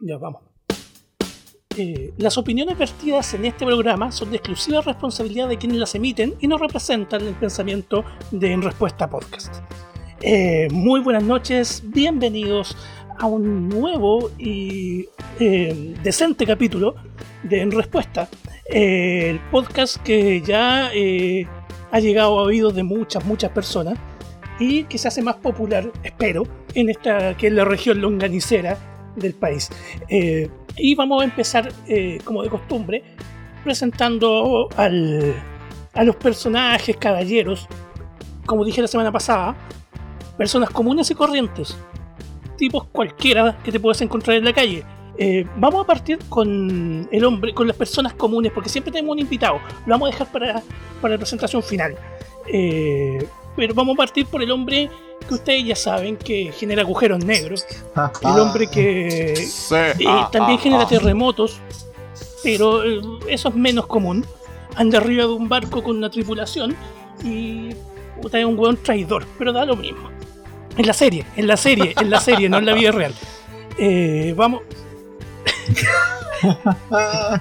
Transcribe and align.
Ya 0.00 0.18
vamos. 0.18 0.42
Eh, 1.76 2.12
las 2.18 2.38
opiniones 2.38 2.78
vertidas 2.78 3.34
en 3.34 3.44
este 3.44 3.66
programa 3.66 4.12
son 4.12 4.30
de 4.30 4.36
exclusiva 4.36 4.80
responsabilidad 4.80 5.48
de 5.48 5.58
quienes 5.58 5.78
las 5.78 5.96
emiten 5.96 6.36
y 6.40 6.46
no 6.46 6.58
representan 6.58 7.26
el 7.26 7.34
pensamiento 7.34 8.04
de 8.30 8.52
En 8.52 8.62
Respuesta 8.62 9.10
Podcast. 9.10 9.56
Eh, 10.20 10.68
muy 10.72 11.00
buenas 11.00 11.22
noches, 11.22 11.82
bienvenidos 11.84 12.76
a 13.18 13.26
un 13.26 13.68
nuevo 13.68 14.30
y 14.38 15.08
eh, 15.40 15.94
decente 16.02 16.46
capítulo 16.46 16.94
de 17.42 17.60
En 17.60 17.70
Respuesta, 17.70 18.28
eh, 18.70 19.30
el 19.30 19.40
podcast 19.50 19.96
que 20.02 20.40
ya 20.40 20.90
eh, 20.94 21.46
ha 21.90 22.00
llegado 22.00 22.38
a 22.38 22.42
oídos 22.42 22.74
de 22.74 22.82
muchas, 22.82 23.24
muchas 23.24 23.50
personas 23.50 23.98
y 24.60 24.84
que 24.84 24.98
se 24.98 25.08
hace 25.08 25.22
más 25.22 25.36
popular, 25.36 25.90
espero, 26.02 26.44
en 26.74 26.90
esta 26.90 27.36
que 27.36 27.48
es 27.48 27.52
la 27.52 27.64
región 27.64 28.00
longanicera 28.00 28.76
del 29.16 29.34
país. 29.34 29.70
Y 30.76 30.94
vamos 30.94 31.22
a 31.22 31.24
empezar, 31.24 31.72
como 32.24 32.42
de 32.42 32.48
costumbre, 32.48 33.02
presentando 33.64 34.68
al, 34.76 35.34
a 35.94 36.04
los 36.04 36.16
personajes, 36.16 36.96
caballeros, 36.96 37.68
como 38.46 38.64
dije 38.64 38.80
la 38.80 38.88
semana 38.88 39.12
pasada, 39.12 39.56
personas 40.36 40.70
comunes 40.70 41.10
y 41.10 41.14
corrientes, 41.14 41.76
tipos 42.58 42.84
cualquiera 42.92 43.56
que 43.64 43.72
te 43.72 43.80
puedas 43.80 44.00
encontrar 44.02 44.36
en 44.36 44.44
la 44.44 44.52
calle. 44.52 44.84
Eh, 45.16 45.46
vamos 45.56 45.82
a 45.82 45.86
partir 45.86 46.18
con 46.28 47.08
el 47.10 47.24
hombre, 47.24 47.54
con 47.54 47.66
las 47.66 47.76
personas 47.76 48.12
comunes, 48.12 48.52
porque 48.52 48.68
siempre 48.68 48.92
tenemos 48.92 49.14
un 49.14 49.20
invitado. 49.20 49.58
Lo 49.86 49.94
vamos 49.94 50.08
a 50.08 50.12
dejar 50.12 50.30
para, 50.30 50.62
para 51.00 51.14
la 51.14 51.18
presentación 51.18 51.62
final. 51.62 51.96
Eh, 52.52 53.26
pero 53.56 53.74
vamos 53.74 53.94
a 53.94 53.96
partir 53.96 54.26
por 54.26 54.42
el 54.42 54.50
hombre 54.52 54.88
que 55.26 55.34
ustedes 55.34 55.64
ya 55.64 55.76
saben 55.76 56.16
que 56.16 56.52
genera 56.52 56.82
agujeros 56.82 57.24
negros. 57.24 57.66
El 58.22 58.40
hombre 58.40 58.68
que 58.68 59.32
eh, 59.32 60.26
también 60.30 60.58
genera 60.58 60.86
terremotos, 60.86 61.60
pero 62.42 62.84
eh, 62.84 63.00
eso 63.28 63.48
es 63.48 63.54
menos 63.54 63.86
común. 63.86 64.24
Anda 64.76 64.98
arriba 64.98 65.24
de 65.24 65.32
un 65.32 65.48
barco 65.48 65.82
con 65.82 65.96
una 65.96 66.08
tripulación 66.08 66.76
y 67.24 67.70
es 67.70 68.44
un 68.44 68.58
weón 68.58 68.76
traidor, 68.76 69.26
pero 69.36 69.52
da 69.52 69.64
lo 69.64 69.76
mismo. 69.76 70.08
En 70.78 70.86
la 70.86 70.92
serie, 70.92 71.26
en 71.36 71.46
la 71.48 71.56
serie, 71.56 71.92
en 72.00 72.08
la 72.08 72.20
serie, 72.20 72.48
no 72.48 72.58
en 72.58 72.64
la 72.66 72.72
vida 72.72 72.92
real. 72.92 73.14
Eh, 73.78 74.32
vamos. 74.36 74.62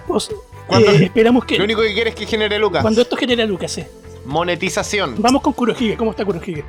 Pues, 0.07 0.31
eh, 0.69 1.03
esperamos 1.05 1.45
que 1.45 1.57
Lo 1.57 1.63
único 1.63 1.81
que 1.81 1.93
quieres 1.93 2.13
es 2.13 2.19
que 2.19 2.25
genere 2.25 2.57
lucas. 2.59 2.81
cuando 2.81 3.01
esto 3.01 3.15
genera 3.15 3.45
Lucas, 3.45 3.77
eh. 3.77 3.87
Monetización. 4.25 5.15
Vamos 5.21 5.41
con 5.43 5.53
Kurohige, 5.53 5.95
¿cómo 5.95 6.11
está 6.11 6.25
Kurohige? 6.25 6.65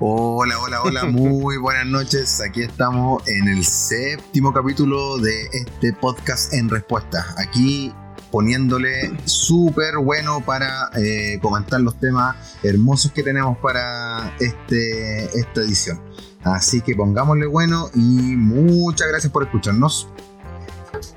Hola, 0.00 0.58
hola, 0.58 0.82
hola, 0.82 1.04
muy 1.10 1.58
buenas 1.58 1.86
noches. 1.86 2.40
Aquí 2.40 2.62
estamos 2.62 3.22
en 3.28 3.48
el 3.48 3.64
séptimo 3.64 4.52
capítulo 4.52 5.18
de 5.18 5.46
este 5.52 5.92
podcast 5.92 6.52
en 6.54 6.68
respuesta. 6.70 7.34
Aquí 7.36 7.92
poniéndole 8.36 9.12
súper 9.24 9.96
bueno 9.96 10.42
para 10.44 10.90
eh, 10.94 11.38
comentar 11.40 11.80
los 11.80 11.98
temas 11.98 12.36
hermosos 12.62 13.10
que 13.12 13.22
tenemos 13.22 13.56
para 13.56 14.36
este, 14.38 15.24
esta 15.24 15.62
edición. 15.62 16.02
Así 16.44 16.82
que 16.82 16.94
pongámosle 16.94 17.46
bueno 17.46 17.88
y 17.94 17.98
muchas 18.36 19.08
gracias 19.08 19.32
por 19.32 19.44
escucharnos. 19.44 20.08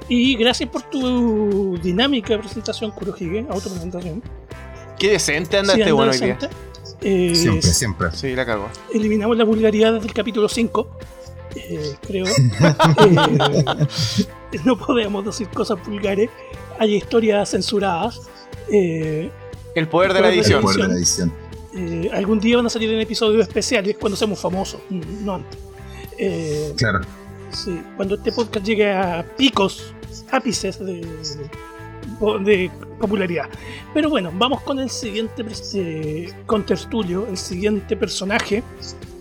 Y 0.08 0.38
gracias 0.38 0.70
por 0.70 0.84
tu 0.84 1.78
dinámica 1.84 2.36
de 2.36 2.40
presentación, 2.40 2.92
Kurohige, 2.92 3.46
autopresentación. 3.50 4.24
Qué 4.98 5.12
decente 5.12 5.58
anda 5.58 5.74
Sí, 5.74 5.82
este 5.82 5.92
bueno 5.92 6.14
hoy 6.14 6.18
día. 6.20 6.36
decente. 6.36 6.56
Eh, 7.02 7.36
Siempre, 7.36 7.74
siempre. 7.74 8.08
Sí, 8.14 8.34
la 8.34 8.46
cago. 8.46 8.70
eliminamos 8.94 9.36
la 9.36 9.44
vulgaridad 9.44 9.92
desde 9.92 10.08
el 10.08 10.14
capítulo 10.14 10.48
5, 10.48 10.90
eh, 11.58 11.96
creo. 12.08 12.26
Eh, 14.52 14.60
no 14.66 14.76
podemos 14.80 15.24
decir 15.26 15.48
cosas 15.50 15.78
vulgares, 15.86 16.30
hay 16.80 16.96
historias 16.96 17.50
censuradas. 17.52 18.22
Eh, 18.72 19.30
El 19.76 19.88
poder 19.88 20.14
de 20.14 20.22
la 20.22 20.28
Poder 20.30 20.34
de 20.34 20.40
edición. 20.42 20.90
La 20.90 20.96
edición. 20.96 21.34
eh, 21.76 22.10
algún 22.14 22.40
día 22.40 22.58
van 22.58 22.66
a 22.66 22.70
salir 22.70 22.92
en 22.92 23.00
episodios 23.00 23.48
especiales 23.48 23.96
cuando 24.00 24.16
seamos 24.18 24.40
famosos, 24.40 24.82
mm, 24.90 25.02
no 25.26 25.36
antes. 25.36 25.60
Eh, 26.18 26.74
Claro. 26.78 27.02
sí, 27.52 27.80
cuando 27.96 28.16
este 28.16 28.32
podcast 28.32 28.66
llegue 28.66 28.92
a 28.92 29.24
picos, 29.38 29.94
ápices 30.32 30.80
de, 30.80 31.06
de 32.44 32.72
popularidad. 33.00 33.46
Pero 33.94 34.10
bueno, 34.10 34.32
vamos 34.34 34.62
con 34.62 34.80
el 34.80 34.90
siguiente 34.90 35.46
eh, 35.76 36.34
el 37.30 37.38
siguiente 37.38 37.96
personaje, 37.96 38.64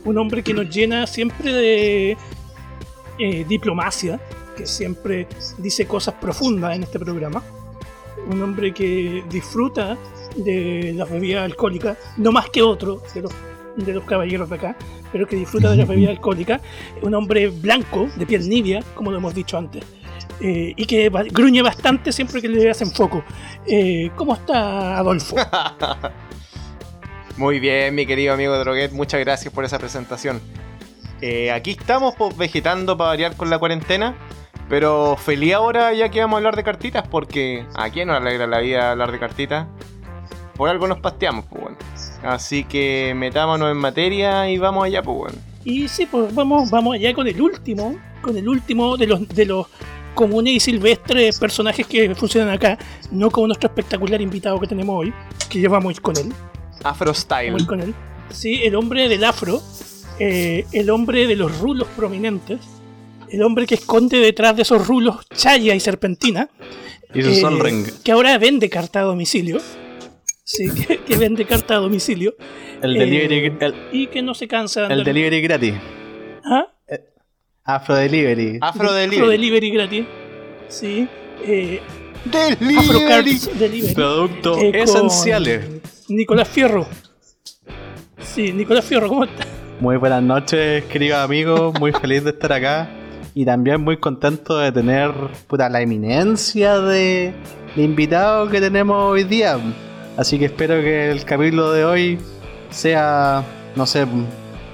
un 0.04 0.18
hombre 0.18 0.42
que 0.42 0.54
nos 0.54 0.68
llena 0.74 1.06
siempre 1.06 1.52
de 1.52 2.16
eh, 3.18 3.44
diplomacia, 3.48 4.20
que 4.58 4.66
siempre 4.66 5.28
dice 5.58 5.86
cosas 5.86 6.14
profundas 6.14 6.74
en 6.74 6.82
este 6.82 6.98
programa, 6.98 7.42
un 8.28 8.42
hombre 8.42 8.74
que 8.74 9.22
disfruta 9.30 9.96
de 10.36 10.92
las 10.96 11.08
bebidas 11.08 11.44
alcohólicas, 11.44 11.96
no 12.16 12.32
más 12.32 12.50
que 12.50 12.60
otro 12.60 13.00
de 13.14 13.22
los, 13.22 13.32
de 13.76 13.92
los 13.92 14.04
caballeros 14.04 14.50
de 14.50 14.56
acá, 14.56 14.76
pero 15.12 15.26
que 15.26 15.36
disfruta 15.36 15.70
de 15.70 15.76
las 15.76 15.88
bebidas 15.88 16.10
alcohólicas, 16.16 16.60
un 17.02 17.14
hombre 17.14 17.48
blanco, 17.48 18.08
de 18.16 18.26
piel 18.26 18.48
nibia, 18.48 18.82
como 18.94 19.12
lo 19.12 19.18
hemos 19.18 19.32
dicho 19.32 19.56
antes, 19.56 19.84
eh, 20.40 20.74
y 20.76 20.86
que 20.86 21.08
gruñe 21.30 21.62
bastante 21.62 22.12
siempre 22.12 22.42
que 22.42 22.48
le 22.48 22.68
hacen 22.68 22.90
foco. 22.90 23.22
Eh, 23.64 24.10
¿Cómo 24.16 24.34
está 24.34 24.98
Adolfo? 24.98 25.36
Muy 27.36 27.60
bien, 27.60 27.94
mi 27.94 28.06
querido 28.06 28.34
amigo 28.34 28.58
Droguet. 28.58 28.90
Muchas 28.90 29.20
gracias 29.20 29.54
por 29.54 29.64
esa 29.64 29.78
presentación. 29.78 30.40
Eh, 31.20 31.50
aquí 31.50 31.72
estamos 31.72 32.14
pues, 32.16 32.36
vegetando 32.36 32.96
para 32.96 33.10
variar 33.10 33.36
con 33.36 33.50
la 33.50 33.58
cuarentena. 33.58 34.16
Pero 34.68 35.16
feliz 35.16 35.54
ahora 35.54 35.92
ya 35.94 36.10
que 36.10 36.20
vamos 36.20 36.36
a 36.36 36.38
hablar 36.38 36.56
de 36.56 36.64
cartitas. 36.64 37.06
Porque 37.08 37.66
a 37.74 37.90
quién 37.90 38.08
nos 38.08 38.18
alegra 38.18 38.46
la 38.46 38.60
vida 38.60 38.92
hablar 38.92 39.12
de 39.12 39.18
cartitas. 39.18 39.66
Por 40.56 40.68
algo 40.68 40.88
nos 40.88 40.98
pasteamos, 41.00 41.44
pues 41.46 41.62
bueno. 41.62 41.76
Así 42.22 42.64
que 42.64 43.14
metámonos 43.16 43.70
en 43.70 43.76
materia 43.76 44.50
y 44.50 44.58
vamos 44.58 44.84
allá, 44.84 45.02
pues 45.02 45.16
bueno. 45.16 45.38
Y 45.64 45.86
sí, 45.88 46.06
pues 46.06 46.34
vamos, 46.34 46.70
vamos 46.70 46.94
allá 46.94 47.14
con 47.14 47.28
el 47.28 47.40
último, 47.40 47.96
con 48.22 48.36
el 48.36 48.48
último 48.48 48.96
de 48.96 49.06
los, 49.06 49.28
de 49.28 49.44
los 49.44 49.66
comunes 50.14 50.54
y 50.54 50.60
silvestres 50.60 51.38
personajes 51.38 51.86
que 51.86 52.12
funcionan 52.16 52.52
acá, 52.52 52.76
no 53.12 53.30
como 53.30 53.46
nuestro 53.46 53.68
espectacular 53.68 54.20
invitado 54.20 54.58
que 54.58 54.66
tenemos 54.66 54.96
hoy, 54.98 55.14
que 55.48 55.60
llevamos 55.60 56.00
con 56.00 56.16
él. 56.16 56.32
Afro 56.82 57.14
Style. 57.14 57.64
Con 57.66 57.80
él. 57.80 57.94
Sí, 58.30 58.62
el 58.64 58.74
hombre 58.74 59.08
del 59.08 59.22
afro, 59.22 59.62
eh, 60.18 60.66
el 60.72 60.90
hombre 60.90 61.28
de 61.28 61.36
los 61.36 61.56
rulos 61.60 61.86
prominentes, 61.96 62.58
el 63.30 63.42
hombre 63.42 63.66
que 63.66 63.74
esconde 63.76 64.18
detrás 64.18 64.56
de 64.56 64.62
esos 64.62 64.86
rulos 64.86 65.16
chaya 65.34 65.74
y 65.74 65.80
serpentina, 65.80 66.48
Y 67.14 67.22
su 67.22 67.30
eh, 67.30 67.40
Sol 67.40 67.60
Ring. 67.60 67.86
que 68.04 68.12
ahora 68.12 68.36
vende 68.38 68.68
carta 68.70 69.00
a 69.00 69.02
domicilio. 69.04 69.60
Sí, 70.44 70.68
que, 70.86 70.98
que 70.98 71.16
vende 71.16 71.44
carta 71.44 71.74
a 71.74 71.78
domicilio 71.78 72.34
El 72.82 72.96
eh, 72.96 73.00
delivery, 73.00 73.52
el, 73.60 73.74
y 73.92 74.06
que 74.06 74.22
no 74.22 74.34
se 74.34 74.48
cansa 74.48 74.82
de 74.88 74.94
el 74.94 75.00
andar- 75.00 75.04
delivery 75.04 75.40
gratis. 75.42 75.74
¿Ah? 76.44 76.66
Afro 77.64 77.94
Delivery. 77.96 78.56
Afro 78.62 78.84
Afro 78.86 78.92
Delivery. 78.94 79.28
Delivery 79.30 79.70
gratis. 79.70 80.04
Sí. 80.68 81.06
Eh, 81.44 81.80
Delivery. 82.24 83.38
Delivery. 83.58 83.94
Productos 83.94 84.62
eh, 84.62 84.70
esenciales. 84.74 85.66
Nicolás 86.08 86.48
Fierro. 86.48 86.86
Sí, 88.22 88.52
Nicolás 88.54 88.86
Fierro, 88.86 89.08
¿cómo 89.08 89.24
estás? 89.24 89.46
Muy 89.80 89.96
buenas 89.98 90.22
noches, 90.22 90.82
queridos 90.84 91.18
amigos. 91.18 91.78
Muy 91.78 91.92
feliz 91.92 92.24
de 92.24 92.30
estar 92.30 92.52
acá. 92.54 92.88
Y 93.38 93.44
también 93.44 93.82
muy 93.82 93.98
contento 93.98 94.58
de 94.58 94.72
tener 94.72 95.12
puta, 95.46 95.68
la 95.68 95.80
eminencia 95.80 96.80
de, 96.80 97.32
de 97.76 97.82
invitado 97.84 98.48
que 98.48 98.60
tenemos 98.60 98.96
hoy 99.12 99.22
día. 99.22 99.60
Así 100.16 100.40
que 100.40 100.46
espero 100.46 100.74
que 100.80 101.12
el 101.12 101.24
capítulo 101.24 101.70
de 101.70 101.84
hoy 101.84 102.18
sea, 102.70 103.44
no 103.76 103.86
sé, 103.86 104.08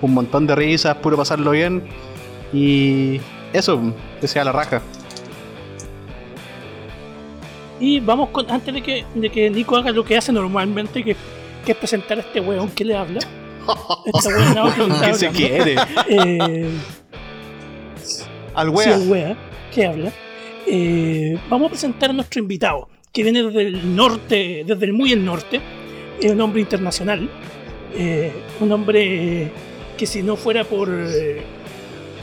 un 0.00 0.14
montón 0.14 0.46
de 0.46 0.55
risas, 0.55 0.96
puro 0.96 1.14
pasarlo 1.14 1.50
bien. 1.50 1.87
Y 2.55 3.20
eso, 3.52 3.78
que 4.19 4.26
sea 4.26 4.44
la 4.44 4.52
raja. 4.52 4.81
Y 7.78 8.00
vamos 8.00 8.31
con, 8.31 8.50
antes 8.50 8.72
de 8.72 8.81
que, 8.81 9.05
de 9.14 9.28
que 9.28 9.50
Nico 9.50 9.76
haga 9.76 9.90
lo 9.90 10.06
que 10.06 10.16
hace 10.16 10.32
normalmente, 10.32 11.05
que, 11.05 11.14
que 11.66 11.72
es 11.72 11.76
presentar 11.76 12.16
a 12.16 12.22
este 12.22 12.40
weón 12.40 12.70
que 12.70 12.87
le 12.87 12.96
habla. 12.96 13.20
Este 14.06 14.28
weón 14.34 14.55
no, 14.55 14.75
que 14.75 15.06
¿Qué 15.06 15.14
se 15.14 15.28
quiere? 15.28 15.76
Eh, 16.08 16.70
Al 18.54 18.68
sí, 18.68 18.72
wea. 18.74 18.94
el 18.94 19.08
wea 19.08 19.36
que 19.72 19.86
habla. 19.86 20.12
Eh, 20.66 21.38
vamos 21.50 21.66
a 21.66 21.70
presentar 21.70 22.10
a 22.10 22.12
nuestro 22.12 22.40
invitado, 22.40 22.88
que 23.12 23.22
viene 23.22 23.42
desde 23.42 23.62
el 23.62 23.94
norte, 23.96 24.64
desde 24.66 24.84
el 24.86 24.92
muy 24.92 25.12
el 25.12 25.24
norte. 25.24 25.60
Es 26.20 26.30
un 26.32 26.40
hombre 26.40 26.60
internacional. 26.60 27.28
eh, 27.96 28.32
un 28.60 28.72
hombre 28.72 29.50
que 29.96 30.06
si 30.06 30.22
no 30.22 30.34
fuera 30.36 30.64
por, 30.64 30.88
eh, 30.90 31.42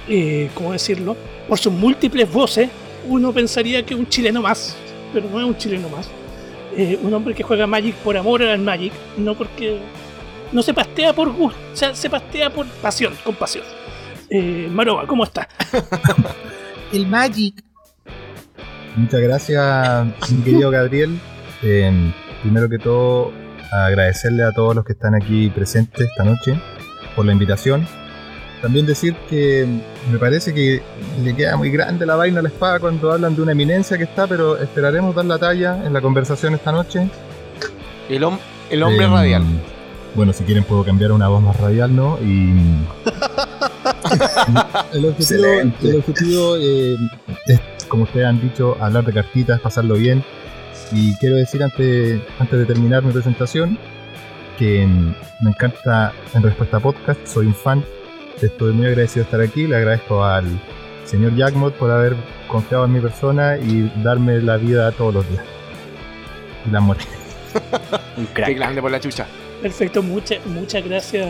eh, 0.10 0.50
¿cómo 0.54 0.74
decirlo? 0.74 1.16
Por 1.48 1.58
sus 1.60 1.72
múltiples 1.72 2.32
voces, 2.32 2.70
uno 3.08 3.32
pensaría 3.32 3.86
que 3.86 3.96
un 3.96 4.08
chileno 4.08 4.42
más. 4.42 4.76
pero 5.14 5.30
no 5.30 5.40
es 5.40 5.46
un 5.46 5.58
chileno 5.58 5.88
más. 5.90 6.10
Eh, 6.76 6.98
un 7.04 7.14
hombre 7.14 7.34
que 7.36 7.44
juega 7.44 7.68
Magic 7.68 7.96
por 7.96 8.16
amor 8.18 8.42
al 8.44 8.60
Magic, 8.60 8.94
no 9.18 9.36
porque. 9.36 9.78
No 10.54 10.62
se 10.62 10.74
pastea 10.74 11.14
por 11.14 11.32
gusto, 11.32 11.58
o 11.72 11.76
sea, 11.76 11.96
se 11.96 12.10
pastea 12.10 12.50
por 12.50 12.66
pasión, 12.82 13.14
con 13.24 13.36
pasión. 13.36 13.64
Eh, 14.34 14.70
Maroba, 14.72 15.06
¿cómo 15.08 15.24
está? 15.26 15.48
El 16.94 17.08
Magic. 17.08 17.62
Muchas 18.96 19.20
gracias, 19.22 20.08
mi 20.32 20.42
querido 20.44 20.70
Gabriel. 20.72 21.20
Eh, 21.62 21.92
primero 22.42 22.70
que 22.70 22.78
todo, 22.78 23.32
agradecerle 23.72 24.44
a 24.44 24.52
todos 24.52 24.76
los 24.76 24.86
que 24.86 24.94
están 24.94 25.16
aquí 25.16 25.50
presentes 25.50 26.08
esta 26.10 26.24
noche 26.24 26.60
por 27.16 27.26
la 27.26 27.34
invitación. 27.34 27.86
También 28.62 28.86
decir 28.86 29.16
que 29.30 29.68
me 30.12 30.18
parece 30.20 30.54
que 30.54 30.82
le 31.24 31.36
queda 31.36 31.58
muy 31.58 31.72
grande 31.72 32.06
la 32.06 32.16
vaina 32.16 32.40
a 32.40 32.44
la 32.44 32.50
espada 32.50 32.80
cuando 32.80 33.12
hablan 33.12 33.36
de 33.36 33.42
una 33.42 33.54
eminencia 33.54 33.98
que 33.98 34.04
está, 34.04 34.28
pero 34.28 34.58
esperaremos 34.58 35.16
dar 35.16 35.26
la 35.26 35.40
talla 35.40 35.84
en 35.86 35.94
la 35.94 36.00
conversación 36.02 36.54
esta 36.54 36.72
noche. 36.72 37.10
El, 38.08 38.24
hom- 38.24 38.40
el 38.70 38.84
hombre 38.84 39.06
Eh, 39.06 39.10
radial. 39.10 39.44
Bueno, 40.14 40.32
si 40.34 40.44
quieren 40.44 40.64
puedo 40.66 40.84
cambiar 40.84 41.12
a 41.12 41.14
una 41.16 41.28
voz 41.30 41.42
más 41.42 41.58
radial, 41.60 41.96
¿no? 41.96 42.20
Y 42.22 42.54
el 44.94 45.06
objetivo, 45.06 45.46
el 45.46 45.96
objetivo 45.96 46.56
eh, 46.58 46.98
es, 47.48 47.60
como 47.88 48.04
ustedes 48.04 48.26
han 48.28 48.42
dicho, 48.42 48.78
hablar 48.80 49.06
de 49.06 49.14
cartitas, 49.14 49.60
pasarlo 49.60 49.96
bien. 49.96 50.24
Y 50.92 51.16
quiero 51.18 51.38
decir 51.38 51.64
antes, 51.64 52.22
antes 52.40 52.60
de 52.60 52.66
terminar 52.66 53.04
mi 53.04 53.12
presentación 53.12 53.78
que 54.58 54.86
mm, 54.86 55.16
me 55.42 55.50
encanta 55.52 56.14
en 56.34 56.44
respuesta 56.44 56.78
a 56.78 56.80
podcast, 56.80 57.26
soy 57.26 57.48
un 57.48 57.56
fan. 57.56 57.84
Estoy 58.42 58.74
muy 58.74 58.88
agradecido 58.88 59.24
de 59.24 59.28
estar 59.32 59.42
aquí. 59.42 59.68
Le 59.68 59.76
agradezco 59.78 60.24
al 60.24 60.46
señor 61.06 61.36
Jackmot 61.36 61.74
por 61.76 61.92
haber 61.92 62.16
confiado 62.48 62.86
en 62.86 62.94
mi 62.94 63.00
persona 63.00 63.58
y 63.58 63.92
darme 64.04 64.42
la 64.42 64.58
vida 64.58 64.92
todos 64.92 65.14
los 65.14 65.30
días. 65.30 65.44
Y 66.68 66.72
la 66.72 66.80
muerte. 66.80 67.06
Un 68.18 68.26
Qué 68.28 68.34
crack. 68.34 68.56
grande 68.56 68.82
por 68.82 68.92
la 68.92 69.00
chucha. 69.00 69.26
Perfecto, 69.62 70.02
muchas 70.02 70.44
muchas 70.48 70.84
gracias, 70.84 71.28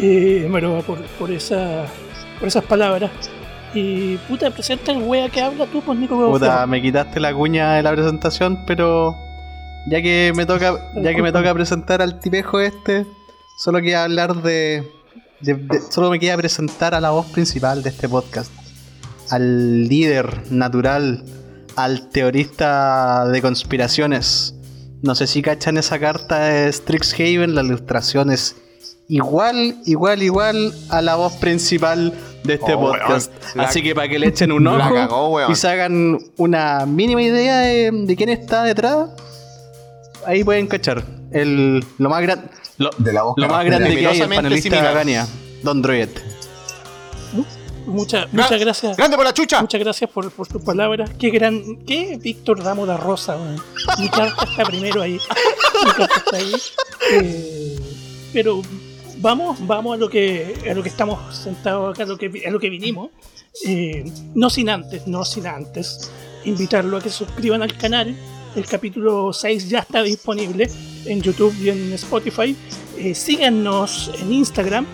eh, 0.00 0.46
Maroba, 0.50 0.80
por, 0.82 0.98
por, 1.18 1.30
esa, 1.30 1.84
por 2.38 2.48
esas 2.48 2.64
palabras. 2.64 3.10
Y 3.74 4.16
puta, 4.28 4.50
presenta 4.50 4.92
el 4.92 5.02
wea 5.02 5.28
que 5.30 5.40
habla 5.40 5.66
tú, 5.66 5.80
pues 5.80 5.98
Nico 5.98 6.30
Puta, 6.30 6.66
me 6.66 6.82
quitaste 6.82 7.18
la 7.20 7.32
cuña 7.34 7.74
de 7.74 7.82
la 7.82 7.92
presentación, 7.92 8.64
pero 8.66 9.14
ya 9.88 10.02
que 10.02 10.32
me 10.36 10.44
toca, 10.44 10.78
ya 11.02 11.14
que 11.14 11.22
me 11.22 11.32
toca 11.32 11.54
presentar 11.54 12.02
al 12.02 12.20
tipejo 12.20 12.60
este, 12.60 13.06
solo 13.58 13.78
quería 13.78 14.04
hablar 14.04 14.42
de, 14.42 14.86
de- 15.40 15.54
de- 15.54 15.80
solo 15.90 16.10
me 16.10 16.18
queda 16.20 16.36
presentar 16.36 16.94
a 16.94 17.00
la 17.00 17.10
voz 17.10 17.26
principal 17.32 17.82
de 17.82 17.88
este 17.88 18.08
podcast, 18.10 18.52
al 19.30 19.88
líder 19.88 20.52
natural, 20.52 21.24
al 21.74 22.10
teorista 22.10 23.26
de 23.28 23.40
conspiraciones. 23.40 24.54
No 25.00 25.14
sé 25.14 25.26
si 25.26 25.40
cachan 25.40 25.78
esa 25.78 25.98
carta 25.98 26.40
de 26.40 26.70
Strixhaven, 26.70 27.54
la 27.54 27.62
ilustración 27.62 28.30
es 28.30 28.56
igual, 29.16 29.76
igual, 29.86 30.22
igual 30.22 30.72
a 30.88 31.02
la 31.02 31.16
voz 31.16 31.34
principal 31.34 32.12
de 32.44 32.54
este 32.54 32.74
Oh, 32.74 32.80
podcast. 32.80 33.30
weón. 33.30 33.56
La- 33.56 33.62
Así 33.64 33.82
que 33.82 33.94
para 33.94 34.08
que 34.08 34.18
le 34.18 34.26
echen 34.32 34.50
un 34.52 34.66
ojo 34.66 34.94
cagó, 34.94 35.50
y 35.50 35.54
se 35.54 35.68
hagan 35.68 36.18
una 36.36 36.86
mínima 36.86 37.22
idea 37.22 37.58
de, 37.58 37.90
de 37.92 38.16
quién 38.16 38.30
está 38.30 38.64
detrás, 38.64 39.10
ahí 40.26 40.42
pueden 40.44 40.66
cachar. 40.66 41.04
El, 41.30 41.84
lo 41.98 42.08
más, 42.10 42.20
gran, 42.22 42.50
lo, 42.78 42.90
De 42.98 43.12
la 43.12 43.22
voz 43.22 43.34
lo 43.36 43.48
más 43.48 43.64
grande 43.64 43.94
que 43.96 44.06
hay, 44.06 44.20
el 44.20 44.28
panelista 44.28 44.68
de 44.70 44.76
similar. 44.76 44.94
Gania, 44.94 45.26
Don 45.62 45.80
Droid. 45.82 46.08
Muchas 47.86 48.32
muchas 48.32 48.60
gracias. 48.60 48.96
¡Grande 48.96 49.16
por 49.16 49.24
la 49.26 49.34
chucha! 49.34 49.60
Muchas 49.60 49.80
gracias 49.80 50.08
por, 50.08 50.30
por 50.30 50.46
tus 50.46 50.62
palabras. 50.62 51.10
Qué 51.18 51.30
gran. 51.30 51.78
¿Qué 51.84 52.16
Víctor 52.22 52.62
Damo 52.62 52.86
da 52.86 52.96
Rosa? 52.96 53.34
weón? 53.36 53.60
Mi 53.98 54.08
carta 54.08 54.44
está 54.44 54.64
primero 54.64 55.02
ahí. 55.02 55.18
Mi 55.84 55.90
carta 55.90 56.14
está 56.16 56.36
ahí. 56.36 56.52
Eh, 57.12 57.76
pero 58.32 58.62
vamos, 59.22 59.64
vamos 59.66 59.94
a 59.94 59.96
lo 59.98 60.08
que 60.10 60.54
a 60.70 60.74
lo 60.74 60.82
que 60.82 60.88
estamos 60.90 61.34
sentados 61.34 61.94
acá, 61.94 62.02
a 62.02 62.06
lo 62.06 62.18
que, 62.18 62.44
a 62.46 62.50
lo 62.50 62.58
que 62.60 62.68
vinimos. 62.68 63.10
Eh, 63.66 64.04
no 64.34 64.50
sin 64.50 64.68
antes, 64.68 65.06
no 65.06 65.24
sin 65.24 65.46
antes, 65.46 66.10
invitarlo 66.44 66.96
a 66.96 67.00
que 67.00 67.08
se 67.10 67.18
suscriban 67.18 67.62
al 67.62 67.76
canal. 67.76 68.14
El 68.54 68.66
capítulo 68.66 69.32
6 69.32 69.68
ya 69.70 69.78
está 69.78 70.02
disponible 70.02 70.68
en 71.06 71.22
YouTube 71.22 71.54
y 71.62 71.70
en 71.70 71.92
Spotify. 71.94 72.54
Eh, 72.98 73.14
síganos 73.14 74.10
en 74.20 74.32
Instagram 74.32 74.86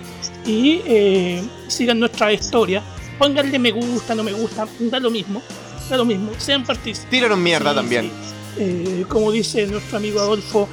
y 0.47 0.81
eh, 0.87 1.43
sigan 1.67 1.99
nuestra 1.99 2.33
historia. 2.33 2.83
Pónganle 3.19 3.59
me 3.59 3.73
gusta, 3.73 4.15
no 4.15 4.23
me 4.23 4.33
gusta, 4.33 4.69
da 4.79 5.01
lo 5.01 5.11
mismo. 5.11 5.43
Da 5.91 5.97
lo 5.97 6.05
mismo, 6.05 6.31
sean 6.39 6.65
partícipes. 6.65 7.09
Tíranos 7.11 7.39
mierda 7.39 7.71
Sí, 7.71 7.77
también. 7.77 8.11
sí. 8.57 9.05
Como 9.09 9.33
dice 9.33 9.67
nuestro 9.67 9.97
amigo 9.97 10.21
Adolfo, 10.21 10.69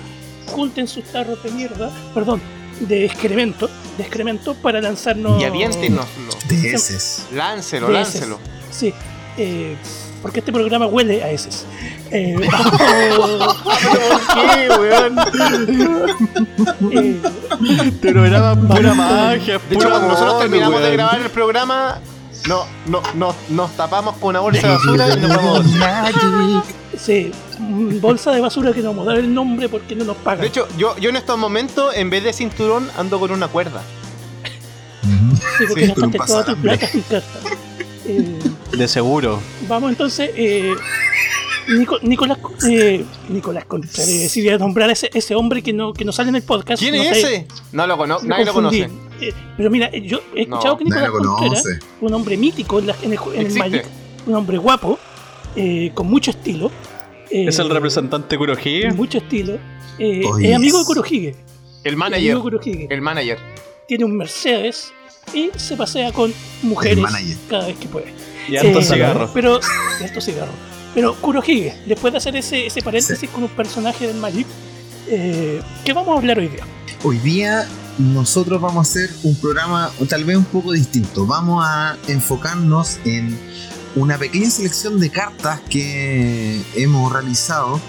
junten 0.47 0.87
sus 0.87 1.05
tarros 1.05 1.41
de 1.41 1.51
mierda, 1.51 1.89
perdón, 2.13 2.41
de 2.79 3.05
excremento, 3.05 3.69
de 3.97 4.03
excremento 4.03 4.53
para 4.55 4.81
lanzarnos. 4.81 5.41
Y 5.41 5.45
aviéntenoslo. 5.45 6.33
De 6.47 6.71
heces. 6.73 7.25
Láncelo, 7.33 7.87
De 7.87 8.01
heces. 8.01 8.13
láncelo. 8.15 8.39
Sí, 8.71 8.93
eh, 9.37 9.75
porque 10.21 10.39
este 10.39 10.51
programa 10.51 10.87
huele 10.87 11.23
a 11.23 11.29
heces. 11.31 11.65
Eh, 12.11 12.35
¿Qué, 14.33 14.69
weón? 14.79 15.15
eh, 16.91 17.21
Programa 18.01 18.55
pura 18.67 18.93
magia, 18.95 19.59
De 19.69 19.75
hecho, 19.75 19.89
cuando 19.89 20.07
nosotros 20.09 20.39
terminamos 20.39 20.81
de 20.81 20.91
grabar 20.91 21.21
el 21.21 21.29
programa, 21.29 21.99
no, 22.47 22.65
no, 22.87 23.01
no, 23.15 23.35
nos 23.49 23.71
tapamos 23.75 24.17
con 24.17 24.29
una 24.29 24.39
bolsa 24.41 24.67
de 24.67 24.73
basura 24.73 25.13
y 25.13 25.19
nos 25.19 25.35
vamos. 25.35 25.65
Sí, 26.97 27.31
mm, 27.59 27.99
bolsa 27.99 28.31
de 28.31 28.41
basura 28.41 28.73
que 28.73 28.81
no 28.81 28.89
vamos 28.89 29.07
a 29.07 29.11
dar 29.11 29.19
el 29.19 29.33
nombre 29.33 29.69
porque 29.69 29.95
no 29.95 30.03
nos 30.05 30.17
pagan. 30.17 30.41
De 30.41 30.47
hecho, 30.47 30.67
yo, 30.77 30.97
yo 30.97 31.09
en 31.09 31.15
estos 31.15 31.37
momentos, 31.37 31.95
en 31.95 32.09
vez 32.09 32.23
de 32.23 32.33
cinturón, 32.33 32.89
ando 32.97 33.19
con 33.19 33.31
una 33.31 33.47
cuerda. 33.47 33.81
Sí, 35.57 35.65
porque 35.67 35.85
sí, 35.85 35.93
gastaste 35.95 36.17
toda 36.27 36.45
tu 36.45 36.55
plata 36.57 36.89
en 36.93 37.01
carta. 37.01 37.39
Eh, 38.07 38.39
De 38.77 38.87
seguro. 38.87 39.39
Vamos 39.67 39.91
entonces, 39.91 40.31
eh, 40.35 40.73
Nico- 41.69 41.99
Nicolás, 42.01 42.37
eh, 42.69 43.03
Nicolás 43.29 43.65
Contreras, 43.65 44.37
a 44.53 44.57
nombrar 44.57 44.89
a 44.89 44.93
ese, 44.93 45.09
ese 45.13 45.33
hombre 45.35 45.61
que 45.63 45.73
no, 45.73 45.93
que 45.93 46.05
no 46.05 46.11
sale 46.11 46.29
en 46.29 46.35
el 46.35 46.43
podcast. 46.43 46.81
¿Quién 46.81 46.95
no 46.95 47.01
es 47.03 47.09
sé, 47.09 47.19
ese? 47.19 47.47
No 47.71 47.87
lo 47.87 47.97
conozco, 47.97 48.27
nadie 48.27 48.45
lo 48.45 48.53
conoce. 48.53 48.89
Eh, 49.21 49.33
pero 49.57 49.69
mira, 49.71 49.89
eh, 49.93 50.01
yo 50.01 50.19
he 50.35 50.41
escuchado 50.41 50.73
No, 50.73 50.77
que 50.77 50.83
Nicolás 50.85 51.09
Contreras, 51.11 51.63
un 52.01 52.13
hombre 52.13 52.37
mítico 52.37 52.79
en, 52.79 52.87
la- 52.87 52.95
en 53.01 53.13
el, 53.13 53.19
en 53.35 53.45
el. 53.47 53.53
Magic, 53.57 53.85
un 54.27 54.35
hombre 54.35 54.57
guapo, 54.57 54.99
eh, 55.55 55.91
con 55.93 56.07
mucho 56.07 56.31
estilo. 56.31 56.71
eh, 57.31 57.45
Es 57.47 57.59
el 57.59 57.69
representante 57.69 58.37
Kurohige. 58.37 58.91
Mucho 58.93 59.17
estilo. 59.19 59.57
eh, 59.99 60.21
Oh, 60.25 60.37
es 60.39 60.53
amigo 60.55 60.79
de 60.79 60.85
Kurohige. 60.85 61.35
El 61.83 61.97
manager. 61.97 62.31
amigo 62.31 62.37
de 62.37 62.41
Kurohige. 62.59 62.87
El 62.93 63.01
manager. 63.01 63.37
Tiene 63.87 64.05
un 64.05 64.17
Mercedes 64.17 64.91
y 65.33 65.49
se 65.55 65.75
pasea 65.75 66.11
con 66.11 66.33
mujeres 66.63 66.97
El 66.97 67.37
cada 67.49 67.67
vez 67.67 67.77
que 67.77 67.87
puede. 67.87 68.13
Y 68.47 68.55
Eh, 68.57 68.83
cigarro. 68.83 69.29
Pero, 69.33 69.59
y 70.17 70.21
cigarro. 70.21 70.51
Pero 70.93 71.13
Kurohige, 71.15 71.75
después 71.85 72.13
de 72.13 72.17
hacer 72.17 72.35
ese, 72.35 72.67
ese 72.67 72.81
paréntesis 72.81 73.29
con 73.29 73.43
un 73.43 73.49
personaje 73.49 74.07
del 74.07 74.17
Magic, 74.17 74.47
eh, 75.09 75.61
¿qué 75.83 75.93
vamos 75.93 76.15
a 76.15 76.19
hablar 76.19 76.39
hoy 76.39 76.47
día? 76.47 76.63
Hoy 77.03 77.17
día 77.19 77.67
nosotros 77.97 78.59
vamos 78.61 78.77
a 78.87 78.89
hacer 78.89 79.09
un 79.23 79.35
programa 79.35 79.91
tal 80.09 80.23
vez 80.23 80.37
un 80.37 80.45
poco 80.45 80.71
distinto. 80.71 81.25
Vamos 81.25 81.63
a 81.67 81.97
enfocarnos 82.07 82.97
en 83.05 83.37
una 83.95 84.17
pequeña 84.17 84.49
selección 84.49 84.99
de 84.99 85.09
cartas 85.09 85.61
que 85.69 86.61
hemos 86.75 87.11
realizado 87.11 87.79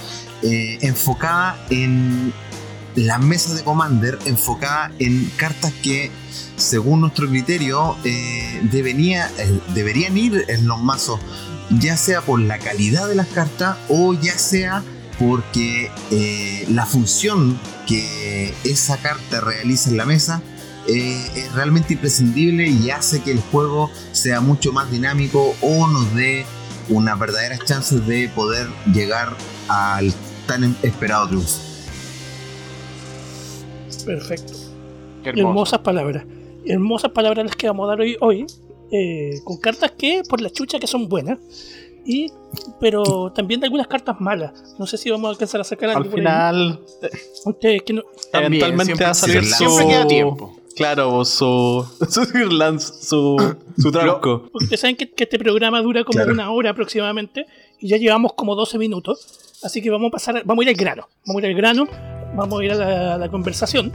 eh, 0.42 0.78
enfocada 0.82 1.58
en 1.70 2.32
las 2.94 3.20
mesas 3.20 3.56
de 3.56 3.64
Commander, 3.64 4.18
enfocada 4.24 4.92
en 4.98 5.30
cartas 5.36 5.72
que 5.82 6.10
según 6.56 7.00
nuestro 7.00 7.28
criterio 7.28 7.96
eh, 8.04 8.62
eh, 8.72 9.60
deberían 9.74 10.16
ir 10.16 10.44
en 10.48 10.66
los 10.66 10.80
mazos, 10.80 11.20
ya 11.70 11.96
sea 11.96 12.20
por 12.20 12.40
la 12.40 12.58
calidad 12.58 13.08
de 13.08 13.14
las 13.14 13.26
cartas 13.26 13.76
o 13.88 14.14
ya 14.14 14.38
sea 14.38 14.82
porque 15.18 15.90
la 16.68 16.84
función 16.84 17.58
que 17.86 18.54
esa 18.64 18.98
carta 18.98 19.40
realiza 19.40 19.88
en 19.88 19.96
la 19.96 20.04
mesa 20.04 20.42
eh, 20.88 21.26
es 21.36 21.52
realmente 21.52 21.94
imprescindible 21.94 22.68
y 22.68 22.90
hace 22.90 23.22
que 23.22 23.32
el 23.32 23.40
juego 23.40 23.90
sea 24.12 24.40
mucho 24.40 24.72
más 24.72 24.90
dinámico 24.90 25.54
o 25.60 25.86
nos 25.88 26.14
dé 26.14 26.44
unas 26.88 27.18
verdaderas 27.18 27.64
chances 27.64 28.06
de 28.06 28.28
poder 28.28 28.68
llegar 28.92 29.34
al 29.68 30.12
tan 30.46 30.76
esperado 30.82 31.28
triunfo. 31.28 31.58
Perfecto. 34.04 34.52
Hermosas 35.24 35.80
palabras. 35.80 36.24
Hermosas 36.64 37.10
palabras 37.12 37.46
las 37.46 37.56
que 37.56 37.66
vamos 37.66 37.86
a 37.86 37.88
dar 37.90 38.00
hoy, 38.00 38.16
hoy 38.20 38.46
eh, 38.92 39.40
con 39.44 39.56
cartas 39.58 39.92
que, 39.98 40.22
por 40.28 40.40
la 40.40 40.50
chucha, 40.50 40.78
que 40.78 40.86
son 40.86 41.08
buenas. 41.08 41.38
Y, 42.04 42.30
pero 42.80 43.32
también 43.34 43.58
de 43.58 43.66
algunas 43.66 43.88
cartas 43.88 44.20
malas. 44.20 44.52
No 44.78 44.86
sé 44.86 44.96
si 44.96 45.10
vamos 45.10 45.26
a 45.26 45.30
alcanzar 45.30 45.60
a 45.60 45.64
sacar 45.64 45.88
algo 45.90 46.02
Al 46.04 46.08
por 46.10 46.20
ahí. 46.20 46.24
final, 46.24 46.80
Ustedes 47.44 47.82
que 47.82 47.92
no- 47.94 48.02
También, 48.30 48.62
eventualmente 48.62 49.02
va 49.04 49.10
a 49.10 49.14
salir 49.14 49.44
su... 49.44 49.54
siempre 49.56 49.86
queda 49.88 50.06
tiempo. 50.06 50.55
Claro, 50.76 51.24
su... 51.24 51.84
Su 52.08 52.24
su... 52.80 53.56
Su 53.78 53.92
tronco. 53.92 54.42
porque 54.52 54.64
ustedes 54.64 54.80
saben 54.80 54.96
que, 54.96 55.10
que 55.10 55.24
este 55.24 55.38
programa 55.38 55.80
dura 55.80 56.04
como 56.04 56.16
Claro. 56.18 56.32
una 56.32 56.50
hora 56.50 56.70
aproximadamente 56.70 57.46
y 57.80 57.88
ya 57.88 57.96
llevamos 57.96 58.32
como 58.34 58.54
12 58.54 58.78
minutos, 58.78 59.58
así 59.62 59.82
que 59.82 59.90
vamos 59.90 60.08
a 60.08 60.12
pasar, 60.12 60.42
vamos 60.44 60.62
a 60.64 60.70
ir 60.70 60.76
al 60.76 60.80
grano, 60.80 61.08
vamos 61.26 61.42
a 61.42 61.46
ir 61.46 61.52
al 61.52 61.56
grano, 61.58 61.88
vamos 62.34 62.60
a 62.60 62.64
ir 62.64 62.72
a 62.72 62.74
la, 62.74 63.14
a 63.14 63.18
la 63.18 63.28
conversación. 63.28 63.92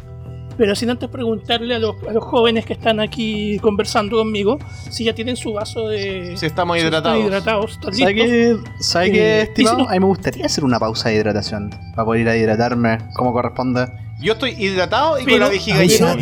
Pero 0.57 0.75
sin 0.75 0.89
antes 0.91 1.09
preguntarle 1.09 1.73
a 1.75 1.79
los, 1.79 1.95
a 2.07 2.11
los 2.11 2.23
jóvenes 2.23 2.65
que 2.65 2.73
están 2.73 2.99
aquí 2.99 3.57
conversando 3.59 4.17
conmigo 4.17 4.59
si 4.91 5.05
ya 5.05 5.15
tienen 5.15 5.35
su 5.37 5.53
vaso 5.53 5.87
de. 5.87 6.35
Si 6.37 6.45
estamos 6.45 6.77
si 6.77 6.83
hidratados. 6.83 7.17
están 7.17 7.27
hidratados, 7.31 7.79
¿Sabe 7.97 8.13
qué, 8.13 8.57
¿sabe 8.79 9.07
Eh, 9.07 9.11
qué, 9.11 9.17
y 9.17 9.41
estimado? 9.49 9.77
si 9.77 9.83
no- 9.83 9.89
A 9.89 9.93
mí 9.93 9.99
me 10.01 10.05
gustaría 10.05 10.45
hacer 10.45 10.63
una 10.63 10.77
pausa 10.77 11.09
de 11.09 11.15
hidratación 11.15 11.69
para 11.95 12.05
poder 12.05 12.21
ir 12.21 12.29
a 12.29 12.37
hidratarme 12.37 12.97
como 13.15 13.31
corresponde. 13.33 13.87
Yo 14.21 14.33
estoy 14.33 14.51
hidratado 14.51 15.19
y 15.19 15.25
con 15.25 15.39
la 15.39 15.49
vejiga 15.49 15.83
llena. 15.83 16.15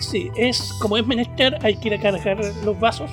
Sí, 0.00 0.30
es 0.36 0.72
como 0.80 0.96
es 0.96 1.06
menester, 1.06 1.58
hay 1.62 1.76
que 1.76 1.88
ir 1.88 1.94
a 1.94 2.00
cargar 2.00 2.38
los 2.64 2.78
vasos, 2.78 3.10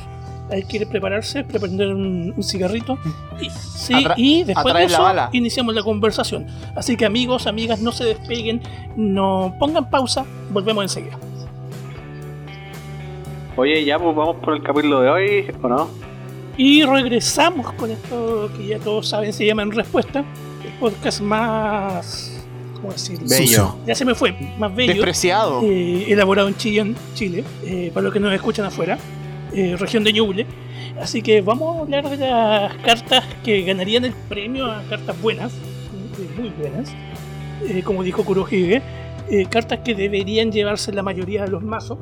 hay 0.52 0.64
que 0.64 0.78
ir 0.78 0.84
a 0.86 0.90
prepararse, 0.90 1.44
prender 1.44 1.90
un, 1.94 2.34
un 2.36 2.44
cigarrito 2.44 2.98
y, 3.40 3.50
sí, 3.50 3.94
Atra- 3.94 4.14
y 4.18 4.44
después 4.44 4.74
de 4.74 4.80
la 4.82 4.86
eso 4.86 5.02
bala. 5.04 5.30
iniciamos 5.32 5.74
la 5.76 5.84
conversación. 5.84 6.48
Así 6.76 6.98
que 6.98 7.06
amigos, 7.06 7.48
amigas, 7.48 7.80
no 7.80 7.92
se 7.92 8.04
despeguen, 8.06 8.62
no 8.98 9.56
pongan 9.60 9.90
pausa, 9.90 10.26
volvemos 10.52 10.84
enseguida. 10.84 11.18
Oye, 13.56 13.84
ya 13.86 13.98
pues 13.98 14.16
vamos 14.16 14.36
por 14.38 14.56
el 14.56 14.64
capítulo 14.64 15.02
de 15.02 15.10
hoy, 15.10 15.46
¿o 15.62 15.68
no? 15.68 15.90
Y 16.58 16.84
regresamos 16.84 17.72
con 17.74 17.92
esto 17.92 18.50
que 18.58 18.68
ya 18.68 18.80
todos 18.80 19.08
saben, 19.10 19.32
se 19.34 19.46
llama 19.46 19.62
En 19.64 19.72
Respuesta, 19.72 20.24
el 20.64 20.72
podcast 20.80 21.22
más... 21.22 22.34
¿Cómo 22.78 22.92
decirlo? 22.94 23.28
Bello. 23.30 23.76
Ya 23.86 23.96
se 23.96 24.06
me 24.06 24.16
fue, 24.16 24.36
más 24.58 24.74
bello. 24.76 24.94
Despreciado. 24.94 25.62
eh, 25.64 26.06
elaborado 26.10 26.48
en 26.48 26.56
Chillán, 26.56 26.96
Chile, 27.16 27.44
eh, 27.66 27.92
para 27.94 28.04
los 28.06 28.14
que 28.14 28.20
nos 28.20 28.34
escuchan 28.34 28.66
afuera, 28.66 28.98
eh, 29.54 29.76
región 29.80 30.04
de 30.04 30.14
Ñuble. 30.14 30.46
Así 31.02 31.22
que 31.22 31.42
vamos 31.42 31.78
a 31.78 31.80
hablar 31.82 32.10
de 32.10 32.18
las 32.18 32.74
cartas 32.78 33.24
que 33.44 33.62
ganarían 33.64 34.06
el 34.06 34.14
premio 34.30 34.66
a 34.72 34.82
cartas 34.90 35.20
buenas, 35.22 35.54
eh, 35.54 36.30
muy 36.40 36.50
buenas, 36.50 36.94
eh, 37.68 37.82
como 37.84 38.04
dijo 38.04 38.24
Kurohige, 38.24 38.82
eh, 39.30 39.46
cartas 39.50 39.80
que 39.80 39.94
deberían 39.96 40.52
llevarse 40.52 40.92
la 40.94 41.04
mayoría 41.04 41.44
de 41.44 41.50
los 41.50 41.64
mazos. 41.64 41.98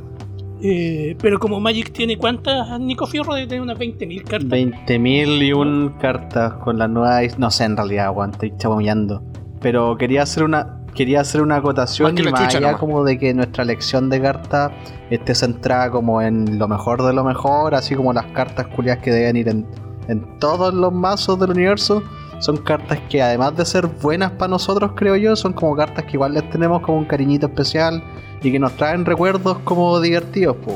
eh, 0.61 1.15
pero 1.21 1.37
como 1.39 1.59
Magic 1.59 1.91
tiene 1.91 2.17
cuántas, 2.17 2.79
Nico 2.79 3.05
Fierro 3.07 3.33
debe 3.33 3.45
tener 3.47 3.61
unas 3.61 3.77
20.000 3.77 4.23
cartas. 4.23 4.49
20.000 4.49 5.43
y 5.43 5.51
un 5.53 5.89
cartas 5.99 6.53
con 6.63 6.77
la 6.79 6.87
nueva. 6.87 7.19
No 7.37 7.51
sé, 7.51 7.65
en 7.65 7.75
realidad, 7.77 8.13
estoy 8.31 8.53
chabomeando. 8.57 9.21
Pero 9.65 9.97
quería 9.97 10.21
hacer 10.21 10.43
una. 10.43 10.77
Quería 10.93 11.21
hacer 11.21 11.41
una 11.41 11.55
acotación 11.55 12.13
Más 12.13 12.23
y 12.23 12.29
más 12.29 12.55
allá 12.55 12.77
como 12.77 13.03
de 13.03 13.17
que 13.17 13.33
nuestra 13.33 13.63
elección 13.63 14.11
de 14.11 14.21
cartas 14.21 14.71
esté 15.09 15.33
centrada 15.33 15.89
como 15.89 16.21
en 16.21 16.59
lo 16.59 16.67
mejor 16.67 17.01
de 17.03 17.13
lo 17.13 17.23
mejor, 17.23 17.73
así 17.73 17.95
como 17.95 18.13
las 18.13 18.25
cartas 18.27 18.67
culiadas 18.67 19.01
que 19.01 19.11
deben 19.11 19.37
ir 19.37 19.49
en, 19.49 19.65
en 20.07 20.37
todos 20.37 20.71
los 20.71 20.93
mazos 20.93 21.39
del 21.39 21.49
universo. 21.49 22.03
Son 22.37 22.57
cartas 22.57 22.99
que 23.09 23.23
además 23.23 23.57
de 23.57 23.65
ser 23.65 23.87
buenas 23.87 24.33
para 24.33 24.49
nosotros, 24.49 24.91
creo 24.95 25.15
yo, 25.15 25.35
son 25.35 25.51
como 25.53 25.75
cartas 25.75 26.05
que 26.05 26.11
igual 26.11 26.35
les 26.35 26.47
tenemos 26.51 26.83
como 26.83 26.99
un 26.99 27.05
cariñito 27.05 27.47
especial 27.47 28.03
y 28.43 28.51
que 28.51 28.59
nos 28.59 28.73
traen 28.77 29.03
recuerdos 29.03 29.57
como 29.63 29.99
divertidos. 29.99 30.57
po. 30.57 30.75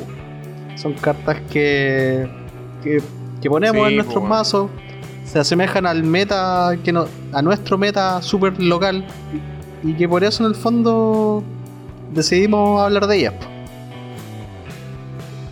Son 0.76 0.94
cartas 0.94 1.38
que, 1.52 2.28
que, 2.84 3.04
que 3.40 3.50
ponemos 3.52 3.84
Sí, 3.86 3.90
en 3.92 3.96
nuestros 3.98 4.24
po. 4.24 4.28
mazos, 4.28 4.72
se 5.30 5.38
asemejan 5.38 5.86
al 5.86 6.04
meta, 6.04 6.76
que 6.84 6.92
no, 6.92 7.06
a 7.34 7.42
nuestro 7.44 7.78
meta 7.78 8.20
super 8.24 8.60
local 8.60 9.06
y 9.84 9.94
que 9.94 10.10
por 10.10 10.24
eso 10.24 10.44
en 10.44 10.50
el 10.50 10.56
fondo 10.56 11.44
decidimos 12.12 12.82
hablar 12.82 13.06
de 13.06 13.18
ellas. 13.18 13.34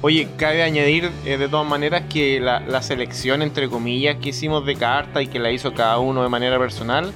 Oye, 0.01 0.27
cabe 0.36 0.63
añadir 0.63 1.12
eh, 1.25 1.38
de 1.38 1.48
todas 1.48 1.67
maneras 1.67 2.03
que 2.10 2.39
la, 2.39 2.60
la 2.62 2.81
selección, 2.81 3.43
entre 3.43 3.69
comillas, 3.69 4.17
que 4.17 4.29
hicimos 4.29 4.65
de 4.65 4.75
cartas 4.75 5.22
y 5.22 5.27
que 5.27 5.38
la 5.38 5.51
hizo 5.51 5.74
cada 5.75 6.00
uno 6.00 6.24
de 6.24 6.29
manera 6.29 6.57
personal, 6.57 7.13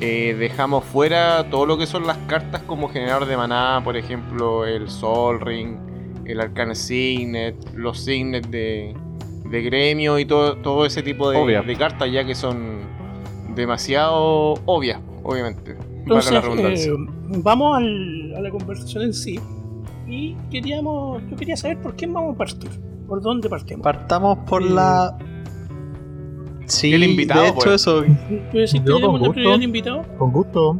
eh, 0.00 0.34
dejamos 0.38 0.84
fuera 0.84 1.50
todo 1.50 1.66
lo 1.66 1.76
que 1.76 1.86
son 1.86 2.06
las 2.06 2.16
cartas 2.26 2.62
como 2.62 2.88
generador 2.88 3.26
de 3.26 3.36
maná, 3.36 3.82
por 3.84 3.98
ejemplo, 3.98 4.64
el 4.64 4.88
Sol 4.88 5.38
Ring, 5.38 5.76
el 6.24 6.40
Arcane 6.40 6.74
Signet, 6.74 7.56
los 7.74 8.00
Signet 8.00 8.46
de, 8.46 8.94
de 9.50 9.62
gremio 9.62 10.18
y 10.18 10.24
todo, 10.24 10.56
todo 10.56 10.86
ese 10.86 11.02
tipo 11.02 11.30
de, 11.30 11.36
cartas, 11.76 12.10
ya 12.12 12.24
que 12.24 12.34
son 12.34 12.80
demasiado 13.54 14.54
obvias, 14.66 15.00
obviamente. 15.22 15.76
Entonces, 16.02 16.30
para 16.32 16.40
la 16.40 16.48
redundancia. 16.48 16.92
eh, 16.92 16.96
vamos 17.42 17.76
al- 17.78 18.34
a 18.36 18.40
la 18.40 18.50
conversación 18.50 19.02
en 19.04 19.12
sí. 19.14 19.38
Y 20.08 20.34
queríamos, 20.50 21.22
yo 21.30 21.36
quería 21.36 21.56
saber 21.56 21.78
por 21.80 21.94
qué 21.94 22.06
vamos 22.06 22.34
a 22.34 22.38
partir. 22.38 22.70
¿Por 23.06 23.20
dónde 23.20 23.48
partimos? 23.48 23.82
Partamos 23.82 24.38
por 24.48 24.62
Eh, 24.62 24.70
la. 24.70 25.16
Sí, 26.66 26.92
el 26.94 27.02
invitado, 27.02 27.42
de 27.42 27.48
hecho, 27.48 27.56
pues. 27.64 27.74
eso. 27.74 28.04
¿Quiero 28.04 28.60
decir 28.60 28.82
que 28.84 28.90
con 29.00 29.18
gusto. 29.18 29.62
invitado? 29.62 30.04
Con 30.16 30.30
gusto. 30.32 30.78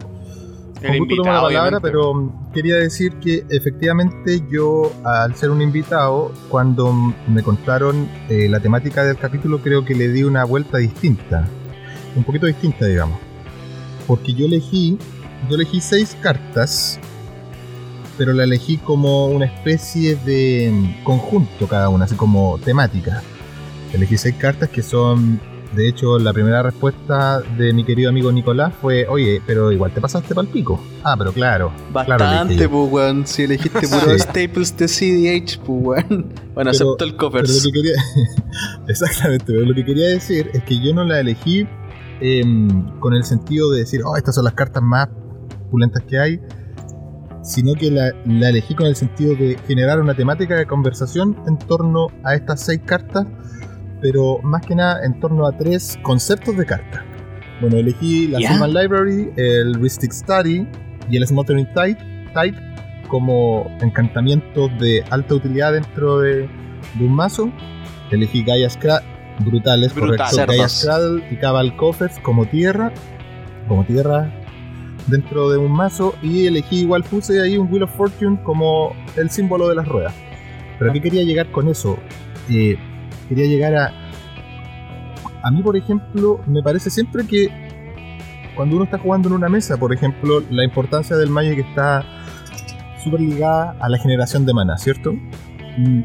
Con 0.87 0.99
gusto 0.99 1.17
tomo 1.17 1.33
la 1.33 1.41
palabra, 1.43 1.61
obviamente. 1.79 1.81
pero 1.83 2.15
mm, 2.15 2.53
quería 2.53 2.77
decir 2.77 3.15
que 3.15 3.45
efectivamente 3.51 4.43
yo, 4.51 4.93
al 5.05 5.35
ser 5.35 5.51
un 5.51 5.61
invitado, 5.61 6.33
cuando 6.49 6.93
me 7.29 7.43
contaron 7.43 8.09
eh, 8.29 8.49
la 8.49 8.61
temática 8.61 9.05
del 9.05 9.19
capítulo, 9.19 9.61
creo 9.61 9.85
que 9.85 9.95
le 9.95 10.09
di 10.09 10.23
una 10.23 10.45
vuelta 10.45 10.79
distinta. 10.79 11.47
Un 12.17 12.25
poquito 12.25 12.47
distinta, 12.47 12.87
digamos. 12.87 13.19
Porque 14.07 14.33
yo 14.33 14.47
elegí, 14.47 14.99
yo 15.49 15.57
elegí 15.57 15.81
seis 15.81 16.17
cartas, 16.21 16.99
pero 18.17 18.33
la 18.33 18.45
elegí 18.45 18.79
como 18.79 19.27
una 19.27 19.47
especie 19.47 20.17
de 20.17 20.71
mm, 20.73 21.05
conjunto 21.05 21.69
cada 21.69 21.89
una, 21.91 22.07
así 22.07 22.15
como 22.15 22.59
temática. 22.59 23.23
Elegí 23.93 24.17
seis 24.17 24.35
cartas 24.37 24.71
que 24.71 24.83
son 24.83 25.41
de 25.75 25.89
hecho, 25.89 26.19
la 26.19 26.33
primera 26.33 26.63
respuesta 26.63 27.41
de 27.57 27.73
mi 27.73 27.85
querido 27.85 28.11
amigo 28.11 28.33
Nicolás 28.33 28.73
fue, 28.81 29.07
oye, 29.07 29.41
pero 29.47 29.71
igual 29.71 29.93
te 29.93 30.01
pasaste 30.01 30.35
para 30.35 30.47
el 30.47 30.53
pico. 30.53 30.81
Ah, 31.05 31.15
pero 31.17 31.33
claro. 31.33 31.73
claro, 31.93 32.09
Bastante, 32.25 32.57
yo. 32.57 32.71
pues, 32.71 32.93
weón. 32.93 33.27
Si 33.27 33.45
elegiste 33.45 33.81
puro 33.89 34.13
Sí. 34.13 34.19
staples 34.19 34.77
de 34.77 34.87
CDH, 34.89 35.59
pues, 35.65 35.83
weón. 36.11 36.35
Bueno, 36.55 36.71
excepto 36.71 37.05
el 37.05 37.17
que 37.17 37.73
quería... 37.73 37.93
Exactamente, 38.89 39.45
pero 39.47 39.61
lo 39.61 39.75
que 39.75 39.85
quería 39.85 40.09
decir 40.09 40.51
es 40.53 40.63
que 40.65 40.81
yo 40.85 40.93
no 40.93 41.05
la 41.05 41.21
elegí 41.21 41.67
em, 42.21 42.99
con 42.99 43.15
el 43.15 43.25
sentido 43.25 43.71
de 43.71 43.79
decir, 43.81 44.03
oh, 44.05 44.17
estas 44.17 44.35
son 44.35 44.45
las 44.45 44.55
cartas 44.55 44.83
más 44.83 45.09
pulentas 45.71 46.03
que 46.03 46.19
hay, 46.19 46.41
sino 47.43 47.75
que 47.75 47.91
la, 47.91 48.13
la 48.27 48.49
elegí 48.51 48.75
con 48.75 48.87
el 48.87 48.97
sentido 48.97 49.35
de 49.35 49.57
generar 49.67 50.01
una 50.01 50.15
temática 50.15 50.57
de 50.57 50.67
conversación 50.67 51.37
en 51.47 51.59
torno 51.59 52.09
a 52.25 52.35
estas 52.35 52.61
seis 52.61 52.81
cartas, 52.85 53.27
pero 54.01 54.39
más 54.43 54.65
que 54.65 54.75
nada 54.75 55.05
en 55.05 55.19
torno 55.21 55.47
a 55.47 55.57
tres 55.57 55.99
conceptos 56.03 56.57
de 56.57 56.67
cartas. 56.67 57.03
Bueno, 57.61 57.77
elegí 57.77 58.29
la. 58.29 58.39
Human 58.39 58.73
Library, 58.73 59.31
el 59.37 59.75
Ristic 59.75 60.13
Study 60.13 60.67
y 61.11 61.17
el 61.17 61.27
Smothering 61.27 61.69
Tide, 61.75 61.99
Tide 62.35 62.57
como 63.09 63.67
encantamientos 63.81 64.71
de 64.79 65.05
alta 65.11 65.35
utilidad 65.35 65.73
dentro 65.73 66.21
de, 66.21 66.49
de 66.95 67.05
un 67.05 67.15
mazo. 67.15 67.51
Elegí 68.11 68.43
Gaia 68.43 68.71
Scra 68.71 69.03
brutales, 69.45 69.95
Brutal. 69.95 70.17
correcto. 70.31 70.47
Gaia 70.47 70.69
Scraddle 70.69 71.25
y 71.31 71.37
Cabal 71.37 71.77
Coffers 71.77 72.19
como 72.21 72.47
tierra, 72.47 72.93
como 73.69 73.85
tierra 73.85 74.33
dentro 75.07 75.51
de 75.51 75.59
un 75.59 75.73
mazo. 75.73 76.15
Y 76.23 76.47
elegí 76.47 76.81
igual 76.81 77.05
puse 77.05 77.41
ahí 77.41 77.57
un 77.57 77.71
Wheel 77.71 77.85
of 77.85 77.95
Fortune 77.97 78.39
como 78.43 78.95
el 79.17 79.31
símbolo 79.31 79.69
de 79.69 79.75
las 79.75 79.89
ruedas. 79.89 80.15
Pero 80.79 80.91
¿a 80.91 80.95
qué 80.95 81.01
quería 81.01 81.23
llegar 81.25 81.51
con 81.51 81.69
eso? 81.69 81.99
Eh, 82.49 82.79
quería 83.31 83.47
llegar 83.47 83.75
a. 83.75 83.95
A 85.43 85.51
mí, 85.51 85.63
por 85.63 85.75
ejemplo, 85.77 86.41
me 86.47 86.63
parece 86.63 86.91
siempre 86.91 87.27
que 87.27 87.49
cuando 88.55 88.77
uno 88.77 88.85
está 88.85 88.99
jugando 88.99 89.29
en 89.29 89.35
una 89.37 89.49
mesa, 89.49 89.79
por 89.79 89.95
ejemplo, 89.95 90.43
la 90.51 90.65
importancia 90.65 91.17
del 91.17 91.31
Magic 91.31 91.61
está 91.61 92.05
súper 93.03 93.21
ligada 93.21 93.75
a 93.81 93.89
la 93.89 93.97
generación 93.97 94.45
de 94.45 94.53
mana, 94.53 94.77
¿cierto? 94.77 95.13
Mm, 95.15 96.03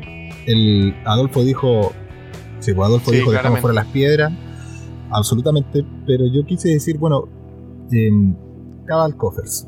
El 0.48 0.96
Adolfo 1.06 1.44
dijo. 1.44 1.92
Sí, 2.60 2.74
pues 2.74 2.88
Adolfo 2.88 3.12
Sí, 3.12 3.18
dijo 3.18 3.32
dejamos 3.32 3.60
claramente. 3.60 3.62
fuera 3.62 3.74
las 3.76 3.88
piedras. 3.88 4.34
Absolutamente. 5.12 5.86
Pero 6.08 6.24
yo 6.32 6.46
quise 6.46 6.70
decir, 6.70 6.98
bueno, 6.98 7.26
em, 7.92 8.36
Cabal 8.86 9.18
Coffers. 9.18 9.68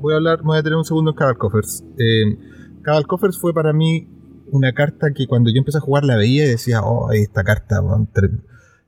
Voy 0.00 0.14
a 0.14 0.18
hablar, 0.18 0.42
voy 0.42 0.58
a 0.58 0.62
tener 0.62 0.76
un 0.76 0.84
segundo 0.84 1.10
en 1.10 1.16
Cabal 1.16 1.36
Coffers. 1.36 1.84
Em, 1.98 2.38
Cabal 2.82 3.06
Coffers 3.06 3.36
fue 3.40 3.52
para 3.52 3.72
mí 3.72 4.08
una 4.52 4.72
carta 4.72 5.08
que 5.14 5.26
cuando 5.26 5.50
yo 5.50 5.58
empecé 5.58 5.78
a 5.78 5.80
jugar 5.80 6.04
la 6.04 6.16
veía 6.16 6.44
y 6.44 6.48
decía, 6.48 6.82
oh, 6.82 7.10
esta 7.12 7.44
carta 7.44 7.80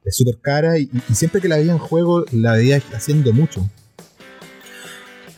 es 0.05 0.17
súper 0.17 0.39
cara 0.41 0.79
y, 0.79 0.91
y 1.09 1.15
siempre 1.15 1.41
que 1.41 1.49
la 1.49 1.57
veía 1.57 1.73
en 1.73 1.79
juego 1.79 2.25
la 2.33 2.53
veía 2.55 2.81
haciendo 2.95 3.33
mucho. 3.33 3.69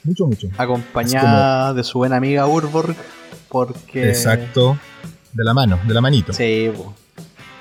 Mucho, 0.04 0.26
mucho. 0.26 0.48
Acompañada 0.58 1.74
de 1.74 1.84
su 1.84 1.98
buena 1.98 2.16
amiga 2.16 2.46
Urborg. 2.46 2.96
Porque. 3.48 4.08
Exacto. 4.08 4.78
De 5.32 5.44
la 5.44 5.54
mano, 5.54 5.78
de 5.86 5.94
la 5.94 6.00
manito. 6.00 6.32
Sí. 6.32 6.70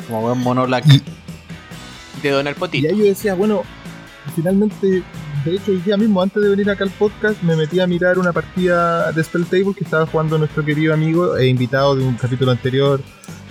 Como 0.07 0.21
buen 0.21 0.37
mono 0.39 0.65
black. 0.65 0.85
Y- 0.87 1.03
De 2.23 2.29
Donar 2.31 2.53
Y 2.55 2.59
Potito. 2.59 2.87
ahí 2.89 2.97
yo 2.97 3.03
decía, 3.05 3.33
bueno, 3.35 3.61
finalmente, 4.35 5.03
de 5.45 5.55
hecho, 5.55 5.71
el 5.71 5.83
día 5.83 5.97
mismo, 5.97 6.21
antes 6.21 6.41
de 6.41 6.49
venir 6.49 6.69
acá 6.69 6.83
al 6.83 6.89
podcast, 6.91 7.41
me 7.41 7.55
metí 7.55 7.79
a 7.79 7.87
mirar 7.87 8.19
una 8.19 8.31
partida 8.31 9.11
de 9.11 9.23
Spell 9.23 9.45
Table 9.45 9.73
que 9.75 9.83
estaba 9.83 10.05
jugando 10.05 10.37
nuestro 10.37 10.63
querido 10.63 10.93
amigo 10.93 11.37
e 11.37 11.47
invitado 11.47 11.95
de 11.95 12.03
un 12.03 12.15
capítulo 12.15 12.51
anterior, 12.51 13.01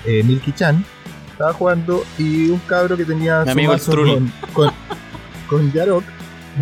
eh, 0.05 0.23
Milky 0.23 0.53
Chan. 0.53 0.85
estaba 1.33 1.53
jugando 1.53 2.05
y 2.19 2.51
un 2.51 2.59
cabro 2.61 2.97
que 2.97 3.05
tenía 3.05 3.41
Mi 3.41 3.47
su 3.47 3.51
amigo 3.53 3.73
con, 3.87 4.33
con, 4.53 4.71
con 5.49 5.73
Yarok 5.73 6.05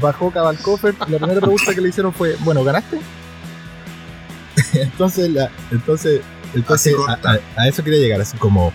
bajó 0.00 0.30
Cabal 0.30 0.56
Coffer 0.58 0.94
y 1.08 1.10
la 1.12 1.18
primera 1.18 1.40
pregunta 1.40 1.74
que 1.74 1.80
le 1.80 1.88
hicieron 1.88 2.12
fue, 2.12 2.36
bueno, 2.40 2.62
¿ganaste? 2.64 2.98
entonces, 4.74 5.30
la, 5.30 5.50
entonces, 5.70 6.20
entonces 6.54 6.94
a- 7.24 7.38
a 7.56 7.68
eso 7.68 7.82
quería 7.84 8.00
llegar, 8.00 8.20
así 8.20 8.36
como 8.38 8.72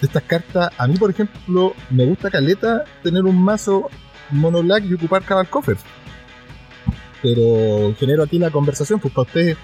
estas 0.00 0.22
cartas, 0.22 0.70
a 0.78 0.86
mí 0.86 0.96
por 0.96 1.10
ejemplo, 1.10 1.74
me 1.90 2.04
gusta 2.06 2.30
caleta 2.30 2.84
tener 3.02 3.24
un 3.24 3.40
mazo 3.42 3.88
mono 4.30 4.62
black 4.62 4.84
y 4.84 4.94
ocupar 4.94 5.22
Cabal 5.22 5.48
Coffer. 5.48 5.76
Pero 7.22 7.94
genero 7.98 8.22
aquí 8.22 8.38
la 8.38 8.50
conversación, 8.50 9.00
pues 9.00 9.12
para 9.12 9.26
ustedes, 9.26 9.56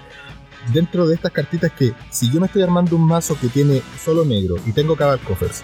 dentro 0.73 1.07
de 1.07 1.15
estas 1.15 1.31
cartitas 1.31 1.71
que, 1.71 1.93
si 2.09 2.31
yo 2.31 2.39
me 2.39 2.47
estoy 2.47 2.63
armando 2.63 2.95
un 2.95 3.05
mazo 3.05 3.37
que 3.39 3.47
tiene 3.47 3.81
solo 4.03 4.25
negro 4.25 4.55
y 4.65 4.71
tengo 4.71 4.95
Cabal 4.95 5.19
Coffers, 5.19 5.63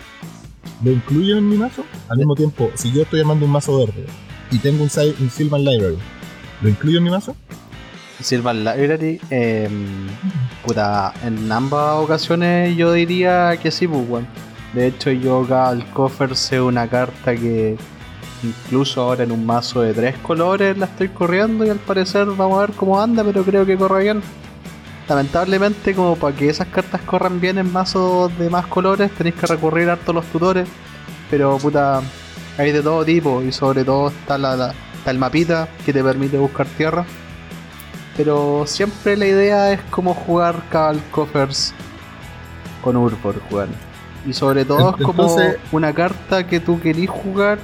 ¿lo 0.84 0.91
incluyo 0.91 1.38
en 1.38 1.50
mi 1.50 1.58
mazo? 1.58 1.84
Al 2.08 2.17
mismo 2.17 2.36
tiempo, 2.36 2.72
si 2.75 2.91
yo 2.91 3.03
estoy 3.03 3.20
armando 3.20 3.46
un 3.46 3.51
mazo 3.51 3.77
verde 3.77 4.05
y 4.51 4.60
tengo 4.60 4.84
un, 4.84 4.89
un 5.20 5.29
Sylvan 5.29 5.63
Library, 5.63 5.98
¿lo 6.62 6.70
incluyo 6.70 7.00
en 7.00 7.03
mi 7.03 7.10
mazo? 7.10 7.36
Silvan 8.24 8.63
Library, 8.63 9.20
eh, 9.29 9.70
puta, 10.65 11.13
en 11.24 11.51
ambas 11.51 11.96
ocasiones 11.96 12.75
yo 12.77 12.93
diría 12.93 13.58
que 13.62 13.72
sí, 13.72 13.88
pues, 13.88 14.08
weón. 14.08 14.27
De 14.74 14.88
hecho, 14.88 15.12
yo 15.12 15.46
al 15.53 15.86
coffer 15.91 16.36
sé 16.36 16.62
una 16.62 16.88
carta 16.88 17.36
que 17.36 17.77
incluso 18.44 19.02
ahora 19.02 19.24
en 19.24 19.32
un 19.32 19.46
mazo 19.46 19.82
de 19.82 19.94
tres 19.94 20.18
colores 20.18 20.78
la 20.78 20.86
estoy 20.86 21.10
corriendo 21.10 21.66
y 21.66 21.70
al 21.70 21.78
parecer 21.80 22.26
vamos 22.28 22.58
a 22.58 22.62
ver 22.68 22.72
cómo 22.76 23.00
anda, 23.02 23.24
pero 23.24 23.44
creo 23.44 23.66
que 23.66 23.78
corre 23.78 24.04
bien. 24.04 24.22
Lamentablemente, 25.08 25.94
como 25.94 26.16
para 26.16 26.36
que 26.36 26.50
esas 26.50 26.68
cartas 26.68 27.02
corran 27.02 27.42
bien 27.42 27.58
en 27.58 27.72
mazos 27.72 28.36
de 28.38 28.50
más 28.50 28.66
colores, 28.68 29.12
tenéis 29.12 29.36
que 29.36 29.46
recurrir 29.48 29.90
harto 29.90 30.12
a 30.12 30.16
los 30.16 30.26
tutores. 30.26 30.68
Pero 31.30 31.58
puta, 31.58 32.02
hay 32.58 32.72
de 32.72 32.82
todo 32.82 33.04
tipo 33.04 33.42
y 33.42 33.52
sobre 33.52 33.84
todo 33.84 34.10
está, 34.10 34.38
la, 34.38 34.56
la- 34.56 34.74
está 34.98 35.12
el 35.12 35.18
mapita 35.18 35.68
que 35.86 35.92
te 35.94 36.04
permite 36.04 36.38
buscar 36.38 36.66
tierra. 36.68 37.06
Pero 38.16 38.66
siempre 38.68 39.18
la 39.18 39.26
idea 39.26 39.72
es 39.74 39.82
como 39.90 40.14
jugar 40.14 40.56
Cabal 40.70 41.02
Coffers 41.12 41.74
con 42.84 42.96
Urbor, 42.98 43.42
jugar. 43.50 43.68
Y 44.26 44.34
sobre 44.34 44.66
todo 44.66 44.92
es 44.98 45.04
como 45.06 45.24
Entonces- 45.24 45.58
una 45.72 45.94
carta 45.94 46.46
que 46.46 46.60
tú 46.60 46.80
querís 46.80 47.10
jugar 47.10 47.60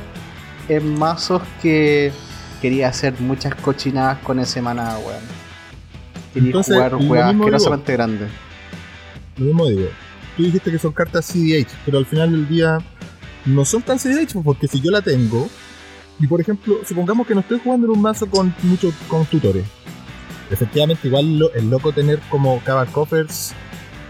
en 0.70 0.98
mazos 0.98 1.42
que 1.62 2.12
quería 2.62 2.90
hacer 2.90 3.14
muchas 3.20 3.56
cochinadas 3.56 4.18
con 4.20 4.40
ese 4.40 4.62
maná, 4.62 4.98
weón. 5.00 5.22
Quería 6.34 6.48
Entonces, 6.50 6.76
jugar 6.76 6.96
mismo 6.98 7.16
asquerosamente 7.16 7.94
grandes. 7.94 8.30
Lo 9.38 9.46
mismo 9.46 9.68
digo. 9.68 9.88
Tú 10.36 10.44
dijiste 10.44 10.72
que 10.72 10.80
son 10.80 10.92
cartas 10.92 11.26
CDH, 11.26 11.68
pero 11.86 11.98
al 11.98 12.06
final 12.06 12.32
del 12.32 12.48
día 12.48 12.78
no 13.46 13.66
son 13.66 13.82
tan 13.82 13.98
CDH, 13.98 14.42
porque 14.44 14.68
si 14.68 14.82
yo 14.82 14.92
la 14.92 15.02
tengo, 15.02 15.50
y 16.20 16.28
por 16.28 16.42
ejemplo, 16.42 16.80
supongamos 16.88 17.26
que 17.26 17.34
no 17.34 17.40
estoy 17.42 17.60
jugando 17.64 17.88
en 17.88 17.94
un 17.94 18.02
mazo 18.02 18.28
con 18.28 18.54
muchos 18.64 18.94
con 19.08 19.26
tutores. 19.26 19.66
Efectivamente, 20.52 21.08
igual 21.08 21.40
lo- 21.40 21.54
el 21.54 21.70
loco 21.70 21.92
tener 21.92 22.20
como 22.30 22.60
Cabal 22.64 22.88
Coffers 22.88 23.54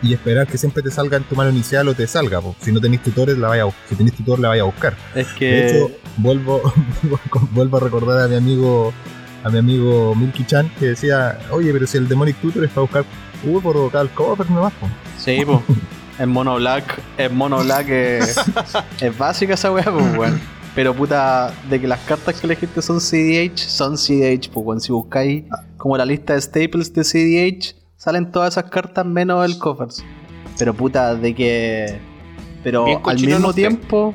y 0.01 0.13
esperar 0.13 0.47
que 0.47 0.57
siempre 0.57 0.83
te 0.83 0.91
salga 0.91 1.17
en 1.17 1.23
tu 1.23 1.35
mano 1.35 1.49
inicial 1.49 1.87
o 1.87 1.93
te 1.93 2.07
salga. 2.07 2.41
pues. 2.41 2.55
Si 2.61 2.71
no 2.71 2.79
tenéis 2.79 3.03
tutores, 3.03 3.37
la 3.37 3.47
vaya 3.47 3.65
a, 3.65 3.71
si 3.89 3.95
tenéis 3.95 4.15
tutor, 4.15 4.39
la 4.39 4.49
vaya 4.49 4.61
a 4.61 4.65
buscar. 4.65 4.95
Es 5.15 5.27
que. 5.33 5.45
De 5.45 5.67
hecho, 5.67 5.91
vuelvo, 6.17 6.61
vuelvo 7.51 7.77
a 7.77 7.79
recordar 7.79 8.21
a 8.21 8.27
mi 8.27 8.35
amigo 8.35 8.93
a 9.43 9.49
mi 9.49 9.59
amigo 9.59 10.13
Milky 10.15 10.45
Chan 10.45 10.69
que 10.79 10.87
decía, 10.87 11.39
oye, 11.51 11.71
pero 11.71 11.87
si 11.87 11.97
el 11.97 12.07
Demonic 12.07 12.35
Tutor 12.37 12.65
es 12.65 12.69
para 12.71 12.81
buscar 12.81 13.05
uh, 13.45 13.61
por 13.61 13.91
Cabal 13.91 14.09
Coffers 14.09 14.49
nomás. 14.49 14.73
pues". 14.79 14.91
Sí, 15.17 15.43
pues. 15.45 15.59
En 16.19 16.29
Mono 16.29 16.55
Black, 16.55 16.99
en 17.19 17.35
Mono 17.35 17.59
Black 17.63 17.89
es, 17.89 18.35
es 19.01 19.17
básica 19.17 19.53
esa 19.53 19.71
weá, 19.71 19.83
pues, 19.83 20.17
weón. 20.17 20.41
Pero 20.73 20.95
puta, 20.95 21.53
de 21.69 21.79
que 21.79 21.87
las 21.87 21.99
cartas 21.99 22.39
que 22.39 22.47
elegiste 22.47 22.81
son 22.81 22.99
CDH, 22.99 23.59
son 23.59 23.97
CDH, 23.97 24.49
pues, 24.51 24.65
weón. 24.65 24.81
Si 24.81 24.91
buscáis 24.91 25.43
como 25.77 25.95
la 25.95 26.05
lista 26.05 26.33
de 26.33 26.41
staples 26.41 26.91
de 26.91 27.03
CDH, 27.03 27.75
salen 27.97 28.31
todas 28.31 28.53
esas 28.53 28.69
cartas 28.69 29.05
menos 29.05 29.43
el 29.45 29.57
covers. 29.57 30.03
Pero 30.57 30.73
puta, 30.73 31.15
de 31.15 31.35
que. 31.35 31.99
Pero 32.63 32.85
Bien 32.85 32.99
al 33.05 33.19
mismo 33.19 33.53
tiempo, 33.53 34.13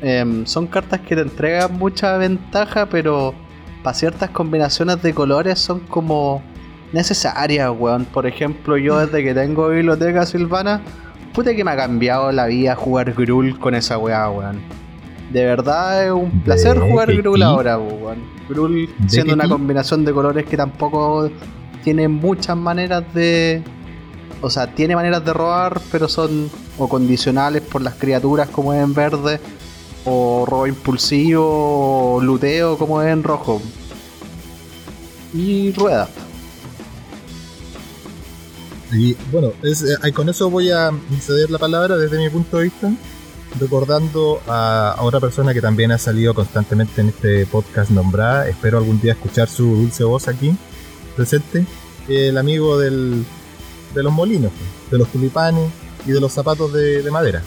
em, 0.00 0.46
son 0.46 0.66
cartas 0.66 1.00
que 1.00 1.14
te 1.14 1.22
entregan 1.22 1.78
mucha 1.78 2.16
ventaja, 2.16 2.86
pero 2.86 3.34
para 3.82 3.94
ciertas 3.94 4.30
combinaciones 4.30 5.02
de 5.02 5.14
colores 5.14 5.58
son 5.58 5.80
como 5.80 6.42
necesarias, 6.92 7.70
weón. 7.76 8.04
Por 8.06 8.26
ejemplo, 8.26 8.76
yo 8.76 8.98
desde 8.98 9.22
que 9.22 9.34
tengo 9.34 9.68
biblioteca 9.68 10.26
silvana, 10.26 10.82
puta 11.32 11.54
que 11.54 11.64
me 11.64 11.70
ha 11.70 11.76
cambiado 11.76 12.30
la 12.32 12.46
vida 12.46 12.74
jugar 12.74 13.12
Grul 13.12 13.58
con 13.58 13.74
esa 13.74 13.98
weá, 13.98 14.28
weón. 14.30 14.60
De 15.32 15.44
verdad 15.44 16.04
es 16.04 16.12
un 16.12 16.42
placer 16.42 16.78
¿De 16.78 16.90
jugar 16.90 17.14
Grul 17.14 17.42
ahora, 17.42 17.78
weón. 17.78 18.18
Grul 18.48 18.88
¿De 18.98 19.08
siendo 19.08 19.34
una 19.34 19.48
combinación 19.48 20.04
de 20.04 20.12
colores 20.12 20.44
que 20.44 20.56
tampoco 20.56 21.30
tiene 21.82 22.08
muchas 22.08 22.56
maneras 22.56 23.04
de. 23.14 23.62
O 24.40 24.50
sea, 24.50 24.74
tiene 24.74 24.96
maneras 24.96 25.24
de 25.24 25.32
robar, 25.32 25.80
pero 25.90 26.08
son 26.08 26.50
o 26.78 26.88
condicionales 26.88 27.62
por 27.62 27.82
las 27.82 27.94
criaturas 27.94 28.48
como 28.48 28.72
es 28.72 28.82
en 28.82 28.94
verde, 28.94 29.40
o 30.04 30.44
robo 30.46 30.66
impulsivo, 30.66 32.16
o 32.16 32.20
luteo 32.20 32.76
como 32.76 33.02
es 33.02 33.12
en 33.12 33.22
rojo. 33.22 33.62
Y 35.32 35.72
rueda. 35.72 36.08
Y 38.92 39.14
bueno, 39.30 39.52
eh, 39.62 40.12
con 40.12 40.28
eso 40.28 40.50
voy 40.50 40.70
a 40.70 40.90
ceder 41.20 41.50
la 41.50 41.58
palabra 41.58 41.96
desde 41.96 42.18
mi 42.18 42.28
punto 42.28 42.58
de 42.58 42.64
vista, 42.64 42.92
recordando 43.58 44.40
a 44.46 44.96
otra 45.00 45.20
persona 45.20 45.54
que 45.54 45.62
también 45.62 45.92
ha 45.92 45.98
salido 45.98 46.34
constantemente 46.34 47.00
en 47.00 47.08
este 47.08 47.46
podcast 47.46 47.90
nombrada. 47.90 48.48
Espero 48.48 48.78
algún 48.78 49.00
día 49.00 49.12
escuchar 49.12 49.48
su 49.48 49.64
dulce 49.76 50.04
voz 50.04 50.28
aquí 50.28 50.54
presente. 51.16 51.66
El 52.08 52.36
amigo 52.36 52.78
del, 52.78 53.24
de 53.94 54.02
los 54.02 54.12
molinos, 54.12 54.50
pues, 54.50 54.90
de 54.90 54.98
los 54.98 55.08
tulipanes 55.08 55.70
y 56.06 56.12
de 56.12 56.20
los 56.20 56.32
zapatos 56.32 56.72
de, 56.72 57.02
de 57.02 57.10
madera. 57.10 57.42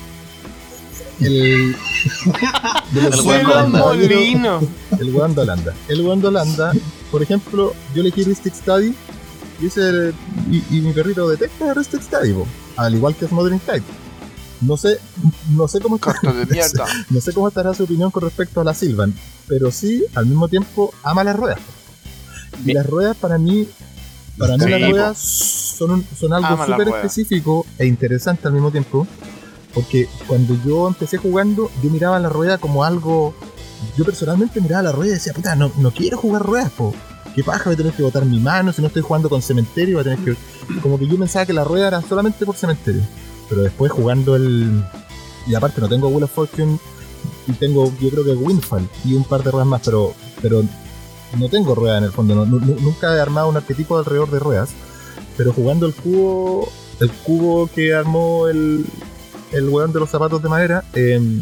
El, 1.20 1.76
de 2.92 3.02
los 3.02 3.20
El 3.20 3.26
weón 3.26 3.72
de 3.72 3.78
el 5.00 5.16
weón 5.16 5.36
de 5.36 5.42
Holanda. 5.42 5.74
El 5.88 6.02
weón 6.02 6.22
de 6.22 6.28
Holanda, 6.28 6.74
por 7.12 7.24
ejemplo, 7.24 7.74
yo 7.94 8.02
elegí 8.02 8.24
Ristic 8.24 8.54
Study 8.54 8.94
y, 9.62 9.68
ese, 9.68 10.14
y, 10.52 10.78
y 10.78 10.82
mi 10.82 10.92
perrito 10.92 11.28
detecta 11.30 11.74
Ristic 11.74 12.02
Study, 12.02 12.34
po, 12.34 12.46
al 12.76 12.96
igual 12.96 13.16
que 13.16 13.28
Smothering 13.28 13.60
Tide. 13.60 13.84
No 14.62 14.78
sé, 14.78 15.00
no 15.52 15.68
sé 15.68 15.80
cómo 15.80 16.00
mierda. 16.50 16.86
no 17.10 17.22
sé 17.22 17.34
cómo 17.34 17.48
estará 17.48 17.74
su 17.74 17.84
opinión 17.84 18.12
con 18.12 18.24
respecto 18.24 18.62
a 18.62 18.64
la 18.64 18.74
Sylvan, 18.74 19.14
pero 19.48 19.72
sí, 19.72 20.04
al 20.16 20.26
mismo 20.26 20.48
tiempo, 20.48 20.94
ama 21.04 21.24
las 21.24 21.36
ruedas. 21.36 21.60
Y 22.64 22.74
las 22.74 22.86
ruedas 22.86 23.18
para 23.18 23.38
mí, 23.38 23.68
para 24.38 24.58
mí 24.58 24.64
Sí, 24.64 24.70
las 24.70 24.80
ruedas 24.92 25.18
son, 25.78 25.92
un- 25.92 26.06
son 26.18 26.34
algo 26.34 26.48
súper 26.66 26.88
específico 26.96 27.66
e 27.78 27.86
interesante 27.86 28.48
al 28.48 28.54
mismo 28.54 28.72
tiempo, 28.72 29.08
porque 29.74 30.08
cuando 30.28 30.56
yo 30.66 30.88
empecé 30.88 31.18
jugando, 31.18 31.70
yo 31.84 31.90
miraba 31.90 32.20
la 32.20 32.30
rueda 32.30 32.58
como 32.58 32.84
algo, 32.84 33.34
yo 33.98 34.06
personalmente 34.06 34.62
miraba 34.62 34.84
la 34.84 34.92
rueda 34.92 35.12
y 35.12 35.16
decía, 35.16 35.34
puta, 35.34 35.56
no, 35.56 35.72
no 35.78 35.92
quiero 35.92 36.18
jugar 36.18 36.44
ruedas, 36.44 36.72
po. 36.72 36.94
¿Qué 37.36 37.44
paja 37.44 37.66
voy 37.66 37.74
a 37.74 37.78
tener 37.78 37.92
que 37.94 38.02
botar 38.04 38.24
mi 38.26 38.40
mano? 38.40 38.72
Si 38.72 38.82
no 38.82 38.88
estoy 38.88 39.02
jugando 39.02 39.28
con 39.30 39.42
cementerio, 39.42 39.98
voy 39.98 40.02
a 40.10 40.16
tener 40.16 40.20
que... 40.20 40.38
Como 40.82 40.98
que 40.98 41.06
yo 41.06 41.18
pensaba 41.18 41.46
que 41.46 41.52
la 41.52 41.66
rueda 41.66 41.90
era 41.90 42.02
solamente 42.02 42.46
por 42.46 42.56
cementerio. 42.56 43.02
Pero 43.50 43.62
después 43.64 43.92
jugando 43.92 44.38
el... 44.38 44.82
Y 45.46 45.54
aparte 45.54 45.82
no 45.82 45.90
tengo 45.90 46.08
Wheel 46.08 46.24
of 46.24 46.32
Fortune 46.32 46.80
y 47.48 47.52
tengo, 47.54 47.92
yo 48.00 48.10
creo 48.10 48.24
que 48.24 48.32
Windfall 48.32 48.88
y 49.04 49.14
un 49.16 49.26
par 49.26 49.44
de 49.44 49.52
ruedas 49.52 49.68
más, 49.68 49.82
pero, 49.84 50.14
pero 50.42 50.64
no 51.38 51.50
tengo 51.50 51.76
ruedas 51.76 52.00
en 52.00 52.04
el 52.06 52.12
fondo. 52.12 52.34
no- 52.36 52.46
nu- 52.46 52.78
nunca 52.82 53.16
he 53.16 53.20
armado 53.20 53.50
un 53.50 53.58
arquetipo 53.58 53.98
alrededor 53.98 54.30
de 54.32 54.40
ruedas. 54.40 54.70
Pero 55.38 55.52
jugando 55.54 55.86
el 55.86 55.94
cubo, 55.94 56.72
el 57.02 57.12
cubo 57.12 57.68
que 57.68 57.94
armó 57.94 58.48
el, 58.48 58.86
el 59.52 59.70
weón 59.70 59.92
de 59.92 60.00
los 60.00 60.10
zapatos 60.10 60.42
de 60.42 60.48
madera, 60.50 60.84
em, 60.94 61.42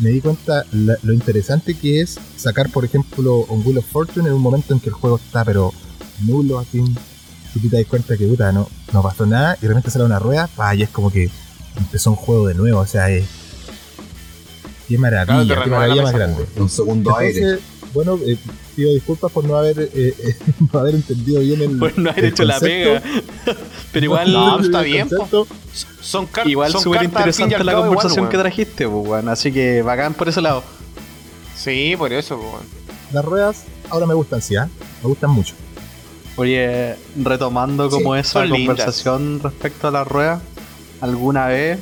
me 0.00 0.10
di 0.10 0.20
cuenta 0.20 0.64
la- 0.72 0.96
lo 1.04 1.12
interesante 1.12 1.74
que 1.78 2.00
es 2.00 2.18
sacar, 2.36 2.70
por 2.70 2.84
ejemplo, 2.84 3.44
un 3.48 3.64
Wheel 3.64 3.78
of 3.78 3.86
Fortune 3.86 4.28
en 4.28 4.34
un 4.34 4.42
momento 4.42 4.74
en 4.74 4.80
que 4.80 4.88
el 4.88 4.94
juego 4.94 5.16
está, 5.24 5.44
pero 5.44 5.72
nulo, 6.26 6.58
así. 6.58 6.82
Y 7.54 7.68
te 7.68 7.76
das 7.76 7.86
cuenta 7.86 8.16
que, 8.16 8.26
puta, 8.26 8.50
no, 8.50 8.68
no 8.92 9.02
pasó 9.02 9.24
nada, 9.24 9.56
y 9.58 9.62
de 9.62 9.68
repente 9.68 9.90
sale 9.92 10.04
una 10.04 10.18
rueda, 10.18 10.48
pa, 10.48 10.74
y 10.74 10.82
es 10.82 10.88
como 10.90 11.12
que 11.12 11.30
empezó 11.76 12.10
un 12.10 12.16
juego 12.16 12.48
de 12.48 12.54
nuevo, 12.54 12.80
o 12.80 12.86
sea, 12.86 13.08
es. 13.10 13.24
Qué 14.88 14.96
Claro, 14.98 15.16
maravilla, 15.24 15.54
qué 15.54 15.60
renueva 15.60 15.86
la 15.86 15.94
maravilla 15.94 16.02
más 16.02 16.12
mesa, 16.12 16.18
grande. 16.26 16.46
Un 16.56 16.68
segundo 16.68 17.16
aire. 17.16 17.58
Bueno, 17.94 18.18
eh, 18.26 18.36
pido 18.74 18.92
disculpas 18.92 19.30
por 19.30 19.44
no 19.44 19.56
haber, 19.56 19.78
eh, 19.80 19.88
eh, 19.94 20.36
no 20.72 20.78
haber 20.80 20.96
entendido 20.96 21.40
bien 21.40 21.62
el. 21.62 21.78
Por 21.78 21.96
no 21.98 22.10
haber 22.10 22.26
hecho 22.26 22.44
la 22.44 22.58
pega. 22.60 23.02
Pero 23.92 24.04
igual. 24.04 24.32
No, 24.32 24.60
está 24.60 24.82
bien. 24.82 25.08
Son, 26.00 26.26
car 26.26 26.46
Igual 26.46 26.72
son 26.72 26.82
súper 26.82 27.02
cartas 27.02 27.38
interesante 27.38 27.64
la 27.64 27.72
igual, 27.72 27.88
conversación 27.88 28.28
que 28.28 28.36
trajiste, 28.36 28.88
pues. 28.88 29.26
Así 29.26 29.52
que 29.52 29.82
bacán 29.82 30.12
por 30.14 30.28
ese 30.28 30.40
lado. 30.40 30.62
Sí, 31.56 31.94
por 31.96 32.12
eso, 32.12 32.36
weón. 32.36 32.64
Las 33.12 33.24
ruedas 33.24 33.64
ahora 33.88 34.06
me 34.06 34.14
gustan, 34.14 34.42
sí, 34.42 34.56
¿ah? 34.56 34.68
Me 35.02 35.08
gustan 35.08 35.30
mucho. 35.30 35.54
Oye, 36.36 36.96
retomando 37.16 37.88
como 37.88 38.16
esa 38.16 38.40
son 38.40 38.50
lindas. 38.50 38.66
conversación 38.66 39.40
respecto 39.40 39.86
a 39.86 39.90
la 39.92 40.02
rueda, 40.02 40.42
alguna 41.00 41.46
vez 41.46 41.78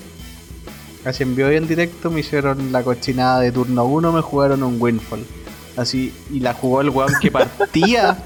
Así 1.04 1.24
en 1.24 1.34
vivo 1.34 1.50
y 1.50 1.56
en 1.56 1.66
directo 1.66 2.10
me 2.10 2.20
hicieron 2.20 2.70
la 2.70 2.84
cochinada 2.84 3.40
de 3.40 3.50
turno 3.50 3.84
1, 3.84 4.12
me 4.12 4.20
jugaron 4.20 4.62
un 4.62 4.80
Winfall. 4.80 5.26
Así, 5.76 6.12
y 6.30 6.40
la 6.40 6.52
jugó 6.54 6.80
el 6.82 6.90
weón 6.90 7.12
que 7.20 7.30
partía, 7.30 8.18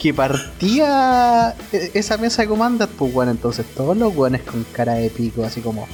que 0.00 0.14
partía 0.14 1.54
e- 1.72 1.90
esa 1.94 2.16
mesa 2.16 2.42
de 2.42 2.48
comandas, 2.48 2.88
pues 2.98 3.14
weón, 3.14 3.28
entonces 3.30 3.66
todos 3.76 3.96
los 3.96 4.14
weones 4.16 4.42
con 4.42 4.64
cara 4.72 4.94
de 4.94 5.10
pico, 5.10 5.44
así 5.44 5.60
como, 5.60 5.86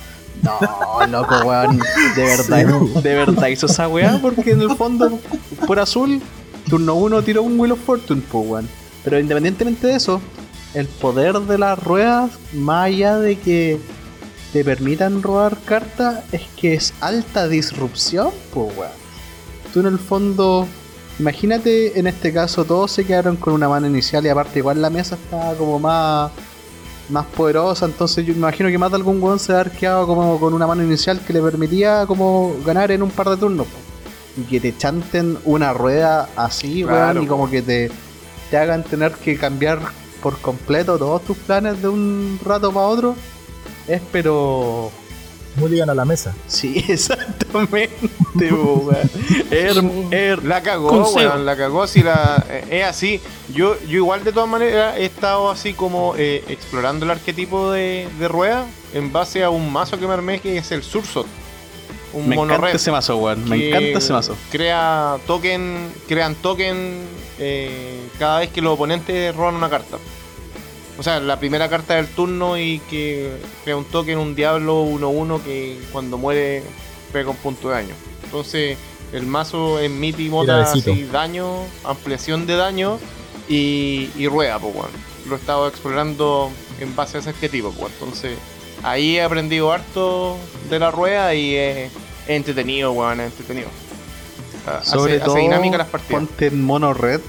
no, 0.43 1.07
loco 1.09 1.35
weón, 1.47 1.79
de 2.17 2.23
verdad, 2.23 2.65
de 3.03 3.15
verdad 3.15 3.47
hizo 3.49 3.67
esa 3.67 3.89
weá, 3.89 4.19
porque 4.23 4.53
en 4.53 4.63
el 4.63 4.77
fondo, 4.77 5.19
por 5.67 5.81
azul, 5.81 6.21
turno 6.69 6.95
1 6.95 7.23
tiró 7.23 7.43
un 7.43 7.59
Wheel 7.59 7.73
of 7.73 7.81
Fortune, 7.85 8.23
pues 8.31 8.47
weón. 8.49 8.69
Pero 9.03 9.19
independientemente 9.19 9.87
de 9.89 9.95
eso, 9.95 10.21
el 10.75 10.87
poder 10.87 11.41
de 11.41 11.59
las 11.59 11.79
ruedas, 11.83 12.31
más 12.53 12.85
allá 12.87 13.19
de 13.19 13.37
que 13.39 13.81
te 14.53 14.65
permitan 14.65 15.23
robar 15.23 15.57
cartas, 15.65 16.21
es 16.33 16.43
que 16.57 16.75
es 16.75 16.93
alta 17.01 17.49
disrupción, 17.49 18.31
pues 18.53 18.77
weón. 18.77 18.93
Tú 19.73 19.81
en 19.81 19.87
el 19.87 19.99
fondo, 19.99 20.67
imagínate 21.21 21.99
en 21.99 22.07
este 22.07 22.33
caso 22.33 22.65
todos 22.65 22.91
se 22.91 23.05
quedaron 23.05 23.37
con 23.37 23.53
una 23.53 23.69
mano 23.69 23.87
inicial 23.87 24.25
y 24.25 24.31
aparte 24.31 24.59
igual 24.59 24.81
la 24.81 24.91
mesa 24.91 25.17
estaba 25.17 25.55
como 25.55 25.79
más 25.79 26.33
más 27.11 27.27
poderosa, 27.27 27.87
entonces 27.87 28.25
yo 28.25 28.33
me 28.33 28.39
imagino 28.39 28.69
que 28.69 28.79
más 28.79 28.91
de 28.91 28.97
algún 28.97 29.23
weón 29.23 29.39
se 29.39 29.53
va 29.53 29.59
a 29.59 29.63
haber 29.63 29.73
quedado 29.73 30.07
como 30.07 30.39
con 30.39 30.55
una 30.55 30.67
mano 30.67 30.83
inicial 30.83 31.21
que 31.21 31.33
le 31.33 31.43
permitía 31.43 32.07
como 32.07 32.55
ganar 32.65 32.91
en 32.91 33.03
un 33.03 33.11
par 33.11 33.29
de 33.29 33.37
turnos. 33.37 33.67
Y 34.37 34.43
que 34.43 34.61
te 34.61 34.77
chanten 34.77 35.37
una 35.45 35.73
rueda 35.73 36.29
así, 36.37 36.85
weón, 36.85 37.25
y 37.25 37.27
como 37.27 37.51
que 37.51 37.63
te, 37.63 37.91
te 38.49 38.57
hagan 38.57 38.85
tener 38.85 39.13
que 39.13 39.37
cambiar 39.37 39.81
por 40.23 40.39
completo 40.39 40.99
todos 40.99 41.23
tus 41.23 41.37
planes 41.37 41.83
de 41.83 41.89
un 41.89 42.39
rato 42.45 42.73
para 42.73 42.87
otro. 42.87 43.17
Es 43.89 44.01
pero 44.13 44.93
Mulligan 45.57 45.91
a 45.91 45.95
la 45.95 46.05
mesa. 46.05 46.35
Sí, 46.47 46.85
exactamente, 46.89 48.53
weón. 48.53 48.89
Er- 49.51 49.83
er- 50.13 50.45
La 50.45 50.63
cagó, 50.63 51.11
weón, 51.13 51.45
la 51.45 51.57
cagó. 51.57 51.87
Si 51.87 52.03
la, 52.03 52.45
eh, 52.49 52.65
es 52.81 52.85
así. 52.85 53.21
Yo, 53.53 53.77
yo 53.83 53.97
igual 53.99 54.23
de 54.25 54.33
todas 54.33 54.49
maneras 54.49 54.97
he 54.97 55.05
estado 55.07 55.51
así 55.51 55.73
como 55.75 56.15
eh, 56.17 56.45
explorando 56.49 57.05
el 57.05 57.11
arquetipo 57.11 57.73
de, 57.73 58.09
de 58.19 58.29
rueda 58.29 58.65
en 58.95 59.13
base 59.13 59.43
a 59.43 59.51
un 59.51 59.73
mazo 59.73 59.99
que 59.99 60.07
me 60.07 60.13
armé 60.15 60.39
que 60.41 60.57
es 60.59 60.71
el 60.73 60.83
Sursot. 60.83 61.27
Un 62.13 62.29
me 62.29 62.35
mono 62.37 62.53
encanta 62.55 62.67
red 62.69 62.77
ese 62.77 62.91
mazo, 62.91 63.17
weón. 63.19 63.49
Me 63.49 63.69
encanta 63.69 63.99
ese 63.99 64.13
mazo. 64.13 64.37
Crea 64.51 65.17
token, 65.27 65.93
crean 66.09 66.35
token 66.37 67.01
eh, 67.39 68.01
cada 68.19 68.41
vez 68.41 68.51
que 68.51 68.61
los 68.63 68.75
oponentes 68.75 69.35
roban 69.35 69.57
una 69.57 69.69
carta. 69.69 69.97
O 71.01 71.03
sea, 71.03 71.19
la 71.19 71.39
primera 71.39 71.71
carta 71.71 71.95
del 71.95 72.09
turno 72.09 72.59
y 72.59 72.79
que 72.91 73.33
crea 73.65 73.75
un 73.75 73.87
token, 73.87 74.19
un 74.19 74.35
diablo 74.35 74.85
1-1 74.85 75.43
que 75.43 75.81
cuando 75.93 76.19
muere 76.19 76.63
pega 77.11 77.31
un 77.31 77.37
punto 77.37 77.69
de 77.71 77.75
daño. 77.77 77.95
Entonces, 78.23 78.77
el 79.15 79.25
mazo 79.25 79.81
en 79.81 79.99
Miti 79.99 80.29
Mota 80.29 80.61
así, 80.61 81.05
daño, 81.11 81.65
ampliación 81.85 82.47
de 82.47 82.57
daño 82.57 82.99
y, 83.49 84.11
y 84.15 84.29
rueda, 84.29 84.59
pues, 84.59 84.75
weón. 84.75 84.91
Lo 85.27 85.37
he 85.37 85.39
estado 85.39 85.69
explorando 85.69 86.51
en 86.81 86.95
base 86.95 87.17
a 87.17 87.21
ese 87.21 87.31
arquetipo, 87.31 87.73
pues. 87.73 87.95
Entonces, 87.95 88.37
ahí 88.83 89.17
he 89.17 89.23
aprendido 89.23 89.73
harto 89.73 90.37
de 90.69 90.79
la 90.79 90.91
rueda 90.91 91.35
y 91.35 91.55
es 91.57 91.91
es 92.25 92.37
entretenido, 92.37 92.93
weón, 92.93 93.21
es 93.21 93.31
entretenido. 93.33 93.69
Ah, 94.67 94.81
Sobre 94.85 95.15
hace, 95.17 95.25
todo, 95.25 95.37
hace 95.37 95.45
dinámica 95.45 95.79
las 95.79 95.89
partidas. 95.89 96.21
ponte 96.27 96.49
en 96.49 96.63
mono 96.63 96.93
red. 96.93 97.23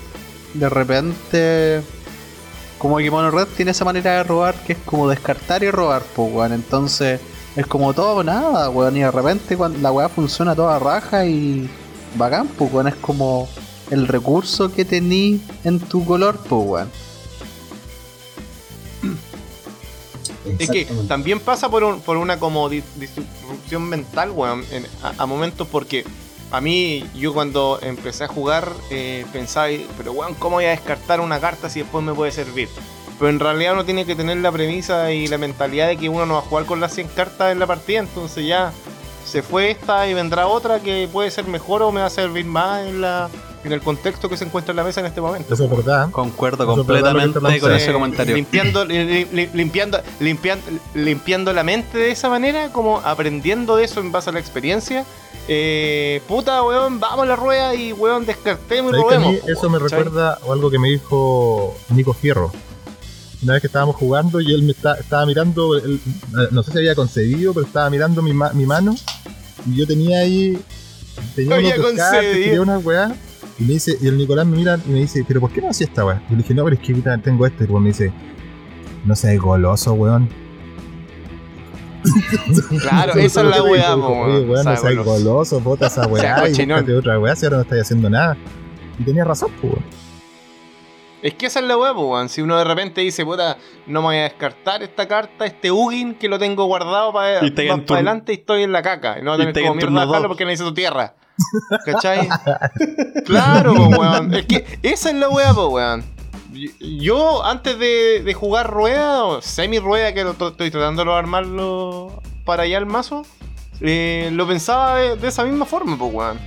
De 0.55 0.67
repente, 0.67 1.81
como 2.81 2.97
que 2.97 3.11
mono 3.11 3.29
red 3.29 3.47
tiene 3.55 3.71
esa 3.71 3.85
manera 3.85 4.11
de 4.17 4.23
robar 4.23 4.55
que 4.65 4.73
es 4.73 4.79
como 4.85 5.07
descartar 5.07 5.61
y 5.61 5.69
robar, 5.69 6.01
pues, 6.15 6.33
weón. 6.33 6.51
Entonces, 6.53 7.19
es 7.55 7.67
como 7.67 7.93
todo 7.93 8.15
o 8.17 8.23
nada, 8.23 8.69
weón. 8.71 8.97
Y 8.97 9.01
de 9.01 9.11
repente, 9.11 9.55
cuando 9.55 9.77
la 9.79 9.91
weá 9.91 10.09
funciona 10.09 10.55
toda 10.55 10.79
raja 10.79 11.25
y 11.25 11.69
bacán, 12.15 12.47
pues, 12.47 12.73
weón. 12.73 12.87
Es 12.87 12.95
como 12.95 13.47
el 13.91 14.07
recurso 14.07 14.71
que 14.73 14.83
tení 14.83 15.39
en 15.63 15.79
tu 15.79 16.03
color, 16.03 16.37
pues, 16.49 16.65
weón. 16.67 16.89
Es 20.57 20.69
que 20.69 20.85
también 21.07 21.39
pasa 21.39 21.69
por, 21.69 21.83
un- 21.83 22.01
por 22.01 22.17
una 22.17 22.39
como 22.39 22.67
di- 22.67 22.83
disrupción 22.95 23.83
mental, 23.87 24.31
weón, 24.31 24.63
en- 24.71 24.87
a, 25.03 25.13
a 25.21 25.25
momentos 25.27 25.67
porque 25.67 26.03
a 26.51 26.61
mí, 26.61 27.03
yo 27.15 27.33
cuando 27.33 27.79
empecé 27.81 28.25
a 28.25 28.27
jugar, 28.27 28.71
eh, 28.89 29.25
pensaba, 29.31 29.67
pero 29.97 30.11
weón, 30.11 30.33
¿cómo 30.35 30.57
voy 30.57 30.65
a 30.65 30.69
descartar 30.71 31.19
una 31.21 31.39
carta 31.39 31.69
si 31.69 31.79
después 31.81 32.03
me 32.03 32.13
puede 32.13 32.31
servir? 32.31 32.67
Pero 33.17 33.29
en 33.29 33.39
realidad 33.39 33.73
uno 33.73 33.85
tiene 33.85 34.05
que 34.05 34.15
tener 34.15 34.37
la 34.37 34.51
premisa 34.51 35.11
y 35.11 35.27
la 35.27 35.37
mentalidad 35.37 35.87
de 35.87 35.97
que 35.97 36.09
uno 36.09 36.25
no 36.25 36.33
va 36.33 36.39
a 36.39 36.43
jugar 36.43 36.65
con 36.65 36.79
las 36.79 36.93
100 36.93 37.07
cartas 37.09 37.51
en 37.51 37.59
la 37.59 37.67
partida, 37.67 37.99
entonces 37.99 38.45
ya 38.45 38.71
se 39.25 39.43
fue 39.43 39.71
esta 39.71 40.07
y 40.09 40.13
vendrá 40.13 40.47
otra 40.47 40.79
que 40.79 41.07
puede 41.11 41.29
ser 41.31 41.45
mejor 41.45 41.83
o 41.83 41.91
me 41.91 42.01
va 42.01 42.07
a 42.07 42.09
servir 42.09 42.43
más 42.45 42.81
en, 42.87 42.99
la, 43.01 43.29
en 43.63 43.71
el 43.71 43.79
contexto 43.79 44.27
que 44.27 44.35
se 44.35 44.43
encuentra 44.45 44.71
en 44.71 44.77
la 44.77 44.83
mesa 44.83 44.99
en 45.01 45.05
este 45.05 45.21
momento. 45.21 45.53
Eso 45.53 45.63
es 45.65 45.69
verdad. 45.69 46.09
Concuerdo 46.09 46.63
Eso 46.63 46.83
verdad 46.83 47.03
completamente 47.03 47.39
te 47.39 47.59
con 47.59 47.71
ese 47.73 47.93
comentario. 47.93 48.35
Limpiando, 48.35 48.83
li- 48.83 49.25
li- 49.31 49.49
limpiando, 49.53 50.01
limpiando, 50.19 50.65
limpiando 50.95 51.53
la 51.53 51.63
mente 51.63 51.97
de 51.99 52.11
esa 52.11 52.27
manera, 52.29 52.69
como 52.73 52.97
aprendiendo 53.01 53.75
de 53.75 53.83
eso 53.85 53.99
en 53.99 54.11
base 54.11 54.31
a 54.31 54.33
la 54.33 54.39
experiencia. 54.39 55.05
Eh, 55.47 56.21
puta, 56.27 56.63
weón, 56.63 56.99
vamos 56.99 57.23
a 57.23 57.25
la 57.25 57.35
rueda 57.35 57.75
y 57.75 57.91
weón, 57.93 58.25
descartemos 58.25 58.93
y 58.93 58.95
¿Sabes 59.01 59.15
robemos. 59.17 59.35
eso 59.49 59.69
me 59.69 59.79
recuerda 59.79 60.33
a 60.47 60.51
algo 60.53 60.69
que 60.69 60.79
me 60.79 60.89
dijo 60.89 61.75
Nico 61.89 62.13
Fierro. 62.13 62.51
Una 63.43 63.53
vez 63.53 63.61
que 63.61 63.67
estábamos 63.67 63.95
jugando 63.95 64.39
y 64.39 64.53
él 64.53 64.61
me 64.61 64.71
está- 64.71 64.95
estaba 64.95 65.25
mirando, 65.25 65.75
él- 65.75 65.99
eh, 66.05 66.47
no 66.51 66.61
sé 66.61 66.71
si 66.71 66.77
había 66.77 66.93
concedido, 66.95 67.53
pero 67.53 67.65
estaba 67.65 67.89
mirando 67.89 68.21
mi, 68.21 68.33
ma- 68.33 68.53
mi 68.53 68.65
mano 68.67 68.95
y 69.65 69.75
yo 69.77 69.87
tenía 69.87 70.19
ahí, 70.19 70.59
tenía 71.35 71.55
Había 71.55 71.75
unos 71.75 71.95
tenía 72.21 72.61
una 72.61 72.77
weá 72.77 73.15
y 73.59 73.63
me 73.63 73.73
dice, 73.73 73.97
y 73.99 74.07
el 74.07 74.17
Nicolás 74.17 74.45
me 74.45 74.57
mira 74.57 74.79
y 74.85 74.89
me 74.89 74.99
dice, 74.99 75.25
pero 75.27 75.41
¿por 75.41 75.51
qué 75.51 75.59
no 75.59 75.69
hacía 75.69 75.87
esta 75.87 76.05
weá? 76.05 76.23
Y 76.29 76.33
le 76.33 76.37
dije, 76.43 76.53
no, 76.53 76.63
pero 76.63 76.75
es 76.75 76.81
que 76.81 76.93
tengo 77.23 77.45
esto 77.47 77.63
y 77.63 77.67
me 77.67 77.89
dice, 77.89 78.13
no 79.05 79.15
seas 79.15 79.39
goloso, 79.41 79.93
weón. 79.93 80.29
Claro, 82.81 83.13
esa 83.19 83.41
es 83.41 83.47
la 83.47 83.63
weá, 83.63 83.95
weón. 83.95 84.49
weón, 84.49 84.65
no 84.65 84.77
seas 84.77 84.95
goloso, 84.97 85.59
bota 85.59 85.87
esa 85.87 86.07
weá 86.07 86.47
y 86.47 86.51
búscate 86.51 86.95
otra 86.95 87.19
weá 87.19 87.35
si 87.35 87.45
ahora 87.45 87.57
no 87.57 87.63
estás 87.63 87.81
haciendo 87.81 88.09
nada. 88.09 88.37
Y 88.99 89.03
tenía 89.03 89.23
razón, 89.23 89.51
weón. 89.61 89.83
Es 91.21 91.35
que 91.35 91.45
esa 91.45 91.59
es 91.59 91.65
la 91.67 91.77
weá, 91.77 91.93
po, 91.93 92.07
weón. 92.13 92.29
Si 92.29 92.41
uno 92.41 92.57
de 92.57 92.63
repente 92.63 93.01
dice, 93.01 93.23
puta, 93.23 93.57
no 93.85 94.01
me 94.01 94.07
voy 94.07 94.15
a 94.17 94.23
descartar 94.23 94.81
esta 94.81 95.07
carta, 95.07 95.45
este 95.45 95.69
Ugin 95.71 96.15
que 96.15 96.27
lo 96.27 96.39
tengo 96.39 96.65
guardado 96.65 97.13
para 97.13 97.39
turno- 97.41 97.93
adelante 97.93 98.31
y 98.33 98.35
estoy 98.37 98.63
en 98.63 98.71
la 98.71 98.81
caca. 98.81 99.19
Y 99.19 99.21
no 99.23 99.31
voy 99.35 99.41
a 99.43 99.53
tener 99.53 99.61
como 99.69 99.73
en 99.73 99.77
mierda 99.77 99.91
dejarlo 100.01 100.17
dos. 100.19 100.27
porque 100.27 100.45
no 100.45 100.51
hice 100.51 100.63
tu 100.63 100.73
tierra. 100.73 101.13
¿Cachai? 101.85 102.27
claro, 103.25 103.73
po, 103.75 103.83
weón. 103.89 104.33
Es 104.33 104.45
que 104.47 104.79
esa 104.81 105.09
es 105.09 105.15
la 105.15 105.29
weá, 105.29 105.53
po, 105.53 105.67
weón. 105.69 106.03
Yo, 106.79 107.45
antes 107.45 107.77
de, 107.79 108.21
de 108.23 108.33
jugar 108.33 108.69
rueda, 108.69 109.23
o 109.23 109.41
semi 109.41 109.79
rueda, 109.79 110.13
que 110.13 110.23
lo 110.23 110.33
to- 110.33 110.49
estoy 110.49 110.69
tratando 110.71 111.03
de 111.05 111.11
armarlo 111.13 112.21
para 112.45 112.63
allá 112.63 112.77
el 112.77 112.85
mazo, 112.85 113.23
eh, 113.79 114.29
lo 114.33 114.47
pensaba 114.47 114.97
de, 114.97 115.15
de 115.15 115.27
esa 115.27 115.43
misma 115.45 115.65
forma, 115.65 115.97
pues, 115.97 116.13
weón. 116.13 116.39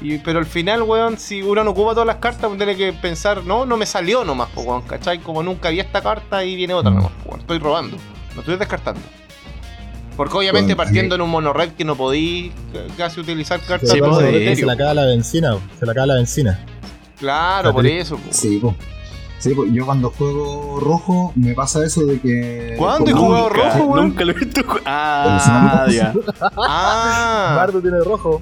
Y, 0.00 0.18
pero 0.18 0.38
al 0.38 0.46
final, 0.46 0.82
weón, 0.82 1.18
si 1.18 1.42
uno 1.42 1.62
no 1.64 1.70
ocupa 1.70 1.92
todas 1.92 2.06
las 2.06 2.16
cartas, 2.16 2.44
uno 2.48 2.56
tiene 2.56 2.76
que 2.76 2.92
pensar, 2.92 3.44
no, 3.44 3.64
no 3.66 3.76
me 3.76 3.86
salió 3.86 4.24
nomás, 4.24 4.48
pues, 4.54 4.66
weón, 4.66 4.82
¿cachai? 4.82 5.18
Como 5.18 5.42
nunca 5.42 5.68
vi 5.70 5.80
esta 5.80 6.02
carta 6.02 6.44
y 6.44 6.56
viene 6.56 6.74
otra 6.74 6.90
Mm. 6.90 6.94
nomás, 6.96 7.12
pues, 7.18 7.26
weón. 7.28 7.40
Estoy 7.40 7.58
robando, 7.58 7.96
no 8.34 8.40
estoy 8.40 8.56
descartando. 8.56 9.00
Porque 10.16 10.36
obviamente 10.36 10.76
partiendo 10.76 11.16
en 11.16 11.20
un 11.22 11.30
mono 11.30 11.52
red 11.52 11.70
que 11.72 11.84
no 11.84 11.96
podí 11.96 12.52
casi 12.96 13.18
utilizar 13.20 13.60
cartas 13.60 13.90
Se, 13.90 13.96
Sí, 14.56 14.64
le 14.64 14.72
acaba 14.72 14.94
la 14.94 15.04
benzina, 15.06 15.58
se 15.78 15.84
le 15.84 15.90
acaba 15.90 16.06
la 16.06 16.14
benzina. 16.14 16.64
Claro, 17.18 17.72
por 17.72 17.84
eso, 17.86 18.16
pues. 18.18 18.36
Sí, 18.36 18.58
po. 18.58 18.76
Sí, 19.44 19.54
po. 19.54 19.66
yo 19.66 19.84
cuando 19.84 20.08
juego 20.08 20.80
rojo 20.80 21.32
me 21.36 21.52
pasa 21.52 21.84
eso 21.84 22.06
de 22.06 22.18
que. 22.18 22.76
¿Cuándo 22.78 23.10
he 23.10 23.12
jugado 23.12 23.50
Nunca, 23.50 23.62
rojo, 23.62 23.84
weón? 23.84 24.08
Nunca 24.08 24.24
lo 24.24 24.32
he 24.32 24.34
visto. 24.36 24.60
Ah, 24.86 25.86
ya. 25.90 26.14
Ah, 26.66 27.52
Bardo 27.54 27.78
tiene 27.82 27.98
rojo. 28.02 28.40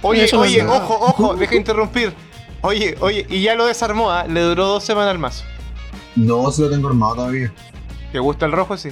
oye, 0.00 0.24
Eso 0.24 0.40
oye, 0.40 0.64
ojo, 0.64 0.94
ojo, 1.02 1.34
deja 1.36 1.50
de 1.50 1.56
interrumpir. 1.58 2.14
Oye, 2.62 2.96
oye, 3.00 3.26
y 3.28 3.42
ya 3.42 3.54
lo 3.56 3.66
desarmó, 3.66 4.10
¿ah? 4.10 4.26
le 4.26 4.40
duró 4.40 4.66
dos 4.66 4.84
semanas 4.84 5.10
al 5.10 5.18
mazo. 5.18 5.44
No, 6.16 6.50
se 6.50 6.62
lo 6.62 6.70
tengo 6.70 6.88
armado 6.88 7.16
todavía. 7.16 7.52
¿Te 8.10 8.18
gusta 8.18 8.46
el 8.46 8.52
rojo? 8.52 8.74
Sí. 8.78 8.88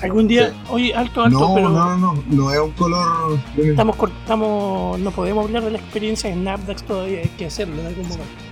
Algún 0.00 0.28
día, 0.28 0.52
oye, 0.70 0.94
alto, 0.94 1.22
alto, 1.22 1.40
No, 1.40 1.54
pero 1.54 1.68
no, 1.70 1.96
no, 1.96 2.14
no, 2.14 2.22
no 2.28 2.52
es 2.52 2.60
un 2.60 2.70
color. 2.72 3.36
estamos, 3.56 3.96
estamos, 4.20 4.98
no 5.00 5.10
podemos 5.10 5.44
hablar 5.44 5.64
de 5.64 5.72
la 5.72 5.78
experiencia 5.78 6.30
en 6.30 6.44
Napdax 6.44 6.84
todavía, 6.84 7.18
hay 7.20 7.28
que 7.36 7.46
hacerlo 7.46 7.80
en 7.80 7.86
algún 7.86 8.08
momento. 8.08 8.51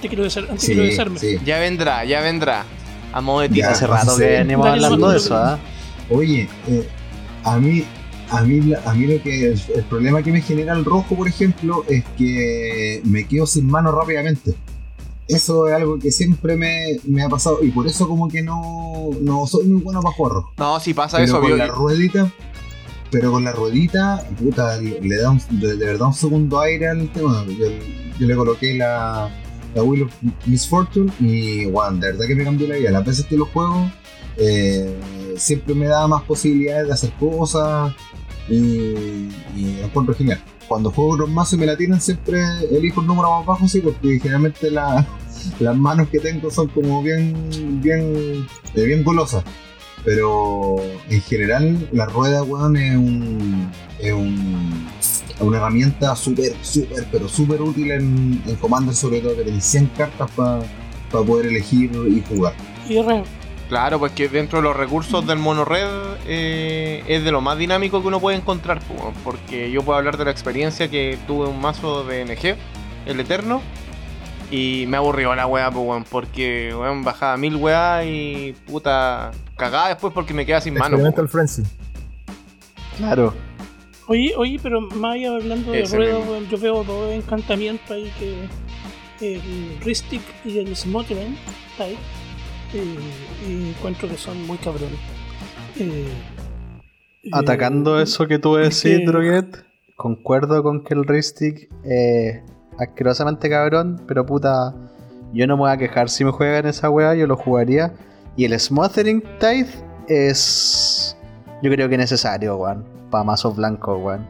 Quiero 0.00 0.28
Sí, 0.58 0.74
desarme. 0.74 1.18
sí. 1.18 1.36
Ya 1.44 1.58
vendrá, 1.58 2.04
ya 2.04 2.20
vendrá. 2.20 2.64
A 3.12 3.20
modo 3.20 3.40
de 3.40 3.48
tira. 3.48 3.68
Ya. 3.68 3.72
Hace 3.72 3.86
rato 3.86 4.16
que 4.16 4.24
venimos 4.26 4.66
Dale, 4.66 4.84
hablando 4.84 5.10
de 5.10 5.16
eso. 5.16 5.36
¿ah? 5.36 5.58
Oye, 6.10 6.48
eh, 6.68 6.88
a 7.44 7.56
mí, 7.58 7.84
a 8.30 8.42
mí, 8.42 8.72
a 8.84 8.94
mí 8.94 9.06
lo 9.06 9.22
que 9.22 9.46
el, 9.52 9.62
el 9.74 9.84
problema 9.84 10.22
que 10.22 10.30
me 10.32 10.40
genera 10.42 10.74
el 10.74 10.84
rojo, 10.84 11.14
por 11.16 11.26
ejemplo, 11.28 11.84
es 11.88 12.04
que 12.16 13.00
me 13.04 13.26
quedo 13.26 13.46
sin 13.46 13.66
mano 13.66 13.90
rápidamente. 13.92 14.54
Eso 15.26 15.68
es 15.68 15.74
algo 15.74 15.98
que 15.98 16.10
siempre 16.10 16.56
me, 16.56 16.96
me 17.04 17.22
ha 17.22 17.28
pasado 17.28 17.58
y 17.62 17.70
por 17.70 17.86
eso 17.86 18.08
como 18.08 18.28
que 18.28 18.40
no, 18.42 19.10
no 19.20 19.46
soy 19.46 19.66
muy 19.66 19.82
bueno 19.82 20.00
para 20.00 20.14
jugar 20.14 20.32
rojo. 20.34 20.52
No, 20.56 20.80
si 20.80 20.94
pasa 20.94 21.18
Pero 21.18 21.24
eso, 21.28 21.40
con 21.40 21.50
yo- 21.50 21.56
la 21.56 21.66
ruedita, 21.66 22.30
pero 23.10 23.32
con 23.32 23.44
la 23.44 23.52
ruedita, 23.52 24.24
puta, 24.38 24.78
le 24.80 25.00
le 25.00 25.16
da 25.16 25.30
un- 25.30 25.42
de, 25.60 25.76
de 25.76 25.84
verdad 25.86 26.08
un 26.08 26.14
segundo 26.14 26.60
aire 26.60 26.88
al 26.88 27.08
tema. 27.10 27.44
Yo, 27.46 27.66
yo 28.18 28.26
le 28.26 28.36
coloqué 28.36 28.74
la, 28.78 29.28
la 29.78 29.84
Wheel 29.84 30.02
of 30.04 30.12
Misfortune 30.46 31.10
y, 31.20 31.66
bueno, 31.66 31.96
de 31.98 32.12
verdad 32.12 32.26
que 32.26 32.34
me 32.34 32.44
cambió 32.44 32.66
la 32.68 32.76
vida. 32.76 32.90
Las 32.90 33.04
veces 33.04 33.26
que 33.26 33.36
lo 33.36 33.46
juego, 33.46 33.90
eh, 34.36 34.94
siempre 35.36 35.74
me 35.74 35.86
da 35.86 36.06
más 36.06 36.22
posibilidades 36.22 36.86
de 36.88 36.92
hacer 36.92 37.12
cosas 37.18 37.92
y, 38.48 38.54
y 39.56 39.76
lo 39.80 39.86
encuentro 39.86 40.14
genial. 40.14 40.42
Cuando 40.68 40.90
juego 40.90 41.16
los 41.16 41.30
mazos 41.30 41.54
y 41.54 41.56
me 41.58 41.66
la 41.66 41.76
tiran, 41.76 42.00
siempre 42.00 42.40
elijo 42.70 43.00
el 43.00 43.06
número 43.06 43.30
más 43.38 43.46
bajo, 43.46 43.66
sí, 43.68 43.80
porque 43.80 44.18
generalmente 44.20 44.70
la- 44.70 45.06
las 45.60 45.76
manos 45.76 46.08
que 46.08 46.18
tengo 46.18 46.50
son 46.50 46.68
como 46.68 47.02
bien, 47.02 47.80
bien, 47.82 48.46
eh, 48.74 48.82
bien 48.84 49.02
golosas. 49.04 49.44
Pero 50.04 50.76
en 51.08 51.20
general, 51.22 51.88
la 51.92 52.06
rueda, 52.06 52.42
weón, 52.42 52.76
es 52.76 52.96
un. 52.96 53.70
es 53.98 54.12
un. 54.12 54.86
Es 55.38 55.42
una 55.46 55.58
herramienta 55.58 56.14
súper, 56.16 56.52
súper, 56.62 57.06
pero 57.12 57.28
súper 57.28 57.62
útil 57.62 57.90
en, 57.92 58.42
en 58.46 58.56
Commander, 58.56 58.94
sobre 58.94 59.20
todo 59.20 59.36
que 59.36 59.42
tenéis 59.44 59.64
100 59.64 59.86
cartas 59.96 60.30
para 60.32 60.62
poder 61.24 61.46
elegir 61.46 61.90
y 62.08 62.22
jugar. 62.28 62.54
Y 62.88 63.00
re- 63.02 63.22
Claro, 63.68 63.98
pues 63.98 64.12
que 64.12 64.30
dentro 64.30 64.60
de 64.60 64.62
los 64.62 64.74
recursos 64.74 65.26
del 65.26 65.38
mono 65.38 65.62
red 65.66 65.86
eh, 66.26 67.04
es 67.06 67.22
de 67.22 67.30
lo 67.30 67.42
más 67.42 67.58
dinámico 67.58 68.00
que 68.00 68.08
uno 68.08 68.18
puede 68.18 68.38
encontrar, 68.38 68.80
pues, 68.80 69.14
porque 69.22 69.70
yo 69.70 69.82
puedo 69.82 69.98
hablar 69.98 70.16
de 70.16 70.24
la 70.24 70.30
experiencia 70.30 70.88
que 70.88 71.18
tuve 71.26 71.46
un 71.48 71.60
mazo 71.60 72.02
de 72.04 72.24
NG, 72.24 72.56
el 73.04 73.20
Eterno, 73.20 73.60
y 74.50 74.86
me 74.88 74.96
aburrió 74.96 75.34
la 75.34 75.46
weá, 75.46 75.70
pues, 75.70 75.86
weón, 75.86 76.04
porque 76.04 76.74
weón, 76.74 77.04
bajaba 77.04 77.36
mil 77.36 77.56
weá 77.56 78.04
y 78.06 78.54
puta 78.66 79.32
cagada 79.54 79.88
después 79.88 80.14
porque 80.14 80.32
me 80.32 80.46
quedaba 80.46 80.62
sin 80.62 80.72
mano. 80.72 80.96
pues, 80.96 81.06
Experimental 81.06 81.28
Frenzy. 81.28 81.62
Claro. 82.96 83.34
Oye, 84.08 84.32
oye, 84.36 84.58
pero 84.62 84.80
más 84.80 85.16
hablando 85.24 85.70
de 85.72 85.84
ruedas, 85.84 86.48
yo 86.50 86.58
veo 86.58 86.82
dos 86.82 87.12
encantamientos 87.12 87.90
ahí 87.90 88.10
que 88.18 89.34
el 89.34 89.80
Ristic 89.82 90.22
y 90.44 90.58
el 90.58 90.74
Smothering 90.74 91.36
ahí, 91.78 91.96
eh, 92.72 92.96
y 93.46 93.68
encuentro 93.70 94.08
que 94.08 94.16
son 94.16 94.46
muy 94.46 94.56
cabrones. 94.58 94.98
Eh, 95.78 96.08
Atacando 97.32 98.00
eh, 98.00 98.04
eso 98.04 98.26
que 98.26 98.38
tú 98.38 98.56
es 98.56 98.82
decís, 98.82 98.98
que- 99.00 99.04
Droguet, 99.06 99.64
concuerdo 99.96 100.62
con 100.62 100.84
que 100.84 100.94
el 100.94 101.04
Ristic 101.04 101.68
es 101.84 102.40
asquerosamente 102.78 103.50
cabrón, 103.50 104.02
pero 104.08 104.24
puta, 104.24 104.74
yo 105.34 105.46
no 105.46 105.56
me 105.56 105.62
voy 105.64 105.70
a 105.70 105.76
quejar 105.76 106.08
si 106.08 106.24
me 106.24 106.30
juegan 106.30 106.64
esa 106.66 106.88
weá, 106.88 107.14
yo 107.14 107.26
lo 107.26 107.36
jugaría. 107.36 107.92
Y 108.36 108.44
el 108.46 108.58
Smothering 108.58 109.22
Tide 109.38 109.68
es, 110.08 111.16
yo 111.62 111.70
creo 111.70 111.88
que 111.90 111.98
necesario, 111.98 112.56
weón, 112.56 112.84
para 113.10 113.24
mazos 113.24 113.56
blancos, 113.56 113.98
weón. 114.02 114.26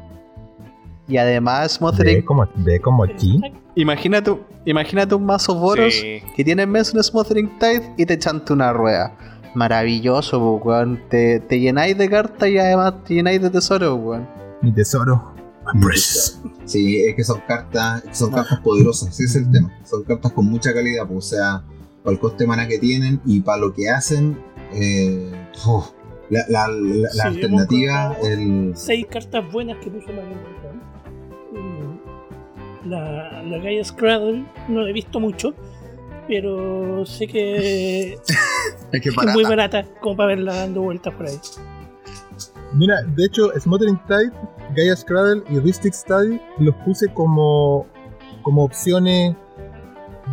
Y 1.07 1.17
además 1.17 1.63
Ve 1.63 1.69
Smothering, 1.71 2.23
como, 2.23 2.47
ve 2.57 2.81
como 2.81 3.05
aquí. 3.05 3.41
imagínate, 3.75 4.37
imagínate 4.67 5.15
un 5.15 5.25
mazo 5.25 5.55
Boros 5.55 5.95
Sí. 5.95 6.21
que 6.37 6.45
tiene 6.45 6.63
en 6.65 6.73
vez 6.73 6.93
un 6.93 7.03
Smothering 7.03 7.59
Tide 7.59 7.95
y 7.97 8.05
te 8.05 8.19
chante 8.19 8.53
una 8.53 8.73
rueda. 8.73 9.17
Maravilloso, 9.55 10.39
weón. 10.57 11.01
Te, 11.09 11.41
te 11.41 11.59
llenáis 11.61 11.97
de 11.97 12.09
cartas 12.11 12.49
y 12.49 12.59
además 12.59 12.95
te 13.05 13.15
llenáis 13.15 13.41
de 13.41 13.51
tesoros, 13.51 13.99
weón. 14.01 14.29
Mi 14.63 14.73
tesoro. 14.73 15.35
Sí, 16.65 17.03
es 17.05 17.15
que 17.15 17.25
son 17.25 17.41
cartas, 17.47 18.03
son 18.13 18.31
cartas 18.31 18.59
poderosas, 18.61 19.09
ese 19.11 19.25
es 19.25 19.37
el 19.37 19.51
tema. 19.51 19.71
Son 19.85 20.03
cartas 20.05 20.33
con 20.33 20.47
mucha 20.47 20.73
calidad, 20.73 21.07
pues, 21.07 21.27
o 21.27 21.37
sea, 21.37 21.63
para 22.03 22.15
el 22.15 22.21
coste 22.21 22.45
de 22.45 22.49
mana 22.49 22.67
que 22.69 22.79
tienen 22.79 23.21
y 23.27 23.41
para 23.41 23.59
lo 23.59 23.75
que 23.75 23.91
hacen, 23.91 24.39
eh, 24.73 25.31
uf, 25.67 25.91
la, 26.31 26.45
la- 26.49 26.69
la- 26.69 27.09
la 27.15 27.25
alternativa, 27.25 28.17
el, 28.23 28.73
seis 28.77 29.07
cartas 29.11 29.51
buenas 29.51 29.79
que 29.79 29.91
puso. 29.91 30.09
Mm, 31.53 32.89
La, 32.91 33.43
la 33.43 33.59
Gaia 33.59 33.85
Scraddle 33.85 34.45
no 34.69 34.83
la 34.83 34.91
he 34.91 34.93
visto 34.93 35.21
mucho, 35.21 35.55
pero 36.27 37.05
sé 37.07 37.27
que 37.27 38.13
es 38.19 38.21
que 38.93 39.01
que 39.01 39.09
es 39.11 39.15
para 39.15 39.33
muy 39.33 39.45
barata 39.45 39.85
como 40.01 40.17
para 40.17 40.29
verla 40.29 40.55
dando 40.55 40.83
vueltas 40.83 41.15
por 41.15 41.27
ahí. 41.27 41.37
Mira, 42.75 43.03
de 43.03 43.25
hecho, 43.25 43.51
Smothering 43.59 43.99
Tide, 44.07 44.31
Gaia 44.77 44.95
Scraddle 44.95 45.43
y 45.51 45.59
Ristic 45.59 45.95
Study 45.95 46.39
los 46.59 46.75
puse 46.85 47.09
como, 47.15 47.87
como 48.43 48.63
opciones 48.65 49.35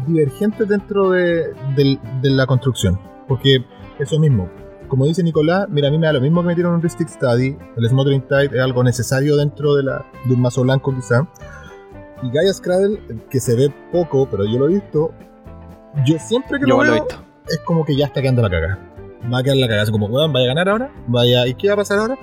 divergentes 0.05 0.67
dentro 0.67 1.11
de, 1.11 1.53
de 1.75 2.29
la 2.29 2.45
construcción. 2.45 2.99
Porque 3.27 3.63
eso 3.99 4.19
mismo, 4.19 4.49
como 4.87 5.05
dice 5.05 5.23
Nicolás, 5.23 5.67
mira, 5.69 5.87
a 5.87 5.91
mí 5.91 5.97
me 5.97 6.07
da 6.07 6.13
lo 6.13 6.21
mismo 6.21 6.41
que 6.41 6.47
metieron 6.47 6.75
un 6.75 6.81
Ristic 6.81 7.07
Study. 7.07 7.57
El 7.77 7.89
Smothering 7.89 8.21
Tide 8.27 8.49
es 8.53 8.59
algo 8.61 8.83
necesario 8.83 9.35
dentro 9.37 9.75
de, 9.75 9.83
la, 9.83 10.05
de 10.25 10.33
un 10.33 10.41
mazo 10.41 10.61
blanco, 10.63 10.93
quizá. 10.95 11.27
Y 12.23 12.29
Gaia 12.31 12.53
Scraddle, 12.53 12.99
que 13.29 13.39
se 13.39 13.55
ve 13.55 13.73
poco, 13.91 14.27
pero 14.29 14.45
yo 14.45 14.57
lo 14.59 14.65
he 14.69 14.73
visto. 14.75 15.11
Yo 16.05 16.17
siempre 16.19 16.59
que 16.59 16.65
Yo 16.67 16.77
lo 16.77 16.83
lo 16.83 16.83
he 16.83 16.91
veo, 16.91 17.03
visto. 17.03 17.21
es 17.47 17.59
como 17.65 17.85
que 17.85 17.95
ya 17.95 18.05
está 18.07 18.21
quedando 18.21 18.41
la 18.41 18.49
cagada. 18.49 18.79
Va 19.33 19.39
a 19.39 19.43
quedar 19.43 19.57
la 19.57 19.67
cagada, 19.67 19.83
así 19.83 19.91
como, 19.91 20.07
weón, 20.07 20.31
vaya 20.33 20.45
a 20.45 20.47
ganar 20.49 20.69
ahora, 20.69 20.91
vaya, 21.07 21.47
¿y 21.47 21.53
qué 21.55 21.67
va 21.69 21.73
a 21.73 21.77
pasar 21.77 21.99
ahora? 21.99 22.17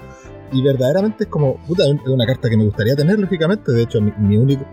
Y 0.53 0.63
verdaderamente 0.63 1.25
es 1.25 1.31
como, 1.31 1.57
puta, 1.67 1.85
es 1.87 1.97
una 2.07 2.27
carta 2.27 2.49
que 2.51 2.57
me 2.57 2.65
gustaría 2.65 2.95
tener, 2.95 3.19
lógicamente. 3.19 3.73
De 3.73 3.83
hecho, 3.83 4.01
mi, 4.01 4.13
mi 4.19 4.37
único. 4.37 4.65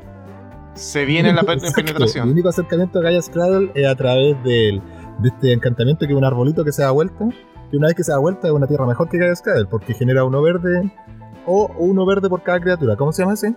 Se 0.74 1.04
viene 1.06 1.34
la 1.34 1.44
pe- 1.44 1.54
Exacto, 1.54 1.82
Mi 1.82 1.84
penetración. 1.88 2.30
único 2.30 2.50
acercamiento 2.50 3.00
a 3.00 3.02
Gaia 3.02 3.22
Scraddle 3.22 3.72
es 3.74 3.88
a 3.88 3.96
través 3.96 4.42
del- 4.44 4.82
de 5.20 5.30
este 5.30 5.52
encantamiento 5.54 6.06
que 6.06 6.14
es 6.14 6.18
un 6.18 6.24
arbolito 6.24 6.64
que 6.64 6.72
se 6.72 6.82
da 6.82 6.92
vuelta. 6.92 7.26
Que 7.72 7.78
una 7.78 7.88
vez 7.88 7.96
que 7.96 8.04
se 8.04 8.12
da 8.12 8.18
vuelta 8.20 8.48
es 8.48 8.54
una 8.54 8.68
tierra 8.68 8.86
mejor 8.86 9.10
que 9.10 9.18
Gaia 9.18 9.36
Scraddle, 9.36 9.66
porque 9.70 9.94
genera 9.94 10.24
uno 10.24 10.42
verde 10.42 10.92
o 11.46 11.72
uno 11.78 12.06
verde 12.06 12.30
por 12.30 12.42
cada 12.44 12.60
criatura. 12.60 12.96
¿Cómo 12.96 13.12
se 13.12 13.22
llama 13.22 13.34
ese? 13.34 13.54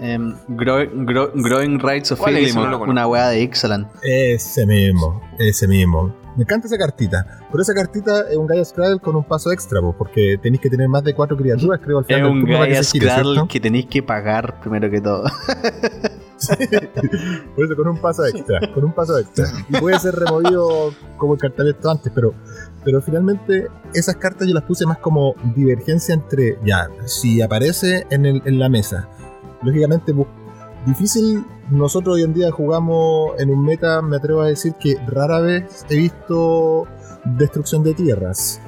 Em, 0.00 0.32
Grow- 0.48 0.88
Grow- 1.04 1.30
Growing 1.34 1.80
Rights 1.80 2.12
of 2.12 2.20
¿Cuál 2.20 2.36
es 2.36 2.54
No 2.54 2.62
conozco. 2.62 2.84
una 2.90 3.08
weá 3.08 3.28
de 3.30 3.40
Ixalan. 3.42 3.88
Ese 4.02 4.64
mismo, 4.64 5.20
ese 5.40 5.66
mismo. 5.66 6.14
Me 6.36 6.44
encanta 6.44 6.68
esa 6.68 6.78
cartita. 6.78 7.26
Pero 7.50 7.60
esa 7.62 7.74
cartita 7.74 8.30
es 8.30 8.36
un 8.36 8.46
Gaia 8.46 8.64
Scraddle 8.64 9.00
con 9.00 9.16
un 9.16 9.24
paso 9.24 9.50
extra, 9.50 9.80
po, 9.80 9.92
porque 9.98 10.38
tenéis 10.40 10.60
que 10.60 10.70
tener 10.70 10.86
más 10.88 11.02
de 11.02 11.14
cuatro 11.14 11.36
criaturas, 11.36 11.80
creo, 11.82 11.98
al 11.98 12.04
Es 12.04 12.06
final 12.06 12.22
del 12.22 12.30
un 12.42 12.46
que 12.46 12.52
Gaia 12.52 12.82
Scraddle 12.84 13.22
¿cierto? 13.32 13.48
que 13.48 13.58
tenéis 13.60 13.86
que 13.86 14.02
pagar 14.04 14.60
primero 14.60 14.88
que 14.88 15.00
todo. 15.00 15.24
Por 17.56 17.64
eso, 17.64 17.76
con 17.76 17.88
un 17.88 17.98
paso 17.98 18.24
extra, 18.26 18.60
con 18.74 18.84
un 18.84 18.92
paso 18.92 19.18
extra. 19.18 19.46
Y 19.68 19.78
puede 19.80 19.98
ser 19.98 20.14
removido 20.14 20.92
como 21.16 21.34
encantamiento 21.34 21.90
antes, 21.90 22.12
pero, 22.14 22.34
pero 22.84 23.00
finalmente 23.02 23.68
esas 23.94 24.16
cartas 24.16 24.46
yo 24.48 24.54
las 24.54 24.64
puse 24.64 24.86
más 24.86 24.98
como 24.98 25.34
divergencia 25.54 26.14
entre, 26.14 26.58
ya, 26.64 26.88
si 27.06 27.40
aparece 27.42 28.06
en, 28.10 28.26
el- 28.26 28.42
en 28.44 28.58
la 28.58 28.68
mesa. 28.68 29.08
Lógicamente, 29.62 30.14
difícil, 30.86 31.44
nosotros 31.70 32.14
hoy 32.16 32.22
en 32.22 32.32
día 32.34 32.50
jugamos 32.50 33.32
en 33.38 33.50
un 33.50 33.64
meta, 33.64 34.00
me 34.02 34.16
atrevo 34.16 34.40
a 34.42 34.46
decir 34.46 34.74
que 34.80 34.96
rara 35.06 35.40
vez 35.40 35.84
he 35.90 35.96
visto 35.96 36.86
destrucción 37.24 37.82
de 37.82 37.94
tierras. 37.94 38.60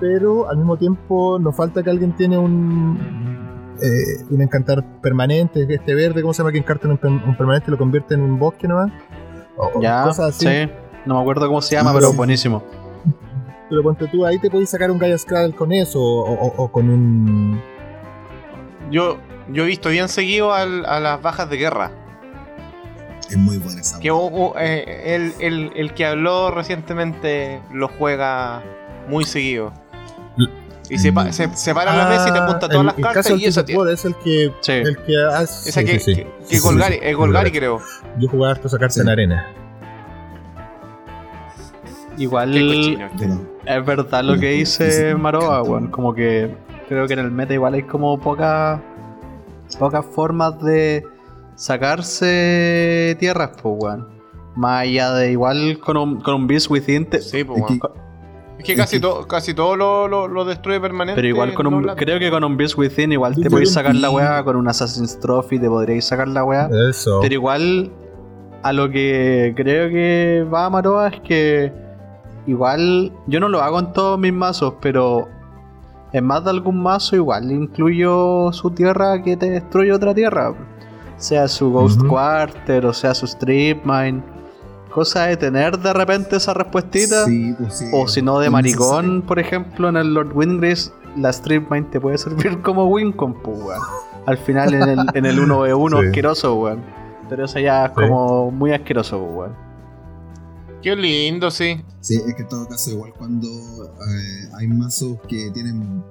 Pero 0.00 0.48
al 0.48 0.56
mismo 0.58 0.76
tiempo 0.76 1.38
nos 1.40 1.56
falta 1.56 1.82
que 1.82 1.90
alguien 1.90 2.12
tiene 2.16 2.38
un 2.38 3.37
eh, 3.82 4.24
un 4.30 4.42
encantar 4.42 4.84
permanente, 5.00 5.66
este 5.68 5.94
verde, 5.94 6.20
¿cómo 6.22 6.32
se 6.34 6.38
llama? 6.42 6.52
Que 6.52 6.58
encarta 6.58 6.88
un, 6.88 6.98
un 7.02 7.36
permanente 7.36 7.66
y 7.68 7.70
lo 7.72 7.78
convierte 7.78 8.14
en 8.14 8.22
un 8.22 8.38
bosque 8.38 8.66
nomás. 8.68 8.90
O- 9.56 9.80
ya, 9.80 10.04
cosas 10.04 10.36
así. 10.36 10.46
sí. 10.46 10.70
No 11.06 11.14
me 11.16 11.20
acuerdo 11.20 11.46
cómo 11.46 11.60
se 11.62 11.74
llama, 11.76 11.90
Sí, 11.90 11.96
pero 11.98 12.10
sí. 12.10 12.16
buenísimo. 12.16 12.62
Pero 13.70 13.82
ponte 13.82 14.06
tú, 14.08 14.24
ahí 14.24 14.38
te 14.38 14.50
podéis 14.50 14.70
sacar 14.70 14.90
un 14.90 14.98
Gaia 14.98 15.18
Scraddle 15.18 15.54
con 15.54 15.72
eso, 15.72 16.00
o, 16.00 16.32
o- 16.32 16.54
o 16.64 16.72
con 16.72 16.88
un. 16.88 17.60
Yo, 18.90 19.18
yo 19.52 19.64
he 19.64 19.66
visto 19.66 19.88
bien 19.90 20.08
seguido 20.08 20.52
al- 20.54 20.86
a 20.86 21.00
las 21.00 21.20
bajas 21.20 21.50
de 21.50 21.56
guerra. 21.58 21.90
es 23.28 23.36
muy 23.36 23.58
buena 23.58 23.80
esa. 23.80 23.98
Que 24.00 24.10
uh, 24.10 24.52
eh, 24.58 25.14
el, 25.14 25.34
el- 25.40 25.72
el 25.76 25.92
que 25.94 26.06
habló 26.06 26.50
recientemente 26.50 27.60
lo 27.72 27.88
juega 27.88 28.62
muy 29.08 29.24
seguido. 29.24 29.72
Y 30.90 30.98
se, 30.98 31.12
pa- 31.12 31.30
se, 31.32 31.54
se 31.56 31.74
para 31.74 31.92
en 31.92 31.98
la 31.98 32.08
mesa 32.08 32.28
y 32.28 32.32
te 32.32 32.38
apunta 32.38 32.66
Ah, 32.66 32.68
todas 32.68 32.80
el- 32.80 32.86
las 32.86 32.96
el 32.98 33.02
cartas 33.04 33.30
y 33.38 33.44
esa 33.44 33.64
tiene. 33.64 33.92
Es 33.92 34.04
el 34.04 34.14
que. 34.16 34.52
Sí. 34.60 34.72
El 34.72 34.96
que 34.98 35.14
hace. 35.34 35.68
Esa 35.68 35.80
sí, 35.80 35.86
que, 35.86 36.00
sí, 36.00 36.14
sí. 36.14 36.14
que, 36.16 36.24
que 36.48 36.56
sí, 36.56 36.58
Golgari, 36.60 36.94
sí, 36.94 37.00
es 37.02 37.16
Golgari 37.16 37.50
creo. 37.52 37.80
Yo 38.18 38.28
jugaba 38.28 38.52
harto 38.52 38.68
esa 38.68 38.78
carta 38.78 38.94
Sí. 38.94 39.00
en 39.00 39.08
arena. 39.08 39.46
Igual 42.16 42.56
este. 42.56 42.98
Es 43.66 43.84
verdad 43.86 44.24
lo 44.24 44.38
que 44.38 44.50
dice 44.50 45.14
Maroa, 45.14 45.62
weón. 45.62 45.88
Como 45.88 46.14
que 46.14 46.54
creo 46.88 47.06
que 47.06 47.12
en 47.12 47.18
el 47.20 47.30
meta 47.30 47.54
igual 47.54 47.74
hay 47.74 47.82
como 47.82 48.18
pocas 48.18 48.80
pocas 49.78 50.04
formas 50.14 50.58
de 50.62 51.04
sacarse 51.54 53.16
tierras, 53.20 53.50
pues, 53.62 53.74
weón. 53.78 54.08
Más 54.56 54.82
allá 54.82 55.12
de 55.12 55.30
igual 55.30 55.78
con 55.78 55.96
un, 55.96 56.20
con 56.20 56.34
un 56.34 56.46
Beast 56.48 56.68
Within. 56.70 57.08
te- 57.08 57.20
Sí, 57.20 57.44
pues, 57.44 57.62
Es 58.58 58.64
que- 58.64 58.74
casi, 58.76 58.98
todo 59.00 59.26
casi 59.28 59.54
todo 59.54 59.76
lo, 59.76 60.08
lo, 60.08 60.26
lo 60.28 60.44
destruye 60.44 60.80
permanente. 60.80 61.16
Pero 61.20 61.28
igual 61.28 61.54
con 61.54 61.66
un. 61.68 61.84
Creo 61.96 62.18
que 62.18 62.30
con 62.30 62.42
un 62.44 62.56
Beast 62.56 62.76
Within 62.76 63.12
igual 63.12 63.34
te 63.36 63.48
podéis 63.48 63.72
sacar 63.72 63.94
la 63.94 64.10
weá. 64.10 64.42
Con 64.44 64.56
un 64.56 64.66
Assassin's 64.68 65.18
Trophy 65.20 65.58
te 65.58 65.68
podríais 65.68 66.04
sacar 66.04 66.28
la 66.28 66.44
weá. 66.44 66.68
Eso. 66.90 67.20
Pero 67.22 67.34
igual, 67.34 67.90
a 68.62 68.72
lo 68.72 68.90
que 68.90 69.52
creo 69.56 69.88
que 69.88 70.44
va 70.52 70.68
Maroa 70.70 71.08
es 71.08 71.20
que 71.20 71.72
igual 72.46 73.12
yo 73.26 73.40
no 73.40 73.48
lo 73.48 73.60
hago 73.62 73.78
en 73.78 73.92
todos 73.92 74.18
mis 74.18 74.32
mazos, 74.32 74.74
pero 74.80 75.28
en 76.12 76.24
más 76.24 76.42
de 76.44 76.50
algún 76.50 76.82
mazo 76.82 77.14
igual 77.16 77.50
incluyo 77.52 78.50
su 78.52 78.70
tierra 78.70 79.22
que 79.22 79.36
te 79.36 79.50
destruye 79.50 79.92
otra 79.92 80.14
tierra. 80.14 80.54
Sea 81.16 81.46
su 81.48 81.70
Ghost. 81.70 82.02
Quarter 82.06 82.86
o 82.86 82.92
sea 82.92 83.14
su 83.14 83.26
Strip 83.26 83.84
Mine. 83.84 84.22
Cosa 84.98 85.26
de 85.26 85.36
tener 85.36 85.78
de 85.78 85.92
repente 85.92 86.36
esa 86.36 86.54
respuestita. 86.54 87.24
Sí, 87.24 87.54
pues 87.58 87.74
sí. 87.78 87.84
O 87.92 88.08
si 88.08 88.20
no 88.20 88.38
de 88.40 88.50
maricón, 88.50 89.22
por 89.22 89.38
ejemplo, 89.38 89.88
en 89.88 89.96
el 89.96 90.12
Lord 90.12 90.32
Windgrace, 90.36 90.90
la 91.16 91.30
Strip 91.30 91.70
Mine 91.70 91.86
te 91.90 92.00
puede 92.00 92.18
servir 92.18 92.60
como 92.62 92.86
Wincom, 92.88 93.34
pues, 93.42 93.58
weón. 93.58 93.80
Al 94.26 94.36
final 94.38 94.74
en 94.74 94.82
el, 94.82 94.98
en 95.14 95.24
el 95.26 95.38
1v1 95.40 95.90
Sí. 96.00 96.06
asqueroso, 96.06 96.54
weón. 96.56 96.82
Pero 97.28 97.44
eso 97.44 97.58
ya 97.60 97.84
es 97.86 97.90
Sí. 97.90 97.94
como 98.08 98.50
muy 98.50 98.72
asqueroso, 98.72 99.18
pues, 99.20 99.36
weón. 99.36 99.68
Qué 100.82 100.94
lindo, 100.96 101.50
sí. 101.50 101.80
Sí, 102.00 102.14
es 102.26 102.34
que 102.34 102.42
en 102.42 102.48
todo 102.48 102.66
caso, 102.68 102.90
igual 102.90 103.12
cuando 103.16 103.48
eh, 103.48 104.48
hay 104.58 104.66
mazos 104.68 105.18
que 105.28 105.50
tienen 105.52 106.02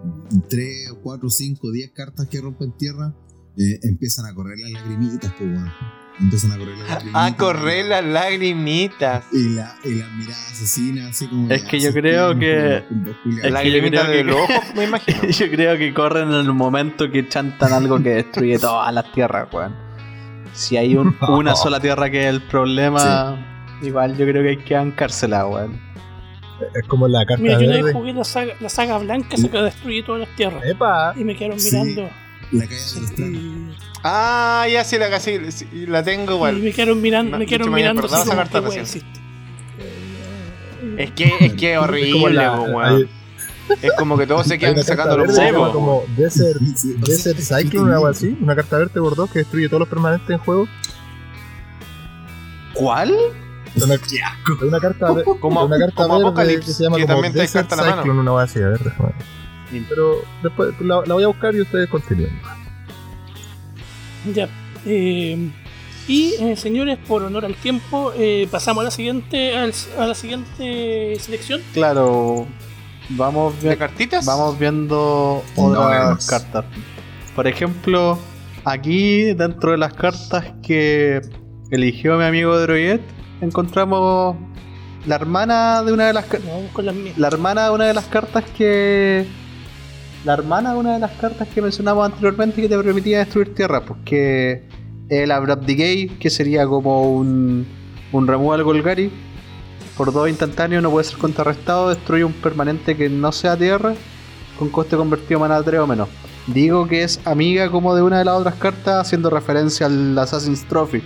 3, 0.50 0.94
4, 1.04 1.30
5, 1.30 1.72
10 1.72 1.92
cartas 1.92 2.28
que 2.28 2.40
rompen 2.42 2.72
tierra, 2.78 3.14
eh, 3.58 3.80
empiezan 3.84 4.26
a 4.26 4.34
correr 4.34 4.58
las 4.60 4.72
lagrimitas, 4.72 5.32
pues, 5.38 5.50
weón. 5.50 5.72
Empiezan 6.20 6.52
a 6.52 6.58
correr 6.58 6.78
las 6.78 6.88
lagrimitas. 6.90 7.16
A 7.32 7.38
correr 7.38 7.86
las 7.86 8.04
lagrimitas. 8.04 9.24
Y 9.32 9.50
la, 9.56 9.76
y 9.84 9.96
la 9.96 10.08
mirada 10.08 10.36
asesina, 10.52 11.08
así 11.10 11.28
como. 11.28 11.52
Es 11.52 11.64
que 11.64 11.80
yo 11.80 11.90
"Ah, 11.90 11.94
creo 11.94 12.40
que- 12.40 12.84
yo 13.26 13.50
Lagrimitas 13.50 14.08
del 14.08 14.30
ojo, 14.32 14.48
me 14.76 14.86
imagino. 14.86 15.24
Yo 15.30 15.50
creo 15.52 15.78
que 15.78 15.94
corren 15.94 16.30
en 16.30 16.36
el 16.36 16.54
momento 16.54 17.12
que 17.12 17.28
chantan 17.28 17.74
algo 17.74 18.02
que 18.02 18.10
destruye 18.10 18.58
todas 18.60 18.92
las 18.94 19.12
tierras, 19.12 19.48
weón. 19.54 19.76
Si 20.54 20.76
hay 20.78 20.96
un- 20.96 21.16
una 21.30 21.56
sola 21.56 21.80
tierra 21.80 22.10
que 22.10 22.22
es 22.22 22.28
el 22.34 22.42
problema, 22.42 23.38
igual 23.84 24.18
yo 24.18 24.26
creo 24.26 24.42
que 24.42 24.50
hay 24.50 24.58
que 24.58 24.74
bancársela, 24.76 25.46
weón. 25.46 25.80
Es 26.74 26.88
como 26.88 27.08
la 27.08 27.24
carta 27.28 27.44
Mira, 27.44 27.62
yo 27.62 27.70
verde. 27.70 27.94
jugué 27.94 28.14
la 28.14 28.24
saga, 28.24 28.54
la 28.60 28.70
saga 28.70 28.98
blanca, 28.98 29.38
se 29.38 29.48
que 29.48 29.58
destruí 29.60 30.02
todas 30.02 30.22
las 30.22 30.36
tierras. 30.36 30.64
¡Epa! 30.66 31.14
Y 31.16 31.24
me 31.24 31.36
quedaron 31.36 31.60
Sí. 31.60 31.70
La 32.52 32.66
caída 32.66 32.84
de 32.96 33.02
los 33.02 33.16
tranos. 33.16 33.42
Y, 33.42 33.78
Ah, 34.04 34.66
ya 34.72 34.84
sí 34.84 34.98
la 34.98 35.10
casi 35.10 35.52
sí, 35.52 35.68
la 35.88 36.04
tengo 36.04 36.32
y 36.32 36.36
igual. 36.36 36.58
me 36.60 36.72
quedaron 36.72 37.02
mirando, 37.02 37.32
No, 37.32 37.38
me 37.40 37.46
de 37.46 37.50
quedaron 37.50 37.74
mirando 37.74 38.00
acordado 38.02 38.22
así 38.22 38.30
esa 38.30 38.36
como, 38.36 38.44
carta 38.44 38.60
¿qué 38.62 38.68
wea 38.70 38.84
recién. 38.84 39.06
existe? 39.06 39.22
Es 41.04 41.12
que 41.12 41.46
es 41.46 41.54
que 41.54 41.74
como 41.76 41.86
horrible, 41.88 42.34
la- 42.34 42.60
weón. 42.62 43.10
Es 43.82 43.92
como 43.98 44.18
que 44.18 44.26
todos 44.26 44.48
se 44.48 44.58
quedan 44.58 44.82
sacando 44.82 45.18
los 45.18 45.38
huevos. 45.38 45.72
como 45.74 46.04
Desert, 46.16 46.60
Desert 46.62 47.38
es 47.40 47.50
que 47.50 47.56
Cyclone 47.64 47.92
o 47.92 47.94
algo 47.96 48.08
así. 48.08 48.38
Una 48.40 48.56
carta 48.56 48.78
verde 48.78 49.00
por 49.02 49.16
dos 49.16 49.30
que 49.30 49.40
destruye 49.40 49.68
todos 49.68 49.80
los 49.82 49.90
permanentes 49.90 50.30
en 50.30 50.38
juego. 50.38 50.68
¿Cuál? 52.74 53.14
Es 53.76 53.84
una, 53.84 53.96
es 53.96 54.02
una 54.62 54.80
carta, 54.80 55.12
ve- 55.12 55.24
Como- 55.40 55.64
una 55.66 55.78
carta 55.78 56.04
como 56.08 56.34
verde 56.34 56.60
que 56.66 56.72
se 56.72 56.84
llama 56.84 56.96
que 56.98 57.02
como 57.04 57.14
también 57.16 57.34
te 57.34 57.40
Desert 57.40 57.64
descarta 57.70 57.76
la 57.84 57.90
mano. 57.90 58.02
Cyclone, 58.04 58.20
una 58.22 58.32
así, 58.44 58.60
a 58.60 58.68
ver, 58.70 58.80
déjame 58.80 59.10
ver. 59.10 59.26
Pero 59.90 60.18
después 60.44 60.74
la, 60.82 61.02
la 61.06 61.14
voy 61.14 61.24
a 61.24 61.28
buscar 61.28 61.54
y 61.56 61.62
ustedes 61.62 61.90
continúen. 61.90 62.32
Ya. 64.34 64.50
eh, 64.86 65.50
y 66.08 66.34
eh, 66.40 66.56
señores, 66.56 66.98
por 67.08 67.24
honor 67.24 67.46
al 67.46 67.56
tiempo, 67.56 68.14
eh, 68.18 68.48
pasamos 68.50 68.82
a 68.82 68.86
la 68.86 68.92
siguiente 68.92 69.56
al- 69.58 69.74
a 69.98 70.06
la 70.08 70.16
siguiente 70.16 71.18
selección. 71.20 71.62
Claro, 71.74 72.48
vamos 73.10 73.62
¿De 73.62 73.76
cartitas? 73.78 74.26
vamos 74.26 74.58
viendo 74.58 75.44
No, 75.58 75.64
otras 75.66 76.26
cartas. 76.28 76.66
Por 77.36 77.48
ejemplo, 77.48 78.18
aquí 78.64 79.34
dentro 79.34 79.72
de 79.72 79.78
las 79.78 79.94
cartas 79.94 80.46
que 80.64 81.22
eligió 81.72 82.18
mi 82.18 82.24
amigo 82.24 82.58
Droid, 82.58 83.00
encontramos 83.42 84.38
la 85.06 85.16
hermana 85.16 85.84
de 85.84 85.92
una 85.94 86.08
de 86.08 86.14
las 86.14 86.26
con 86.26 86.86
mías. 87.04 87.18
la 87.18 87.28
hermana 87.28 87.66
de 87.66 87.72
una 87.72 87.86
de 87.86 87.94
las 87.94 88.06
cartas 88.06 88.44
que 88.58 89.26
la 90.28 90.34
hermana 90.34 90.74
de 90.74 90.80
una 90.80 90.94
de 90.96 91.00
las 91.00 91.12
cartas 91.12 91.48
que 91.48 91.62
mencionamos 91.62 92.06
anteriormente 92.06 92.62
que 92.62 92.68
te 92.68 92.78
permitía 92.78 93.20
destruir 93.20 93.56
tierra, 93.56 93.82
que 94.04 94.52
es 95.08 95.22
el 95.22 95.32
Abrupt 95.32 95.64
Decay, 95.66 96.10
que 96.20 96.30
sería 96.30 96.68
como 96.68 97.14
un, 97.14 97.66
un 98.12 98.28
removal 98.28 98.62
Golgari. 98.66 99.10
Por 99.96 100.12
dos 100.12 100.28
instantáneos 100.28 100.84
no 100.84 100.92
puede 100.92 101.06
ser 101.06 101.18
contrarrestado, 101.18 101.88
destruye 101.88 102.26
un 102.26 102.34
permanente 102.34 102.98
que 102.98 103.08
no 103.08 103.32
sea 103.32 103.56
tierra, 103.56 103.96
con 104.60 104.68
coste 104.68 104.98
convertido 104.98 105.38
a 105.38 105.48
mana 105.48 105.64
3 105.64 105.80
o 105.80 105.88
menos. 105.88 106.10
Digo 106.48 106.90
que 106.90 107.04
es 107.04 107.22
amiga 107.24 107.72
como 107.72 107.96
de 107.96 108.02
una 108.02 108.20
de 108.20 108.26
las 108.26 108.36
otras 108.36 108.56
cartas, 108.56 109.08
haciendo 109.08 109.30
referencia 109.30 109.86
al 109.86 110.18
Assassin's 110.20 110.68
Trophy. 110.68 111.02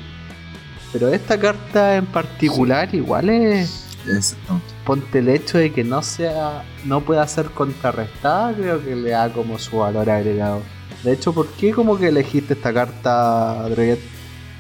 Pero 0.92 1.10
esta 1.10 1.40
carta 1.40 1.96
en 1.96 2.08
particular 2.08 2.90
igual 2.96 3.30
es 3.30 3.88
Exactamente. 4.08 4.66
Ponte 4.86 5.20
el 5.20 5.30
hecho 5.30 5.58
de 5.58 5.72
que 5.72 5.84
no 5.84 6.02
sea 6.02 6.64
no 6.86 7.02
pueda 7.02 7.28
ser 7.28 7.48
contrarrestada 7.48 8.54
creo 8.54 8.84
que 8.84 8.96
le 8.96 9.12
da 9.12 9.32
como 9.32 9.60
su 9.60 9.78
valor 9.78 10.10
agregado 10.10 10.62
de 11.04 11.14
hecho 11.14 11.34
¿por 11.34 11.48
qué 11.48 11.72
como 11.72 11.98
que 11.98 12.08
elegiste 12.08 12.54
esta 12.54 12.74
carta 12.74 13.68
Droguet? 13.70 14.00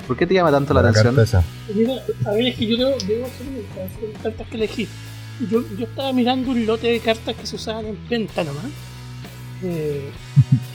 ¿por 0.07 0.17
qué 0.17 0.27
te 0.27 0.33
llama 0.33 0.51
tanto 0.51 0.73
la, 0.73 0.81
atención? 0.81 1.15
carta 1.15 1.23
esa. 1.23 1.43
Mira, 1.73 1.93
a 2.25 2.31
ver, 2.31 2.47
es 2.47 2.55
que 2.55 2.67
yo 2.67 2.75
debo, 2.75 2.97
debo 3.07 3.25
hacer 3.27 3.47
hacer 3.85 4.09
las 4.13 4.21
cartas 4.21 4.47
que 4.47 4.57
elegí. 4.57 4.87
Yo, 5.49 5.63
yo 5.77 5.85
estaba 5.85 6.11
mirando 6.11 6.51
un 6.51 6.65
lote 6.65 6.87
de 6.87 6.99
cartas 6.99 7.35
que 7.35 7.47
se 7.47 7.55
usaban 7.55 7.85
en 7.85 7.97
venta 8.09 8.43
nomás. 8.43 8.65
Eh, 9.63 10.09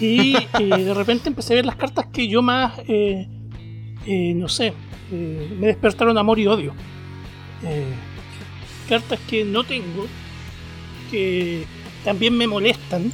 y 0.01 0.37
eh, 0.59 0.85
de 0.85 0.95
repente 0.95 1.29
empecé 1.29 1.53
a 1.53 1.57
ver 1.57 1.67
las 1.67 1.77
cartas 1.77 2.07
que 2.07 2.29
yo 2.29 2.41
más, 2.41 2.79
eh, 2.89 3.29
eh, 4.07 4.33
no 4.35 4.49
sé, 4.49 4.73
eh, 5.13 5.57
me 5.59 5.67
despertaron 5.67 6.17
amor 6.17 6.39
y 6.39 6.47
odio. 6.47 6.73
Eh, 7.63 7.85
cartas 8.89 9.19
que 9.29 9.45
no 9.45 9.65
tengo, 9.65 10.07
que 11.11 11.65
también 12.05 12.37
me 12.37 12.47
molestan. 12.47 13.13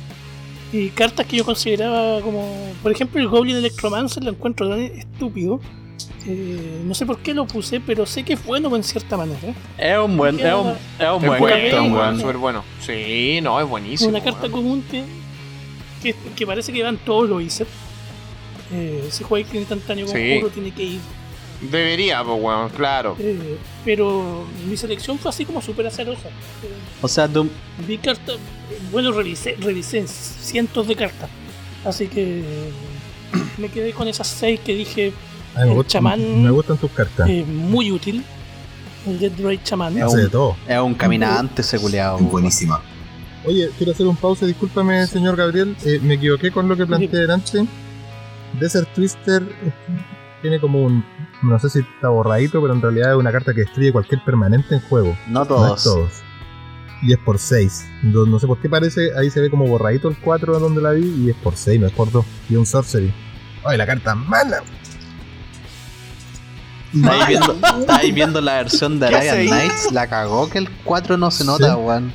Y 0.73 0.89
cartas 0.89 1.27
que 1.27 1.37
yo 1.37 1.45
consideraba 1.45 2.21
como, 2.23 2.73
por 2.83 2.93
ejemplo, 2.93 3.21
el 3.21 3.29
Goblin 3.29 3.57
Electromancer 3.57 4.25
lo 4.25 4.31
encuentro 4.31 4.69
tan 4.71 4.81
estúpido. 4.81 5.61
Eh, 6.27 6.81
no 6.85 6.95
sé 6.95 7.05
por 7.05 7.19
qué 7.19 7.35
lo 7.35 7.47
puse, 7.47 7.79
pero 7.81 8.07
sé 8.07 8.23
que 8.23 8.33
es 8.35 8.45
bueno 8.45 8.75
en 8.75 8.83
cierta 8.83 9.17
manera. 9.17 9.55
es 9.77 9.99
un 9.99 10.17
buen 10.17 10.39
es 10.41 10.55
un, 10.55 10.71
es 10.71 10.75
un 11.09 11.17
Es 11.23 11.27
buen 11.27 11.41
bueno, 11.41 11.47
cartón, 11.57 11.83
weón. 11.83 11.95
weón. 11.95 12.21
súper 12.21 12.37
bueno. 12.39 12.65
Sí, 12.81 13.41
no, 13.43 13.59
es 13.59 13.65
Es 13.65 13.71
buenísimo. 13.71 14.11
una 14.11 14.23
carta 14.23 14.41
weón. 14.43 14.53
común 14.53 14.85
que, 14.91 15.05
que, 16.03 16.15
que 16.35 16.47
parece 16.47 16.73
que 16.73 16.83
van 16.83 16.97
todos 16.99 17.29
los 17.29 17.43
ISEP. 17.43 17.69
Eh, 18.73 19.09
si 19.11 19.25
juega 19.25 19.51
el 19.51 19.57
instantáneo 19.59 20.07
con 20.07 20.15
Sí. 20.17 20.37
puro, 20.41 20.49
tiene 20.51 20.71
que 20.71 20.83
ir. 20.85 21.01
Debería, 21.71 22.23
pues, 22.25 22.39
weón, 22.43 22.69
claro. 22.71 23.17
Eh, 23.21 23.57
pero 23.85 24.45
mi 24.69 24.77
selección 24.77 25.19
fue 25.19 25.31
así 25.31 25.45
como 25.45 25.63
súper 25.63 25.87
azarosa. 25.87 26.29
Eh, 26.29 26.73
o 27.01 27.09
sea 27.09 27.29
tú 27.29 27.49
vi 27.87 27.99
cartas, 27.99 28.37
bueno, 28.91 29.13
revisé, 29.13 29.57
revisé 29.61 30.07
cientos 30.07 30.89
de 30.89 30.97
cartas. 30.97 31.31
Así 31.85 32.09
que 32.09 32.43
me 33.59 33.69
quedé 33.69 33.93
con 33.93 34.09
esas 34.09 34.27
seis 34.27 34.61
que 34.61 34.75
dije 34.75 35.13
me, 35.57 35.73
El 35.73 35.87
chamán- 35.87 36.43
me 36.43 36.51
gustan 36.51 36.79
tus 36.79 36.91
cartas. 36.91 37.29
eh, 37.29 37.45
muy 37.47 37.91
útil. 37.93 38.25
El 39.07 39.19
Dead 39.19 39.33
Raid 39.43 39.61
Shaman. 39.65 39.99
Es 39.99 40.13
de 40.13 40.29
todo. 40.29 40.57
es 40.69 40.79
un 40.79 40.95
caminante 40.95 41.63
Es 41.63 41.75
buenísima. 42.31 42.81
Oye, 43.45 43.69
quiero 43.77 43.93
hacer 43.93 44.07
un 44.07 44.15
pausa, 44.15 44.47
discúlpame, 44.47 45.05
señor 45.09 45.35
Gabriel. 45.37 45.77
eh, 45.85 45.99
me 46.01 46.15
equivoqué 46.15 46.51
con 46.53 46.69
lo 46.69 46.77
que 46.77 46.87
planteé 46.87 47.21
delante. 47.21 47.67
Desert 48.61 48.93
Twister 48.95 49.43
eh, 49.43 49.73
tiene 50.41 50.61
como 50.61 50.83
un. 50.85 51.05
No 51.43 51.59
sé 51.59 51.71
si 51.71 51.81
está 51.81 52.09
borradito, 52.09 52.61
pero 52.63 52.73
en 52.75 52.81
realidad 52.81 53.13
es 53.13 53.17
una 53.17 53.33
carta 53.33 53.53
que 53.53 53.61
destruye 53.63 53.91
cualquier 53.93 54.23
permanente 54.25 54.75
en 54.77 54.81
juego. 54.83 55.17
no 55.29 55.41
No 55.41 55.47
todos 55.47 55.79
es 55.79 55.85
todos. 55.85 56.11
Y 57.03 57.13
es 57.13 57.19
por 57.19 57.39
6. 57.39 57.85
No, 58.05 58.27
no 58.27 58.39
sé 58.39 58.47
por 58.47 58.59
qué 58.61 58.69
parece, 58.69 59.11
ahí 59.19 59.29
se 59.29 59.41
ve 59.41 59.51
como 59.51 59.67
borradito 59.67 60.09
el 60.09 60.17
4 60.19 60.61
donde 60.61 60.81
la 60.81 60.93
vi, 60.93 61.05
y 61.27 61.31
es 61.31 61.37
por 61.37 61.57
6, 61.57 61.81
no 61.81 61.87
es 61.89 61.93
por 61.93 62.13
2. 62.13 62.25
Y 62.49 62.55
un 62.57 62.65
Sorcery. 62.65 63.13
¡Ay, 63.65 63.77
la 63.77 63.87
carta 63.87 64.15
mala! 64.15 64.63
estáis 66.95 67.27
viendo, 67.27 67.57
estáis 67.81 68.15
viendo 68.15 68.41
la 68.41 68.55
versión 68.57 69.01
de 69.01 69.09
¿Qué 69.09 69.15
hace 69.17 69.31
Arabian 69.31 69.53
ahí? 69.55 69.67
Knights 69.69 69.93
la 69.93 70.07
cagó 70.09 70.51
que 70.51 70.59
el 70.59 70.69
4 70.85 71.17
no 71.17 71.31
se 71.31 71.45
nota 71.45 71.75
Sí. 71.75 71.81
weón 71.81 72.13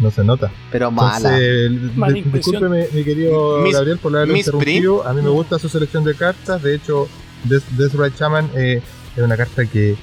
No 0.00 0.10
se 0.10 0.24
nota. 0.24 0.50
pero 0.72 0.90
mala 0.90 1.38
Entonces, 1.38 1.96
Mala 1.96 2.14
discúlpeme, 2.14 2.88
mi 2.92 3.04
querido 3.04 3.60
Miss- 3.60 3.74
Gabriel, 3.74 3.98
por 3.98 4.14
haberlo 4.16 4.34
Miss 4.34 4.46
interrumpido. 4.48 5.06
A 5.06 5.12
mí 5.14 5.22
me 5.22 5.28
gusta 5.30 5.58
su 5.60 5.68
selección 5.68 6.02
de 6.04 6.14
cartas. 6.16 6.60
De 6.62 6.74
hecho, 6.74 7.08
Death, 7.44 7.64
Death 7.78 7.94
Ride 7.94 8.12
Shaman 8.18 8.50
eh, 8.54 8.82
es 9.16 9.22
una 9.22 9.36
carta 9.36 9.64
que, 9.66 9.96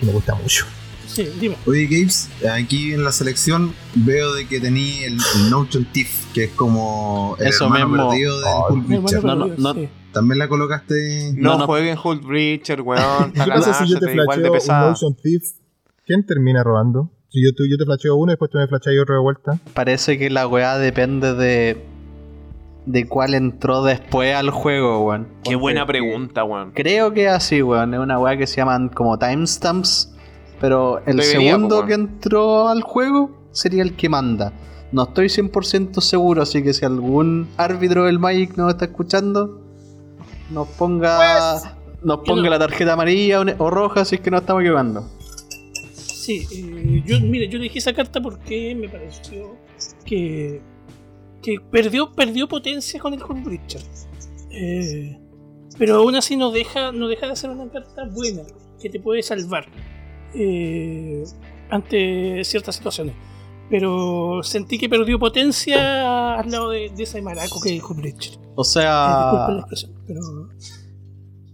que 0.00 0.06
me 0.06 0.12
gusta 0.12 0.34
mucho. 0.34 0.64
Sí, 1.06 1.26
dime. 1.40 1.56
Oye, 1.66 1.86
Games, 1.86 2.28
aquí 2.52 2.92
en 2.92 3.02
la 3.02 3.12
selección 3.12 3.72
veo 3.94 4.34
de 4.34 4.46
que 4.46 4.60
tení 4.60 5.02
el, 5.04 5.14
el 5.36 5.50
Notion 5.50 5.84
Thief, 5.86 6.26
que 6.34 6.44
es 6.44 6.50
como 6.50 7.36
el 7.40 7.48
Eso 7.48 7.64
hermano 7.64 7.88
mismo. 7.88 8.10
perdido 8.10 8.38
de 8.40 8.46
Oh, 8.46 8.66
hermano 8.68 8.86
Breacher. 9.02 9.24
No, 9.24 9.34
no, 9.34 9.46
no. 9.56 9.74
sí. 9.74 9.88
También 10.12 10.38
la 10.38 10.48
colocaste. 10.48 11.32
No, 11.36 11.52
No, 11.52 11.58
no. 11.60 11.66
jueguen 11.66 11.96
Hulk 12.02 12.24
Breacher, 12.24 12.82
weón. 12.82 13.32
¿Qué 13.32 13.38
Está 13.40 13.46
la 13.46 13.54
pasa 13.56 13.74
si 13.84 13.90
yo 13.92 13.98
te 13.98 14.08
flasheo 14.12 14.46
un 14.46 14.52
pesada. 14.52 14.90
Notion 14.90 15.14
Thief? 15.14 15.42
¿Quién 16.06 16.24
termina 16.24 16.62
robando? 16.62 17.10
Si 17.30 17.42
yo, 17.44 17.52
tú- 17.54 17.64
yo 17.70 17.76
te 17.76 17.84
flasheo 17.84 18.14
uno 18.16 18.32
y 18.32 18.34
después 18.34 18.50
tú 18.50 18.58
me 18.58 18.66
flasheas 18.68 19.02
otro 19.02 19.14
de 19.16 19.20
vuelta. 19.20 19.58
parece 19.74 20.18
que 20.18 20.30
la 20.30 20.46
weá 20.46 20.78
depende 20.78 21.34
de 21.34 21.84
de 22.88 23.06
cuál 23.06 23.34
entró 23.34 23.82
después 23.82 24.34
al 24.34 24.50
juego, 24.50 25.04
weón. 25.04 25.28
Qué 25.44 25.56
buena 25.56 25.86
pregunta, 25.86 26.42
weón. 26.44 26.72
Creo 26.72 27.12
que 27.12 27.26
es 27.26 27.30
así, 27.30 27.62
weón. 27.62 27.92
Es 27.92 28.00
una 28.00 28.18
weá 28.18 28.36
que 28.36 28.46
se 28.46 28.56
llaman 28.56 28.88
como 28.88 29.18
timestamps. 29.18 30.14
Pero 30.58 30.98
el 31.06 31.18
Debería, 31.18 31.52
segundo 31.52 31.82
po, 31.82 31.86
que 31.86 31.94
entró 31.94 32.68
al 32.68 32.82
juego 32.82 33.30
sería 33.52 33.82
el 33.82 33.94
que 33.94 34.08
manda. 34.08 34.52
No 34.90 35.04
estoy 35.04 35.26
100% 35.26 36.00
seguro, 36.00 36.42
así 36.42 36.62
que 36.62 36.72
si 36.72 36.84
algún 36.84 37.48
árbitro 37.58 38.06
del 38.06 38.18
Magic 38.18 38.56
nos 38.56 38.72
está 38.72 38.86
escuchando, 38.86 39.60
nos 40.50 40.66
ponga, 40.68 41.60
nos 42.02 42.20
ponga 42.20 42.44
no. 42.44 42.50
la 42.50 42.58
tarjeta 42.58 42.94
amarilla 42.94 43.40
o 43.58 43.70
roja 43.70 44.06
si 44.06 44.16
es 44.16 44.20
que 44.22 44.30
nos 44.30 44.40
estamos 44.40 44.62
equivocando. 44.62 45.06
Sí, 45.92 46.46
eh, 46.50 47.02
yo, 47.04 47.20
mire, 47.20 47.48
yo 47.48 47.58
elegí 47.58 47.78
esa 47.78 47.92
carta 47.92 48.20
porque 48.20 48.74
me 48.74 48.88
pareció 48.88 49.56
que, 50.04 50.62
que 51.48 51.60
perdió, 51.60 52.12
perdió 52.12 52.46
potencia 52.46 53.00
con 53.00 53.14
el 53.14 53.22
Hulk 53.22 53.42
Breacher. 53.42 53.80
Eh, 54.50 55.18
pero 55.78 55.96
aún 55.96 56.14
así 56.14 56.36
no 56.36 56.50
deja, 56.50 56.92
no 56.92 57.08
deja 57.08 57.26
de 57.26 57.36
ser 57.36 57.48
una 57.48 57.70
carta 57.70 58.04
buena, 58.04 58.42
que 58.78 58.90
te 58.90 59.00
puede 59.00 59.22
salvar 59.22 59.64
eh, 60.34 61.24
ante 61.70 62.44
ciertas 62.44 62.76
situaciones. 62.76 63.14
Pero 63.70 64.42
sentí 64.42 64.78
que 64.78 64.90
perdió 64.90 65.18
potencia 65.18 66.34
al 66.34 66.50
lado 66.50 66.70
de, 66.70 66.90
de 66.94 67.02
ese 67.02 67.22
maraco 67.22 67.60
que 67.62 67.70
es 67.70 67.76
el 67.76 67.82
Hulk 67.82 67.98
Breacher. 67.98 68.38
O 68.54 68.62
Eh, 68.62 68.64
la 68.64 68.64
sea, 68.64 69.58
expresión, 69.58 69.92
pero 70.06 70.20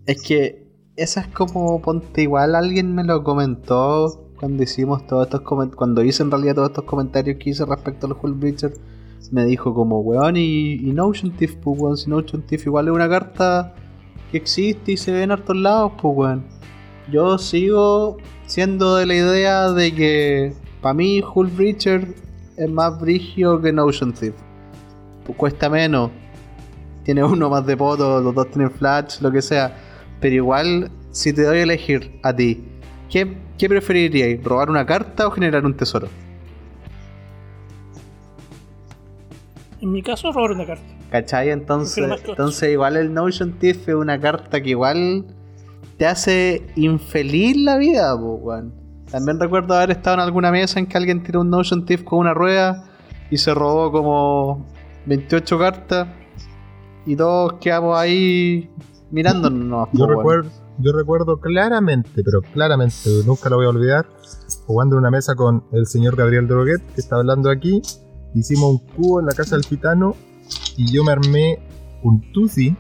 es 0.07 0.23
que 0.23 0.67
esa 0.97 1.21
es 1.21 1.29
como, 1.29 1.81
ponte 1.81 2.23
igual, 2.23 2.57
alguien 2.57 2.95
me 2.95 3.05
lo 3.05 3.23
comentó 3.23 4.29
cuando 4.41 4.65
hicimos 4.65 5.07
todos 5.07 5.27
estos 5.27 5.43
comentarios, 5.43 5.77
cuando 5.77 6.03
hice 6.03 6.25
en 6.25 6.33
realidad 6.33 6.57
todos 6.57 6.71
estos 6.71 6.85
comentarios 6.85 7.37
que 7.39 7.51
hice 7.51 7.65
respecto 7.65 8.07
al 8.07 8.17
Hulk 8.21 8.39
Breacher, 8.41 8.75
me 9.33 9.45
dijo 9.45 9.75
como, 9.75 10.01
weón, 10.01 10.37
y, 10.37 10.75
y 10.75 10.93
Notion 10.93 11.33
Thief, 11.33 11.57
pues 11.57 11.81
weón, 11.81 11.97
si 11.97 12.11
Notion 12.11 12.43
Thief 12.43 12.67
igual 12.67 12.89
es 12.89 12.95
una 12.95 13.09
carta 13.09 13.75
que 14.31 14.39
existe 14.39 14.93
y 14.93 14.97
se 14.97 15.13
ve 15.13 15.23
en 15.23 15.31
hartos 15.31 15.57
lados, 15.57 15.93
pues 16.01 16.15
weón. 16.17 16.45
Yo 17.11 17.39
sigo 17.39 18.17
siendo 18.47 18.97
de 18.97 19.07
la 19.07 19.15
idea 19.15 19.71
de 19.73 19.95
que 19.95 20.55
para 20.81 20.95
mí 20.95 21.23
Hulk 21.23 21.57
Breacher 21.57 22.15
es 22.57 22.71
más 22.71 23.01
brigio 23.01 23.61
que 23.61 23.73
Notion 23.73 24.13
Thief. 24.13 24.35
Pues 25.25 25.39
cuesta 25.39 25.69
menos. 25.69 26.11
Tiene 27.05 27.23
uno 27.25 27.51
más 27.51 27.67
de 27.67 27.77
poto, 27.77 28.21
los 28.21 28.35
dos 28.35 28.51
tienen 28.51 28.71
flash, 28.71 29.21
lo 29.21 29.31
que 29.31 29.43
sea. 29.43 29.77
Pero 30.21 30.37
igual, 30.37 30.91
si 31.11 31.33
te 31.33 31.43
doy 31.43 31.59
a 31.59 31.63
elegir 31.63 32.19
a 32.23 32.35
ti, 32.35 32.65
¿qué, 33.11 33.37
qué 33.59 33.69
preferirías? 33.69 34.43
¿Robar 34.43 34.71
una 34.71 34.87
carta 34.87 35.27
o 35.27 35.31
generar 35.31 35.65
un 35.67 35.77
tesoro? 35.77 36.09
En 39.85 39.93
mi 39.93 40.03
caso 40.03 40.33
robar 40.33 40.53
una 40.53 40.67
carta. 40.67 40.85
¿Cachai? 41.11 41.51
Entonces, 41.51 42.09
entonces 42.27 42.73
igual 42.73 42.97
el 42.97 43.13
Notion 43.13 43.53
Thief 43.59 43.87
es 43.87 43.95
una 43.95 44.19
carta 44.19 44.63
que 44.63 44.71
igual 44.71 45.27
te 45.99 46.07
hace 46.07 46.67
infeliz 46.75 47.57
la 47.59 47.77
vida, 47.77 48.17
po, 48.19 48.37
weón. 48.37 48.73
También 49.11 49.39
recuerdo 49.39 49.75
haber 49.75 49.91
estado 49.91 50.15
en 50.15 50.21
alguna 50.21 50.51
mesa 50.51 50.81
en 50.81 50.87
que 50.87 50.97
alguien 50.97 51.23
tiró 51.23 51.43
un 51.43 51.51
Notion 51.51 51.85
Thief 51.85 52.03
con 52.03 52.21
una 52.21 52.33
rueda 52.33 52.85
y 53.31 53.37
se 53.37 53.53
robó 53.53 53.93
como 53.93 54.67
28 55.05 55.59
cartas 55.59 56.09
y 57.05 57.15
todos 57.15 57.55
quedamos 57.61 57.99
ahí 57.99 58.71
mirándonos. 59.11 59.89
Yo 59.93 59.99
po, 59.99 60.05
weón. 60.05 60.17
recuerdo, 60.17 60.51
yo 60.79 60.93
recuerdo 60.93 61.41
claramente, 61.41 62.25
pero 62.25 62.41
claramente, 62.41 63.11
nunca 63.27 63.51
lo 63.51 63.57
voy 63.57 63.67
a 63.67 63.69
olvidar, 63.69 64.07
jugando 64.67 64.97
en 64.97 65.01
una 65.01 65.11
mesa 65.11 65.35
con 65.35 65.65
el 65.73 65.87
señor 65.87 66.17
Gabriel 66.17 66.49
Droguet, 66.49 66.81
que 66.95 67.03
está 67.03 67.17
hablando 67.17 67.51
aquí. 67.51 67.83
Hicimos 68.35 68.73
un 68.73 68.79
cubo 68.79 69.21
en 69.21 69.27
la 69.27 69.33
casa 69.33 69.57
del 69.57 69.65
gitano 69.65 70.17
y 70.77 70.91
yo 70.93 71.05
me 71.05 71.13
armé 71.13 71.59
un 72.03 72.21
tuzi 72.33 72.77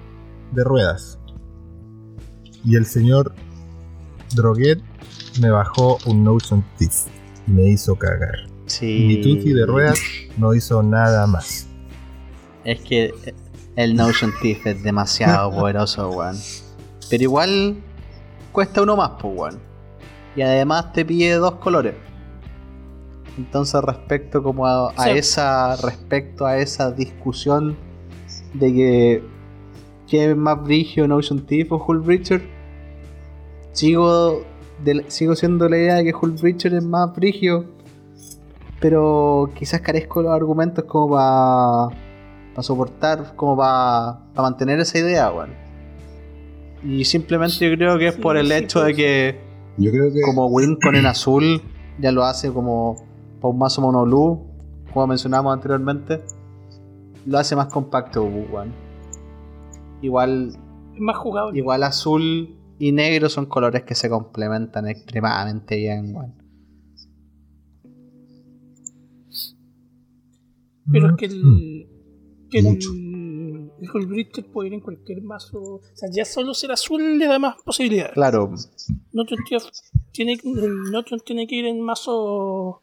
de 0.53 0.65
ruedas. 0.65 1.19
Y 2.65 2.77
el 2.77 2.87
señor 2.87 3.35
Droguet 4.35 4.81
me 5.41 5.51
bajó 5.51 5.99
un 6.07 6.25
Notion 6.25 6.65
Thief. 6.77 7.07
Me 7.47 7.69
hizo 7.69 7.95
cagar. 7.97 8.49
Sí. 8.67 9.05
Mi 9.07 9.21
tuzi 9.23 9.53
de 9.53 9.67
ruedas 9.67 10.01
no 10.37 10.55
hizo 10.55 10.83
nada 10.83 11.27
más. 11.27 11.69
Es 12.65 12.81
que 12.81 13.13
el 13.77 13.95
Notion 13.95 14.33
Thief 14.41 14.67
es 14.67 14.83
demasiado 14.83 15.51
poderoso, 15.57 16.11
weón. 16.11 16.37
Pero 17.11 17.23
igual 17.23 17.77
cuesta 18.51 18.83
uno 18.83 18.97
más, 18.97 19.13
pues, 19.21 19.35
weón. 19.37 19.61
Y 20.35 20.43
además 20.43 20.93
te 20.93 21.05
pide 21.05 21.35
dos 21.35 21.57
colores. 21.57 21.95
Entonces 23.39 23.82
respecto 23.82 24.43
como 24.43 24.66
a, 24.66 24.91
a 24.91 25.05
Sí. 25.05 25.11
esa. 25.11 25.76
Respecto 25.76 26.47
a 26.47 26.59
esa 26.59 26.91
discusión 26.93 27.76
de 28.53 28.72
que 28.72 29.22
¿qué 30.07 30.30
es 30.30 30.37
más 30.37 30.62
brigio 30.62 31.09
Notion 31.09 31.45
Thief 31.47 31.72
o 31.72 31.85
Hull 31.85 32.01
Breacher? 32.01 32.43
Sigo, 33.72 34.43
de- 34.85 35.05
sigo 35.09 35.35
siendo 35.35 35.68
la 35.68 35.76
idea 35.76 35.95
de 35.97 36.05
que 36.05 36.14
Hull 36.14 36.32
Breacher 36.32 36.74
es 36.74 36.85
más 36.85 37.14
brigio. 37.14 37.66
Pero 38.80 39.51
quizás 39.55 39.80
carezco 39.80 40.20
de 40.20 40.26
los 40.28 40.35
argumentos 40.35 40.85
como 40.85 41.14
para 41.14 41.89
para 42.55 42.62
soportar, 42.62 43.35
como 43.35 43.57
para 43.57 44.20
mantener 44.37 44.78
esa 44.78 44.99
idea, 44.99 45.32
weón. 45.32 45.51
Y 46.85 47.05
simplemente 47.05 47.68
yo 47.68 47.74
creo 47.76 47.99
que 47.99 48.09
es 48.09 48.14
Sí, 48.14 48.20
por 48.20 48.37
el 48.37 48.47
sí, 48.49 48.53
hecho 48.55 48.82
de 48.85 48.95
que 48.95 49.41
Yo 49.76 49.91
creo 49.91 50.12
que. 50.12 50.20
como 50.20 50.47
Wincon 50.47 50.95
en 50.95 51.07
azul 51.07 51.62
ya 51.99 52.12
lo 52.12 52.22
hace 52.24 52.53
como 52.53 52.97
para 53.45 53.53
un 53.53 53.59
mazo 53.59 53.83
mono 53.83 54.05
blue, 54.07 54.41
como 54.95 55.07
mencionábamos 55.09 55.53
anteriormente, 55.53 56.23
lo 57.27 57.37
hace 57.37 57.55
más 57.55 57.67
compacto. 57.67 58.27
Igual, 60.01 60.49
Es 60.95 61.01
más 61.01 61.17
jugable. 61.19 61.59
igual 61.59 61.83
azul 61.83 62.57
y 62.79 62.93
negro 62.93 63.29
son 63.29 63.45
colores 63.45 63.83
que 63.83 63.95
se 63.95 64.09
complementan 64.09 64.89
extremadamente 64.89 65.77
bien, 65.77 66.17
weón. 66.17 66.35
Pero 70.91 71.07
es 71.09 71.13
Mm. 71.13 71.17
que 71.17 71.27
el. 71.27 71.89
Que 72.51 72.59
el, 72.61 72.65
Mucho. 72.65 72.91
el 72.93 73.91
Hulk 73.93 74.09
Breacher 74.09 74.47
puede 74.53 74.69
ir 74.69 74.75
en 74.75 74.81
cualquier 74.81 75.21
mazo. 75.23 75.59
O 75.61 75.81
sea, 75.93 76.09
ya 76.11 76.25
solo 76.25 76.55
ser 76.55 76.73
azul 76.73 77.19
le 77.19 77.27
da 77.27 77.39
más 77.39 77.57
posibilidades. 77.63 78.13
Claro, 78.15 78.55
Notion 79.13 79.41
Thief 79.47 79.65
tiene, 80.13 80.33
el 80.45 80.91
Notion 80.93 81.21
tiene 81.27 81.47
que 81.47 81.57
ir 81.57 81.67
en 81.67 81.83
mazo. 81.83 82.81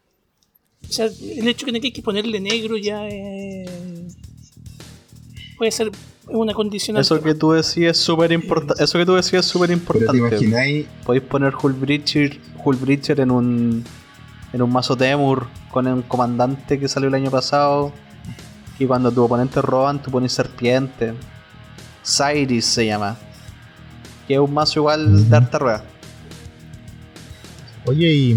O 0.91 0.93
sea, 0.93 1.05
el 1.05 1.47
hecho 1.47 1.65
de 1.67 1.79
que 1.79 1.87
hay 1.87 1.91
que 1.93 2.01
ponerle 2.01 2.37
negro 2.41 2.75
ya 2.75 3.07
es- 3.07 3.69
puede 5.57 5.71
ser 5.71 5.89
una 6.27 6.53
condición. 6.53 6.97
eso 6.97 7.21
que 7.21 7.33
tú 7.33 7.53
decías 7.53 7.97
es 7.97 8.03
súper 8.03 8.33
importante. 8.33 8.83
Eso 8.83 8.97
que 8.99 9.05
tú 9.05 9.13
decías 9.15 9.45
es 9.45 9.49
súper 9.51 9.71
importante. 9.71 10.17
imagináis. 10.17 10.85
Podéis 11.05 11.23
poner 11.23 11.53
Hull 11.61 11.71
Breacher, 11.73 12.37
Hull 12.63 12.75
Breacher 12.75 13.21
en 13.21 13.31
un 13.31 13.85
en 14.51 14.61
un 14.61 14.69
mazo 14.69 14.97
Temur 14.97 15.47
con 15.71 15.87
un 15.87 16.01
comandante 16.01 16.77
que 16.77 16.89
salió 16.89 17.07
el 17.07 17.15
año 17.15 17.31
pasado. 17.31 17.93
Y 18.77 18.85
cuando 18.85 19.09
tu 19.13 19.23
oponente 19.23 19.61
roban, 19.61 20.01
tú 20.01 20.11
pones 20.11 20.33
serpiente. 20.33 21.13
Cyrus 22.03 22.65
se 22.65 22.85
llama. 22.85 23.17
Que 24.27 24.33
es 24.33 24.39
un 24.41 24.53
mazo 24.53 24.79
igual 24.81 25.29
de 25.29 25.35
harta 25.37 25.57
rueda. 25.57 25.85
Oye, 27.85 28.11
y, 28.13 28.31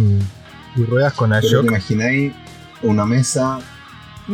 y 0.77 0.85
ruedas 0.85 1.13
con 1.15 1.31
te 1.31 1.37
Ashok. 1.39 1.65
imagináis 1.67 2.33
una 2.85 3.05
mesa. 3.05 3.59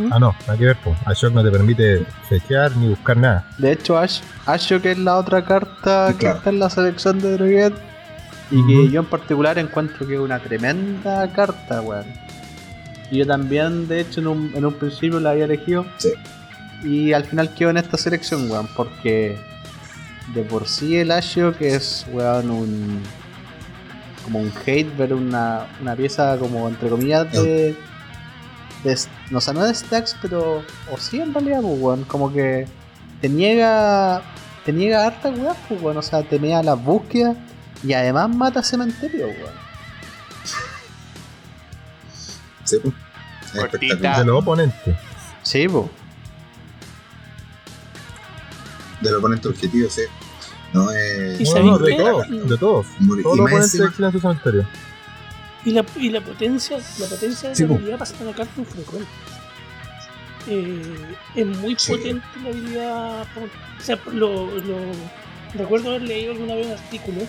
Ah, 0.09 0.19
no, 0.19 0.33
nada 0.41 0.57
que 0.57 0.65
ver, 0.65 0.77
po. 0.77 0.95
Ashok 1.05 1.33
no 1.33 1.43
te 1.43 1.51
permite 1.51 2.05
fechear 2.29 2.75
ni 2.77 2.87
buscar 2.87 3.17
nada. 3.17 3.45
De 3.57 3.73
hecho, 3.73 3.97
Ash, 3.97 4.21
Ashok 4.45 4.85
es 4.85 4.97
la 4.97 5.17
otra 5.17 5.43
carta 5.43 6.09
que 6.13 6.19
Claro. 6.19 6.37
está 6.37 6.49
en 6.49 6.59
la 6.59 6.69
selección 6.69 7.19
de 7.19 7.33
Droguet. 7.33 7.73
Y 8.51 8.65
que 8.67 8.89
yo 8.91 9.01
en 9.01 9.05
particular 9.07 9.57
encuentro 9.59 10.05
que 10.07 10.13
es 10.15 10.19
una 10.19 10.39
tremenda 10.39 11.31
carta, 11.33 11.81
weón. 11.81 12.05
Y 13.09 13.17
yo 13.19 13.27
también, 13.27 13.87
de 13.89 14.01
hecho, 14.01 14.21
en 14.21 14.27
un, 14.27 14.51
en 14.55 14.65
un 14.65 14.73
principio 14.73 15.19
la 15.19 15.31
había 15.31 15.45
elegido. 15.45 15.85
Sí. 15.97 16.13
Y 16.83 17.13
al 17.13 17.25
final 17.25 17.53
quedó 17.53 17.69
en 17.69 17.77
esta 17.77 17.97
selección, 17.97 18.49
weón. 18.49 18.67
Porque 18.75 19.37
de 20.33 20.43
por 20.43 20.67
sí 20.67 20.95
el 20.97 21.11
Ashok 21.11 21.59
es, 21.61 22.05
weón, 22.11 22.49
un. 22.49 23.01
Como 24.23 24.39
un 24.39 24.51
hate 24.65 24.95
ver 24.97 25.13
una, 25.13 25.65
una 25.81 25.95
pieza 25.95 26.37
como 26.37 26.67
entre 26.69 26.89
comillas 26.89 27.29
de. 27.31 27.75
De 28.83 28.97
no 29.29 29.39
sé, 29.41 29.53
no 29.53 29.63
de 29.63 29.73
stacks, 29.73 30.15
pero. 30.21 30.63
O 30.91 30.97
sí 30.97 31.19
en 31.21 31.33
realidad, 31.33 31.61
pues, 31.61 31.79
weón. 31.79 32.03
Como 32.05 32.31
que 32.33 32.67
te 33.21 33.29
niega. 33.29 34.21
Te 34.65 34.71
niega 34.73 35.05
harta 35.05 35.29
weón, 35.29 35.55
pues, 35.67 35.81
weón. 35.81 35.97
O 35.97 36.01
sea, 36.01 36.23
te 36.23 36.39
niega 36.39 36.61
las 36.63 36.83
búsquedas 36.83 37.35
y 37.83 37.93
además 37.93 38.29
mata 38.35 38.61
cementerio, 38.63 39.27
weón. 39.27 39.53
Sí, 42.63 42.77
pues. 42.81 42.93
Espectacular. 43.53 44.19
De 44.19 44.25
los 44.25 44.41
oponentes. 44.41 44.95
Sí, 45.43 45.67
pues. 45.67 45.85
Del 49.01 49.15
oponente 49.15 49.47
objetivo, 49.47 49.89
sí. 49.89 50.01
No, 50.73 50.89
eh, 50.93 51.37
Y 51.39 51.43
No, 51.43 51.63
no, 51.63 51.77
de 51.79 51.95
todos, 51.95 52.29
de 52.29 52.57
todos. 52.57 52.85
Los 52.99 53.09
más 53.09 53.25
oponentes 53.25 53.73
encima- 53.73 53.89
exilen 53.89 54.11
su 54.13 54.19
cementerio. 54.21 54.67
Y 55.63 55.71
la, 55.71 55.85
y 55.95 56.09
la 56.09 56.21
potencia, 56.21 56.77
la 56.99 57.05
potencia 57.07 57.49
de 57.49 57.55
Sí, 57.55 57.65
la 57.67 57.75
habilidad 57.75 57.97
pasa 57.99 58.15
una 58.21 58.33
carta 58.33 58.51
infrecuente. 58.59 59.07
Eh, 60.47 61.15
es 61.35 61.45
muy 61.45 61.75
Sí. 61.77 61.91
potente 61.91 62.25
la 62.43 62.49
habilidad. 62.49 63.27
O 63.79 63.83
sea, 63.83 63.99
lo, 64.11 64.47
lo- 64.59 65.21
recuerdo 65.53 65.89
haber 65.89 66.03
leído 66.03 66.31
alguna 66.31 66.55
vez 66.55 66.65
un 66.67 66.71
artículo 66.73 67.21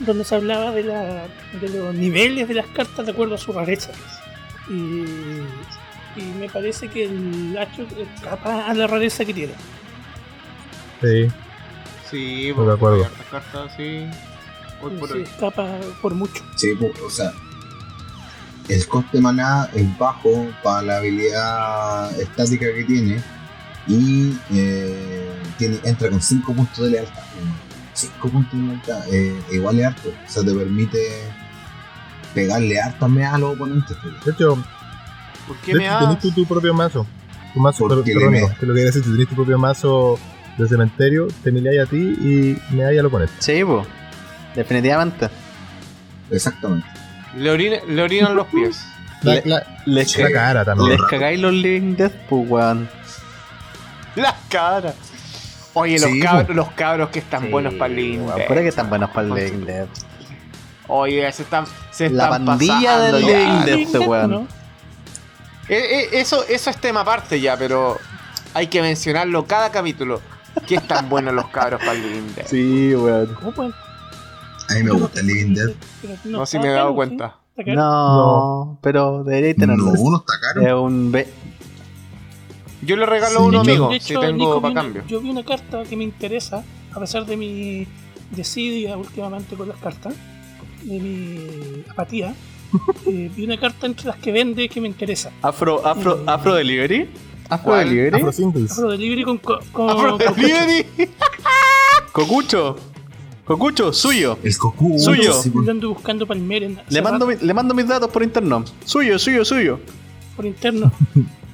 donde 0.00 0.24
se 0.24 0.34
hablaba 0.34 0.70
de, 0.72 0.82
la, 0.84 1.26
de 1.60 1.68
los 1.70 1.94
niveles 1.94 2.46
de 2.48 2.54
las 2.54 2.66
cartas 2.68 3.04
de 3.06 3.12
acuerdo 3.12 3.34
a 3.34 3.38
su 3.38 3.52
rareza. 3.52 3.90
Y, 4.68 4.74
y 6.20 6.22
me 6.38 6.48
parece 6.48 6.88
que 6.88 7.04
el 7.04 7.56
Hacho 7.58 7.86
escapa 8.14 8.66
a 8.66 8.74
la 8.74 8.86
rareza 8.86 9.24
que 9.24 9.34
tiene. 9.34 9.54
Sí, 11.00 11.28
Sí, 12.10 12.48
Estoy 12.50 12.66
de 12.66 12.72
acuerdo. 12.72 13.04
hay 13.04 13.10
cartas, 13.30 13.72
sí. 13.76 14.06
Hoy 14.82 14.96
por 14.98 15.08
Se 15.08 15.14
hoy. 15.14 15.22
escapa 15.22 15.66
por 16.02 16.14
mucho. 16.14 16.44
Sí, 16.56 16.72
o 17.04 17.10
sea, 17.10 17.32
el 18.68 18.86
coste 18.86 19.18
de 19.18 19.22
maná 19.22 19.68
es 19.74 19.98
bajo 19.98 20.48
para 20.62 20.82
la 20.82 20.96
habilidad 20.98 22.20
estática 22.20 22.66
que 22.74 22.84
tiene 22.84 23.22
y 23.86 24.34
eh, 24.52 25.32
tiene, 25.58 25.78
entra 25.84 26.08
con 26.10 26.20
5 26.20 26.52
puntos 26.52 26.84
de 26.84 26.90
lealtad. 26.90 27.22
5 27.94 28.28
puntos 28.28 28.52
de 28.52 28.66
lealtad, 28.66 29.02
eh, 29.12 29.40
igual 29.52 29.80
es 29.80 29.86
harto, 29.86 30.08
o 30.08 30.30
sea, 30.30 30.44
te 30.44 30.54
permite 30.54 30.98
pegarle 32.34 32.80
harto 32.80 33.04
a 33.04 33.38
los 33.38 33.54
oponentes. 33.54 33.96
pues. 34.00 34.24
de 34.24 34.30
hecho, 34.32 34.64
¿Por 35.46 35.56
qué 35.58 35.74
me 35.74 35.88
tenés 35.88 36.18
tú 36.20 36.30
tu 36.30 36.46
propio 36.46 36.72
mazo. 36.72 37.06
Tu 37.52 37.60
mazo, 37.60 37.86
pero, 37.88 38.02
que 38.02 38.14
lo 38.14 38.74
que 38.74 38.80
decir, 38.80 39.04
si 39.04 39.10
tenés 39.10 39.28
tu 39.28 39.34
propio 39.34 39.58
mazo 39.58 40.18
de 40.56 40.68
cementerio, 40.68 41.28
te 41.42 41.50
miráis 41.50 41.80
a 41.80 41.86
ti 41.86 41.96
y 41.96 42.74
me 42.74 42.84
al 42.84 43.06
oponente. 43.06 43.34
Sí, 43.40 43.64
po. 43.64 43.84
Definitivamente. 44.54 45.28
Exactamente. 46.30 46.86
Le, 47.36 47.50
orina- 47.50 47.80
le 47.86 48.02
orinan 48.02 48.34
los 48.36 48.46
pies. 48.48 48.80
La, 49.22 49.40
la- 49.44 49.66
Les, 49.86 50.16
la 50.18 50.30
cara 50.32 50.64
también. 50.64 50.90
les 50.90 51.02
cagáis 51.02 51.38
los 51.38 51.52
Living 51.52 51.94
Death, 51.96 52.12
pues, 52.28 52.48
weón. 52.50 52.88
Las 54.16 54.34
caras. 54.48 54.94
Oye, 55.74 55.98
los, 55.98 56.10
Sí, 56.10 56.20
cabros, 56.20 56.56
los 56.56 56.70
cabros 56.72 57.08
que 57.10 57.20
están 57.20 57.42
Sí, 57.44 57.48
buenos 57.48 57.74
para 57.74 57.86
el 57.86 57.96
Living. 57.96 58.26
Pura 58.48 58.60
que 58.62 58.68
están 58.68 58.90
buenos 58.90 59.10
para 59.10 59.28
el 59.28 59.34
Living 59.34 59.64
Death. 59.64 59.88
Oye, 60.88 61.32
se 61.32 61.42
están, 61.44 61.64
se 61.92 62.10
La 62.10 62.24
están 62.24 62.44
pandilla 62.44 62.74
pasando 62.96 63.16
del. 63.18 63.26
Living 63.26 63.64
Dead, 63.64 63.76
Ah, 63.76 63.80
este 63.80 63.98
weón. 64.00 64.30
¿no? 64.30 64.40
Eh, 65.68 65.76
eh, 65.78 66.08
eso, 66.14 66.44
eso 66.48 66.68
es 66.70 66.76
tema 66.78 67.00
aparte 67.00 67.40
ya, 67.40 67.56
pero 67.56 67.98
hay 68.54 68.66
que 68.66 68.82
mencionarlo 68.82 69.46
cada 69.46 69.70
capítulo. 69.70 70.20
Que 70.66 70.74
están 70.74 71.08
buenos 71.08 71.32
los 71.32 71.46
cabros 71.48 71.78
para 71.80 71.92
el 71.92 72.02
Living 72.02 72.34
Dead. 72.34 72.46
Sí, 72.46 72.94
weón. 72.94 73.34
¿Cómo 73.36 73.52
pueden? 73.52 73.72
A 74.72 74.76
mí 74.76 74.82
me 74.84 74.90
gusta 74.92 75.20
el 75.20 75.26
Living 75.26 75.54
Dead. 75.54 75.70
Pero 76.00 76.14
No, 76.24 76.46
si 76.46 76.58
me 76.58 76.68
he 76.68 76.72
dado 76.72 76.94
cuenta. 76.94 77.36
No, 77.66 78.78
pero 78.82 79.22
deberíais 79.24 79.56
tenerlo. 79.56 79.92
No, 79.92 80.00
uno 80.00 80.16
está 80.18 80.32
caro. 80.40 80.66
Es 80.66 80.72
un 80.72 81.12
B. 81.12 81.26
Yo 82.82 82.96
le 82.96 83.06
regalo 83.06 83.38
Sí. 83.38 83.44
a 83.44 83.48
hecho- 83.48 83.60
amigo, 83.60 83.88
de 83.90 84.00
si 84.00 84.12
hecho, 84.12 84.20
tengo 84.20 84.60
para 84.62 84.74
cambio. 84.74 85.04
Yo 85.06 85.20
vi 85.20 85.30
una 85.30 85.44
carta 85.44 85.84
que 85.84 85.96
me 85.96 86.02
interesa, 86.04 86.64
a 86.92 86.98
pesar 86.98 87.24
de 87.26 87.36
mi 87.36 87.86
desidia 88.30 88.96
últimamente 88.96 89.54
con 89.54 89.68
las 89.68 89.78
cartas, 89.78 90.14
de 90.82 90.98
mi 90.98 91.84
apatía. 91.88 92.34
eh, 93.06 93.30
vi 93.36 93.44
una 93.44 93.58
carta 93.60 93.86
entre 93.86 94.06
las 94.06 94.16
que 94.16 94.32
vende 94.32 94.68
que 94.68 94.80
me 94.80 94.88
interesa. 94.88 95.30
Afro, 95.42 95.86
Afro, 95.86 96.16
Mm. 96.24 96.28
Afro 96.28 96.54
Delivery. 96.54 97.08
Afro. 97.50 97.74
Delivery. 97.76 98.16
Afro 98.16 98.32
Singles. 98.32 98.72
Afro 98.72 98.90
Delivery 98.90 99.22
con, 99.24 99.38
co- 99.38 99.60
con, 99.72 99.90
Afro 99.90 100.18
con- 100.18 100.34
Delivery. 100.34 100.86
Cocucho. 102.12 102.76
Cocucho, 103.44 103.92
suyo. 103.92 104.38
El 104.42 104.54
Goku. 104.56 104.98
Suyo. 104.98 105.32
sí, 105.32 105.52
ando 105.68 105.88
buscando 105.90 106.26
Palmeren 106.26 106.78
hace 106.78 106.92
Le 106.94 107.02
mando, 107.02 107.26
mi- 107.26 107.34
le 107.40 107.54
mando 107.54 107.74
mis 107.74 107.86
datos 107.88 108.08
por 108.10 108.22
interno. 108.22 108.64
Suyo, 108.84 109.18
suyo, 109.18 109.44
suyo. 109.44 109.80
por 110.36 110.46
interno. 110.46 110.90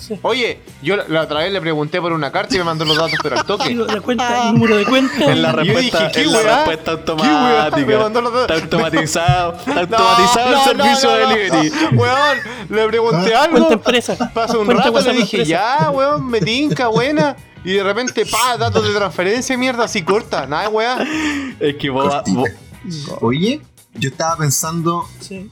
Sí. 0.00 0.18
Oye, 0.22 0.60
yo 0.82 0.96
la, 0.96 1.04
la 1.08 1.22
otra 1.22 1.40
vez 1.40 1.52
le 1.52 1.60
pregunté 1.60 2.00
por 2.00 2.12
una 2.12 2.32
carta 2.32 2.54
y 2.54 2.58
me 2.58 2.64
mandó 2.64 2.84
los 2.84 2.96
datos, 2.96 3.14
pero 3.22 3.38
al 3.38 3.44
toque. 3.44 3.74
La 3.90 4.00
cuenta, 4.00 4.48
el 4.48 4.54
número 4.54 4.76
de 4.76 4.84
cuenta. 4.86 5.24
En 5.30 5.42
la 5.42 5.52
respuesta, 5.52 5.98
dije, 5.98 6.12
¿qué 6.12 6.22
en 6.22 6.32
la 6.32 6.42
respuesta 6.56 6.90
automática. 6.92 7.76
Me 7.86 7.96
mandó 7.96 8.20
los 8.20 8.32
datos. 8.32 8.56
Está 8.56 8.76
automatizado. 8.76 9.52
Está 9.58 9.80
automatizado 9.80 10.50
no, 10.50 10.56
el 10.58 10.64
servicio 10.64 11.10
no, 11.10 11.16
de 11.16 11.36
delivery. 11.36 11.96
Weón, 11.96 12.38
le 12.70 12.86
pregunté 12.88 13.34
algo. 13.34 13.56
Cuenta 13.56 13.74
empresa. 13.74 14.30
Pasó 14.34 14.60
un 14.60 14.66
Cuenta 14.66 14.84
rato, 14.84 15.00
le 15.00 15.12
dije, 15.12 15.36
empresa. 15.42 15.78
ya, 15.80 15.90
weón, 15.90 16.26
me 16.28 16.40
tinca, 16.40 16.88
buena. 16.88 17.36
Y 17.64 17.72
de 17.72 17.82
repente, 17.82 18.24
pa, 18.24 18.56
datos 18.56 18.82
de 18.86 18.94
transferencia, 18.94 19.56
mierda, 19.58 19.84
así 19.84 20.02
corta. 20.02 20.46
Nada, 20.46 20.68
weá. 20.70 20.98
Es 21.60 21.76
que 21.76 21.90
vos- 21.90 22.14
Oye, 23.20 23.60
yo 23.94 24.08
estaba 24.08 24.36
pensando, 24.36 25.04
Sí. 25.20 25.50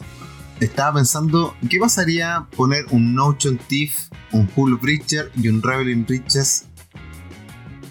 Estaba 0.65 0.95
pensando, 0.95 1.55
¿qué 1.69 1.79
pasaría 1.79 2.47
poner 2.57 2.85
un 2.91 3.15
Notion 3.15 3.59
Thief, 3.59 4.09
un 4.33 4.49
Hull 4.57 4.77
Breacher 4.79 5.31
y 5.37 5.49
un 5.49 5.63
Reveling 5.63 6.07
Riches? 6.07 6.65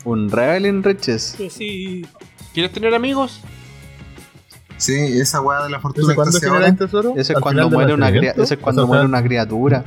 un 0.03 0.29
Reveling 0.31 0.83
Riches. 0.83 1.35
Pues 1.37 1.53
sí. 1.53 2.05
¿Quieres 2.53 2.71
tener 2.71 2.95
amigos? 2.95 3.41
Sí, 4.77 4.93
esa 4.93 5.41
weá 5.41 5.63
de 5.63 5.69
la 5.69 5.79
fortuna 5.81 6.07
¿Desde 6.13 6.23
que 6.31 6.39
genera 6.39 6.53
ahora. 6.55 6.67
el 6.67 6.77
tesoro? 6.77 7.11
Ese 7.17 7.33
es 7.33 7.35
¿Al 7.35 7.41
cuando 7.41 7.69
muere 7.69 7.93
una 7.93 8.09
ese 8.09 8.53
es 8.53 8.59
cuando 8.59 8.87
muere 8.87 9.05
una 9.05 9.21
criatura. 9.23 9.83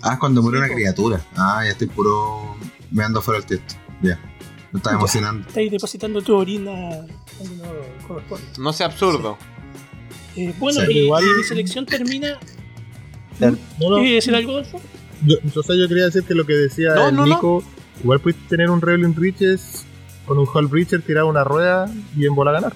Ah, 0.00 0.18
cuando 0.18 0.42
muere 0.42 0.58
Sí, 0.58 0.64
una 0.64 0.74
criatura. 0.74 1.20
Ah, 1.36 1.60
ya 1.64 1.70
estoy 1.72 1.86
puro. 1.88 2.56
Me 2.90 3.04
ando 3.04 3.20
fuera 3.20 3.40
del 3.40 3.46
texto. 3.48 3.74
Ya. 4.00 4.18
Me 4.72 4.78
estaba 4.78 4.94
Ya. 4.94 4.98
emocionando. 5.00 5.46
Estáis 5.48 5.70
depositando 5.70 6.22
tu 6.22 6.34
orina 6.34 6.72
no 6.72 8.06
corresponde. 8.08 8.44
No 8.58 8.72
sea 8.72 8.86
absurdo. 8.86 9.36
Eh, 10.36 10.52
bueno, 10.58 10.80
Sí. 10.80 10.86
y, 10.92 10.98
Igual- 11.00 11.24
y 11.24 11.36
mi 11.38 11.44
selección 11.44 11.86
termina. 11.86 12.38
No, 13.38 13.50
no, 13.50 13.96
¿Quieres 13.96 14.24
decir 14.24 14.34
algo, 14.34 14.52
Adolfo? 14.52 14.80
yo, 15.26 15.36
o 15.56 15.62
sea, 15.62 15.76
yo 15.76 15.88
quería 15.88 16.04
decir 16.06 16.22
que 16.24 16.34
lo 16.34 16.44
que 16.46 16.54
decía 16.54 16.94
No, 16.94 17.08
el 17.08 17.14
no, 17.16 17.26
no. 17.26 17.34
Nico, 17.34 17.64
igual 18.02 18.20
puedes 18.20 18.38
tener 18.48 18.70
un 18.70 18.80
Reveling 18.80 19.14
Riches 19.16 19.84
con 20.26 20.38
un 20.38 20.46
Hull 20.52 20.66
Breacher, 20.68 21.02
tirar 21.02 21.24
una 21.24 21.42
rueda 21.44 21.90
y 22.16 22.26
en 22.26 22.34
bola 22.34 22.52
ganar. 22.52 22.72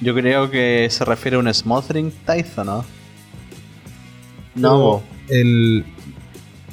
Yo 0.00 0.14
creo 0.14 0.50
que 0.50 0.88
se 0.90 1.04
refiere 1.04 1.36
a 1.36 1.40
un 1.40 1.52
Smothering 1.52 2.10
Tithe, 2.26 2.64
¿no? 2.64 2.84
No, 4.54 5.02
el. 5.28 5.84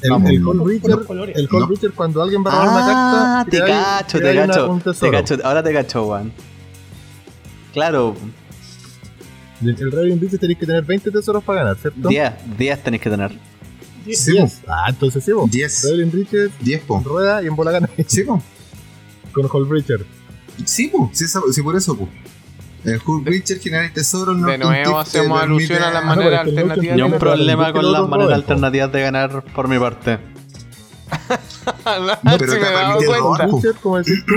El, 0.02 0.12
Vamos. 0.12 0.30
el 0.30 0.42
Por 0.44 0.64
Breacher, 0.64 0.92
el 1.36 1.48
Hull 1.52 1.60
No. 1.62 1.68
Breacher 1.68 1.92
cuando 1.92 2.22
alguien 2.22 2.44
va 2.46 2.52
a 2.52 2.66
robar 2.66 2.68
Ah, 2.68 3.44
una 3.44 3.44
carta, 3.44 3.46
te 3.46 4.20
te 4.20 4.20
tiráis 4.20 4.46
una- 4.46 4.54
cacho. 4.84 4.94
Te 5.00 5.12
cacho, 5.12 5.38
ahora 5.44 5.64
te 5.64 5.74
cacho, 5.74 6.06
Juan. 6.06 6.32
Claro, 7.74 8.16
El, 9.62 9.70
el 9.70 9.91
Reveling 9.91 10.20
Riches 10.20 10.39
tenéis 10.39 10.60
que 10.60 10.66
tener 10.66 10.84
20 10.84 11.10
tesoros 11.12 11.43
para 11.43 11.62
ganar, 11.64 11.78
¿cierto? 11.78 12.08
10, 12.10 12.34
10 12.58 12.84
tenéis 12.84 13.01
que 13.01 13.10
tener. 13.10 13.32
Diez. 14.05 14.20
Sí, 14.20 14.32
po. 14.34 14.38
10. 14.39 14.62
Ah, 14.68 14.86
entonces 14.89 15.24
sí, 15.24 15.32
vos. 15.32 15.49
10. 15.51 15.84
Reveling 15.86 16.12
Riches, 16.12 16.51
10, 16.62 16.82
po. 16.84 17.01
rueda 17.03 17.41
y 17.43 17.47
en 17.47 17.55
bola 17.55 17.72
ganar 17.72 17.89
Sí, 18.08 18.24
po. 18.24 18.41
con 19.34 19.47
Hull 19.51 19.66
Breacher. 19.68 20.05
Sí, 20.66 20.88
po. 20.89 21.10
Sí, 21.14 21.26
esa- 21.26 21.41
sí, 21.51 21.62
por 21.62 21.76
eso, 21.76 21.97
po. 21.97 22.08
El 22.84 23.01
Breacher 23.24 23.60
genera 23.60 23.86
el 23.86 23.91
tesoro. 23.91 24.32
el 24.32 24.43
De 24.43 24.58
nuevo 24.58 24.97
hacemos 24.99 25.41
alusión 25.41 25.82
a 25.84 25.91
las 25.91 25.95
Ah, 25.95 26.01
no, 26.01 26.08
maneras 26.16 26.41
pero 26.45 26.49
es 26.49 26.55
que 26.55 26.62
el 26.62 26.68
Notion 26.68 26.72
alternativas. 26.72 26.95
Ni 26.95 27.01
Tiene 27.01 27.03
un 27.14 27.20
problema 27.20 27.74
con 27.74 27.91
las 27.91 28.08
maneras 28.08 28.34
alternativas 28.34 28.91
de 28.93 29.01
ganar 29.01 29.43
por 29.53 29.68
mi 29.68 29.78
parte. 29.80 30.20
No, 32.24 32.38
Pero 32.38 32.53
si 32.53 32.60
te 32.60 32.64
me 32.64 32.68
he 32.70 32.72
dado 32.74 32.97
cuenta. 32.97 33.45
Breacher, 33.47 33.74
como 33.82 33.97
decís 33.97 34.24
tú, 34.26 34.34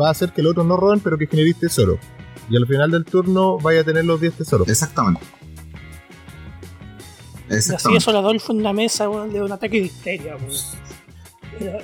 va 0.00 0.08
a 0.08 0.10
hacer 0.12 0.32
que 0.32 0.42
los 0.42 0.52
otros 0.52 0.66
no 0.66 0.76
roben, 0.76 1.00
pero 1.00 1.18
que 1.18 1.26
generéis 1.26 1.56
tesoro. 1.58 1.98
Y 2.50 2.56
al 2.56 2.66
final 2.66 2.90
del 2.90 3.04
turno 3.04 3.58
vaya 3.58 3.80
a 3.80 3.84
tener 3.84 4.04
los 4.04 4.20
10 4.20 4.34
tesoros. 4.34 4.68
Exactamente. 4.68 5.20
Y 7.48 7.54
así 7.54 7.56
Exactamente. 7.72 7.98
eso 7.98 8.12
la 8.12 8.18
Adolfo 8.20 8.52
en 8.52 8.62
la 8.62 8.72
mesa, 8.72 9.06
le 9.30 9.38
da 9.38 9.44
un 9.44 9.52
ataque 9.52 9.80
de 9.80 9.86
histeria, 9.86 10.36
eh, 11.60 11.82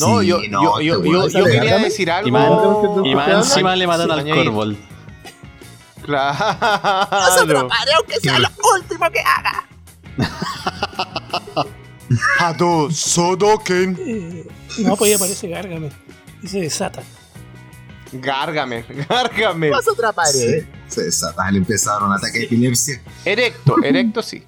No, 0.00 0.20
Sí, 0.20 0.26
yo, 0.26 0.38
no, 0.50 0.80
yo, 0.80 1.02
yo, 1.02 1.28
yo, 1.28 1.44
quería 1.44 1.78
decir 1.78 2.10
algo. 2.10 2.28
Y 2.28 2.32
más- 2.32 2.50
Y 3.04 3.14
más 3.14 3.28
Ay, 3.28 3.34
encima 3.36 3.76
le 3.76 3.86
matan 3.86 4.24
sí, 4.24 4.30
al. 4.30 4.44
Corvol. 4.44 4.76
Claro. 6.02 7.68
aunque 7.96 8.20
sea 8.20 8.38
lo 8.38 8.48
último 8.78 9.10
que 9.10 9.20
haga. 9.20 9.66
Hado 12.38 12.90
Sodoken. 12.90 13.96
eh, 14.00 14.46
no, 14.80 14.96
pues 14.96 15.10
ahí 15.10 15.14
aparece 15.16 15.48
Gárgame. 15.48 15.90
Y 16.42 16.48
se 16.48 16.60
desata. 16.60 17.02
Gárgame, 18.14 18.84
gárgame. 19.08 19.70
Pasa 19.70 19.92
otra 19.92 20.12
pared. 20.12 20.62
Sí, 20.62 20.66
se 20.88 21.02
desata, 21.04 21.50
le 21.50 21.58
empezaron 21.58 22.08
un 22.10 22.14
ataque 22.16 22.38
de 22.40 22.44
epilepsia. 22.46 23.00
Erecto, 23.24 23.76
erecto 23.82 24.22
sí. 24.22 24.42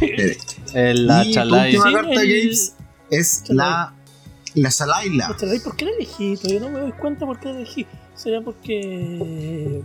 Directo. 0.00 0.54
El 0.74 1.06
la 1.06 1.24
y 1.24 1.28
tu 1.28 1.34
Chalai. 1.34 1.76
última 1.76 1.88
Sí, 1.88 1.94
carta, 1.94 2.22
el- 2.22 2.40
Games, 2.42 2.74
es 3.10 3.42
la. 3.48 3.94
La 4.54 4.68
Shalaila. 4.68 5.28
Pucha, 5.28 5.54
¿y 5.54 5.60
¿Por 5.60 5.76
qué 5.76 5.84
la 5.84 5.90
elegí? 5.92 6.36
Todavía 6.36 6.60
no 6.60 6.70
me 6.70 6.80
doy 6.80 6.92
cuenta 6.92 7.24
por 7.24 7.38
qué 7.38 7.50
la 7.50 7.56
elegí. 7.58 7.86
¿Será 8.16 8.40
porque 8.40 9.82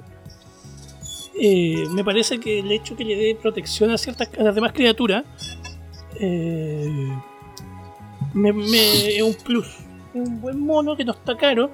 eh, 1.39 1.85
me 1.91 2.03
parece 2.03 2.39
que 2.39 2.59
el 2.59 2.71
hecho 2.71 2.95
que 2.95 3.05
le 3.05 3.15
dé 3.15 3.35
protección 3.39 3.91
a 3.91 3.97
ciertas 3.97 4.29
a 4.39 4.41
las 4.43 4.55
demás 4.55 4.71
criaturas 4.73 5.23
eh, 6.19 7.09
me, 8.33 8.53
me- 8.53 9.15
es 9.17 9.21
un 9.21 9.35
plus. 9.35 9.67
Es 9.67 10.27
un 10.27 10.41
buen 10.41 10.59
mono 10.59 10.95
que 10.97 11.05
no 11.05 11.11
está 11.11 11.37
caro 11.37 11.69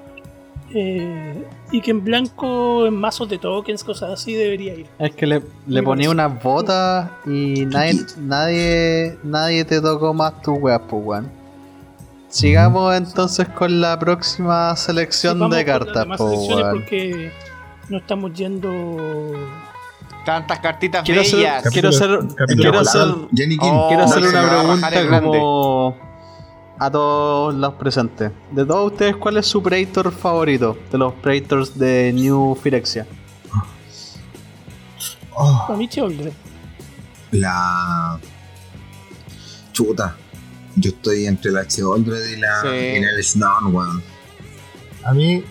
eh, 0.73 1.43
y 1.71 1.81
que 1.81 1.91
en 1.91 2.03
blanco, 2.03 2.85
en 2.85 2.95
mazos 2.95 3.29
de 3.29 3.37
tokens, 3.37 3.83
cosas 3.83 4.11
así, 4.11 4.33
debería 4.33 4.73
ir. 4.75 4.87
Es 4.99 5.15
que 5.15 5.25
le, 5.27 5.41
le 5.67 5.83
ponía 5.83 6.09
unas 6.09 6.41
botas 6.43 7.09
y 7.25 7.65
nadie, 7.65 8.01
nadie, 8.17 9.17
nadie 9.23 9.65
te 9.65 9.79
tocó 9.81 10.13
más 10.13 10.41
tu 10.41 10.53
weas, 10.53 10.81
pues 10.89 11.01
weón. 11.05 11.31
Sigamos 12.29 12.95
entonces 12.95 13.47
con 13.49 13.81
la 13.81 13.99
próxima 13.99 14.75
selección 14.77 15.49
de 15.49 15.65
cartas, 15.65 16.03
demás 16.03 16.17
pues 16.17 16.31
weón. 16.49 16.71
porque 16.73 17.31
no 17.89 17.97
estamos 17.97 18.33
yendo 18.33 19.33
Tantas 20.25 20.59
cartitas 20.59 21.03
Quiero 21.03 21.21
bellas. 21.21 21.63
Capítulo- 21.63 21.71
quiero 21.71 21.89
hacer, 21.89 22.35
capítulo 22.37 22.61
quiero 22.61 22.77
pasado. 22.77 23.11
hacer, 23.25 23.27
Jenny 23.35 23.57
King. 23.57 23.69
Oh, 23.73 23.87
quiero 23.87 24.03
hacer 24.03 24.23
una 24.23 24.49
pregunta 24.49 25.21
como 25.21 25.97
a 26.83 26.89
todos 26.89 27.53
los 27.53 27.73
presentes. 27.75 28.31
De 28.51 28.65
todos 28.65 28.91
ustedes, 28.91 29.15
¿cuál 29.15 29.37
es 29.37 29.45
su 29.45 29.61
Predator 29.61 30.11
favorito? 30.11 30.75
De 30.91 30.97
los 30.97 31.13
Predators 31.13 31.77
de 31.77 32.11
New 32.11 32.55
Phyrexia. 32.55 33.05
Oh, 35.33 35.77
la. 37.31 38.19
Chuta. 39.71 40.15
Yo 40.75 40.89
estoy 40.89 41.27
entre 41.27 41.51
la 41.51 41.67
Cheoldred 41.67 42.25
y 42.35 42.39
la, 42.39 42.61
Sí. 42.63 42.67
y 42.67 42.99
la 42.99 43.09
El 43.11 43.23
Snorn, 43.23 43.75
weón. 43.75 44.01
A 45.03 45.13
mí, 45.13 45.43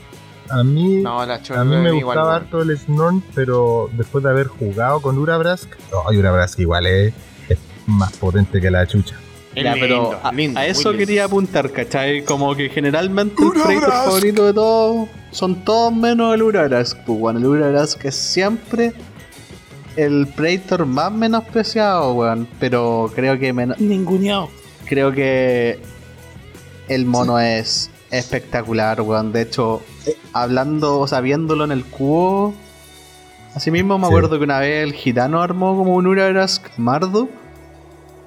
a 0.49 0.65
mí, 0.65 0.97
No, 1.01 1.25
la 1.25 1.35
a 1.35 1.65
mí 1.65 1.77
me 1.77 1.91
igual, 1.97 2.03
gustaba 2.19 2.35
harto 2.37 2.61
el 2.63 2.77
Snorn, 2.77 3.23
pero 3.37 3.89
después 3.93 4.25
de 4.25 4.31
haber 4.31 4.49
jugado 4.49 5.01
con 5.01 5.17
Urabrask, 5.17 5.69
no, 5.93 6.19
Urabrask 6.19 6.59
igual 6.59 6.87
es, 6.87 7.15
es 7.49 7.59
más 7.87 8.17
potente 8.17 8.61
que 8.61 8.69
la 8.71 8.85
chucha. 8.85 9.17
Es 9.55 9.65
Ya, 9.65 9.75
lindo, 9.75 10.11
pero 10.11 10.21
a, 10.23 10.33
lindo, 10.33 10.61
eso 10.61 10.91
lindo. 10.93 10.99
quería 11.07 11.25
apuntar, 11.25 11.71
¿cachai? 11.73 12.25
Como 12.25 12.55
que 12.55 12.69
generalmente 12.69 13.43
el 13.43 13.51
Predator 13.51 13.91
favorito 13.93 14.47
de 14.47 14.53
todos 14.55 15.09
son 15.33 15.65
todos 15.65 15.93
menos 15.93 16.35
el 16.35 16.43
Urabrask. 16.43 16.97
Pues 17.05 17.19
bueno, 17.19 17.41
el 17.41 17.47
Urabrask 17.47 18.05
es 18.05 18.15
siempre 18.15 18.93
el 19.97 20.29
Predator 20.29 20.87
más 20.87 21.11
menospreciado, 21.11 22.13
weón. 22.15 22.47
Pero 22.61 23.11
creo 23.15 23.39
que 23.41 23.53
men- 23.53 23.75
Ninguneado. 23.79 24.51
creo 24.87 25.11
que 25.11 25.81
el 26.89 27.05
mono 27.07 27.41
es 27.41 27.91
espectacular, 28.13 29.01
weón. 29.01 29.33
De 29.33 29.43
hecho, 29.43 29.83
hablando, 30.33 31.01
o 31.01 31.09
sea, 31.09 31.21
viéndolo 31.21 31.65
en 31.65 31.73
el 31.73 31.85
cubo, 31.85 32.55
así 33.57 33.73
mismo 33.73 33.99
me 33.99 34.05
Sí. 34.07 34.11
acuerdo 34.11 34.39
que 34.39 34.45
una 34.45 34.61
vez 34.61 34.85
el 34.85 34.93
gitano 34.93 35.43
armó 35.43 35.77
como 35.77 35.97
un 35.97 36.07
Urabrask 36.07 36.67
Mardu, 36.77 37.29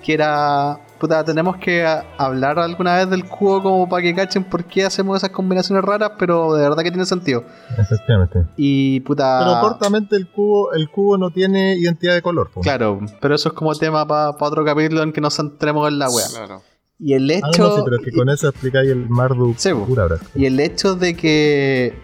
que 0.03 0.13
era. 0.15 0.79
Puta, 1.03 1.21
tenemos 1.25 1.57
que 1.57 1.85
a- 1.85 2.05
hablar 2.17 2.57
alguna 2.57 2.95
vez 2.95 3.09
del 3.09 3.25
cubo 3.25 3.61
como 3.61 3.89
para 3.89 4.01
que 4.01 4.15
cachen 4.15 4.41
por 4.45 4.63
qué 4.63 4.85
hacemos 4.85 5.17
esas 5.17 5.31
combinaciones 5.31 5.83
raras, 5.83 6.11
pero 6.17 6.53
de 6.53 6.61
verdad 6.63 6.81
que 6.81 6.91
tiene 6.91 7.05
sentido. 7.05 7.43
Efectivamente. 7.77 8.45
Y 8.55 9.01
puta. 9.01 9.39
Pero 9.39 9.59
cortamente 9.59 10.15
el 10.15 10.29
cubo, 10.29 10.71
el 10.71 10.89
cubo 10.89 11.17
no 11.17 11.29
tiene 11.29 11.75
identidad 11.75 12.13
de 12.13 12.21
color. 12.21 12.51
Claro, 12.61 13.01
pero 13.19 13.35
eso 13.35 13.49
es 13.49 13.53
como 13.53 13.75
tema 13.75 14.07
para 14.07 14.29
otro 14.29 14.63
capítulo 14.63 15.03
en 15.03 15.11
que 15.11 15.19
nos 15.19 15.35
centremos 15.35 15.89
en 15.89 15.99
la 15.99 16.09
wea. 16.09 16.25
Claro. 16.31 16.61
Y 16.99 17.15
el 17.15 17.29
Ah, 17.29 17.33
hecho. 17.49 17.63
no, 17.63 17.75
sí, 17.75 17.81
pero 17.83 17.97
es 17.97 18.05
que 18.05 18.11
con 18.13 18.29
eso 18.29 18.47
explicáis 18.47 18.89
el 18.89 19.09
Marduk 19.09 19.57
Sí. 19.57 19.73
Urabrask. 19.73 20.23
Y 20.37 20.45
el 20.45 20.57
hecho 20.61 20.95
de 20.95 21.15
que 21.17 21.95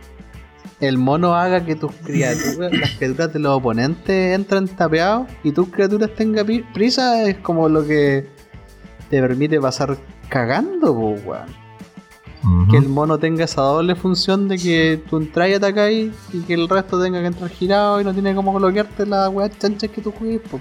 el 0.81 0.97
mono 0.97 1.35
haga 1.35 1.63
que 1.63 1.77
tus 1.77 1.93
criaturas, 2.03 2.73
las 2.73 2.89
criaturas 2.97 3.31
de 3.31 3.39
los 3.39 3.53
oponentes 3.55 4.35
entren 4.35 4.67
tapeados 4.67 5.25
y 5.45 5.53
tus 5.53 5.69
criaturas 5.69 6.09
tengan 6.17 6.45
prisa 6.73 7.23
es 7.23 7.37
como 7.37 7.69
lo 7.69 7.85
que 7.85 8.37
te 9.10 9.22
permite 9.22 9.60
pasar 9.60 9.97
cagando, 10.30 10.93
po, 10.93 11.16
weón. 11.26 11.70
Que 12.72 12.78
el 12.78 12.88
mono 12.88 13.18
tenga 13.18 13.43
esa 13.43 13.62
doble 13.62 13.95
función 13.95 14.47
de 14.47 14.57
que 14.57 15.03
tú 15.10 15.18
entras 15.18 15.49
y 15.49 15.53
atacáis 15.55 16.14
y 16.32 16.39
que 16.41 16.53
el 16.53 16.70
resto 16.70 17.01
tenga 17.01 17.20
que 17.20 17.28
entrar 17.28 17.49
girado 17.49 17.99
y 17.99 18.05
no 18.05 18.14
tiene 18.14 18.34
como 18.34 18.53
bloquearte 18.53 19.05
las 19.05 19.30
weas 19.30 19.57
chanchas 19.60 19.89
que 19.89 20.01
tú 20.01 20.12
juegues, 20.12 20.41
po. 20.49 20.60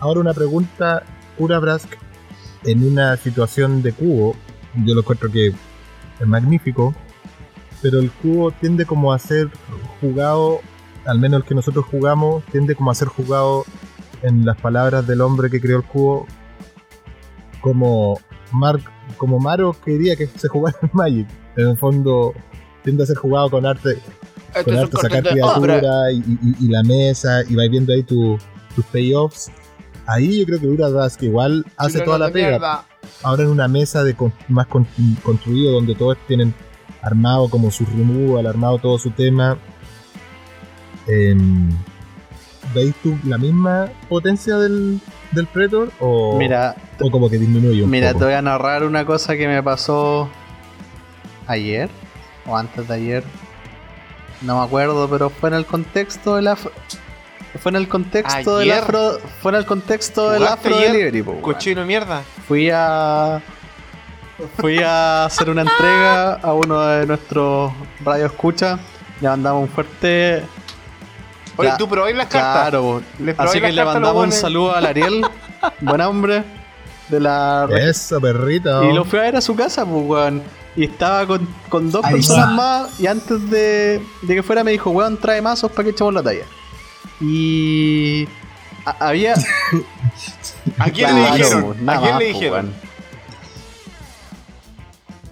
Ahora 0.00 0.20
una 0.20 0.32
pregunta, 0.32 1.02
Urabrask 1.38 1.88
en 2.64 2.86
una 2.86 3.16
situación 3.16 3.82
de 3.82 3.92
cubo, 3.92 4.34
yo 4.84 4.94
lo 4.94 5.00
encuentro 5.00 5.30
que 5.30 5.48
es 5.48 6.26
magnífico, 6.26 6.94
pero 7.82 7.98
el 8.00 8.10
cubo 8.10 8.50
tiende 8.50 8.86
como 8.86 9.12
a 9.12 9.18
ser 9.18 9.50
jugado, 10.00 10.60
al 11.04 11.18
menos 11.18 11.42
el 11.42 11.46
que 11.46 11.54
nosotros 11.54 11.84
jugamos, 11.86 12.44
tiende 12.46 12.74
como 12.74 12.90
a 12.90 12.94
ser 12.94 13.08
jugado 13.08 13.64
en 14.22 14.44
las 14.44 14.56
palabras 14.60 15.06
del 15.06 15.20
hombre 15.20 15.50
que 15.50 15.60
creó 15.60 15.78
el 15.78 15.84
cubo, 15.84 16.26
como 17.68 18.18
Mark, 18.52 18.82
como 19.16 19.38
Maro 19.38 19.74
quería 19.84 20.16
que 20.16 20.26
se 20.26 20.48
jugara 20.48 20.76
en 20.82 20.90
Magic. 20.92 21.28
En 21.56 21.68
el 21.68 21.76
fondo 21.78 22.34
tiende 22.84 23.02
a 23.02 23.06
ser 23.06 23.16
jugado 23.16 23.50
con 23.50 23.66
arte, 23.66 23.98
Este 24.54 24.64
con 24.64 24.76
arte 24.78 24.96
sacar 24.96 25.22
criatura 25.24 26.10
y, 26.12 26.18
y- 26.18 26.64
y 26.64 26.68
la 26.68 26.82
mesa 26.82 27.42
y 27.48 27.54
vais 27.54 27.70
viendo 27.70 27.92
ahí 27.92 28.02
tu- 28.02 28.38
tus 28.74 28.84
payoffs. 28.86 29.50
Ahí 30.06 30.40
yo 30.40 30.46
creo 30.46 30.60
que 30.60 30.66
Urabrask 30.68 31.22
igual 31.22 31.64
hace 31.76 32.00
toda 32.00 32.18
la 32.18 32.30
pega. 32.30 32.48
mierda. 32.50 32.84
Ahora 33.22 33.42
en 33.44 33.50
una 33.50 33.68
mesa 33.68 34.02
de 34.04 34.14
con- 34.14 34.32
más 34.48 34.66
con- 34.66 34.86
construido 35.22 35.72
donde 35.72 35.94
todos 35.94 36.16
tienen 36.26 36.54
armado 37.02 37.48
como 37.50 37.70
su 37.70 37.84
removal, 37.84 38.46
armado 38.46 38.78
todo 38.78 38.98
su 38.98 39.10
tema. 39.10 39.58
em, 41.06 41.68
¿Veis 42.74 42.94
tú 43.02 43.16
la 43.24 43.38
misma 43.38 43.88
potencia 44.10 44.56
del, 44.58 45.00
del 45.32 45.46
Predator? 45.46 45.90
O, 46.00 46.36
Mira, 46.38 46.74
o 47.00 47.10
como 47.10 47.28
que 47.28 47.38
disminuye 47.38 47.82
un 47.82 47.90
Mira, 47.90 48.12
te 48.14 48.24
voy 48.24 48.32
a 48.34 48.42
narrar 48.42 48.84
una 48.84 49.04
cosa 49.04 49.36
que 49.36 49.46
me 49.48 49.62
pasó 49.62 50.28
ayer 51.46 51.88
o 52.46 52.56
antes 52.56 52.86
de 52.88 52.94
ayer. 52.94 53.24
No 54.42 54.58
me 54.58 54.64
acuerdo, 54.64 55.08
pero 55.08 55.30
fue 55.30 55.48
en 55.50 55.54
el 55.56 55.66
contexto 55.66 56.36
del 56.36 56.48
afro. 56.48 56.70
Fue 57.60 57.70
en 57.70 57.76
el 57.76 57.88
contexto 57.88 58.58
del 58.58 58.70
afro. 58.72 59.18
Fue 59.42 59.50
en 59.52 59.58
el 59.58 59.66
contexto 59.66 60.30
del 60.30 60.42
¿Jugaste 60.42 60.68
afro 60.68 60.76
ayer? 60.78 60.92
delivery, 60.92 61.22
po. 61.22 61.40
Cochino 61.42 61.84
mierda. 61.84 62.22
Fui 62.46 62.70
a. 62.72 63.40
Fui 64.58 64.78
a 64.78 65.24
hacer 65.24 65.50
una 65.50 65.62
entrega 65.62 66.34
a 66.34 66.52
uno 66.54 66.80
de 66.86 67.06
nuestros 67.06 67.72
radio 68.04 68.26
escucha. 68.26 68.78
Le 69.20 69.28
mandamos 69.28 69.62
un 69.62 69.68
fuerte. 69.68 70.44
Oye, 71.58 71.68
Ya, 71.68 71.76
tú 71.76 71.88
probáis 71.88 72.16
las 72.16 72.28
cartas. 72.28 72.70
Claro, 72.70 73.02
así 73.36 73.60
que 73.60 73.70
le 73.72 73.84
mandamos 73.84 74.24
un 74.24 74.32
saludo 74.32 74.74
al 74.74 74.86
Ariel, 74.86 75.22
buen 75.80 76.00
hombre, 76.00 76.44
de 77.10 77.20
la 77.20 77.68
Eso, 77.76 78.20
perrito. 78.20 78.84
Y 78.84 78.92
lo 78.94 79.04
fui 79.04 79.18
a 79.18 79.22
ver 79.22 79.36
a 79.36 79.40
su 79.40 79.54
casa, 79.54 79.84
pues, 79.84 80.04
weón. 80.06 80.42
Y 80.76 80.84
estaba 80.84 81.26
con, 81.26 81.48
con 81.68 81.90
dos 81.90 82.04
Ahí 82.04 82.12
personas 82.14 82.50
va. 82.50 82.52
más. 82.52 83.00
Y 83.00 83.06
antes 83.08 83.50
de, 83.50 84.00
de 84.22 84.34
que 84.34 84.42
fuera 84.44 84.62
me 84.64 84.70
dijo, 84.70 84.90
weón, 84.90 85.16
trae 85.18 85.42
mazos 85.42 85.70
para 85.72 85.84
que 85.84 85.90
echemos 85.90 86.14
la 86.14 86.22
talla. 86.22 86.44
Y. 87.20 88.28
a- 88.86 89.08
había. 89.08 89.34
¿A 90.78 90.84
quién 90.90 91.08
Claro, 91.10 91.16
le 91.16 91.36
dijeron? 91.38 91.64
pues, 91.64 91.78
¿A 91.78 91.82
nada 91.82 91.98
quién 92.00 92.10
más, 92.12 92.18
le 92.20 92.24
pues, 92.26 92.34
dijeron? 92.40 92.66
weón. 92.66 92.88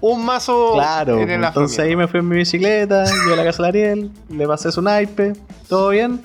Un 0.01 0.25
mazo 0.25 0.73
Claro, 0.75 1.19
en 1.21 1.31
el 1.31 1.39
pues, 1.39 1.49
entonces 1.49 1.79
ahí 1.79 1.97
me 1.97 2.07
fui 2.07 2.21
en 2.21 2.29
mi 2.29 2.37
bicicleta, 2.37 3.05
llegué 3.05 3.33
a 3.33 3.37
la 3.37 3.45
casa 3.45 3.63
de 3.63 3.69
Ariel, 3.69 4.11
le 4.29 4.47
pasé 4.47 4.71
su 4.71 4.83
naipe, 4.83 5.33
todo 5.69 5.91
bien. 5.91 6.21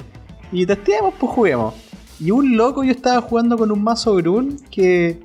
Y 0.51 0.65
testeamos, 0.65 1.13
pues 1.19 1.31
juguemos. 1.31 1.73
Y 2.19 2.31
un 2.31 2.55
loco 2.55 2.83
yo 2.83 2.91
estaba 2.91 3.21
jugando 3.21 3.57
con 3.57 3.71
un 3.71 3.83
mazo 3.83 4.15
Grun 4.15 4.59
que 4.69 5.19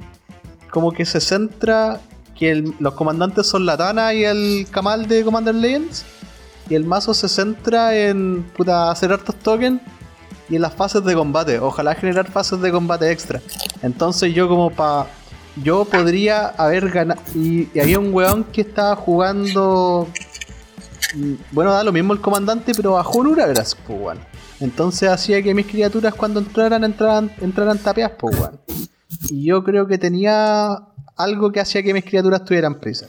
como 0.71 0.93
que 0.93 1.05
se 1.05 1.21
centra 1.21 2.01
que 2.35 2.73
los 2.79 2.95
comandantes 2.95 3.47
son 3.47 3.67
la 3.67 3.77
Tana 3.77 4.15
y 4.15 4.25
el 4.25 4.67
Kamal 4.71 5.07
de 5.09 5.25
Commander 5.25 5.55
Legends. 5.55 6.05
Y 6.69 6.75
el 6.75 6.85
mazo 6.85 7.15
se 7.15 7.29
centra 7.29 7.97
en 7.97 8.43
puta, 8.57 8.91
hacer 8.91 9.13
hartos 9.13 9.37
tokens 9.37 9.81
y 10.49 10.57
en 10.57 10.63
las 10.63 10.75
fases 10.75 11.05
de 11.05 11.15
combate. 11.15 11.59
Ojalá 11.59 11.95
generar 11.95 12.31
fases 12.31 12.61
de 12.61 12.71
combate 12.71 13.11
extra. 13.11 13.41
Entonces 13.83 14.35
yo 14.35 14.49
como 14.49 14.71
pa... 14.71 15.07
Yo 15.63 15.87
podría 15.87 16.49
haber 16.49 16.91
ganado... 16.91 17.21
Y, 17.35 17.69
y 17.73 17.81
había 17.81 17.99
un 17.99 18.13
weón 18.13 18.45
que 18.45 18.63
estaba 18.63 18.97
jugando... 18.97 20.09
Bueno, 21.53 21.73
da 21.73 21.83
lo 21.85 21.93
mismo 21.93 22.13
el 22.13 22.21
comandante, 22.21 22.73
pero 22.75 22.93
bajó 22.93 23.19
un 23.19 23.29
Uragrask, 23.29 23.79
pues 23.87 24.01
weón. 24.01 24.19
Entonces 24.61 25.09
hacía 25.09 25.43
que 25.43 25.55
mis 25.55 25.67
criaturas 25.67 26.15
cuando 26.15 26.41
entraran, 26.41 26.85
entraran, 26.85 27.31
entraran 27.41 27.79
tapeadas, 27.79 28.17
pues. 28.19 28.37
Y 29.31 29.45
yo 29.45 29.65
creo 29.65 29.87
que 29.87 29.99
tenía 29.99 30.79
algo 31.17 31.53
que 31.53 31.61
hacía 31.61 31.83
que 31.83 31.95
mis 31.95 32.05
criaturas 32.05 32.45
tuvieran 32.45 32.77
prisa. 32.77 33.09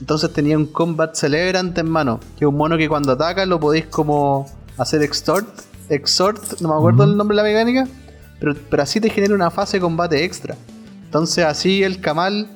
Entonces 0.00 0.32
tenía 0.32 0.56
un 0.56 0.66
Combat 0.66 1.14
Celebrant 1.14 1.76
en 1.76 1.90
mano, 1.90 2.20
que 2.38 2.44
es 2.44 2.48
un 2.48 2.56
mono 2.56 2.76
que 2.76 2.88
cuando 2.88 3.12
ataca 3.12 3.44
lo 3.46 3.60
podéis 3.60 3.86
como 3.86 4.46
hacer 4.78 5.02
extort, 5.02 5.46
extort, 5.88 6.60
no 6.60 6.68
me 6.68 6.74
acuerdo 6.74 7.04
el 7.04 7.16
nombre 7.16 7.36
de 7.36 7.42
la 7.42 7.48
mecánica, 7.48 7.86
pero, 8.38 8.54
pero 8.70 8.82
así 8.82 9.00
te 9.00 9.10
genera 9.10 9.34
una 9.34 9.50
fase 9.50 9.76
de 9.76 9.82
combate 9.82 10.24
extra. 10.24 10.56
Entonces 11.04 11.44
así 11.44 11.82
el 11.82 12.00
Kamal, 12.00 12.48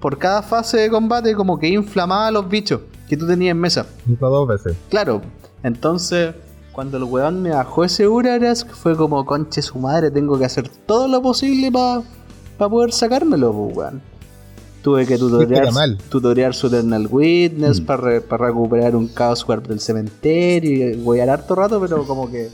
por 0.00 0.18
cada 0.18 0.42
fase 0.42 0.78
de 0.78 0.88
combate, 0.88 1.34
como 1.34 1.58
que 1.58 1.68
inflamaba 1.68 2.28
a 2.28 2.30
los 2.30 2.48
bichos 2.48 2.80
que 3.08 3.16
tú 3.16 3.26
tenías 3.26 3.52
en 3.52 3.60
mesa. 3.60 3.86
Hizo 4.10 4.28
dos 4.28 4.48
veces. 4.48 4.76
Claro, 4.88 5.22
entonces 5.62 6.34
cuando 6.72 6.98
el 6.98 7.04
weón 7.04 7.42
me 7.42 7.50
bajó 7.50 7.84
ese 7.84 8.06
Uragrask 8.06 8.68
fue 8.70 8.96
como 8.96 9.24
conche 9.24 9.62
su 9.62 9.78
madre, 9.78 10.10
tengo 10.10 10.38
que 10.38 10.44
hacer 10.44 10.68
todo 10.68 11.08
lo 11.08 11.22
posible 11.22 11.72
para 11.72 12.68
poder 12.70 12.92
sacármelo, 12.92 13.52
pues, 13.52 13.76
weón. 13.76 14.02
Tuve 14.82 15.04
que 15.06 15.18
tutorear, 15.18 15.64
Kamal. 15.64 15.98
tutorear 16.08 16.54
su 16.54 16.68
Eternal 16.68 17.08
Witness 17.10 17.80
Mm. 17.80 17.86
para 17.86 18.20
recuperar 18.20 18.94
un 18.94 19.12
Chaos 19.12 19.44
Warp 19.48 19.66
del 19.66 19.80
cementerio 19.80 20.90
y 20.90 20.96
voy 20.96 21.18
a 21.20 21.32
harto 21.32 21.54
rato, 21.56 21.80
pero 21.80 22.06
como 22.06 22.30
que 22.30 22.50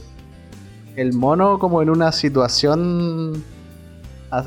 el 0.96 1.12
mono 1.12 1.59
como 1.59 1.82
en 1.82 1.90
una 1.90 2.11
situación... 2.12 3.42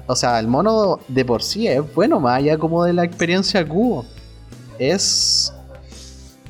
O 0.08 0.16
sea, 0.16 0.40
el 0.40 0.48
mono 0.48 1.00
de 1.08 1.26
por 1.26 1.44
sí 1.44 1.68
es 1.68 1.82
bueno, 1.94 2.20
más 2.20 2.38
allá 2.40 2.58
como 2.58 2.84
de 2.86 2.94
la 2.94 3.04
experiencia 3.04 3.68
cubo. 3.68 4.04
Es 4.80 5.54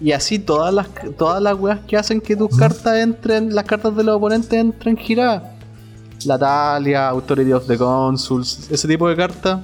Y 0.02 0.12
así 0.12 0.39
todas 0.39 0.74
las 0.74 0.88
todas 1.18 1.41
las 1.41 1.56
weas 1.58 1.80
que 1.88 1.96
hacen 1.98 2.20
que 2.22 2.36
tus 2.36 2.56
cartas 2.58 2.98
entren, 2.98 3.56
las 3.56 3.64
cartas 3.66 3.96
de 3.96 4.04
los 4.04 4.18
oponentes 4.18 4.54
entren 4.54 4.98
giradas. 4.98 5.43
La 6.26 6.38
Talia, 6.38 7.10
Authority 7.10 7.54
of 7.54 7.66
the 7.68 7.78
Consuls, 7.78 8.68
ese 8.72 8.88
tipo 8.88 9.08
de 9.08 9.16
cartas. 9.16 9.60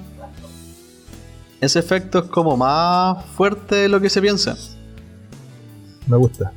Ese 1.59 1.79
efecto 1.79 2.19
es 2.19 2.25
como 2.25 2.55
más 2.57 3.23
fuerte 3.36 3.75
de 3.75 3.89
lo 3.89 3.99
que 4.01 4.09
se 4.09 4.21
piensa. 4.21 4.55
Me 6.07 6.17
gusta. 6.17 6.51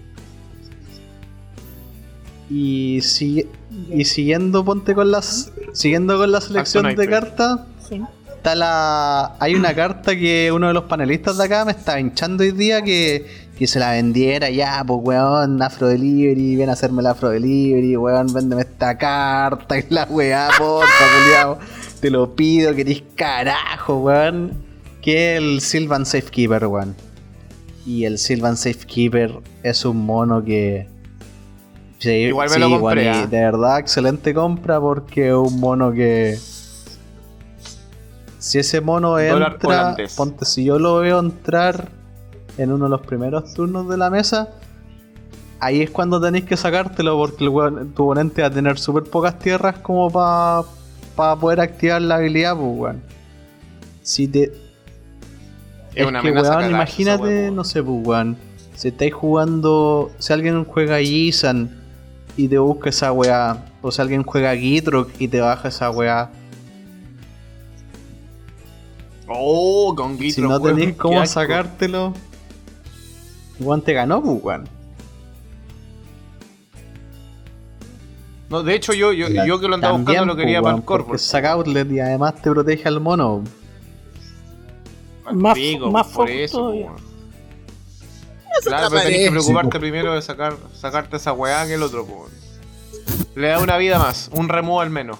Y, 2.50 3.00
si- 3.02 3.46
y 3.90 4.04
siguiendo 4.04 4.64
ponte 4.64 4.94
con 4.94 5.10
las 5.10 5.50
siguiendo 5.72 6.16
con 6.18 6.30
la 6.30 6.40
selección 6.40 6.94
de 6.94 7.08
cartas, 7.08 7.60
Sí. 7.88 8.00
está 8.36 8.54
la 8.54 9.34
hay 9.40 9.54
una 9.54 9.74
carta 9.74 10.14
que 10.14 10.52
uno 10.52 10.68
de 10.68 10.74
los 10.74 10.84
panelistas 10.84 11.36
de 11.38 11.44
acá 11.44 11.64
me 11.64 11.72
está 11.72 11.98
hinchando 11.98 12.42
hoy 12.44 12.52
día 12.52 12.82
que, 12.82 13.26
que 13.58 13.66
se 13.68 13.78
la 13.78 13.92
vendiera 13.92 14.50
ya, 14.50 14.82
pues 14.86 15.00
weón, 15.02 15.62
Afro 15.62 15.86
Delivery, 15.86 16.56
ven 16.56 16.70
a 16.70 16.72
hacerme 16.72 17.02
la 17.02 17.10
Afro 17.10 17.30
Delivery, 17.30 17.96
weón, 17.96 18.32
véndeme 18.32 18.62
esta 18.62 18.98
carta 18.98 19.78
y 19.78 19.84
la 19.90 20.04
weá, 20.04 20.48
porfa, 20.58 21.04
culiao. 21.22 21.58
Te 22.00 22.10
lo 22.10 22.34
pido, 22.34 22.74
querís 22.74 23.02
carajo, 23.14 23.98
weón. 23.98 24.52
Que 25.00 25.36
el 25.36 25.60
Sylvan 25.60 26.04
Safekeeper, 26.04 26.66
weón. 26.66 26.96
Y 27.86 28.04
el 28.04 28.18
Sylvan 28.18 28.56
Safekeeper 28.56 29.38
es 29.62 29.84
un 29.84 30.04
mono 30.04 30.44
que. 30.44 30.88
Sí, 31.98 32.10
Igual 32.10 32.48
me 32.48 32.54
sí, 32.54 32.60
lo 32.60 32.68
weón, 32.68 32.80
compré, 32.80 33.04
y 33.04 33.08
¿ah? 33.08 33.26
de 33.26 33.40
verdad, 33.40 33.78
excelente 33.78 34.34
compra 34.34 34.80
porque 34.80 35.28
es 35.28 35.34
un 35.34 35.60
mono 35.60 35.92
que. 35.92 36.36
Si 38.38 38.58
ese 38.58 38.80
mono 38.80 39.18
entra, 39.18 39.96
ponte, 40.16 40.44
si 40.44 40.64
yo 40.64 40.78
lo 40.78 40.98
veo 40.98 41.18
entrar 41.18 42.03
en 42.58 42.72
uno 42.72 42.84
de 42.84 42.90
los 42.90 43.00
primeros 43.02 43.54
turnos 43.54 43.88
de 43.88 43.96
la 43.96 44.10
mesa, 44.10 44.50
ahí 45.60 45.80
es 45.80 45.90
cuando 45.90 46.20
tenéis 46.20 46.44
que 46.44 46.56
sacártelo 46.56 47.16
porque 47.16 47.44
el 47.44 47.50
tu 47.94 48.04
oponente 48.04 48.42
va 48.42 48.48
a 48.48 48.50
tener 48.50 48.78
súper 48.78 49.04
pocas 49.04 49.38
tierras 49.38 49.78
como 49.78 50.10
para 50.10 51.36
poder 51.40 51.60
activar 51.60 52.02
la 52.02 52.16
habilidad, 52.16 52.54
pues 52.56 52.68
weón. 52.76 53.02
Si 54.02 54.28
te. 54.28 54.52
Es 55.94 56.06
una 56.06 56.20
que, 56.20 56.28
amenaza 56.28 56.58
weón, 56.58 56.70
imagínate, 56.70 57.50
no 57.50 57.64
sé, 57.64 57.82
pues 57.82 58.06
weón. 58.06 58.36
Si 58.74 58.88
estáis 58.88 59.14
jugando. 59.14 60.10
Si 60.18 60.32
alguien 60.32 60.64
juega 60.64 61.00
Yisan 61.00 61.70
y 62.36 62.48
te 62.48 62.58
busca 62.58 62.90
esa 62.90 63.12
weá. 63.12 63.64
O 63.80 63.90
si 63.90 64.02
alguien 64.02 64.22
juega 64.22 64.54
Gitrok 64.56 65.10
y 65.18 65.28
te 65.28 65.40
baja 65.40 65.68
esa 65.68 65.90
weá. 65.90 66.30
Oh, 69.26 69.94
con 69.96 70.18
Si 70.18 70.24
Gitro, 70.24 70.48
no 70.48 70.56
weón, 70.58 70.76
tenéis 70.76 70.96
cómo 70.96 71.20
asco. 71.20 71.40
Weón 73.60 73.82
te 73.82 73.92
ganó, 73.92 74.22
pues 74.22 74.42
weón. 74.42 74.68
No, 78.50 78.62
de 78.62 78.74
hecho, 78.74 78.92
yo, 78.92 79.12
yo, 79.12 79.28
yo 79.28 79.58
que 79.58 79.68
lo 79.68 79.74
andaba 79.74 79.94
También, 79.94 80.04
buscando 80.20 80.34
lo 80.34 80.36
quería 80.36 80.58
pues, 80.60 80.62
para 80.64 80.74
weón, 80.74 80.82
el 80.82 80.86
Corvo. 80.86 81.06
porque 81.08 81.18
saca 81.22 81.52
outlet 81.52 81.90
y 81.90 82.00
además 82.00 82.34
te 82.40 82.50
protege 82.50 82.86
al 82.88 83.00
mono. 83.00 83.42
Más- 85.32 85.58
más 85.90 86.06
por 86.08 86.28
eso. 86.30 86.72
Claro, 88.62 88.88
pero 88.90 89.02
tenés 89.02 89.24
que 89.24 89.30
preocuparte 89.30 89.80
primero 89.80 90.14
de 90.14 90.22
sacar, 90.22 90.56
sacarte 90.74 91.16
esa 91.16 91.32
weá 91.32 91.66
que 91.66 91.74
el 91.74 91.82
otro, 91.82 92.06
po, 92.06 92.12
weón. 92.22 92.30
Le 93.34 93.48
da 93.48 93.58
una 93.60 93.76
vida 93.78 93.98
más, 93.98 94.30
un 94.32 94.48
removal 94.48 94.90
menos. 94.90 95.18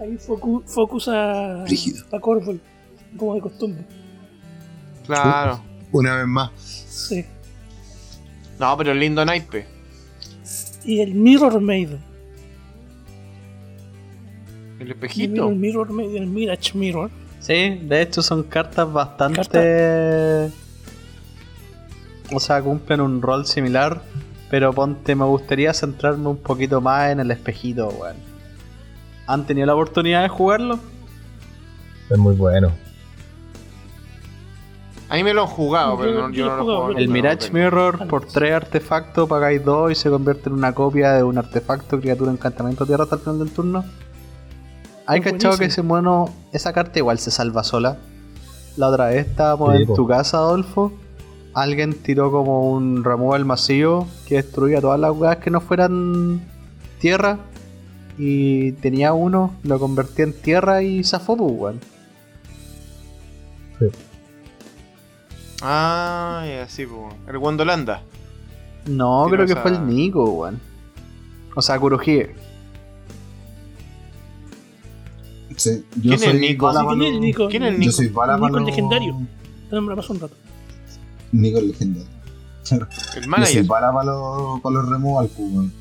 Ahí 0.00 0.16
focu- 0.16 0.62
focus 0.66 1.08
a, 1.08 1.64
Rígido. 1.66 2.04
a 2.12 2.20
Corvo, 2.20 2.54
como 3.16 3.34
de 3.34 3.40
costumbre. 3.40 3.84
Claro. 5.06 5.60
Una 5.92 6.16
vez 6.16 6.26
más. 6.26 6.50
Sí. 6.56 7.24
No, 8.58 8.76
pero 8.76 8.92
el 8.92 9.00
lindo 9.00 9.24
naipe. 9.24 9.66
Y 10.84 11.00
el 11.00 11.14
Mirror 11.14 11.60
Maiden. 11.60 12.00
El 14.78 14.84
El 14.84 14.90
espejito. 14.92 15.48
Mirror, 15.48 15.54
Mirror 15.54 15.92
Maiden, 15.92 16.22
el 16.22 16.28
Mirage 16.28 16.76
Mirror. 16.76 17.10
Sí, 17.40 17.80
de 17.82 18.02
hecho 18.02 18.22
son 18.22 18.42
cartas 18.42 18.92
bastante. 18.92 20.50
O 22.32 22.40
sea, 22.40 22.60
cumplen 22.62 23.00
un 23.00 23.22
rol 23.22 23.46
similar. 23.46 24.02
Pero 24.50 24.72
ponte, 24.72 25.14
me 25.14 25.24
gustaría 25.24 25.72
centrarme 25.72 26.28
un 26.28 26.36
poquito 26.36 26.80
más 26.80 27.10
en 27.10 27.20
el 27.20 27.30
espejito, 27.30 27.88
weón. 27.88 28.16
¿Han 29.26 29.46
tenido 29.46 29.66
la 29.66 29.74
oportunidad 29.74 30.22
de 30.22 30.28
jugarlo? 30.28 30.78
Es 32.10 32.18
muy 32.18 32.36
bueno. 32.36 32.70
A 35.08 35.16
mí 35.16 35.22
me 35.24 35.34
lo 35.34 35.42
han 35.42 35.48
jugado, 35.48 35.92
Yo- 35.92 35.98
pero 35.98 36.12
no- 36.28 36.34
yo 36.34 36.44
lo 36.46 36.50
no 36.50 36.54
he 36.54 36.58
lo 36.58 36.64
jugado, 36.64 36.86
pero 36.88 36.98
El 36.98 37.08
Mirage. 37.08 37.50
Mirror, 37.52 38.08
por 38.08 38.26
tres 38.26 38.52
artefactos, 38.54 39.28
pagáis 39.28 39.64
dos 39.64 39.92
y 39.92 39.94
se 39.94 40.08
convierte 40.10 40.48
en 40.48 40.54
una 40.54 40.74
copia 40.74 41.12
de 41.12 41.22
un 41.22 41.36
artefacto, 41.38 42.00
criatura, 42.00 42.32
encantamiento, 42.32 42.86
tierra 42.86 43.04
hasta 43.04 43.16
el 43.16 43.20
final 43.22 43.38
del 43.40 43.50
turno. 43.50 43.84
Hay 45.06 45.20
cachado 45.20 45.58
que 45.58 45.66
ese 45.66 45.82
mono, 45.82 46.30
esa 46.52 46.72
carta 46.72 46.98
igual 46.98 47.18
se 47.18 47.30
salva 47.30 47.62
sola. 47.62 47.98
La 48.76 48.88
otra 48.88 49.06
vez 49.08 49.26
estábamos 49.26 49.76
Sí, 49.76 49.82
en 49.82 49.86
po. 49.88 49.94
tu 49.94 50.06
casa, 50.08 50.38
Adolfo. 50.38 50.92
Alguien 51.52 51.92
tiró 51.94 52.32
como 52.32 52.72
un 52.72 53.04
removal 53.04 53.44
masivo 53.44 54.08
que 54.26 54.36
destruía 54.36 54.80
todas 54.80 54.98
las 54.98 55.12
weas 55.12 55.36
que 55.36 55.50
no 55.50 55.60
fueran 55.60 56.40
tierra. 56.98 57.38
Y 58.16 58.72
tenía 58.72 59.12
uno, 59.12 59.54
lo 59.62 59.78
convertía 59.78 60.24
en 60.24 60.32
tierra 60.32 60.82
y 60.82 61.04
zafó, 61.04 61.36
pues, 61.36 61.52
weón. 61.52 61.80
Ah, 65.66 66.44
ya, 66.46 66.68
sí, 66.68 66.84
po. 66.84 67.08
El 67.26 67.38
Wondolanda. 67.38 68.02
No, 68.86 69.26
creo 69.30 69.46
que 69.46 69.56
fue 69.56 69.70
el 69.70 69.86
Nico, 69.86 70.24
weón. 70.24 70.60
O 71.56 71.62
sea, 71.62 71.78
Kurohige. 71.78 72.34
Sí, 75.56 75.84
yo 76.02 76.16
¿Quién 76.16 76.30
es 76.30 76.40
Nico? 76.40 76.72
Sí, 76.72 76.78
¿quién 76.86 77.02
es 77.14 77.20
Nico? 77.20 77.48
¿Quién 77.48 77.62
es 77.62 77.68
el 77.68 77.74
Yo 77.74 77.78
Nico? 77.80 77.92
soy 77.92 78.08
Nico 78.08 78.58
el 78.58 78.64
legendario. 78.64 79.16
Te 79.70 79.76
nombramos 79.76 80.10
un 80.10 80.20
rato. 80.20 80.34
Nico 81.32 81.58
el 81.58 81.68
legendario. 81.68 82.08
El 82.70 82.78
Yo 82.80 82.86
soy 82.90 83.26
manager. 83.26 83.64
bala 83.64 83.92
para 83.92 84.04
los, 84.04 84.60
para 84.60 84.74
los 84.74 84.88
removal, 84.88 85.28
pues, 85.28 85.48
weón. 85.50 85.72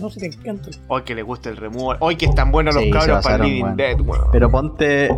No 0.00 0.08
sé, 0.10 0.20
te 0.20 0.26
encanta. 0.26 0.70
Hoy 0.88 1.02
que 1.02 1.14
le 1.14 1.22
gusta 1.22 1.50
el 1.50 1.56
removal. 1.56 1.96
Hoy 2.00 2.16
que 2.16 2.26
están 2.26 2.52
buenos 2.52 2.74
los 2.74 2.84
Sí, 2.84 2.90
se 2.92 2.98
cabros 2.98 3.24
para 3.24 3.44
Living. 3.44 3.74
Dead, 3.76 4.00
weón. 4.00 4.28
Pero 4.30 4.50
ponte. 4.50 5.08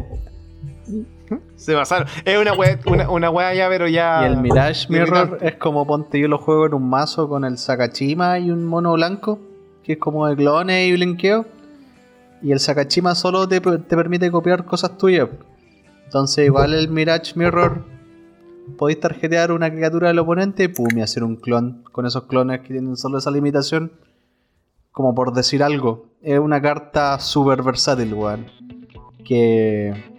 Se 1.56 1.74
pasaron. 1.74 2.08
Es 2.24 2.38
una 2.38 2.52
wea, 2.54 2.78
una, 2.86 3.10
una 3.10 3.30
wea 3.30 3.54
ya, 3.54 3.68
pero 3.68 3.88
ya. 3.88 4.22
Y 4.22 4.26
el 4.26 4.36
Mirage 4.38 4.86
Mirror 4.88 5.38
es 5.40 5.56
como 5.56 5.86
ponte 5.86 6.18
yo 6.20 6.28
lo 6.28 6.38
juego 6.38 6.66
en 6.66 6.74
un 6.74 6.88
mazo 6.88 7.28
con 7.28 7.44
el 7.44 7.58
Sakachima 7.58 8.38
y 8.38 8.50
un 8.50 8.66
mono 8.66 8.92
blanco, 8.94 9.38
que 9.82 9.94
es 9.94 9.98
como 9.98 10.26
de 10.26 10.36
clones 10.36 10.88
y 10.88 10.92
blinqueo. 10.92 11.46
Y 12.42 12.52
el 12.52 12.60
Sakachima 12.60 13.14
solo 13.14 13.46
te, 13.46 13.60
te 13.60 13.96
permite 13.96 14.30
copiar 14.30 14.64
cosas 14.64 14.98
tuyas. 14.98 15.28
Entonces, 16.04 16.44
igual 16.44 16.74
el 16.74 16.88
Mirage 16.88 17.32
Mirror, 17.36 17.84
podéis 18.76 19.00
tarjetear 19.00 19.52
una 19.52 19.70
criatura 19.70 20.08
del 20.08 20.18
oponente 20.18 20.68
pum, 20.68 20.88
y 20.96 21.00
hacer 21.00 21.24
un 21.24 21.36
clon 21.36 21.84
con 21.92 22.06
esos 22.06 22.24
clones 22.24 22.60
que 22.60 22.68
tienen 22.68 22.96
solo 22.96 23.18
esa 23.18 23.30
limitación. 23.30 23.92
Como 24.90 25.14
por 25.14 25.32
decir 25.32 25.62
algo. 25.62 26.06
Es 26.20 26.38
una 26.38 26.60
carta 26.60 27.18
súper 27.18 27.62
versátil, 27.62 28.12
weón. 28.12 28.46
Que 29.24 30.11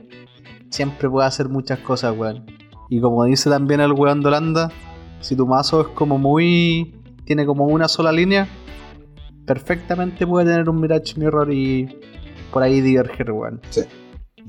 siempre 0.74 1.08
puede 1.08 1.28
hacer 1.28 1.50
muchas 1.50 1.80
cosas, 1.80 2.18
weón. 2.18 2.46
Y 2.90 3.00
como 3.00 3.24
dice 3.26 3.50
también 3.50 3.80
el 3.80 3.92
weón 3.94 4.22
de 4.22 4.28
Holanda, 4.28 4.72
si 5.20 5.36
tu 5.36 5.46
mazo 5.46 5.82
es 5.82 5.88
como 5.90 6.18
muy. 6.18 7.00
tiene 7.26 7.46
como 7.46 7.66
una 7.66 7.88
sola 7.88 8.12
línea, 8.12 8.48
perfectamente 9.46 10.26
puede 10.26 10.52
tener 10.52 10.68
un 10.68 10.82
Mirage 10.82 11.14
Mirror 11.16 11.54
y 11.54 12.00
por 12.52 12.64
ahí 12.64 12.82
diverger, 12.82 13.32
weón. 13.32 13.62
Es 13.70 13.88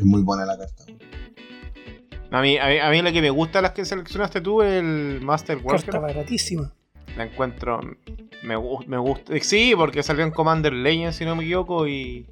muy 0.05 0.23
buena 0.23 0.47
la 0.47 0.57
carta, 0.57 0.85
weón. 0.89 0.99
A 2.31 2.41
mí, 2.41 2.59
a, 2.59 2.67
mí, 2.67 2.79
a 2.79 2.91
mí 2.91 3.03
la 3.03 3.13
que 3.13 3.21
me 3.21 3.31
gusta 3.31 3.61
las 3.63 3.73
que 3.73 3.85
seleccionaste 3.85 4.41
tú, 4.41 4.63
el 4.63 5.21
Master 5.23 5.59
Carta 5.59 5.99
Worker, 5.99 6.01
baratísima. 6.01 6.73
la 7.17 7.25
encuentro. 7.27 7.81
Me, 8.43 8.57
me 8.89 8.99
gusta. 8.99 9.35
Sí, 9.41 9.75
porque 9.77 10.03
salió 10.03 10.25
en 10.25 10.33
Commander 10.33 10.73
Legends, 10.73 11.17
si 11.17 11.25
no 11.25 11.37
me 11.37 11.45
equivoco, 11.45 11.87
y. 11.87 12.27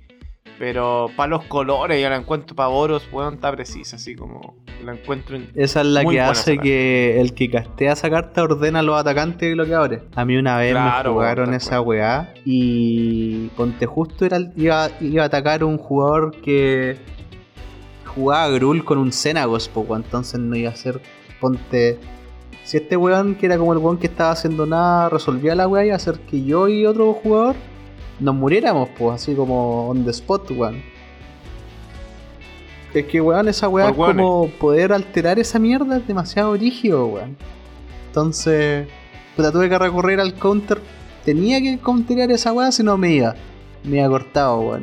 Pero 0.59 1.09
para 1.17 1.31
los 1.31 1.45
colores, 1.45 2.01
ya 2.01 2.11
la 2.11 2.17
encuentro 2.17 2.55
para 2.55 2.69
Boros, 2.69 3.09
weón, 3.13 3.35
está 3.35 3.51
precisa, 3.51 3.97
así 3.97 4.15
como. 4.15 4.55
La 4.85 4.93
encuentro. 4.93 5.37
en- 5.37 5.49
Esa 5.55 5.81
es 5.81 5.87
la 5.87 6.05
que 6.05 6.21
hace 6.21 6.59
que 6.59 7.21
el 7.21 7.35
que 7.35 7.49
castea 7.51 7.93
esa 7.93 8.11
carta 8.11 8.43
ordena 8.43 8.81
a 8.81 8.83
los 8.83 8.99
atacantes 9.01 9.49
y 9.51 9.55
bloqueadores. 9.55 10.03
A 10.15 10.25
mí 10.25 10.37
una 10.37 10.59
vez 10.59 10.73
Claro, 10.73 11.11
me 11.11 11.15
jugaron 11.15 11.55
esa 11.55 11.81
weá 11.81 12.33
y 12.45 13.47
ponte 13.57 13.87
justo 13.87 14.25
era 14.25 14.39
iba, 14.57 14.89
iba 15.01 15.23
a 15.23 15.27
atacar 15.27 15.63
un 15.65 15.79
jugador 15.79 16.33
que 16.43 16.97
jugaba 18.07 18.49
Grul 18.51 18.85
con 18.85 18.99
un 18.99 19.13
Xenagos, 19.13 19.69
poco 19.69 19.97
entonces 19.97 20.39
no 20.41 20.55
iba 20.57 20.71
a 20.71 20.77
ser 20.77 21.01
ponte 21.41 21.99
si 22.65 22.77
este 22.77 22.97
weón 22.97 23.35
que 23.37 23.47
era 23.47 23.59
como 23.59 23.73
el 23.73 23.79
weón 23.79 23.99
que 23.99 24.07
estaba 24.07 24.31
haciendo 24.33 24.67
nada 24.67 25.09
resolvía 25.09 25.55
la 25.55 25.67
weá 25.67 25.85
iba 25.85 25.95
a 25.95 25.97
hacer 25.97 26.19
que 26.21 26.43
yo 26.45 26.69
y 26.69 26.87
otro 26.87 27.13
jugador 27.15 27.55
nos 28.23 28.35
muriéramos 28.35 28.89
pues 28.97 29.21
así 29.21 29.35
como 29.35 29.89
on 29.89 30.05
the 30.05 30.11
spot 30.11 30.51
weón 30.53 30.83
Es 32.95 33.07
que, 33.07 33.21
weón, 33.21 33.49
esa 33.49 33.69
weá 33.69 33.91
es 33.91 33.97
como 33.97 34.49
poder 34.61 34.93
alterar 34.93 35.39
esa 35.39 35.59
mierda 35.59 35.97
es 35.97 36.07
demasiado 36.07 36.55
rígido, 36.55 37.07
weón. 37.07 37.37
Entonces, 38.09 38.87
puta, 39.35 39.51
tuve 39.51 39.69
que 39.71 39.79
recurrir 39.79 40.21
al 40.21 40.35
counter. 40.35 40.79
Tenía 41.25 41.61
que 41.61 41.79
counterear 41.79 42.31
esa 42.31 42.53
weá 42.53 42.71
si 42.71 42.83
no 42.83 42.99
me 42.99 43.13
iba. 43.13 43.35
Me 43.83 43.97
iba 43.99 44.09
cortado, 44.09 44.61
weón. 44.61 44.83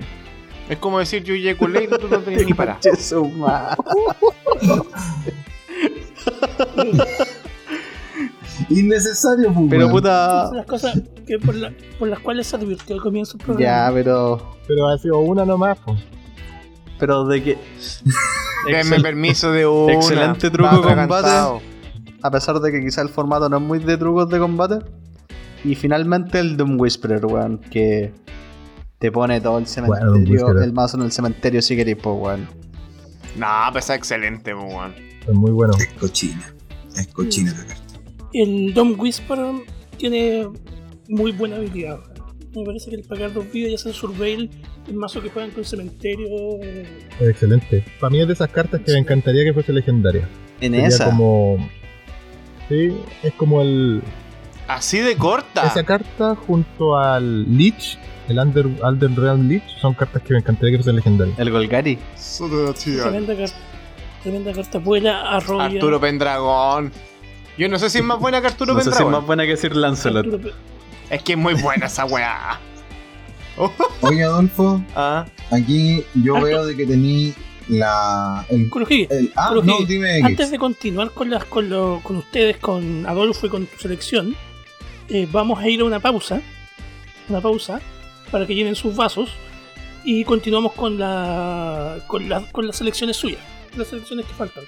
Es 0.69 0.77
como 0.77 0.99
decir 0.99 1.23
yo 1.23 1.33
eyaculé 1.35 1.83
y 1.83 1.87
tú 1.87 2.07
no 2.09 2.19
tenés 2.19 2.45
ni 2.45 2.53
para. 2.53 2.79
Innecesario, 8.69 9.53
pues, 9.53 9.67
Pero 9.69 9.89
puta. 9.89 10.51
Las 10.53 10.65
cosas 10.65 10.99
que 11.25 11.37
por, 11.39 11.55
la- 11.55 11.71
por 11.97 12.07
las 12.07 12.19
cuales 12.19 12.47
se 12.47 12.55
advirtió 12.55 12.95
al 12.95 13.01
comienzo 13.01 13.37
del 13.37 13.45
programa. 13.45 13.87
Ya, 13.87 13.93
pero. 13.93 14.55
Pero 14.67 14.87
ha 14.87 14.97
sido 14.97 15.19
una 15.19 15.45
nomás, 15.45 15.77
pues. 15.85 15.99
Pero 16.99 17.25
de 17.25 17.43
que. 17.43 17.57
Denme 18.71 18.99
permiso 18.99 19.51
de 19.51 19.65
una. 19.65 19.93
excelente 19.93 20.49
truco 20.51 20.75
de 20.81 20.95
combate. 20.95 21.63
a 22.21 22.31
pesar 22.31 22.59
de 22.59 22.71
que 22.71 22.81
quizá 22.81 23.01
el 23.01 23.09
formato 23.09 23.47
no 23.49 23.57
es 23.57 23.63
muy 23.63 23.79
de 23.79 23.97
trucos 23.97 24.29
de 24.29 24.39
combate. 24.39 24.79
Y 25.63 25.75
finalmente 25.75 26.39
el 26.39 26.55
Doom 26.57 26.79
Whisperer, 26.79 27.25
weón, 27.25 27.57
que 27.59 28.13
te 28.97 29.11
pone 29.11 29.39
todo 29.41 29.57
el 29.57 29.67
cementerio, 29.67 30.49
el 30.61 30.73
mazo 30.73 30.97
en 30.97 31.03
el 31.03 31.11
cementerio 31.11 31.61
si 31.61 31.75
queréis, 31.75 31.97
pues, 32.01 32.15
weón. 32.19 32.47
No, 33.37 33.47
pues 33.71 33.89
es 33.89 33.95
excelente, 33.95 34.53
pues, 34.55 34.73
weón. 34.73 34.93
Es 35.27 35.33
muy 35.33 35.51
bueno. 35.51 35.73
Es 35.77 35.87
cochina. 35.99 36.53
Es 36.95 37.07
cochina 37.07 37.51
la 37.53 37.65
carta. 37.65 37.83
El 38.33 38.73
Dom 38.73 38.95
Whisperer 38.99 39.55
tiene 39.97 40.47
muy 41.07 41.31
buena 41.31 41.55
habilidad. 41.57 41.99
Me 42.55 42.63
parece 42.63 42.89
que 42.89 42.95
el 42.97 43.03
pagar 43.03 43.31
dos 43.33 43.51
vidas 43.51 43.71
y 43.71 43.75
hacer 43.75 43.93
surveil, 43.93 44.49
el 44.87 44.93
mazo 44.95 45.21
que 45.21 45.29
juegan 45.29 45.51
con 45.51 45.63
cementerio. 45.63 46.27
eh, 46.63 46.85
excelente. 47.21 47.85
Para 47.99 48.09
mí 48.09 48.21
es 48.21 48.27
de 48.27 48.33
esas 48.33 48.49
cartas 48.49 48.81
que 48.81 48.91
me 48.93 48.99
encantaría 48.99 49.43
que 49.43 49.53
fuese 49.53 49.71
legendaria. 49.71 50.27
En 50.61 50.73
Sería 50.73 50.87
esa. 50.87 51.05
como. 51.05 51.69
Sí, 52.67 52.95
es 53.23 53.33
como 53.33 53.61
el. 53.61 54.01
Así 54.67 54.99
de 54.99 55.15
corta. 55.15 55.65
Esa 55.67 55.83
carta 55.83 56.35
junto 56.35 56.97
al 56.97 57.55
Lich, 57.55 57.97
el 58.27 58.37
Under, 58.39 58.67
Elden 58.83 59.15
Realm 59.15 59.47
Lich, 59.47 59.63
son 59.79 59.93
cartas 59.93 60.21
que 60.23 60.33
me 60.33 60.39
encantaría 60.39 60.71
que 60.71 60.77
fuesen 60.77 60.95
legendarias. 60.95 61.37
El 61.39 61.51
Golgari. 61.51 61.97
tremenda 63.01 63.35
carta. 63.35 63.57
Tremenda 64.23 64.53
carta 64.53 64.79
buena, 64.79 65.35
arrolla. 65.35 65.65
Arturo 65.65 65.99
Pendragón. 65.99 66.91
Yo 67.59 67.67
no 67.69 67.77
sé 67.77 67.89
si 67.89 67.97
es 67.99 68.03
más 68.03 68.17
buena 68.19 68.39
que 68.41 68.47
Arturo 68.47 68.73
No 68.73 68.79
sé 68.81 68.91
si 68.91 69.03
es 69.03 69.09
más 69.09 69.25
buena 69.25 69.43
que 69.43 69.49
decir 69.49 69.75
Lancelot. 69.75 70.25
Arturo 70.25 70.53
Es 71.09 71.21
que 71.21 71.33
es 71.33 71.37
muy 71.37 71.53
buena 71.55 71.87
esa 71.87 72.05
weá. 72.05 72.59
Oye, 74.01 74.23
Adolfo, 74.23 74.81
Ah, 74.95 75.25
aquí 75.51 76.03
yo 76.15 76.39
veo 76.41 76.65
de 76.65 76.77
que 76.77 76.85
tení 76.85 77.33
la. 77.67 78.45
El, 78.49 78.69
Kurohige, 78.69 79.07
el- 79.11 79.33
ah, 79.35 79.49
Kurohige, 79.49 79.79
no, 79.81 79.85
dime 79.85 80.15
X. 80.19 80.25
Antes 80.25 80.51
de 80.51 80.57
continuar 80.57 81.11
con 81.11 81.29
las 81.29 81.43
con, 81.43 81.69
lo- 81.69 81.99
con 82.01 82.15
ustedes, 82.15 82.55
con 82.57 83.05
Adolfo 83.05 83.45
y 83.47 83.49
con 83.49 83.65
tu 83.65 83.77
selección, 83.77 84.35
eh, 85.09 85.27
vamos 85.29 85.59
a 85.59 85.67
ir 85.67 85.81
a 85.81 85.83
una 85.83 85.99
pausa. 85.99 86.41
Una 87.27 87.41
pausa 87.41 87.81
para 88.31 88.47
que 88.47 88.55
llenen 88.55 88.75
sus 88.75 88.95
vasos 88.95 89.29
y 90.05 90.23
continuamos 90.23 90.71
con 90.73 90.97
la 90.97 91.97
con, 92.07 92.29
la- 92.29 92.43
con 92.53 92.65
las 92.65 92.77
selecciones 92.77 93.17
suyas, 93.17 93.41
las 93.75 93.89
selecciones 93.89 94.25
que 94.25 94.33
faltan. 94.33 94.63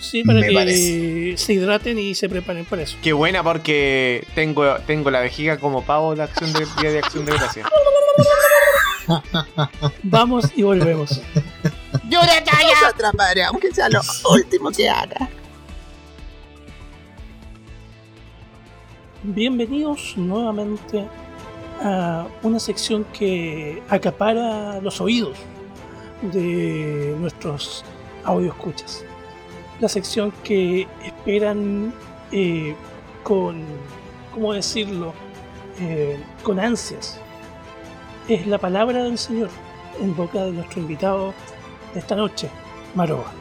Sí, 0.00 0.24
para 0.24 0.40
Me 0.40 0.48
que 0.48 0.54
parece. 0.54 1.36
se 1.36 1.52
hidraten 1.52 1.98
y 1.98 2.14
se 2.14 2.28
preparen 2.28 2.64
para 2.64 2.82
eso. 2.82 2.96
qué 3.02 3.12
buena 3.12 3.42
porque 3.44 4.26
tengo, 4.34 4.76
tengo 4.86 5.10
la 5.10 5.20
vejiga 5.20 5.58
como 5.58 5.84
pavo 5.84 6.14
de 6.16 6.22
acción 6.22 6.52
de 6.54 6.66
día 6.80 6.90
de 6.90 6.98
acción 7.00 7.24
de 7.26 7.32
gracia. 7.32 7.68
Vamos 10.02 10.46
y 10.56 10.62
volvemos. 10.62 11.20
Yo 12.08 12.20
de 12.22 12.40
talla. 12.44 12.88
atraparé, 12.88 13.44
aunque 13.44 13.72
sea 13.74 13.88
lo 13.90 14.00
último 14.32 14.70
que 14.70 14.88
haga. 14.88 15.28
Bienvenidos 19.22 20.14
nuevamente 20.16 21.06
a 21.82 22.26
una 22.42 22.58
sección 22.58 23.04
que 23.12 23.82
acapara 23.88 24.80
los 24.80 25.00
oídos 25.00 25.36
de 26.22 27.14
nuestros 27.18 27.84
audioscuchas. 28.24 29.04
La 29.80 29.88
sección 29.88 30.30
que 30.44 30.86
esperan 31.04 31.94
eh, 32.32 32.74
con, 33.22 33.64
¿cómo 34.34 34.52
decirlo? 34.52 35.14
Eh, 35.80 36.22
con 36.42 36.60
ansias. 36.60 37.18
Es 38.28 38.46
la 38.46 38.58
palabra 38.58 39.04
del 39.04 39.16
Señor 39.16 39.48
en 39.98 40.14
boca 40.14 40.44
de 40.44 40.52
nuestro 40.52 40.82
invitado 40.82 41.34
de 41.94 42.00
esta 42.00 42.14
noche, 42.14 42.50
Maroa. 42.94 43.32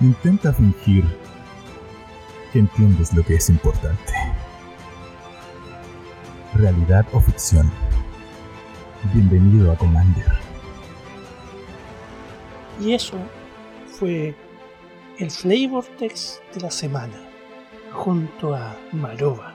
Intenta 0.00 0.52
fingir 0.52 1.04
que 2.52 2.58
entiendes 2.58 3.14
lo 3.14 3.22
que 3.22 3.36
es 3.36 3.48
importante. 3.48 4.12
Realidad 6.54 7.06
o 7.12 7.20
ficción. 7.20 7.70
Bienvenido 9.14 9.70
a 9.70 9.76
Commander. 9.76 10.26
Y 12.80 12.92
eso 12.92 13.16
fue 13.86 14.34
el 15.20 15.30
Flavor 15.30 15.84
Text 15.98 16.40
de 16.54 16.62
la 16.62 16.70
semana, 16.70 17.12
junto 17.92 18.54
a 18.54 18.74
Maroba. 18.92 19.52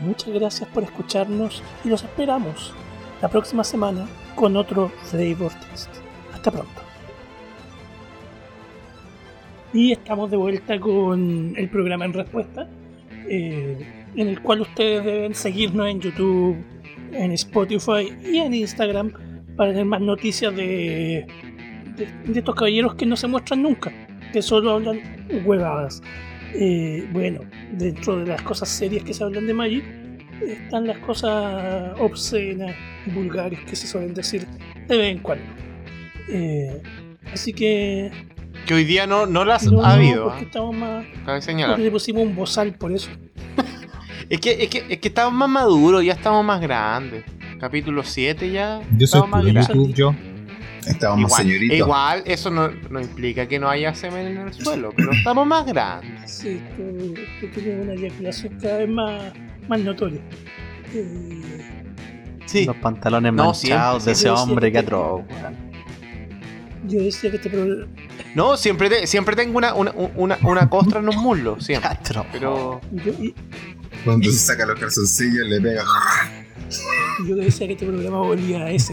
Muchas 0.00 0.32
gracias 0.32 0.68
por 0.68 0.84
escucharnos 0.84 1.60
y 1.84 1.88
los 1.88 2.04
esperamos 2.04 2.72
la 3.20 3.28
próxima 3.28 3.64
semana 3.64 4.06
con 4.36 4.56
otro 4.56 4.92
Flavor 5.10 5.50
Text. 5.54 5.90
Hasta 6.32 6.52
pronto. 6.52 6.82
Y 9.72 9.90
estamos 9.90 10.30
de 10.30 10.36
vuelta 10.36 10.78
con 10.78 11.54
el 11.56 11.68
programa 11.68 12.04
en 12.04 12.12
respuesta, 12.12 12.68
eh, 13.28 14.04
en 14.14 14.28
el 14.28 14.40
cual 14.40 14.60
ustedes 14.60 15.04
deben 15.04 15.34
seguirnos 15.34 15.88
en 15.88 16.00
YouTube, 16.00 16.56
en 17.10 17.32
Spotify 17.32 18.16
y 18.24 18.38
en 18.38 18.54
Instagram 18.54 19.12
para 19.56 19.72
tener 19.72 19.86
más 19.86 20.00
noticias 20.00 20.54
de 20.54 21.26
estos 22.32 22.54
caballeros 22.54 22.94
que 22.94 23.04
no 23.04 23.16
se 23.16 23.26
muestran 23.26 23.62
nunca, 23.62 23.92
que 24.36 24.42
solo 24.42 24.72
hablan 24.72 25.00
huevadas. 25.46 26.02
Eh, 26.52 27.08
bueno, 27.10 27.40
dentro 27.72 28.18
de 28.18 28.26
las 28.26 28.42
cosas 28.42 28.68
serias 28.68 29.02
que 29.02 29.14
se 29.14 29.24
hablan 29.24 29.46
de 29.46 29.54
Magic, 29.54 29.82
están 30.46 30.86
las 30.86 30.98
cosas 30.98 31.94
obscenas 31.98 32.76
vulgares 33.14 33.60
que 33.60 33.74
se 33.74 33.86
suelen 33.86 34.12
decir 34.12 34.46
de 34.88 34.94
vez 34.94 35.16
en 35.16 35.20
cuando. 35.20 35.46
Eh, 36.28 36.82
así 37.32 37.54
que. 37.54 38.12
Que 38.66 38.74
hoy 38.74 38.84
día 38.84 39.06
no, 39.06 39.24
no 39.24 39.46
las 39.46 39.64
no, 39.64 39.82
ha 39.82 39.88
no, 39.88 39.94
habido. 39.94 40.24
porque 40.24 40.40
¿ah? 40.40 40.44
estamos 40.44 40.76
más. 40.76 41.06
Cabe 41.24 41.40
señalar. 41.40 41.78
Le 41.78 41.90
pusimos 41.90 42.22
un 42.22 42.36
bozal 42.36 42.74
por 42.74 42.92
eso. 42.92 43.08
Es 44.28 44.40
que, 44.40 44.64
es, 44.64 44.68
que, 44.68 44.84
es 44.88 44.98
que 44.98 45.06
estamos 45.06 45.32
más 45.32 45.48
maduros, 45.48 46.04
ya 46.04 46.12
estamos 46.12 46.44
más 46.44 46.60
grandes. 46.60 47.24
Capítulo 47.60 48.02
7 48.02 48.50
ya. 48.50 48.82
Yo 48.98 49.06
soy 49.06 49.28
más. 49.28 49.44
YouTube, 49.44 49.94
yo. 49.94 50.14
Estamos 50.86 51.18
más 51.20 51.30
Igual, 51.30 51.42
señoritos. 51.42 51.76
igual, 51.78 52.22
eso 52.26 52.50
no, 52.50 52.70
no 52.90 53.00
implica 53.00 53.46
que 53.48 53.58
no 53.58 53.68
haya 53.68 53.94
semen 53.94 54.26
en 54.28 54.36
el 54.38 54.52
suelo, 54.54 54.90
pero 54.96 55.12
estamos 55.12 55.46
más 55.46 55.66
grandes. 55.66 56.30
Sí, 56.30 56.60
tú, 56.76 57.14
tú 57.40 57.60
tienes 57.60 57.84
una 57.84 57.94
eyaculación 57.94 58.58
cada 58.60 58.78
vez 58.78 58.88
más, 58.88 59.32
más 59.68 59.80
notoria. 59.80 60.20
Eh, 60.94 61.72
Sí. 62.46 62.64
Los 62.64 62.76
pantalones 62.76 63.32
No, 63.32 63.46
manchados 63.46 64.04
siempre, 64.04 64.04
de 64.04 64.12
ese 64.12 64.30
hombre, 64.30 64.70
qué 64.72 64.78
siempre. 64.78 64.96
atroz, 64.96 65.22
yo 66.86 67.00
decía 67.00 67.30
que 67.30 67.36
este 67.38 67.50
programa. 67.50 67.86
No, 68.36 68.56
siempre, 68.56 68.88
te- 68.88 69.06
siempre 69.08 69.34
tengo 69.34 69.58
una, 69.58 69.74
una, 69.74 69.92
una, 70.14 70.38
una 70.44 70.70
costra 70.70 71.00
en 71.00 71.08
un 71.08 71.16
muslo, 71.16 71.56
Qué 71.56 71.62
siempre. 71.64 71.90
Pero 72.32 72.80
Yo, 72.92 73.12
y- 73.20 73.34
Cuando 74.04 74.30
se 74.30 74.38
saca 74.38 74.64
los 74.66 74.78
calzoncillos 74.78 75.48
le 75.48 75.60
pega. 75.60 75.82
yo 77.26 77.34
decía 77.34 77.66
que 77.66 77.72
este 77.72 77.86
programa 77.86 78.18
volvía 78.18 78.60
a. 78.66 78.70
Esto 78.70 78.92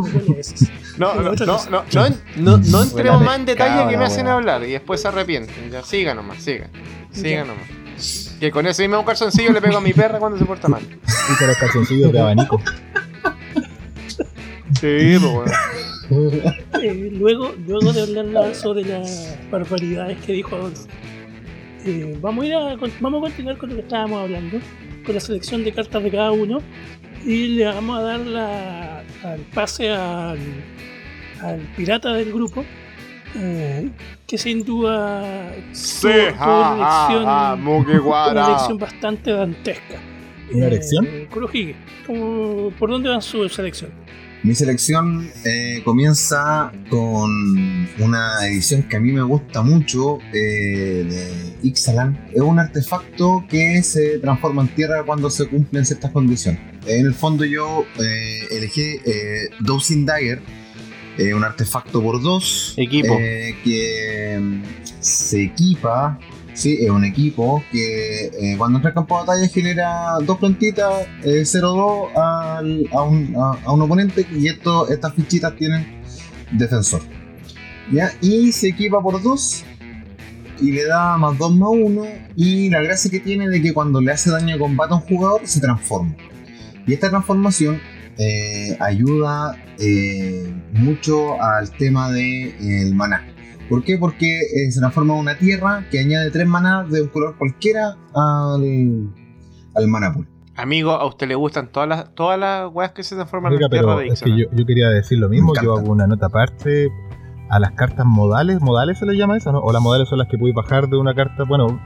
huele 0.00 0.34
a 0.36 0.40
heces. 0.40 0.68
No, 1.00 1.14
no, 1.14 1.32
no, 1.32 1.46
no, 1.46 1.84
no, 1.92 2.08
no, 2.36 2.58
no 2.58 2.82
entremos 2.82 3.22
más 3.24 3.38
en 3.38 3.46
detalle 3.46 3.90
que 3.90 3.96
me 3.96 4.04
hacen 4.04 4.26
hablar 4.28 4.62
y 4.64 4.72
después 4.72 5.00
se 5.00 5.08
arrepienten. 5.08 5.70
Ya, 5.70 5.82
siga 5.82 6.14
nomás, 6.14 6.42
siga. 6.42 6.68
Ya. 7.12 7.20
Siga 7.20 7.44
nomás. 7.44 8.36
Que 8.38 8.50
con 8.50 8.66
ese 8.66 8.86
mismo 8.86 9.04
calzoncillo 9.04 9.52
le 9.52 9.60
pego 9.60 9.78
a 9.78 9.80
mi 9.80 9.92
perra 9.92 10.18
cuando 10.18 10.38
se 10.38 10.44
porta 10.44 10.68
mal. 10.68 10.82
Y 10.82 11.36
con 11.38 11.46
los 11.46 11.56
calzoncillos 11.56 12.12
de 12.12 12.20
abanico. 12.20 12.60
Sí, 14.80 15.16
pues 15.18 15.22
bueno. 15.32 15.52
Eh, 16.82 17.10
luego, 17.12 17.54
luego 17.66 17.92
de 17.92 18.02
hablar 18.02 18.24
la- 18.26 18.54
sobre 18.54 18.82
las 18.84 19.36
barbaridades 19.50 20.18
que 20.24 20.32
dijo 20.32 20.56
Adolfo, 20.56 20.86
eh, 21.84 22.16
vamos, 22.20 22.44
a 22.44 22.46
ir 22.46 22.54
a, 22.54 22.76
vamos 23.00 23.18
a 23.18 23.26
continuar 23.26 23.58
con 23.58 23.68
lo 23.70 23.76
que 23.76 23.82
estábamos 23.82 24.20
hablando, 24.22 24.58
con 25.04 25.14
la 25.14 25.20
selección 25.20 25.62
de 25.64 25.72
cartas 25.72 26.02
de 26.02 26.10
cada 26.10 26.32
uno, 26.32 26.58
y 27.24 27.48
le 27.48 27.64
vamos 27.66 27.98
a 27.98 28.02
dar 28.02 28.20
la, 28.20 28.98
al 29.22 29.40
pase 29.54 29.90
al, 29.90 30.38
al 31.42 31.60
pirata 31.76 32.12
del 32.12 32.32
grupo, 32.32 32.64
eh, 33.36 33.88
que 34.26 34.38
sin 34.38 34.64
duda 34.64 35.54
Sí, 35.72 36.08
tuvo- 36.08 36.36
ja, 36.36 36.36
ja, 36.36 36.74
elección- 37.08 37.24
ja, 37.24 37.56
Mugiwara. 37.56 38.32
una 38.46 38.48
elección 38.54 38.78
bastante 38.78 39.30
dantesca. 39.32 39.96
¿Una 40.52 40.64
Eh, 40.64 40.68
elección? 40.68 41.06
Kurohige, 41.30 41.76
¿cómo- 42.06 42.70
¿por 42.78 42.90
dónde 42.90 43.08
va 43.08 43.20
su 43.20 43.48
selección? 43.48 43.90
Mi 44.42 44.54
selección 44.54 45.30
eh, 45.44 45.82
comienza 45.84 46.72
con 46.88 47.30
una 47.98 48.46
edición 48.48 48.82
que 48.84 48.96
a 48.96 49.00
mí 49.00 49.12
me 49.12 49.20
gusta 49.22 49.60
mucho 49.60 50.18
eh, 50.32 51.04
de 51.06 51.68
Ixalan. 51.68 52.28
Es 52.32 52.40
un 52.40 52.58
artefacto 52.58 53.44
que 53.50 53.82
se 53.82 54.18
transforma 54.18 54.62
en 54.62 54.68
tierra 54.68 55.02
cuando 55.04 55.28
se 55.28 55.46
cumplen 55.46 55.84
ciertas 55.84 56.10
condiciones. 56.10 56.58
En 56.86 57.04
el 57.04 57.12
fondo 57.12 57.44
yo 57.44 57.84
eh, 58.02 58.40
elegí 58.50 58.96
eh, 59.04 59.50
Dowsing 59.60 60.06
Dagger, 60.06 60.40
eh, 61.18 61.34
un 61.34 61.44
artefacto 61.44 62.02
por 62.02 62.20
dos. 62.22 62.74
Equipo. 62.76 63.14
eh, 63.18 63.56
que 63.64 64.38
mm, 64.40 64.62
se 65.00 65.42
equipa. 65.44 66.18
Sí, 66.52 66.76
es 66.80 66.90
un 66.90 67.04
equipo 67.04 67.62
que 67.72 68.26
eh, 68.26 68.54
cuando 68.58 68.78
entra 68.78 68.90
al 68.90 68.94
campo 68.94 69.14
de 69.20 69.26
batalla 69.26 69.48
genera 69.48 70.14
dos 70.26 70.36
plantitas, 70.38 71.06
eh, 71.24 71.42
0-2 71.44 72.10
al- 72.16 72.86
a, 72.92 73.02
un, 73.02 73.34
a- 73.36 73.58
a 73.64 73.72
un 73.72 73.80
oponente 73.82 74.26
y 74.36 74.48
esto, 74.48 74.88
estas 74.90 75.14
fichitas 75.14 75.54
tienen 75.56 75.86
defensor. 76.52 77.00
¿Ya? 77.90 78.12
Y 78.20 78.52
se 78.52 78.68
equipa 78.68 79.00
por 79.00 79.22
dos 79.22 79.64
y 80.60 80.72
le 80.72 80.84
da 80.84 81.16
más 81.16 81.38
2 81.38 81.56
más 81.56 81.70
1 81.72 82.04
y 82.36 82.68
la 82.68 82.82
gracia 82.82 83.10
que 83.10 83.20
tiene 83.20 83.48
de 83.48 83.62
que 83.62 83.72
cuando 83.72 84.00
le 84.00 84.12
hace 84.12 84.30
daño 84.30 84.52
de 84.54 84.58
combate 84.58 84.92
a 84.92 84.96
un 84.96 85.02
jugador 85.02 85.40
se 85.44 85.60
transforma. 85.60 86.14
Y 86.86 86.92
esta 86.92 87.08
transformación 87.08 87.80
eh, 88.20 88.76
ayuda 88.80 89.56
eh, 89.78 90.52
mucho 90.74 91.40
al 91.42 91.70
tema 91.70 92.10
del 92.10 92.94
maná. 92.94 93.26
¿Por 93.68 93.82
qué? 93.84 93.96
Porque 93.98 94.40
eh, 94.40 94.70
se 94.70 94.80
transforma 94.80 95.14
en 95.14 95.20
una 95.20 95.38
tierra 95.38 95.84
que 95.90 96.00
añade 96.00 96.30
3 96.30 96.46
maná 96.46 96.84
de 96.84 97.02
un 97.02 97.08
color 97.08 97.36
cualquiera 97.38 97.96
al, 98.14 99.08
al 99.74 99.88
mana 99.88 100.12
pool. 100.12 100.28
Amigo, 100.56 100.90
a 100.90 101.06
usted 101.06 101.28
le 101.28 101.34
gustan 101.36 101.70
todas 101.72 101.88
las 101.88 102.14
todas 102.14 102.38
las 102.38 102.70
weas 102.72 102.92
que 102.92 103.02
se 103.02 103.14
transforman 103.14 103.52
Oiga, 103.52 103.66
en 103.66 103.70
tierra 103.70 103.96
de 103.96 104.08
es 104.08 104.20
que 104.20 104.28
Ixalan. 104.30 104.38
yo, 104.38 104.44
yo 104.52 104.66
quería 104.66 104.88
decir 104.90 105.18
lo 105.18 105.28
mismo. 105.28 105.54
Yo 105.62 105.76
hago 105.78 105.90
una 105.90 106.06
nota 106.06 106.26
aparte 106.26 106.88
a 107.48 107.58
las 107.58 107.70
cartas 107.72 108.04
modales. 108.04 108.60
¿Modales 108.60 108.98
se 108.98 109.06
les 109.06 109.16
llama 109.16 109.36
eso, 109.38 109.52
no? 109.52 109.60
O 109.60 109.72
las 109.72 109.80
modales 109.80 110.08
son 110.08 110.18
las 110.18 110.28
que 110.28 110.36
puedes 110.36 110.54
bajar 110.54 110.88
de 110.88 110.98
una 110.98 111.14
carta. 111.14 111.44
Bueno, 111.44 111.80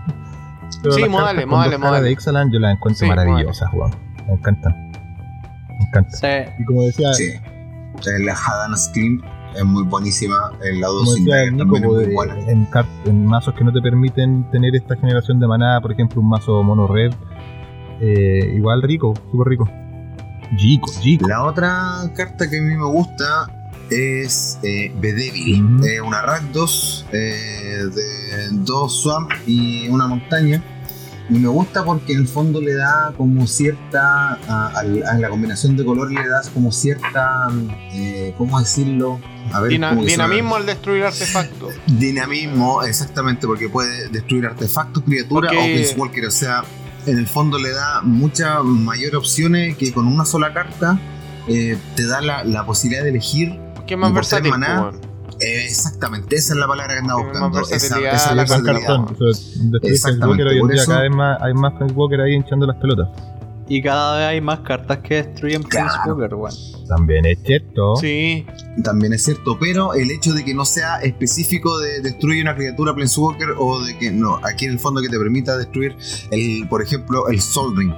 pero 0.83 0.95
Sí, 0.95 1.03
las 1.03 1.11
modales, 1.11 1.47
modales, 1.47 1.79
modales. 1.79 2.03
de 2.03 2.13
Ixalan 2.13 2.51
yo 2.51 2.59
las 2.59 2.75
encuentro 2.75 3.07
Sí, 3.07 3.07
maravillosas, 3.09 3.69
weón. 3.73 3.91
Me 4.27 4.33
encantan. 4.33 4.91
Me. 5.93 6.11
Sí. 6.11 6.51
Y 6.59 6.65
como 6.65 6.83
decía, 6.85 7.13
Sí. 7.15 7.25
Eh, 7.25 8.25
La 8.25 8.35
Hadan 8.35 8.77
Scream 8.77 9.23
es 9.57 9.65
muy 9.65 9.85
buenísima. 9.85 10.53
El 10.63 10.81
lado 10.81 11.05
sin 11.07 11.27
también 11.27 11.61
es 11.61 11.67
muy 11.67 12.13
buena. 12.13 12.37
en, 12.49 13.27
mazos 13.27 13.55
que 13.55 13.65
no 13.65 13.73
te 13.73 13.81
permiten 13.81 14.51
tener 14.51 14.75
esta 14.75 14.97
generación 14.97 15.39
de 15.41 15.47
maná, 15.47 15.81
por 15.81 15.93
ejemplo, 15.93 16.21
un 16.21 16.29
mazo 16.29 16.63
mono 16.63 16.87
red, 16.87 17.13
eh, 18.01 18.55
igual 18.57 18.83
rico, 18.83 19.15
súper 19.31 19.49
rico. 19.49 19.71
Chico, 20.57 20.91
chico. 21.01 21.29
La 21.29 21.45
otra 21.45 22.11
carta 22.15 22.49
que 22.49 22.59
a 22.59 22.63
mí 22.63 22.77
me 22.77 22.87
gusta 22.87 23.47
es 23.91 24.59
eh, 24.63 24.93
Bedevil. 25.01 25.85
Eh, 25.85 26.01
una 26.01 26.23
Rakdos 26.23 27.07
eh, 27.13 27.85
de 27.95 28.49
dos 28.53 29.03
Swamp 29.03 29.31
y 29.47 29.89
una 29.89 30.07
montaña. 30.07 30.63
Y 31.31 31.39
me 31.39 31.49
gusta 31.49 31.85
porque 31.85 32.13
en 32.13 32.21
el 32.21 32.29
fondo 32.29 32.61
le 32.61 32.75
da 32.75 33.15
como 33.17 33.47
cierta. 33.47 34.35
A, 34.47 34.83
la 35.19 35.29
combinación 35.31 35.77
de 35.77 35.85
color 35.85 36.13
le 36.13 36.29
das 36.29 36.51
como 36.51 36.71
cierta. 36.71 37.47
eh, 37.93 38.35
¿Cómo 38.37 38.59
decirlo? 38.61 39.21
Dinamismo 39.69 40.57
al 40.57 40.67
destruir 40.67 41.05
artefactos. 41.05 41.73
Dinamismo, 41.87 42.83
exactamente, 42.83 43.47
porque 43.47 43.69
puede 43.69 44.09
destruir 44.09 44.47
artefactos, 44.47 45.03
criaturas 45.05 45.51
Porque- 45.53 45.59
o 45.59 45.75
Planeswalker. 45.75 46.27
O 46.27 46.31
sea, 46.31 46.63
en 47.07 47.19
el 47.19 47.27
fondo 47.27 47.59
le 47.59 47.71
da 47.71 48.01
muchas 48.03 48.63
mayores 48.63 49.15
opciones 49.15 49.77
que 49.77 49.93
con 49.93 50.07
una 50.07 50.25
sola 50.25 50.53
carta 50.53 50.99
eh, 51.49 51.77
te 51.97 52.07
da 52.07 52.21
la, 52.21 52.45
la 52.45 52.65
posibilidad 52.67 53.03
de 53.03 53.11
elegir. 53.11 53.59
¿Qué 53.87 53.97
más 53.97 54.13
versátil? 54.13 54.51
maná? 54.51 54.91
Eh, 55.45 55.65
exactamente, 55.67 56.37
esa 56.37 56.55
es 56.55 56.59
la 56.61 56.67
palabra 56.67 56.95
que 56.95 57.01
andaba 57.01 57.23
buscando. 57.23 57.61
Esa, 57.61 57.77
esa 57.77 58.31
es 58.31 58.37
la 58.37 58.47
cartón. 58.47 59.17
Exactamente, 59.83 60.61
por 60.61 60.73
eso- 60.75 60.87
cada 60.91 61.03
vez 61.03 61.11
más, 61.11 61.43
hay 61.43 61.55
más 61.55 61.73
Planeswalker 61.75 62.21
ahí 62.21 62.35
hinchando 62.35 62.67
las 62.67 62.77
pelotas. 62.77 63.09
Y 63.67 63.81
cada 63.81 64.19
vez 64.19 64.27
hay 64.27 64.41
más 64.43 64.61
cartas 64.61 64.99
que 64.99 65.15
destruyen 65.23 65.63
Claro. 65.63 65.89
Planeswalker, 66.05 66.35
weón. 66.35 66.55
También 66.87 67.25
es 67.25 67.39
cierto. 67.45 67.97
Sí, 67.97 68.45
También 68.83 69.15
es 69.15 69.25
cierto, 69.25 69.57
pero 69.59 69.95
el 69.95 70.11
hecho 70.11 70.35
de 70.35 70.45
que 70.45 70.53
no 70.53 70.67
sea 70.67 71.01
específico 71.01 71.79
de 71.79 72.01
destruir 72.03 72.43
una 72.43 72.55
criatura 72.55 72.93
Planeswalker 72.95 73.55
o 73.59 73.83
de 73.83 73.97
que 73.97 74.11
no, 74.11 74.39
aquí 74.45 74.67
en 74.67 74.73
el 74.73 74.79
fondo 74.79 75.01
que 75.01 75.09
te 75.09 75.19
permita 75.19 75.57
destruir, 75.57 75.97
el, 76.31 76.69
por 76.69 76.83
ejemplo, 76.83 77.29
el 77.29 77.41
Sol 77.41 77.75
Ring 77.77 77.93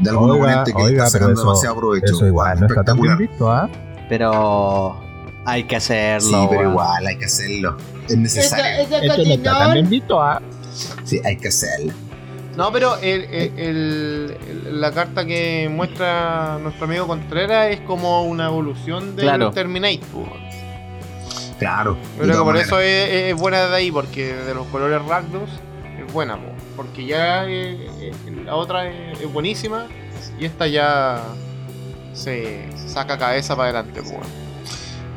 de 0.00 0.10
algún 0.10 0.32
oponente 0.32 0.72
que 0.74 0.78
le 0.80 0.84
oiga, 0.84 1.04
está 1.06 1.10
sacando 1.18 1.32
eso- 1.32 1.42
demasiado 1.48 1.76
provecho. 1.76 2.12
Eso 2.12 2.26
igual, 2.26 2.60
no 2.60 2.66
está 2.66 2.84
tan 2.84 3.00
bien 3.00 3.12
Espectacular. 3.12 3.18
visto, 3.18 3.50
¿ah? 3.50 3.70
Pero 4.10 5.00
hay 5.46 5.64
que 5.64 5.76
hacerlo, 5.76 6.42
Sí, 6.42 6.46
pero 6.50 6.60
weón. 6.60 6.70
igual 6.72 7.06
hay 7.06 7.16
que 7.18 7.24
hacerlo. 7.24 7.76
Es 8.08 8.16
necesario. 8.16 8.64
Esto 8.82 9.24
no 9.24 9.34
está 9.34 9.74
visto, 9.88 10.20
¿ah? 10.22 10.42
Sí, 11.04 11.20
hay 11.24 11.36
que 11.38 11.48
hacerlo. 11.48 11.92
No, 12.56 12.72
pero 12.72 12.96
el- 12.98 13.24
el- 13.24 13.58
el- 13.58 14.36
el- 14.48 14.80
la 14.80 14.90
carta 14.92 15.24
que 15.26 15.68
muestra 15.70 16.58
nuestro 16.62 16.86
amigo 16.86 17.06
Contreras 17.06 17.70
es 17.70 17.80
como 17.80 18.24
una 18.24 18.46
evolución 18.46 19.14
del 19.14 19.26
Claro. 19.26 19.50
Terminate. 19.50 20.00
po. 20.12 20.26
Claro. 21.58 21.96
Yo 22.18 22.22
creo 22.24 22.38
que 22.38 22.44
por 22.44 22.56
eso 22.56 22.80
es, 22.80 23.08
es 23.30 23.34
buena 23.36 23.66
de 23.66 23.76
ahí, 23.76 23.90
porque 23.90 24.34
de 24.34 24.54
los 24.54 24.66
colores 24.68 25.02
Rakdos 25.06 25.48
es 26.06 26.12
buena, 26.12 26.36
po. 26.36 26.50
porque 26.76 27.06
ya 27.06 27.46
eh, 27.46 27.88
eh, 28.00 28.12
la 28.44 28.54
otra 28.56 28.86
es, 28.90 29.20
es 29.20 29.32
buenísima 29.32 29.86
y 30.38 30.44
esta 30.44 30.66
ya 30.66 31.22
se 32.14 32.68
saca 32.86 33.16
cabeza 33.18 33.56
para 33.56 33.70
adelante. 33.80 34.02
po. 34.02 34.20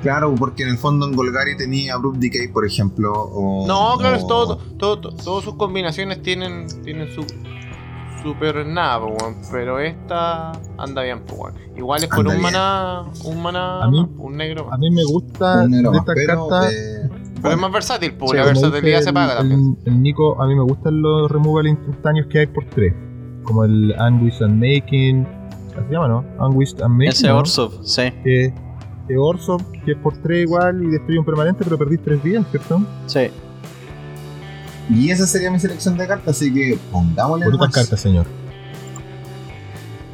Claro, 0.02 0.34
porque 0.36 0.64
en 0.64 0.70
el 0.70 0.78
fondo 0.78 1.06
en 1.08 1.14
Golgari 1.14 1.58
tenía 1.58 1.96
Abrupt 1.96 2.18
Decay, 2.20 2.48
por 2.48 2.66
ejemplo. 2.66 3.12
O, 3.14 3.68
No, 3.68 3.98
claro, 3.98 4.16
es 4.16 4.24
o- 4.24 4.28
todo, 4.28 4.58
todo, 4.78 5.00
todo- 5.02 5.16
todas 5.16 5.44
sus 5.44 5.56
combinaciones 5.56 6.22
tienen, 6.22 6.68
tienen 6.84 7.10
su 7.14 7.26
super 8.24 8.66
nada, 8.66 9.00
pero 9.52 9.80
esta 9.80 10.52
anda 10.78 11.04
bien. 11.04 11.22
Igual 11.78 12.04
es 12.04 12.10
por 12.10 12.20
Anda 12.20 12.32
un 12.32 12.40
bien. 12.40 12.42
maná, 12.54 13.04
un 13.26 13.42
maná, 13.42 13.90
mí- 13.90 14.08
un 14.18 14.36
negro. 14.38 14.66
más. 14.66 14.74
A 14.74 14.78
mí 14.78 14.92
me 14.92 15.04
gusta 15.06 15.68
negro 15.68 15.94
estas 15.94 16.16
pero, 16.16 16.48
cartas. 16.50 16.74
eh, 16.74 17.10
Pero 17.10 17.42
bueno, 17.42 17.56
es 17.56 17.62
más 17.62 17.72
versátil, 17.72 18.14
po, 18.16 18.28
Sí, 18.28 18.36
la 18.36 18.46
versatilidad 18.46 19.02
se 19.02 19.14
paga 19.14 19.32
el, 19.34 19.38
también. 19.38 19.78
el- 19.86 19.94
el 19.94 20.02
Nico, 20.04 20.42
a 20.42 20.46
mí 20.48 20.56
me 20.56 20.64
gustan 20.64 21.02
los 21.02 21.32
removal 21.32 21.68
instantáneos 21.68 22.28
que 22.28 22.40
hay 22.40 22.48
por 22.48 22.66
tres. 22.66 22.94
Como 23.44 23.64
el 23.64 23.96
Anguish 23.98 24.44
and 24.44 24.56
Making. 24.62 25.26
¿Cómo 25.74 25.88
se 25.88 25.94
llama, 25.94 26.08
no? 26.10 26.26
Anguish 26.40 26.76
and 26.82 26.92
Making. 26.96 27.08
Ese 27.10 27.28
¿no? 27.30 27.38
Orsov, 27.38 27.72
sí, 27.86 28.12
Que, 28.24 28.54
que 29.10 29.18
Orsov, 29.18 29.60
que 29.84 29.94
es 29.94 29.98
por 29.98 30.16
tres 30.18 30.44
igual 30.44 30.84
y 30.84 30.88
destruye 30.88 31.20
un 31.20 31.26
permanente, 31.26 31.64
pero 31.64 31.78
perdís 31.78 32.00
tres 32.02 32.22
vidas, 32.24 32.46
¿cierto? 32.52 32.82
sí. 33.08 33.32
Y 34.92 35.12
esa 35.12 35.28
sería 35.28 35.52
mi 35.52 35.60
selección 35.60 35.98
de 35.98 36.08
cartas, 36.08 36.36
así 36.36 36.52
que 36.52 36.78
pongámosle 36.92 37.46
Bonitas 37.46 37.72
cartas, 37.72 38.00
señor. 38.00 38.26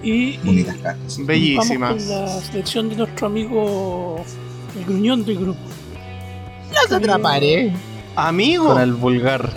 Y, 0.04 0.38
Bonitas 0.38 0.76
cartas. 0.78 1.18
Bellísimas. 1.26 1.90
vamos 1.90 2.04
con 2.04 2.26
la 2.26 2.42
selección 2.42 2.90
de 2.90 2.96
nuestro 2.98 3.28
amigo 3.28 4.18
el 4.78 4.86
gruñón 4.86 5.24
del 5.24 5.38
grupo. 5.40 5.60
Los 6.70 6.92
atraparé. 6.92 7.74
Amigo. 8.18 8.68
Con 8.68 8.82
el 8.82 8.94
vulgar. 8.94 9.50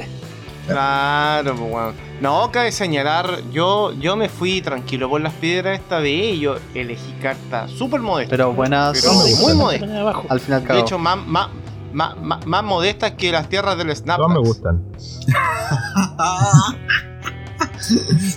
Claro, 0.68 1.56
pues, 1.56 1.72
weón. 1.72 2.07
No, 2.20 2.50
cabe 2.50 2.72
señalar, 2.72 3.42
yo, 3.52 3.92
yo 3.92 4.16
me 4.16 4.28
fui 4.28 4.60
tranquilo 4.60 5.08
por 5.08 5.20
las 5.20 5.32
piedras 5.34 5.78
esta 5.78 6.00
vez 6.00 6.34
y 6.34 6.40
yo 6.40 6.56
elegí 6.74 7.12
cartas 7.22 7.70
súper 7.70 8.00
modestas. 8.00 8.30
Pero 8.36 8.52
buenas. 8.52 9.00
Pero 9.00 9.14
muy 9.14 9.54
modestas. 9.54 10.16
Al 10.28 10.40
final, 10.40 10.64
De 10.64 10.80
hecho, 10.80 10.98
más, 10.98 11.16
más, 11.24 11.48
más, 11.92 12.16
más, 12.44 12.64
modestas 12.64 13.12
que 13.12 13.30
las 13.30 13.48
tierras 13.48 13.78
del 13.78 13.94
Snap. 13.94 14.16
Todas 14.16 14.32
me 14.32 14.40
gustan. 14.40 14.84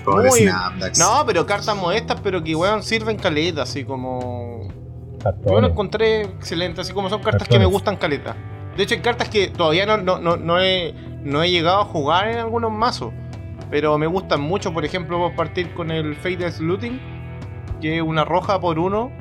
Muy-. 0.06 0.46
No, 1.00 1.24
pero 1.26 1.46
cartas 1.48 1.76
modestas, 1.76 2.20
pero 2.22 2.44
que 2.44 2.56
weón 2.56 2.84
sirven 2.84 3.18
caleta, 3.18 3.64
así 3.64 3.84
como. 3.84 4.68
Yo 5.46 5.60
lo 5.60 5.68
encontré 5.68 6.22
excelente, 6.22 6.82
así 6.82 6.94
como 6.94 7.10
son 7.10 7.22
cartas 7.22 7.48
que 7.48 7.58
me 7.60 7.66
gustan 7.66 7.98
caleta. 7.98 8.36
De 8.78 8.84
hecho, 8.84 8.96
hay 8.96 9.02
cartas 9.02 9.30
que 9.30 9.48
todavía 9.48 9.86
no, 9.86 9.98
no, 9.98 10.20
no, 10.20 10.38
no 10.38 10.60
he, 10.60 10.94
no 11.24 11.44
he 11.44 11.52
llegado 11.52 11.82
a 11.82 11.86
jugar 11.86 12.30
en 12.30 12.38
algunos 12.38 12.72
mazos. 12.72 13.14
Pero 13.72 13.97
me 13.97 14.05
gustan 14.05 14.41
mucho, 14.41 14.74
por 14.74 14.86
ejemplo, 14.86 15.17
voy 15.17 15.32
a 15.32 15.36
partir 15.36 15.74
con 15.74 15.89
el 15.91 16.15
Fadeless 16.15 16.59
Looting, 16.59 16.99
que 17.82 17.95
es 17.97 18.01
una 18.03 18.26
roja 18.26 18.59
por 18.59 18.78
uno, 18.78 19.11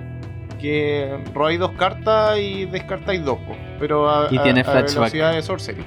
que 0.61 1.22
robáis 1.32 1.59
dos 1.59 1.70
cartas 1.72 2.36
y 2.38 2.66
descartáis 2.66 3.24
dos, 3.24 3.38
pero 3.78 4.11
a, 4.11 4.28
Y 4.30 4.36
a- 4.38 4.42
tiene 4.42 4.61
a 4.61 4.64
flashback. 4.64 4.94
velocidad 4.96 5.32
de 5.32 5.42
sorcery. 5.42 5.82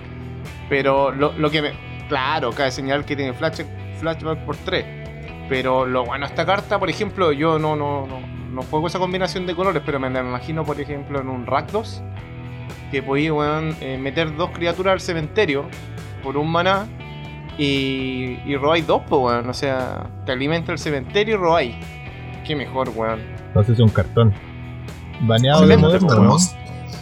Pero 0.70 1.12
lo, 1.12 1.34
lo 1.34 1.52
que 1.52 1.62
me... 1.62 1.72
Claro, 2.10 2.52
cabe 2.52 2.72
señalar 2.72 3.06
que 3.06 3.16
tiene 3.16 3.34
flash, 3.34 3.62
flashback 4.00 4.40
por 4.46 4.56
tres. 4.58 4.86
Pero 5.50 5.86
lo 5.86 6.06
bueno 6.06 6.26
esta 6.26 6.46
carta, 6.46 6.80
por 6.80 6.90
ejemplo, 6.90 7.32
yo 7.34 7.60
no, 7.60 7.76
no, 7.76 8.08
no, 8.08 8.20
no 8.22 8.62
juego 8.64 8.88
esa 8.88 8.98
combinación 8.98 9.46
de 9.46 9.56
colores, 9.56 9.84
pero 9.86 10.00
me 10.00 10.10
la 10.10 10.22
imagino, 10.22 10.64
por 10.64 10.80
ejemplo, 10.80 11.20
en 11.20 11.28
un 11.28 11.46
Rakdos, 11.46 12.02
que 12.92 13.04
podía 13.04 13.32
eh, 13.82 13.98
meter 14.00 14.36
dos 14.38 14.52
criaturas 14.52 14.94
al 14.94 15.00
cementerio 15.02 15.66
por 16.24 16.38
un 16.38 16.50
maná 16.52 16.88
y, 17.58 18.40
y 18.46 18.56
robáis 18.58 18.86
dos, 18.88 19.02
pues, 19.08 19.22
weón. 19.22 19.50
O 19.50 19.54
sea, 19.54 20.10
te 20.26 20.32
alimenta 20.32 20.72
el 20.72 20.80
cementerio 20.80 21.36
y 21.36 21.38
robáis. 21.38 21.76
Qué 22.46 22.56
mejor, 22.56 22.90
weón. 22.96 23.20
No 23.54 23.62
sé 23.64 23.68
si 23.68 23.74
es 23.74 23.80
un 23.80 23.90
cartón. 23.90 24.34
Baneado 25.22 25.66
de 25.66 25.78
moderno. 25.78 26.38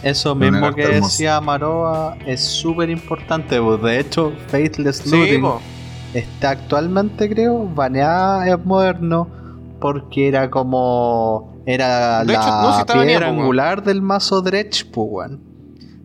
Eso 0.02 0.34
mismo 0.34 0.74
que 0.74 0.86
decía 0.88 1.40
Maroa 1.40 2.16
es 2.26 2.40
súper 2.42 2.90
importante. 2.90 3.60
pues. 3.60 3.82
De 3.82 4.00
hecho, 4.00 4.32
Faithless 4.48 5.06
Looting 5.06 5.44
está 6.14 6.50
actualmente, 6.50 7.28
creo, 7.28 7.66
baneada 7.72 8.48
en 8.48 8.64
moderno 8.64 9.28
porque 9.80 10.28
era 10.28 10.50
como. 10.50 11.62
Era 11.66 12.24
De 12.24 12.32
hecho, 12.32 12.42
la 12.42 12.84
no, 12.88 13.02
piedra 13.04 13.26
po, 13.28 13.32
angular 13.40 13.82
del 13.84 14.02
mazo 14.02 14.42
Dredge, 14.42 14.84
pues, 14.92 15.08
weón. 15.10 15.51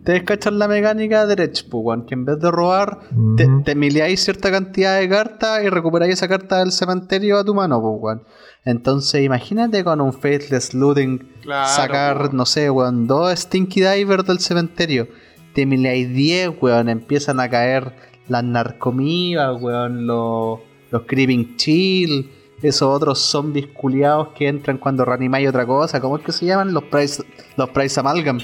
Ustedes 0.08 0.22
cachan 0.24 0.58
la 0.58 0.68
mecánica 0.68 1.26
de 1.26 1.36
pues, 1.36 1.66
weón, 1.70 2.06
que 2.06 2.14
en 2.14 2.24
vez 2.24 2.40
de 2.40 2.50
robar, 2.50 3.00
te, 3.36 3.44
Ujú. 3.44 3.62
te 3.62 3.74
mileáis 3.74 4.24
cierta 4.24 4.50
cantidad 4.50 4.98
de 4.98 5.06
cartas 5.06 5.62
y 5.62 5.68
recuperáis 5.68 6.14
esa 6.14 6.26
carta 6.26 6.60
del 6.60 6.72
cementerio 6.72 7.36
a 7.36 7.44
tu 7.44 7.54
mano, 7.54 7.78
pues. 8.00 8.16
Entonces, 8.64 9.22
imagínate 9.22 9.84
con 9.84 10.00
un 10.00 10.14
Faithless 10.14 10.72
Looting 10.72 11.18
Claro, 11.42 11.68
sacar, 11.68 12.32
no 12.32 12.46
sé, 12.46 12.70
weón, 12.70 13.06
dos 13.06 13.38
Stinky 13.38 13.82
Divers 13.82 14.24
del 14.24 14.38
cementerio. 14.38 15.08
Te 15.52 15.66
mileáis 15.66 16.08
10, 16.08 16.52
weón, 16.58 16.88
empiezan 16.88 17.38
a 17.38 17.50
caer 17.50 17.92
las 18.28 18.42
narcomivas, 18.44 19.60
weón, 19.60 20.06
los, 20.06 20.60
los 20.90 21.02
Creeping 21.02 21.56
Chill, 21.56 22.30
esos 22.62 22.88
otros 22.88 23.18
zombies 23.18 23.66
culiados 23.74 24.28
que 24.28 24.48
entran 24.48 24.78
cuando 24.78 25.04
reanimáis 25.04 25.50
otra 25.50 25.66
cosa. 25.66 26.00
¿Cómo 26.00 26.16
es 26.16 26.22
que 26.24 26.32
se 26.32 26.46
llaman? 26.46 26.72
Los 26.72 26.84
Price, 26.84 27.22
los 27.58 27.68
price 27.68 28.00
Amalgam. 28.00 28.38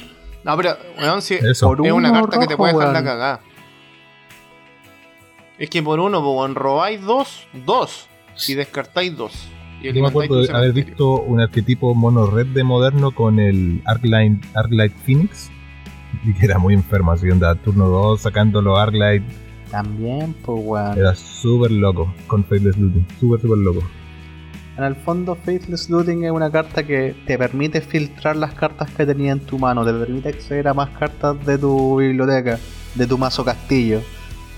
No, 0.45 0.57
pero, 0.57 0.77
weón, 1.01 1.23
sí, 1.23 1.35
Eso. 1.35 1.69
Por 1.69 1.87
es 1.87 1.93
una 1.93 2.13
carta 2.13 2.39
que 2.39 2.47
te 2.47 2.57
puede 2.57 2.75
dejar 2.75 2.93
la 2.93 3.03
cagada. 3.03 3.41
Es 5.59 5.71
que 5.71 5.83
por 5.83 6.01
uno, 6.01 6.21
weón, 6.21 6.55
robáis 6.55 7.01
dos, 7.03 7.47
dos. 7.65 8.09
Y 8.47 8.55
descartáis 8.55 9.17
dos. 9.17 9.49
Y 9.81 9.93
Yo 9.93 10.03
me 10.03 10.09
acuerdo 10.09 10.43
de 10.43 10.53
haber 10.53 10.73
visto 10.73 11.23
un 11.23 11.41
arquetipo 11.41 11.95
mono 11.95 12.27
red 12.27 12.47
de 12.47 12.65
moderno 12.65 13.13
con 13.13 13.39
el 13.39 13.81
Arclight, 13.85 14.45
Arclight 14.55 14.93
Phoenix. 15.05 15.51
Y 16.25 16.35
que 16.35 16.47
era 16.47 16.59
muy 16.59 16.75
enfermo, 16.75 17.13
así 17.13 17.29
onda, 17.31 17.55
turno 17.55 17.89
2 17.89 18.21
sacando 18.21 18.61
los 18.63 18.79
Arclight. 18.79 19.25
También, 19.71 20.35
pues, 20.45 20.61
weón. 20.63 20.99
Era 20.99 21.15
súper 21.15 21.71
loco 21.71 22.13
con 22.27 22.45
Faithless 22.45 22.77
Looting. 22.77 23.07
Súper, 23.19 23.41
súper 23.41 23.59
loco. 23.59 23.83
En 24.77 24.83
el 24.83 24.97
fondo, 24.97 25.37
Faithless 25.37 25.89
Looting 25.89 26.25
es 26.25 26.33
una 26.33 26.51
carta 26.51 26.85
que 26.85 27.15
te 27.27 27.39
permite 27.39 27.81
filtrar 27.81 28.35
las 28.35 28.55
cartas 28.55 28.91
que 28.91 29.07
tenía 29.07 29.33
en 29.33 29.41
tu 29.41 29.59
mano, 29.59 29.85
te 29.85 29.93
permite 29.93 30.31
acceder 30.31 30.67
a 30.67 30.75
más 30.75 30.91
cartas 30.91 31.45
de 31.47 31.59
tu 31.59 31.97
biblioteca, 31.97 32.59
de 32.95 33.07
tu 33.07 33.17
mazo 33.17 33.45
castillo. 33.45 34.03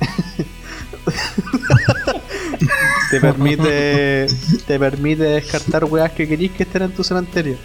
te 3.11 3.21
permite 3.21 4.27
te 4.67 4.79
permite 4.79 5.23
descartar 5.23 5.85
weas 5.85 6.13
que 6.13 6.27
querís 6.27 6.51
que 6.53 6.63
estén 6.63 6.83
en 6.83 6.93
tu 6.93 7.05
cementerio. 7.05 7.57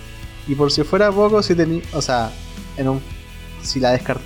Y 0.47 0.55
por 0.55 0.71
si 0.71 0.83
fuera 0.83 1.11
poco, 1.11 1.41
si 1.41 1.55
tení, 1.55 1.81
o 1.93 2.01
sea, 2.01 2.31
en 2.75 2.89
un 2.89 3.01
si 3.61 3.79
la 3.79 3.91
descart 3.91 4.21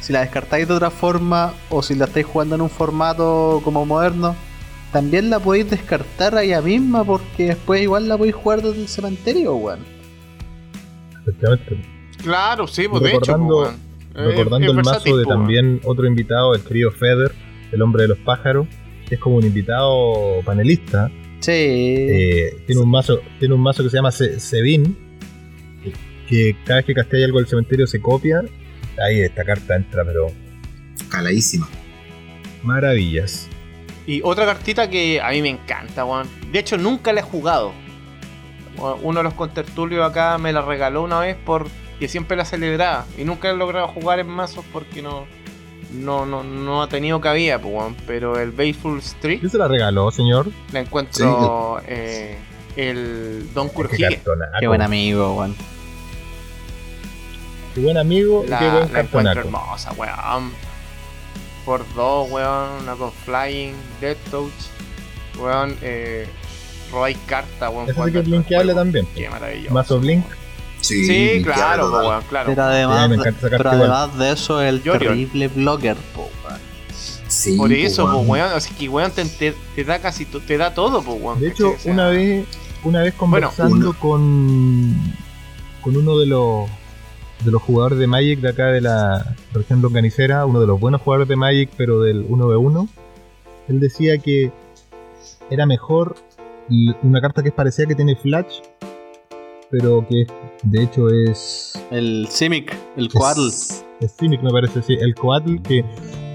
si 0.00 0.12
la 0.12 0.20
descartáis 0.20 0.66
de 0.66 0.74
otra 0.74 0.90
forma 0.90 1.52
o 1.68 1.82
si 1.82 1.94
la 1.94 2.06
estáis 2.06 2.26
jugando 2.26 2.54
en 2.54 2.62
un 2.62 2.70
formato 2.70 3.60
como 3.62 3.84
moderno, 3.84 4.34
también 4.92 5.30
la 5.30 5.38
podéis 5.40 5.70
descartar 5.70 6.34
a 6.36 6.42
ella 6.42 6.60
misma 6.60 7.04
porque 7.04 7.46
después 7.46 7.82
igual 7.82 8.08
la 8.08 8.16
podéis 8.18 8.34
jugar 8.34 8.62
desde 8.62 8.80
el 8.82 8.88
cementerio, 8.88 9.54
weón. 9.54 9.80
Efectivamente. 11.22 11.80
Claro, 12.22 12.66
sí, 12.66 12.86
pues 12.88 13.02
de 13.02 13.10
hecho, 13.10 13.18
Recordando- 13.20 13.48
po, 13.48 13.60
weón. 13.62 13.74
Eh, 14.14 14.24
Recordando 14.36 14.66
es 14.72 14.76
el 14.78 14.84
mazo 14.84 15.04
de 15.16 15.24
weón. 15.24 15.28
también 15.28 15.80
otro 15.84 16.06
invitado, 16.06 16.54
el 16.54 16.62
querido 16.62 16.90
Feder, 16.90 17.32
el 17.72 17.82
hombre 17.82 18.02
de 18.02 18.08
los 18.08 18.18
pájaros, 18.18 18.66
que 19.08 19.14
es 19.14 19.20
como 19.20 19.36
un 19.36 19.44
invitado 19.46 20.40
panelista. 20.44 21.10
Sí. 21.40 21.52
Eh, 21.52 22.62
tiene 22.66 22.82
un 22.82 22.90
mazo, 22.90 23.20
tiene 23.38 23.54
un 23.54 23.60
mazo 23.62 23.82
que 23.82 23.90
se 23.90 23.96
llama 23.96 24.10
Se- 24.10 24.38
Sevin, 24.40 24.96
que 26.28 26.56
cada 26.64 26.76
vez 26.78 26.86
que 26.86 26.94
castea 26.94 27.24
algo 27.24 27.38
del 27.38 27.46
cementerio 27.48 27.86
se 27.86 28.00
copia. 28.00 28.42
Ahí 29.02 29.20
esta 29.20 29.44
carta 29.44 29.76
entra, 29.76 30.04
pero 30.04 30.26
Caladísima. 31.08 31.68
maravillas. 32.62 33.48
Y 34.10 34.22
otra 34.24 34.44
cartita 34.44 34.90
que 34.90 35.20
a 35.20 35.30
mí 35.30 35.40
me 35.40 35.50
encanta, 35.50 36.04
weón. 36.04 36.28
De 36.50 36.58
hecho, 36.58 36.76
nunca 36.76 37.12
la 37.12 37.20
he 37.20 37.22
jugado. 37.22 37.70
Uno 39.02 39.20
de 39.20 39.22
los 39.22 39.34
contertulios 39.34 40.04
acá 40.04 40.36
me 40.36 40.52
la 40.52 40.62
regaló 40.62 41.04
una 41.04 41.20
vez 41.20 41.36
porque 41.44 42.08
siempre 42.08 42.36
la 42.36 42.44
celebraba. 42.44 43.06
Y 43.16 43.22
nunca 43.22 43.48
he 43.50 43.54
logrado 43.54 43.86
jugar 43.86 44.18
en 44.18 44.26
mazos 44.26 44.64
porque 44.72 45.00
no, 45.00 45.26
no, 45.92 46.26
no, 46.26 46.42
no 46.42 46.82
ha 46.82 46.88
tenido 46.88 47.20
cabida, 47.20 47.60
pues, 47.60 47.72
weón. 47.72 47.94
Pero 48.04 48.36
el 48.40 48.50
Baseful 48.50 48.98
Street 48.98 49.38
¿Quién 49.38 49.52
se 49.52 49.58
la 49.58 49.68
regaló, 49.68 50.10
señor? 50.10 50.48
la 50.72 50.80
encuentro 50.80 51.80
eh, 51.86 52.36
el 52.74 53.48
Don 53.54 53.68
cartonaco. 53.68 54.56
Qué 54.58 54.66
buen 54.66 54.82
amigo, 54.82 55.36
weón. 55.36 55.54
Qué 57.76 57.80
buen 57.80 57.96
amigo 57.96 58.42
y 58.44 58.48
qué 58.48 58.70
buen 58.70 58.92
la 58.92 59.00
encuentro 59.02 59.40
hermosa, 59.40 59.92
weón. 59.92 60.50
Por 61.64 61.84
dos, 61.94 62.30
weón. 62.30 62.82
Una 62.82 62.94
con 62.94 63.12
Flying, 63.24 63.74
Dead 64.00 64.16
Touch. 64.30 64.52
Weón, 65.38 65.76
eh, 65.82 66.26
robáis 66.90 67.16
carta, 67.26 67.70
weón. 67.70 67.86
Cuando 67.94 68.12
que 68.12 68.18
es 68.20 68.28
linkeable 68.28 68.74
también. 68.74 69.06
Qué 69.14 69.28
maravilloso. 69.30 69.74
Mazo 69.74 70.00
Blink. 70.00 70.24
Sí, 70.80 71.42
claro, 71.44 71.90
po, 71.90 71.98
weón, 72.08 72.22
claro. 72.28 72.46
Pero 72.54 72.62
Sí, 72.62 72.68
además, 72.70 73.08
me 73.10 73.14
encanta 73.16 73.46
esa 73.46 73.56
pero 73.58 73.70
además 73.70 74.18
de 74.18 74.32
eso, 74.32 74.62
el 74.62 74.82
Yorion. 74.82 75.12
terrible 75.12 75.48
blogger, 75.48 75.96
po, 76.14 76.30
weón. 76.44 76.60
Sí, 77.28 77.56
Por 77.56 77.68
po, 77.68 77.74
eso, 77.74 78.04
weón. 78.04 78.16
pues, 78.16 78.28
weón. 78.28 78.52
Así 78.54 78.74
que, 78.74 78.88
weón, 78.88 79.10
te, 79.12 79.24
te- 79.26 79.54
te 79.76 79.84
da 79.84 79.98
casi 80.00 80.24
te 80.24 80.56
da 80.56 80.72
todo, 80.74 81.02
pues, 81.02 81.18
weón. 81.20 81.38
De 81.40 81.48
hecho, 81.48 81.72
¿cachai? 81.72 81.78
O 81.78 81.82
sea, 81.82 81.92
una 81.92 82.08
vez, 82.08 82.46
una 82.82 83.00
vez 83.02 83.14
Bueno, 83.18 83.50
conversando 83.50 83.90
una. 83.90 83.98
con, 83.98 85.14
con 85.82 85.96
uno 85.96 86.18
de 86.18 86.26
los 86.26 86.68
de 87.44 87.50
los 87.50 87.62
jugadores 87.62 87.98
de 87.98 88.06
Magic 88.06 88.40
de 88.40 88.48
acá 88.50 88.66
de 88.66 88.80
la 88.80 89.36
región 89.52 89.80
longanicera, 89.80 90.46
uno 90.46 90.60
de 90.60 90.66
los 90.66 90.78
buenos 90.78 91.00
jugadores 91.00 91.28
de 91.28 91.36
Magic, 91.36 91.70
pero 91.76 92.00
del 92.00 92.28
1v1, 92.28 92.88
él 93.68 93.80
decía 93.80 94.18
que 94.18 94.52
era 95.50 95.66
mejor 95.66 96.16
una 97.02 97.20
carta 97.20 97.42
que 97.42 97.48
es 97.48 97.54
parecida 97.54 97.86
que 97.86 97.94
tiene 97.94 98.14
Flash, 98.16 98.60
pero 99.70 100.06
que 100.08 100.26
de 100.62 100.82
hecho 100.82 101.08
es 101.08 101.72
El 101.90 102.26
Simic, 102.28 102.76
el 102.96 103.08
Coatl. 103.08 103.48
es, 103.48 103.84
es 104.00 104.16
Cynic, 104.16 104.42
me 104.42 104.50
parece, 104.50 104.82
sí. 104.82 104.94
El 105.00 105.14
Coatl 105.14 105.60
que, 105.62 105.84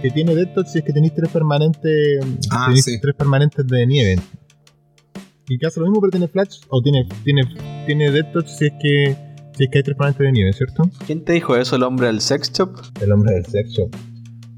que 0.02 0.12
tiene 0.12 0.36
Death 0.36 0.54
Touch 0.54 0.68
si 0.68 0.80
es 0.80 0.86
que 0.86 0.94
tenéis 0.94 1.14
tres 1.14 1.30
permanentes. 1.30 2.20
Ah, 2.52 2.66
tenéis 2.68 2.86
sí. 2.86 3.00
tres 3.00 3.16
permanentes 3.16 3.68
de 3.68 3.86
nieve. 3.86 4.22
Y 5.48 5.58
que 5.60 5.68
hace 5.68 5.80
lo 5.80 5.86
mismo, 5.86 6.02
pero 6.02 6.12
tiene 6.12 6.28
Flash. 6.28 6.62
O 6.70 6.82
tiene, 6.82 7.08
tiene, 7.24 7.44
tiene 7.86 8.12
Death 8.12 8.32
Touch 8.34 8.48
si 8.48 8.66
es 8.66 8.74
que. 8.82 9.35
Si 9.58 9.64
es 9.64 9.70
que 9.72 9.78
hay 9.80 9.84
tres 9.84 9.96
permanentes 9.96 10.26
de 10.26 10.32
nieve, 10.32 10.54
¿cierto? 10.54 10.84
¿Quién 11.06 11.24
te 11.24 11.34
dijo 11.34 11.56
eso, 11.56 11.76
el 11.78 11.84
hombre 11.84 12.08
del 12.08 12.20
sex 12.22 12.52
shop? 12.52 12.72
El 13.02 13.12
hombre 13.12 13.34
del 13.36 13.46
sex 13.46 13.70
shop. 13.72 13.96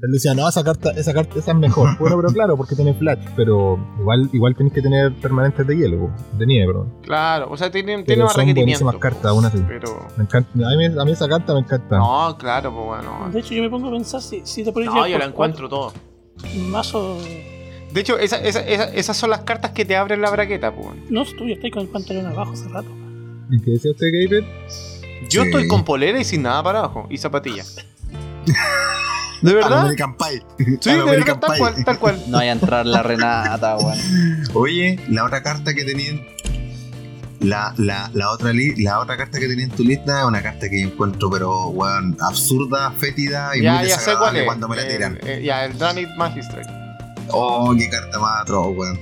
Él 0.00 0.12
decía, 0.12 0.32
no, 0.32 0.48
esa 0.48 0.62
carta, 0.62 0.90
esa 0.92 1.12
carta 1.12 1.38
esa 1.38 1.50
es 1.52 1.56
mejor. 1.56 1.96
bueno, 2.00 2.16
pero 2.16 2.28
claro, 2.32 2.56
porque 2.56 2.76
tiene 2.76 2.94
Flash. 2.94 3.18
Pero 3.36 3.78
igual, 3.98 4.28
igual 4.32 4.54
tenéis 4.56 4.74
que 4.74 4.82
tener 4.82 5.12
permanentes 5.14 5.66
de 5.66 5.76
hielo, 5.76 6.10
de 6.36 6.46
nieve, 6.46 6.72
perdón. 6.72 6.94
Claro, 7.02 7.48
o 7.50 7.56
sea, 7.56 7.70
tiene, 7.70 7.94
tiene 8.04 8.06
Pero 8.06 8.26
más 8.26 8.34
buenísimas 8.54 8.96
cartas, 8.96 9.24
aún 9.26 9.44
así. 9.44 9.58
Pero. 9.66 10.06
Me 10.16 10.24
encanta, 10.24 10.50
a, 10.54 10.76
mí, 10.76 10.84
a 10.86 11.04
mí 11.04 11.12
esa 11.12 11.28
carta 11.28 11.52
me 11.54 11.60
encanta. 11.60 11.98
No, 11.98 12.36
claro, 12.38 12.72
pues, 12.72 12.86
bueno. 12.86 13.28
De 13.32 13.40
hecho, 13.40 13.54
yo 13.54 13.62
me 13.62 13.70
pongo 13.70 13.88
a 13.88 13.90
pensar 13.92 14.20
si, 14.22 14.40
si 14.44 14.62
te 14.64 14.72
pones 14.72 14.88
No, 14.88 15.06
yo 15.06 15.18
la 15.18 15.24
encuentro 15.26 15.68
todo. 15.68 15.92
Un 16.54 16.70
mazo. 16.70 17.18
De 17.92 18.00
hecho, 18.00 18.18
esa- 18.18 18.40
esa- 18.40 18.60
esa- 18.66 18.92
esas 18.94 19.16
son 19.16 19.30
las 19.30 19.40
cartas 19.42 19.72
que 19.72 19.84
te 19.84 19.96
abren 19.96 20.20
la 20.22 20.30
braqueta, 20.30 20.72
pues. 20.74 20.88
No, 21.10 21.24
tú 21.24 21.46
ya 21.48 21.54
estás 21.54 21.70
con 21.72 21.82
el 21.82 21.88
pantalón 21.88 22.26
abajo 22.26 22.52
hace 22.52 22.68
rato. 22.68 22.88
¿Y 23.50 23.60
qué 23.60 23.70
decía 23.72 23.90
usted, 23.92 24.06
Gabriel? 24.06 24.46
Yo 25.28 25.42
Sí. 25.42 25.48
estoy 25.48 25.68
con 25.68 25.84
polera 25.84 26.18
y 26.20 26.24
sin 26.24 26.42
nada 26.42 26.62
para 26.62 26.78
abajo. 26.80 27.06
Y 27.10 27.18
zapatillas. 27.18 27.76
¿De 29.42 29.54
verdad? 29.54 29.80
American 29.82 30.16
Pie. 30.16 30.42
Sí, 30.80 30.90
de 30.90 31.02
verdad, 31.04 31.38
tal 31.38 31.58
cual, 31.58 31.84
tal 31.84 31.98
cual. 31.98 32.22
No 32.28 32.38
vaya 32.38 32.50
a 32.50 32.54
entrar 32.54 32.84
la 32.86 33.02
Renata, 33.02 33.76
weón. 33.76 33.96
Oye, 34.54 34.98
la 35.08 35.24
otra 35.24 35.42
carta 35.42 35.74
que 35.74 35.84
tenían. 35.84 36.22
La, 37.40 37.72
la, 37.76 38.10
la, 38.14 38.30
otra 38.32 38.52
li- 38.52 38.74
la 38.82 38.98
otra 38.98 39.16
carta 39.16 39.38
que 39.38 39.46
tenía 39.46 39.64
en 39.66 39.70
tu 39.70 39.84
lista 39.84 40.22
es 40.22 40.26
una 40.26 40.42
carta 40.42 40.68
que 40.68 40.80
yo 40.80 40.88
encuentro, 40.88 41.30
pero, 41.30 41.68
weón, 41.68 42.16
absurda, 42.20 42.90
fétida 42.90 43.56
y 43.56 43.62
Ya, 43.62 43.74
muy 43.78 43.86
ya 43.88 43.96
sé 43.96 44.16
cuál 44.16 44.34
desagradable 44.34 44.38
es. 44.40 44.44
cuando 44.46 44.68
me 44.68 44.76
la 44.76 44.82
Eh, 44.82 44.90
tiran. 44.90 45.18
eh, 45.22 45.42
ya, 45.44 45.64
el 45.64 45.78
Danit 45.78 46.08
Magistrate. 46.16 46.68
Oh, 47.30 47.72
qué 47.78 47.88
carta 47.88 48.18
más 48.18 48.42
atroz, 48.42 48.76
weón. 48.76 48.98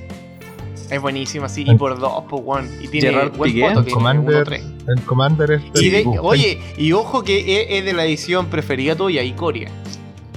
Es 0.91 1.01
buenísima, 1.01 1.49
sí. 1.49 1.65
Y 1.67 1.75
por 1.75 1.99
dos, 1.99 2.25
pues, 2.29 2.43
weón. 2.45 2.69
Y 2.81 2.89
tiene 2.89 3.11
Gerard 3.11 3.37
buen 3.37 3.53
Piqué, 3.53 3.69
foto, 3.69 3.81
tiene 3.83 3.95
Commander. 3.95 4.47
1-3. 4.49 4.63
El 4.89 5.03
Commander 5.03 5.51
es 5.53 5.63
Y 5.83 5.91
de- 5.91 6.19
oye, 6.21 6.61
y 6.79 6.93
ojo 6.93 7.25
que 7.25 7.63
es, 7.63 7.67
es 7.79 7.85
de 7.85 7.93
la 7.93 8.05
edición 8.05 8.47
preferida 8.47 8.95
tuya, 8.95 9.23
Icoria. 9.23 9.69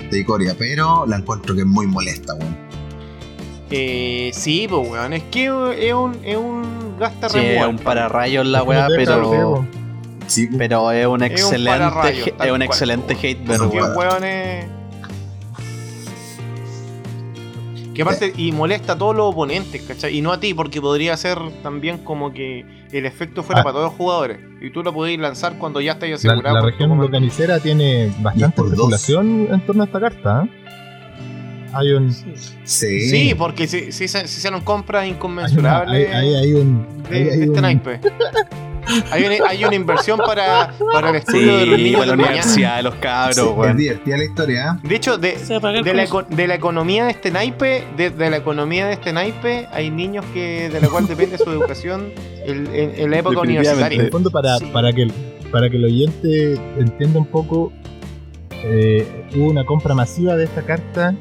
De 0.09 0.19
Icoria, 0.19 0.55
pero 0.57 1.05
la 1.05 1.17
encuentro 1.17 1.53
que 1.53 1.61
es 1.61 1.67
muy 1.67 1.85
molesta, 1.85 2.33
weón. 2.33 2.57
Eh, 3.71 4.31
sí, 4.33 4.65
pues, 4.67 4.89
weón. 4.89 5.13
Es 5.13 5.23
que 5.29 5.45
es 5.45 5.93
un, 5.93 6.17
es 6.23 6.35
un 6.37 6.95
gasta 6.99 7.29
Sí, 7.29 7.37
es 7.39 7.65
un 7.65 7.77
pararrayos 7.77 8.45
la 8.47 8.59
es 8.61 8.65
weá, 8.67 8.87
pero. 8.87 9.65
sí, 10.25 10.47
po. 10.47 10.57
Pero 10.57 10.91
es 10.91 11.05
un 11.05 11.21
Es 11.23 11.29
un 11.29 11.31
excelente. 11.31 12.23
he- 12.25 12.31
tal 12.31 12.47
es 12.47 12.53
un 12.53 12.61
excelente 12.63 13.13
hate 13.13 13.43
Que 13.45 13.57
weón. 13.95 14.78
Que 17.99 18.03
aparte, 18.03 18.33
y 18.37 18.51
molesta 18.53 18.93
a 18.93 18.97
todos 18.97 19.13
los 19.13 19.25
oponentes, 19.33 19.81
¿cachai? 19.81 20.15
Y 20.17 20.21
no 20.21 20.31
a 20.31 20.39
ti, 20.39 20.53
porque 20.53 20.79
podría 20.79 21.17
ser 21.17 21.37
también 21.61 21.97
como 21.97 22.31
que 22.31 22.63
el 22.93 23.05
efecto 23.05 23.43
fuera 23.43 23.59
Ah. 23.59 23.63
para 23.65 23.73
todos 23.73 23.85
los 23.87 23.93
jugadores. 23.97 24.39
Y 24.61 24.69
tú 24.69 24.83
lo 24.83 24.93
podéis 24.93 25.19
lanzar 25.19 25.57
cuando 25.57 25.81
ya 25.81 25.91
estáis 25.93 26.15
asegurado. 26.15 26.55
la 26.55 26.61
región 26.65 26.89
comando. 26.89 27.03
vulcanicera 27.03 27.59
tiene 27.59 28.09
bastante 28.21 28.55
por 28.55 28.67
dos. 28.67 28.73
especulación 28.93 29.47
en 29.51 29.65
torno 29.65 29.83
a 29.83 29.85
esta 29.87 29.99
carta. 29.99 30.43
¿eh? 30.45 30.49
Hay 31.73 31.91
un. 31.91 32.11
Sí. 32.13 32.31
Sí. 32.63 33.01
Sí, 33.09 33.35
porque 33.37 33.67
si, 33.67 33.91
si, 33.91 34.07
se- 34.07 34.27
si 34.27 34.37
hicieron 34.37 34.61
compras 34.61 35.03
Hay, 35.03 35.09
una- 35.09 35.17
inconmensurables 35.17 36.07
hay- 36.07 36.13
hay- 36.13 36.35
hay 36.35 36.53
un. 36.53 37.03
de, 37.09 37.15
hay- 37.17 37.23
de 37.25 37.31
hay 37.33 37.39
este 37.41 37.49
un- 37.49 37.61
naipe. 37.61 37.99
Hay 39.11 39.23
una, 39.23 39.49
hay 39.49 39.63
una 39.65 39.75
inversión 39.75 40.17
para, 40.19 40.73
para 40.91 41.09
el 41.09 41.15
estudio 41.17 41.57
de 41.57 41.65
los 41.65 41.75
Sí, 41.77 41.83
niños 41.83 41.99
para 41.99 42.15
la 42.15 42.23
universidad 42.23 42.77
de 42.77 42.83
los 42.83 42.93
Sí, 42.95 42.99
cabros, 43.01 43.67
es 43.67 43.77
divertida 43.77 44.17
la 44.17 44.23
historia, 44.23 44.65
¿eh? 44.83 44.87
De 44.87 44.95
hecho, 44.95 45.17
de, 45.17 45.37
de 45.83 45.93
la, 45.93 46.25
de 46.29 46.47
la 46.47 46.55
economía 46.55 47.05
de 47.05 47.11
este 47.11 47.31
naipe, 47.31 47.83
de, 47.97 48.09
de 48.09 48.29
la 48.29 48.37
economía 48.37 48.87
de 48.87 48.93
este 48.93 49.13
naipe, 49.13 49.67
hay 49.71 49.89
niños 49.91 50.25
que 50.33 50.69
de 50.69 50.81
la 50.81 50.87
cual 50.87 51.07
depende 51.07 51.37
su 51.37 51.49
educación 51.51 52.11
en, 52.45 52.67
en- 52.73 52.93
en 52.99 53.11
la 53.11 53.19
época 53.19 53.35
En 53.41 53.49
universitaria. 53.49 54.01
el 54.01 54.09
fondo, 54.11 54.31
para, 54.31 54.57
Sí. 54.57 54.65
para, 54.73 54.91
que, 54.93 55.03
el- 55.03 55.13
para 55.51 55.69
que 55.69 55.77
el 55.77 55.85
oyente 55.85 56.53
entienda 56.77 57.19
un 57.19 57.25
poco, 57.27 57.71
eh, 58.63 59.25
hubo 59.35 59.49
una 59.49 59.65
compra 59.65 59.93
masiva 59.93 60.35
de 60.35 60.45
esta 60.45 60.61
carta. 60.63 61.13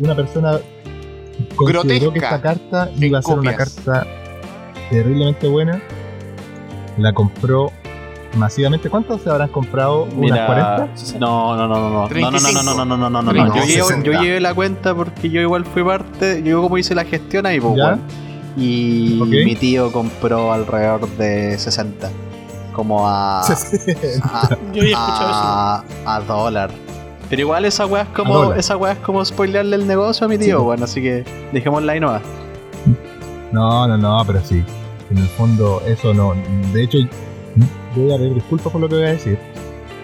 Una 0.00 0.14
persona 0.16 0.58
consideró 1.56 1.82
Grotesca, 1.82 2.12
que 2.12 2.18
esta 2.18 2.40
carta 2.42 2.90
en 2.94 3.02
iba 3.04 3.18
a 3.18 3.22
ser 3.22 3.38
una 3.38 3.52
copias. 3.52 3.74
carta 3.84 4.06
terriblemente 4.90 5.46
buena 5.48 5.80
la 6.98 7.12
compró 7.12 7.72
masivamente. 8.36 8.88
¿Cuántos 8.88 9.22
se 9.22 9.30
habrán 9.30 9.48
comprado? 9.48 10.04
¿Unas 10.04 10.46
40? 10.46 10.88
No, 11.18 11.56
no, 11.56 11.68
no, 11.68 11.90
no. 11.90 12.08
35. 12.08 12.52
No, 12.52 12.62
no, 12.62 12.84
no, 12.84 12.96
no, 12.96 12.96
no, 12.96 13.10
no, 13.10 13.22
no, 13.22 13.32
no. 13.32 13.56
Yo, 13.56 13.64
llevo, 13.64 13.88
yo, 14.02 14.20
llevé 14.20 14.40
la 14.40 14.54
cuenta 14.54 14.94
porque 14.94 15.30
yo 15.30 15.40
igual 15.40 15.64
fui 15.64 15.84
parte, 15.84 16.42
yo 16.42 16.62
como 16.62 16.78
hice 16.78 16.94
la 16.94 17.04
gestión 17.04 17.46
ahí, 17.46 17.60
pues, 17.60 17.74
bueno, 17.74 17.98
Y 18.56 19.20
mi 19.22 19.54
tío 19.56 19.92
compró 19.92 20.52
alrededor 20.52 21.08
de 21.16 21.58
60. 21.58 22.10
Como 22.72 23.06
a. 23.06 23.44
yo 24.72 24.80
había 24.80 24.96
escuchado 24.96 25.84
eso. 25.84 26.08
A 26.08 26.20
dólar. 26.26 26.70
Pero 27.28 27.42
igual 27.42 27.64
esa 27.66 27.86
weá 27.86 28.02
es 28.02 28.08
como. 28.08 28.54
Esa 28.54 28.76
weá 28.76 28.92
es 28.92 28.98
como 28.98 29.22
spoilearle 29.24 29.76
el 29.76 29.86
negocio 29.86 30.24
a 30.26 30.28
mi 30.28 30.38
tío, 30.38 30.58
sí. 30.58 30.64
bueno, 30.64 30.84
así 30.84 31.02
que 31.02 31.24
dejémosla 31.52 31.92
ahí 31.92 32.00
nomás. 32.00 32.22
No, 33.52 33.86
no, 33.86 33.98
no, 33.98 34.24
pero 34.26 34.40
sí. 34.42 34.64
En 35.12 35.18
el 35.18 35.28
fondo, 35.28 35.82
eso 35.86 36.14
no. 36.14 36.34
De 36.72 36.84
hecho, 36.84 36.96
voy 37.94 38.14
a 38.14 38.16
pedir 38.16 38.32
disculpas 38.32 38.72
por 38.72 38.80
lo 38.80 38.88
que 38.88 38.94
voy 38.94 39.04
a 39.04 39.12
decir. 39.12 39.38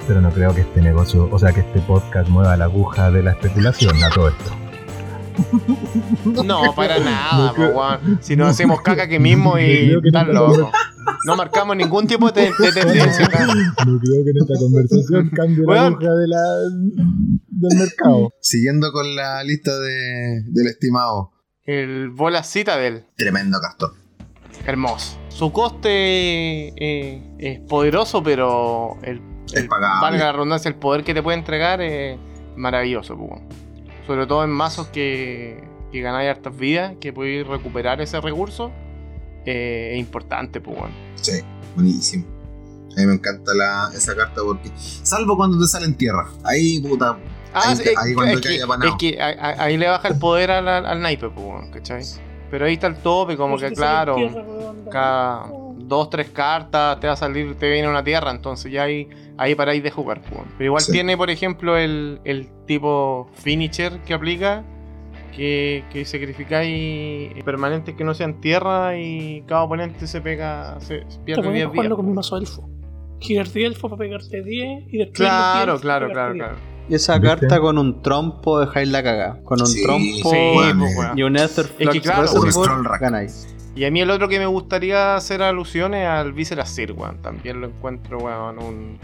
Pero 0.06 0.20
no 0.20 0.30
creo 0.30 0.54
que 0.54 0.60
este 0.60 0.82
negocio, 0.82 1.30
o 1.32 1.38
sea, 1.38 1.50
que 1.50 1.60
este 1.60 1.80
podcast 1.80 2.28
mueva 2.28 2.58
la 2.58 2.66
aguja 2.66 3.10
de 3.10 3.22
la 3.22 3.30
especulación 3.30 3.96
a 4.04 4.10
todo 4.10 4.28
esto. 4.28 4.52
No, 6.44 6.74
para 6.76 6.98
nada, 6.98 7.54
No 7.56 7.72
po. 7.72 7.82
Si 8.20 8.36
nos 8.36 8.50
hacemos 8.50 8.82
caca 8.82 9.04
aquí 9.04 9.18
mismo 9.18 9.58
y 9.58 9.98
nunca 10.02 10.24
locos. 10.24 10.68
No 11.24 11.36
marcamos 11.36 11.74
ningún 11.74 12.06
tipo 12.06 12.30
de, 12.30 12.42
de 12.58 12.72
tendencia. 12.72 13.28
No 13.86 13.98
creo 13.98 14.24
que 14.24 14.30
en 14.30 14.36
esta 14.42 14.54
conversación 14.58 15.30
cambie 15.30 15.64
la 15.66 15.86
aguja 15.86 16.14
de 16.16 16.28
la, 16.28 16.42
del 17.48 17.78
mercado. 17.78 18.34
Siguiendo 18.42 18.92
con 18.92 19.16
la 19.16 19.42
lista 19.42 19.74
de, 19.78 20.42
del 20.48 20.66
estimado. 20.66 21.32
El 21.64 22.10
Bola 22.10 22.42
Citadel, 22.42 23.06
Tremendo 23.16 23.58
cartón. 23.58 24.07
Hermoso. 24.68 25.18
Su 25.28 25.52
coste 25.52 25.88
eh, 26.76 27.22
es 27.38 27.60
poderoso, 27.60 28.22
pero 28.22 28.96
el, 29.02 29.20
el- 29.54 29.68
valga 29.68 30.18
la 30.18 30.32
redundancia, 30.32 30.68
el 30.68 30.74
poder 30.74 31.04
que 31.04 31.14
te 31.14 31.22
puede 31.22 31.38
entregar 31.38 31.80
es 31.80 32.18
maravilloso, 32.56 33.14
weón. 33.14 33.42
Sobre 34.06 34.26
todo 34.26 34.42
en 34.44 34.50
mazos 34.50 34.88
que, 34.88 35.62
que 35.92 36.00
ganáis 36.00 36.30
hartas 36.30 36.56
vidas, 36.56 36.94
que 37.00 37.12
podéis 37.12 37.46
recuperar 37.46 38.00
ese 38.00 38.20
recurso. 38.20 38.70
eh, 39.46 39.90
es 39.94 39.98
importante, 40.00 40.58
weón. 40.58 40.90
Sí, 41.16 41.40
buenísimo. 41.74 42.24
A 42.96 43.00
mí 43.00 43.06
me 43.06 43.14
encanta 43.14 43.54
la, 43.54 43.90
esa 43.94 44.16
carta 44.16 44.40
porque. 44.44 44.70
Salvo 44.76 45.36
cuando 45.36 45.58
te 45.58 45.66
sale 45.66 45.86
en 45.86 45.94
tierra. 45.94 46.26
Ahí, 46.42 46.80
puta. 46.80 47.16
Ah, 47.54 47.62
Ahí- 47.70 47.72
es, 47.74 47.96
ahí 47.96 48.14
cuando 48.14 48.34
es 48.34 48.40
que, 48.40 48.56
es 48.56 48.94
que 48.98 49.20
a- 49.22 49.26
a- 49.28 49.62
ahí 49.64 49.76
le 49.76 49.86
baja 49.88 50.08
el 50.08 50.18
poder 50.18 50.50
al, 50.50 50.66
al, 50.68 50.84
al 50.84 51.00
naipe, 51.00 51.28
pues, 51.30 51.70
¿cachai? 51.72 52.02
Pero 52.50 52.64
ahí 52.66 52.74
está 52.74 52.86
el 52.86 52.96
tope, 52.96 53.36
como 53.36 53.56
Pues 53.56 53.70
que 53.70 53.76
sale 53.76 54.04
claro, 54.04 54.16
cada 54.90 55.50
dos, 55.76 56.10
tres 56.10 56.30
cartas 56.30 56.98
te 57.00 57.06
va 57.06 57.12
a 57.14 57.16
salir, 57.16 57.54
te 57.56 57.68
viene 57.70 57.88
una 57.88 58.02
tierra, 58.04 58.30
entonces 58.30 58.70
ya 58.72 58.82
ahí, 58.84 59.08
ahí 59.36 59.54
paráis 59.54 59.82
de 59.82 59.90
jugar, 59.90 60.20
pues. 60.22 60.42
Pero 60.56 60.66
igual 60.66 60.82
Sí. 60.82 60.92
tiene, 60.92 61.16
por 61.16 61.30
ejemplo, 61.30 61.76
el, 61.76 62.20
el 62.24 62.48
tipo 62.66 63.28
finisher 63.34 63.98
que 64.00 64.14
aplica, 64.14 64.64
que, 65.34 65.84
que 65.92 66.04
sacrificáis 66.04 67.32
permanentes 67.44 67.94
que 67.94 68.04
no 68.04 68.12
sean 68.14 68.40
tierra 68.40 68.98
y 68.98 69.42
cada 69.46 69.62
oponente 69.62 70.06
se 70.06 70.20
pega, 70.20 70.80
se 70.80 70.98
Te 71.00 71.18
pierde 71.24 71.42
pones 71.42 71.54
10 71.54 71.66
a 71.66 71.68
jugarlo 71.70 71.82
vidas. 71.90 71.96
con 71.96 72.06
mi 72.06 72.12
mazo 72.12 72.36
elfo. 72.38 72.68
Girar 73.20 73.48
10 73.50 73.66
elfo 73.72 73.88
para 73.88 73.98
pegarte 73.98 74.42
10 74.42 74.84
y 74.92 74.98
después. 74.98 75.16
Claro, 75.18 75.78
claro, 75.80 76.08
claro, 76.10 76.34
claro. 76.34 76.56
Y 76.88 76.94
esa 76.94 77.18
¿Viste? 77.18 77.38
carta 77.40 77.60
con 77.60 77.76
un 77.78 78.00
trompo 78.02 78.60
dejáis 78.60 78.88
la 78.88 79.02
cagada. 79.02 79.40
Con 79.44 79.60
un 79.60 79.66
Sí, 79.66 79.82
trompo 79.82 80.30
Sí, 80.30 80.50
Bueno, 80.54 80.84
pues, 80.84 80.96
weón. 80.98 81.18
y 81.18 81.22
un 81.22 81.36
Ether 81.36 81.66
Es 81.78 81.88
que 81.90 82.00
claro, 82.00 82.22
Reservoir, 82.42 82.98
ganáis. 83.00 83.54
Y 83.76 83.84
a 83.84 83.90
mí 83.90 84.00
el 84.00 84.10
otro 84.10 84.28
que 84.28 84.38
me 84.38 84.46
gustaría 84.46 85.14
hacer 85.14 85.42
alusiones 85.42 86.06
al 86.08 86.32
Viscera 86.32 86.64
Sir, 86.66 86.92
weón. 86.92 87.18
También 87.22 87.60
lo 87.60 87.66
encuentro, 87.68 88.18
weón, 88.18 88.58
un 88.58 88.98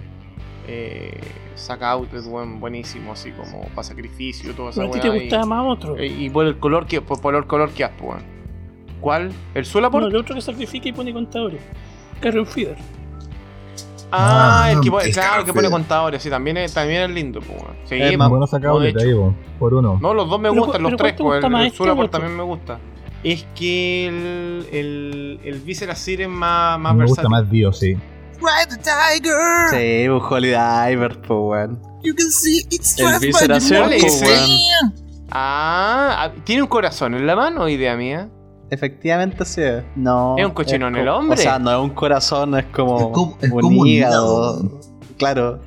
eh, 0.67 1.21
saca 1.55 1.91
outlet, 1.91 2.25
weón, 2.27 2.59
buenísimo, 2.59 3.13
así 3.13 3.31
como 3.33 3.67
para 3.69 3.85
sacrificio, 3.85 4.55
todo 4.55 4.71
eso. 4.71 4.83
A 4.83 4.91
ti 4.91 5.01
te 5.01 5.11
gustaba 5.11 5.45
más 5.45 5.65
otro. 5.67 6.03
Y, 6.03 6.25
y 6.25 6.31
por 6.31 6.47
el 6.47 6.59
color 6.59 6.87
que, 6.87 7.01
por, 7.03 7.21
por 7.21 7.35
el 7.35 7.47
color 7.47 7.71
que 7.71 7.85
has, 7.85 7.93
weón. 8.01 8.23
¿Cuál? 9.01 9.31
¿El 9.55 9.67
Sulaport? 9.67 10.03
No, 10.05 10.09
el 10.09 10.17
otro 10.17 10.35
que 10.35 10.41
sacrifica 10.41 10.89
y 10.89 10.93
pone 10.93 11.13
contadores. 11.13 11.61
Carrion 12.21 12.47
Feeder. 12.47 12.77
Ah, 14.17 14.65
Ah, 14.65 14.73
el 14.73 14.81
que 14.81 14.91
pone, 14.91 15.05
el 15.07 15.13
claro, 15.13 15.45
que 15.45 15.53
pone 15.53 15.71
contadores, 15.71 16.23
sí, 16.23 16.31
también 16.31 16.57
es, 16.57 16.73
también 16.75 17.03
es 17.03 17.11
lindo, 17.11 17.41
pues, 17.41 17.61
weón. 17.63 17.77
Sí, 17.85 17.95
Es 18.01 18.13
po. 18.13 18.19
más 18.19 18.29
Bueno, 18.31 18.47
sacado 18.47 18.81
de 18.81 18.89
ahí, 18.89 19.15
po, 19.15 19.35
por 19.59 19.75
uno. 19.75 19.99
No, 20.01 20.15
los 20.15 20.29
dos 20.29 20.41
me 20.41 20.51
Pero 20.51 20.63
gustan, 20.65 20.83
los 20.83 20.97
tres, 20.97 21.15
¿cuál 21.19 21.41
te 21.41 21.49
pues, 21.49 21.63
gusta 21.79 21.85
el, 21.85 21.99
el 21.99 22.05
este 22.05 22.09
también 22.11 22.37
me 22.37 22.43
gusta. 22.43 22.79
Es 23.23 23.47
que 23.55 24.07
el, 24.09 24.67
el, 24.73 25.41
el 25.45 25.61
Viscera 25.61 25.95
Sir 25.95 26.21
es 26.23 26.29
más, 26.29 26.79
más 26.79 26.95
me 26.95 27.01
versátil. 27.01 27.25
gusta 27.25 27.29
más 27.31 27.51
Dio, 27.51 27.73
sí. 27.73 27.95
Ride 27.95 28.67
the 28.69 28.77
tiger. 28.79 29.69
Sí, 29.71 30.09
un 30.09 30.21
Holy 30.21 30.49
Diver, 30.49 31.21
pues 31.21 31.29
weón. 31.41 31.81
You 32.03 32.15
can 32.15 32.31
see 32.31 32.67
it's 32.71 32.99
El 32.99 33.19
Viscera 33.21 33.61
Sir, 33.61 33.79
¿Cuál 33.79 33.93
es 33.95 34.03
pues. 34.21 34.61
Ah, 35.31 36.25
ah, 36.27 36.33
tiene 36.45 36.63
un 36.63 36.69
corazón 36.69 37.15
en 37.15 37.27
la 37.27 37.35
mano, 37.35 37.69
idea 37.69 37.97
mía. 37.97 38.29
Efectivamente 38.71 39.45
sí. 39.45 39.63
No. 39.97 40.37
Es 40.39 40.45
un 40.45 40.53
cochino 40.53 40.89
en 40.89 40.97
el 40.97 41.07
como- 41.07 41.19
hombre. 41.19 41.39
O 41.39 41.43
sea, 41.43 41.59
no 41.59 41.71
es 41.71 41.79
un 41.79 41.91
corazón, 41.95 42.57
es 42.59 42.65
como, 42.67 42.99
Es 42.99 43.07
como- 43.13 43.39
es 43.41 43.51
un 43.53 43.61
como 43.61 43.81
un 43.83 43.87
hígado. 43.87 44.81
Claro. 45.19 45.61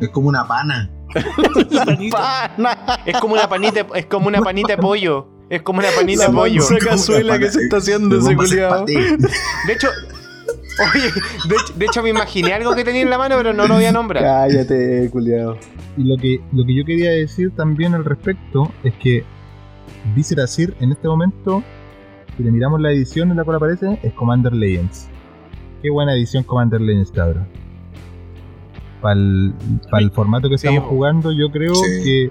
Es 0.00 0.08
como 0.10 0.28
una 0.28 0.46
pana. 0.46 0.90
Pana. 2.10 2.78
Es 3.06 3.16
como 3.18 3.34
una 3.34 3.48
panita, 3.48 3.86
es 3.94 4.06
como 4.06 4.28
una 4.28 4.40
panita 4.42 4.68
de 4.76 4.78
pollo. 4.78 5.28
Es 5.50 5.62
como 5.62 5.78
una 5.80 5.88
panita 5.94 6.26
de 6.28 6.32
pollo. 6.32 6.62
Esa 6.62 6.78
cazuela 6.78 7.38
que 7.38 7.50
se 7.50 7.62
está 7.64 7.76
haciendo 7.78 8.18
ese 8.18 8.34
culiado. 8.36 8.84
De 8.86 9.72
hecho, 9.72 9.88
oye, 10.94 11.10
de 11.48 11.54
hecho, 11.54 11.72
de 11.76 11.84
hecho 11.86 12.02
me 12.02 12.08
imaginé 12.10 12.52
algo 12.52 12.74
que 12.74 12.82
tenía 12.84 13.02
en 13.02 13.10
la 13.10 13.18
mano, 13.18 13.36
pero 13.36 13.52
no 13.52 13.66
lo 13.68 13.74
voy 13.74 13.84
a 13.84 13.92
nombrar. 13.92 14.22
Cállate, 14.24 15.08
culiado. 15.12 15.56
Y 15.96 16.04
lo 16.04 16.16
que, 16.16 16.40
lo 16.52 16.64
que 16.64 16.74
yo 16.74 16.84
quería 16.84 17.10
decir 17.10 17.54
también 17.54 17.94
al 17.94 18.04
respecto 18.04 18.72
es 18.82 18.92
que 18.94 19.24
Viscera 20.14 20.46
Sir 20.46 20.74
en 20.80 20.92
este 20.92 21.06
momento, 21.06 21.62
si 22.36 22.42
le 22.42 22.50
miramos 22.50 22.80
la 22.80 22.90
edición 22.90 23.30
en 23.30 23.36
la 23.36 23.44
cual 23.44 23.56
aparece, 23.58 23.98
es 24.02 24.12
Commander 24.14 24.52
Legends. 24.52 25.08
Qué 25.82 25.90
buena 25.90 26.14
edición 26.14 26.42
Commander 26.44 26.80
Legends, 26.80 27.10
cabrón. 27.12 27.46
Para 29.00 29.14
el, 30.00 30.10
formato 30.12 30.48
que 30.48 30.54
estamos 30.54 30.84
jugando, 30.84 31.30
yo 31.32 31.50
creo 31.50 31.74
Sí. 31.74 32.02
que. 32.02 32.24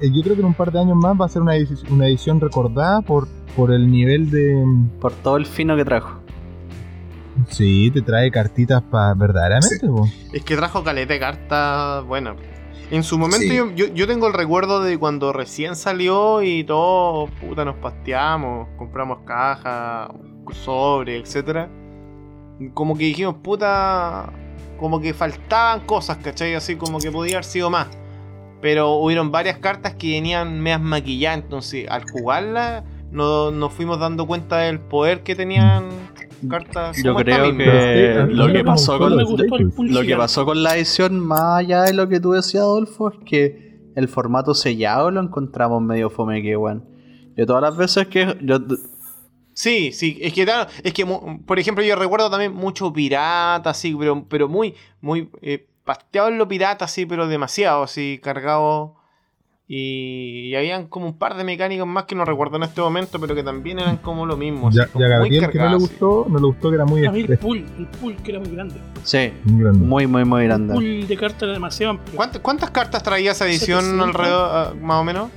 eh, 0.00 0.10
Yo 0.12 0.22
creo 0.22 0.34
que 0.34 0.40
en 0.40 0.46
un 0.48 0.54
par 0.54 0.72
de 0.72 0.80
años 0.80 0.96
más 0.96 1.18
va 1.20 1.26
a 1.26 1.28
ser 1.28 1.40
una, 1.42 1.56
edici- 1.56 1.88
una 1.90 2.06
edición 2.08 2.40
recordada 2.40 3.00
por, 3.02 3.28
por 3.56 3.70
el 3.72 3.88
nivel 3.90 4.30
de. 4.30 4.64
Por 5.00 5.12
todo 5.12 5.36
el 5.36 5.46
fino 5.46 5.76
que 5.76 5.84
trajo. 5.84 6.18
Sí, 7.48 7.90
te 7.94 8.02
trae 8.02 8.30
cartitas 8.30 8.82
para 8.82 9.14
verdaderamente, 9.14 9.78
Sí. 9.78 10.28
Es 10.34 10.44
que 10.44 10.54
trajo 10.56 10.82
caleta 10.84 11.14
de 11.14 11.20
cartas 11.20 12.04
buenas. 12.04 12.36
En 12.92 13.02
su 13.02 13.18
momento 13.18 13.46
Sí. 13.48 13.56
yo, 13.56 13.86
yo, 13.86 14.06
tengo 14.06 14.26
el 14.26 14.34
recuerdo 14.34 14.82
de 14.82 14.98
cuando 14.98 15.32
recién 15.32 15.76
salió 15.76 16.42
y 16.42 16.62
todos, 16.62 17.30
puta, 17.40 17.64
nos 17.64 17.76
pasteamos, 17.76 18.68
compramos 18.76 19.20
cajas, 19.24 20.10
sobre, 20.52 21.16
etcétera. 21.16 21.70
Como 22.74 22.96
que 22.96 23.04
dijimos, 23.04 23.36
puta, 23.42 24.30
como 24.78 25.00
que 25.00 25.14
faltaban 25.14 25.80
cosas, 25.86 26.18
¿cachai? 26.18 26.54
Así 26.54 26.76
como 26.76 26.98
que 26.98 27.10
podía 27.10 27.36
haber 27.36 27.44
sido 27.44 27.70
más. 27.70 27.88
Pero 28.60 28.92
hubieron 28.96 29.32
varias 29.32 29.56
cartas 29.58 29.94
que 29.94 30.10
venían 30.10 30.60
medias 30.60 30.80
maquilladas, 30.82 31.38
entonces 31.44 31.88
al 31.88 32.08
jugarlas 32.10 32.84
no- 33.10 33.50
nos 33.50 33.72
fuimos 33.72 33.98
dando 34.00 34.26
cuenta 34.26 34.58
del 34.58 34.78
poder 34.80 35.22
que 35.22 35.34
tenían 35.34 35.88
cartas. 36.48 36.96
Yo 37.02 37.14
creo 37.14 37.56
que 37.56 38.26
lo 38.28 38.46
sí, 38.46 38.52
que 38.52 38.64
pasó 38.64 38.98
con 38.98 39.16
Lo 39.16 40.02
que 40.02 40.16
pasó 40.16 40.44
con 40.44 40.62
la 40.62 40.76
edición, 40.76 41.20
más 41.20 41.60
allá 41.60 41.82
de 41.82 41.94
lo 41.94 42.08
que 42.08 42.20
tú 42.20 42.32
decías, 42.32 42.62
Adolfo, 42.62 43.10
es 43.10 43.18
que 43.24 43.92
el 43.94 44.08
formato 44.08 44.54
sellado 44.54 45.10
lo 45.10 45.20
encontramos 45.20 45.82
medio 45.82 46.10
fome 46.10 46.42
que, 46.42 46.56
weón. 46.56 46.84
Yo 47.36 47.46
todas 47.46 47.62
las 47.62 47.76
veces 47.76 48.08
que. 48.08 48.36
Yo, 48.42 48.58
Sí, 49.54 49.92
sí, 49.92 50.18
es 50.22 50.32
que, 50.32 50.44
claro, 50.44 50.70
es 50.82 50.94
que 50.94 51.04
por 51.04 51.58
ejemplo, 51.58 51.84
yo 51.84 51.94
recuerdo 51.94 52.30
también 52.30 52.54
mucho 52.54 52.92
pirata, 52.92 53.70
así, 53.70 53.94
pero, 53.94 54.24
pero 54.26 54.48
muy, 54.48 54.74
muy 55.00 55.28
eh, 55.42 55.66
pasteado 55.84 56.28
en 56.28 56.38
lo 56.38 56.48
pirata, 56.48 56.86
así, 56.86 57.04
pero 57.04 57.26
demasiado, 57.28 57.82
así, 57.82 58.18
cargado. 58.22 58.96
Y, 59.68 60.48
y 60.50 60.54
habían 60.56 60.86
como 60.88 61.06
un 61.06 61.16
par 61.16 61.36
de 61.36 61.44
mecánicos 61.44 61.86
más 61.86 62.04
que 62.04 62.14
no 62.14 62.24
recuerdo 62.24 62.56
en 62.56 62.64
este 62.64 62.80
momento, 62.82 63.18
pero 63.20 63.34
que 63.34 63.42
también 63.42 63.78
eran 63.78 63.96
como 63.98 64.26
lo 64.26 64.36
mismo. 64.36 64.68
así, 64.68 64.76
Ya, 64.78 64.86
como 64.88 65.02
ya 65.08 65.18
muy 65.18 65.30
Gabriel, 65.30 65.50
que 65.50 65.58
no 65.58 65.70
le 65.70 65.76
gustó, 65.76 66.26
no 66.28 66.38
le 66.38 66.44
gustó 66.46 66.68
que 66.68 66.74
era 66.74 66.84
muy, 66.84 67.06
A 67.06 67.12
mí 67.12 67.20
el 67.20 67.32
es- 67.32 67.38
pool, 67.38 67.64
el 67.78 67.86
pool 67.86 68.16
que 68.16 68.30
era 68.32 68.40
muy 68.40 68.50
grande. 68.50 68.74
sí, 69.02 69.32
muy 69.44 69.62
grande. 69.62 69.86
muy, 69.86 70.06
muy, 70.06 70.24
muy 70.24 70.42
El 70.42 70.48
grande. 70.48 70.74
pool 70.74 71.06
de 71.06 71.16
cartas 71.16 71.42
era 71.44 71.52
demasiado 71.52 71.90
amplio. 71.92 72.16
¿Cuántas, 72.16 72.42
cuántas 72.42 72.70
cartas 72.70 73.02
traía 73.02 73.30
esa 73.32 73.46
edición 73.46 73.80
700? 73.80 74.08
alrededor, 74.08 74.48
ah, 74.52 74.74
más 74.80 75.00
o 75.00 75.04
menos? 75.04 75.30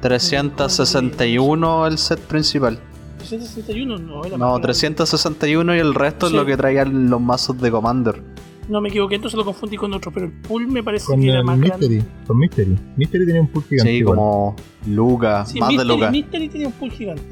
361 0.00 1.86
el 1.86 1.98
set 1.98 2.20
principal. 2.20 2.78
361 3.18 3.98
no, 3.98 4.24
era 4.24 4.36
No, 4.36 4.44
más 4.44 4.48
grande. 4.54 4.66
361 4.68 5.76
y 5.76 5.78
el 5.78 5.94
resto 5.94 6.26
es 6.26 6.30
Sí. 6.32 6.36
lo 6.36 6.44
que 6.44 6.56
traían 6.56 7.08
los 7.08 7.20
mazos 7.20 7.60
de 7.60 7.70
Commander. 7.70 8.20
No 8.68 8.80
me 8.80 8.88
equivoqué, 8.90 9.16
entonces 9.16 9.36
lo 9.36 9.44
confundí 9.44 9.76
con 9.76 9.92
otro, 9.92 10.10
pero 10.12 10.26
el 10.26 10.32
pool 10.32 10.68
me 10.68 10.82
parece 10.82 11.06
Con 11.06 11.20
que 11.20 11.28
era 11.30 11.42
más 11.42 11.58
Mystery, 11.58 11.96
grande. 11.96 12.12
con 12.26 12.38
Mystery. 12.38 12.78
Mystery 12.96 13.26
tenía 13.26 13.40
un 13.40 13.48
pool 13.48 13.64
gigante. 13.64 13.90
Sí, 13.90 13.96
igual. 13.98 14.16
como 14.16 14.56
Luca, 14.86 15.44
Sí, 15.44 15.58
más 15.58 15.68
de 15.68 15.74
Mystery, 15.76 15.94
Luca. 15.98 16.10
Mystery 16.10 16.48
tenía 16.48 16.66
un 16.68 16.72
pool 16.74 16.90
gigante. 16.92 17.22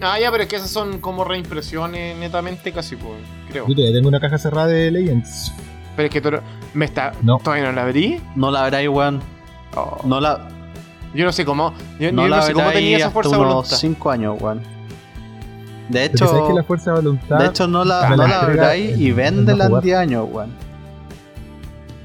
Ah, 0.00 0.18
ya, 0.18 0.30
pero 0.32 0.42
es 0.42 0.48
que 0.48 0.56
esas 0.56 0.70
son 0.70 0.98
como 1.00 1.22
reimpresiones 1.22 2.16
netamente 2.18 2.72
casi, 2.72 2.96
pues, 2.96 3.14
creo. 3.50 3.68
Yo 3.68 3.74
todavía 3.74 3.94
tengo 3.96 4.08
una 4.08 4.18
caja 4.20 4.36
cerrada 4.38 4.66
de 4.68 4.90
Legends. 4.90 5.52
Pero 5.94 6.06
es 6.06 6.12
que 6.12 6.20
tú, 6.20 6.30
me 6.74 6.86
está, 6.86 7.12
No. 7.22 7.38
todavía 7.38 7.66
no 7.66 7.72
la 7.72 7.82
abrí. 7.84 8.18
No 8.34 8.50
la 8.50 8.62
verá 8.68 8.90
weón. 8.90 9.20
Oh. 9.76 9.98
No 10.04 10.18
la, 10.20 10.48
Yo 11.14 11.24
no 11.26 11.32
sé 11.32 11.44
cómo, 11.44 11.74
yo, 12.00 12.10
no 12.10 12.22
yo 12.22 12.28
la 12.28 12.36
no 12.38 12.42
sé 12.42 12.52
cómo 12.54 12.70
tenía 12.70 12.96
esa 12.96 13.10
fuerza 13.10 13.32
de 13.32 13.36
unos 13.42 13.54
voluntad. 13.54 13.76
5 13.76 14.10
años, 14.10 14.40
weón. 14.40 14.62
De 15.88 15.98
sabes 16.16 16.34
hecho, 16.34 16.48
que 16.48 16.54
la 16.54 16.62
fuerza 16.62 16.90
de 16.92 16.96
voluntad. 16.96 17.38
de 17.38 17.46
hecho 17.46 17.66
no 17.66 17.84
la, 17.84 18.10
no 18.16 18.26
la 18.26 18.76
y 18.76 19.10
véndela 19.12 19.64
en 19.64 19.68
jugar. 19.68 19.82
10 19.82 19.96
años, 19.96 20.28
weón. 20.30 20.50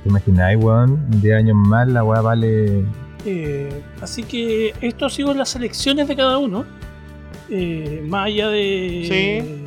¿Te 0.04 0.10
imagináis, 0.10 0.58
weón? 0.64 1.06
10 1.22 1.36
años 1.36 1.56
más, 1.56 1.88
la 1.88 2.04
weá 2.04 2.22
vale. 2.22 2.84
Eh, 3.26 3.82
así 4.02 4.24
que 4.24 4.74
esto 4.82 5.06
ha 5.06 5.10
sido 5.10 5.34
las 5.34 5.50
selecciones 5.50 6.08
de 6.08 6.16
cada 6.16 6.38
uno. 6.38 6.66
Eh, 7.50 8.04
más 8.06 8.28
allá 8.28 8.50
de, 8.50 9.66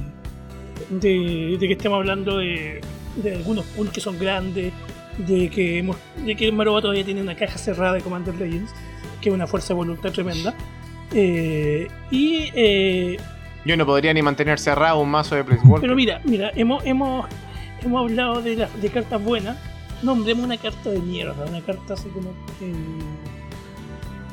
de, 0.90 1.56
de 1.58 1.66
que 1.66 1.72
estemos 1.72 1.96
hablando 1.96 2.36
de, 2.38 2.80
de 3.16 3.36
algunos 3.36 3.64
pools 3.66 3.90
que 3.90 4.00
son 4.00 4.18
grandes, 4.18 4.72
de 5.18 5.48
que, 5.50 5.78
hemos, 5.78 5.96
de 6.24 6.36
que 6.36 6.46
el 6.46 6.52
Maroba 6.52 6.80
todavía 6.80 7.04
tiene 7.04 7.22
una 7.22 7.34
caja 7.34 7.58
cerrada 7.58 7.94
de 7.94 8.00
Commander 8.00 8.34
Legends, 8.34 8.72
que 9.20 9.28
es 9.28 9.34
una 9.34 9.46
fuerza 9.46 9.68
de 9.68 9.74
voluntad 9.74 10.10
tremenda. 10.12 10.54
Eh, 11.12 11.88
y 12.10 12.50
eh, 12.54 13.16
Yo 13.64 13.76
no 13.76 13.84
podría 13.86 14.12
ni 14.14 14.22
mantener 14.22 14.58
cerrado 14.58 15.00
un 15.00 15.10
mazo 15.10 15.34
de 15.34 15.44
Planeswalker. 15.44 15.80
pero 15.82 15.94
mira, 15.94 16.20
mira, 16.24 16.50
hemos, 16.54 16.84
hemos, 16.86 17.26
hemos 17.82 18.00
hablado 18.02 18.40
de, 18.42 18.56
de 18.56 18.88
cartas 18.90 19.22
buenas. 19.22 19.56
Nombremos 20.02 20.44
una 20.46 20.56
carta 20.56 20.88
de 20.90 20.98
mierda, 20.98 21.44
una 21.46 21.60
carta 21.60 21.92
así 21.94 22.08
como 22.08 22.30
que, 22.58 22.72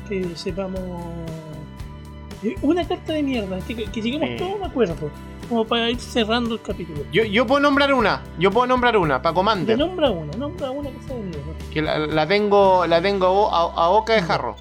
que 0.08 0.34
sepamos. 0.36 0.80
eh, 2.42 2.54
Una 2.62 2.86
carta 2.88 3.12
de 3.12 3.22
mierda, 3.22 3.58
que, 3.66 3.74
que 3.76 4.00
lleguemos 4.00 4.30
Eh. 4.30 4.36
todos 4.38 4.52
a 4.52 4.56
un 4.56 4.64
acuerdo, 4.64 5.10
como 5.48 5.66
para 5.66 5.90
ir 5.90 6.00
cerrando 6.00 6.54
el 6.54 6.62
capítulo. 6.62 7.02
Yo, 7.12 7.22
yo 7.24 7.46
puedo 7.46 7.60
nombrar 7.60 7.92
una, 7.92 8.22
yo 8.38 8.50
puedo 8.50 8.66
nombrar 8.66 8.96
una, 8.96 9.20
para 9.20 9.34
Commander. 9.34 9.76
nombra 9.76 10.10
una, 10.10 10.32
nombra 10.38 10.70
una 10.70 10.88
que 10.90 11.02
sea 11.02 11.16
de 11.16 11.22
mierda. 11.22 11.52
Que 11.70 11.82
la, 11.82 11.98
la 11.98 12.26
tengo, 12.26 12.86
la 12.86 13.02
tengo 13.02 13.52
a, 13.54 13.64
a- 13.64 13.86
a 13.86 13.88
boca 13.90 14.14
de 14.14 14.22
jarro. 14.22 14.56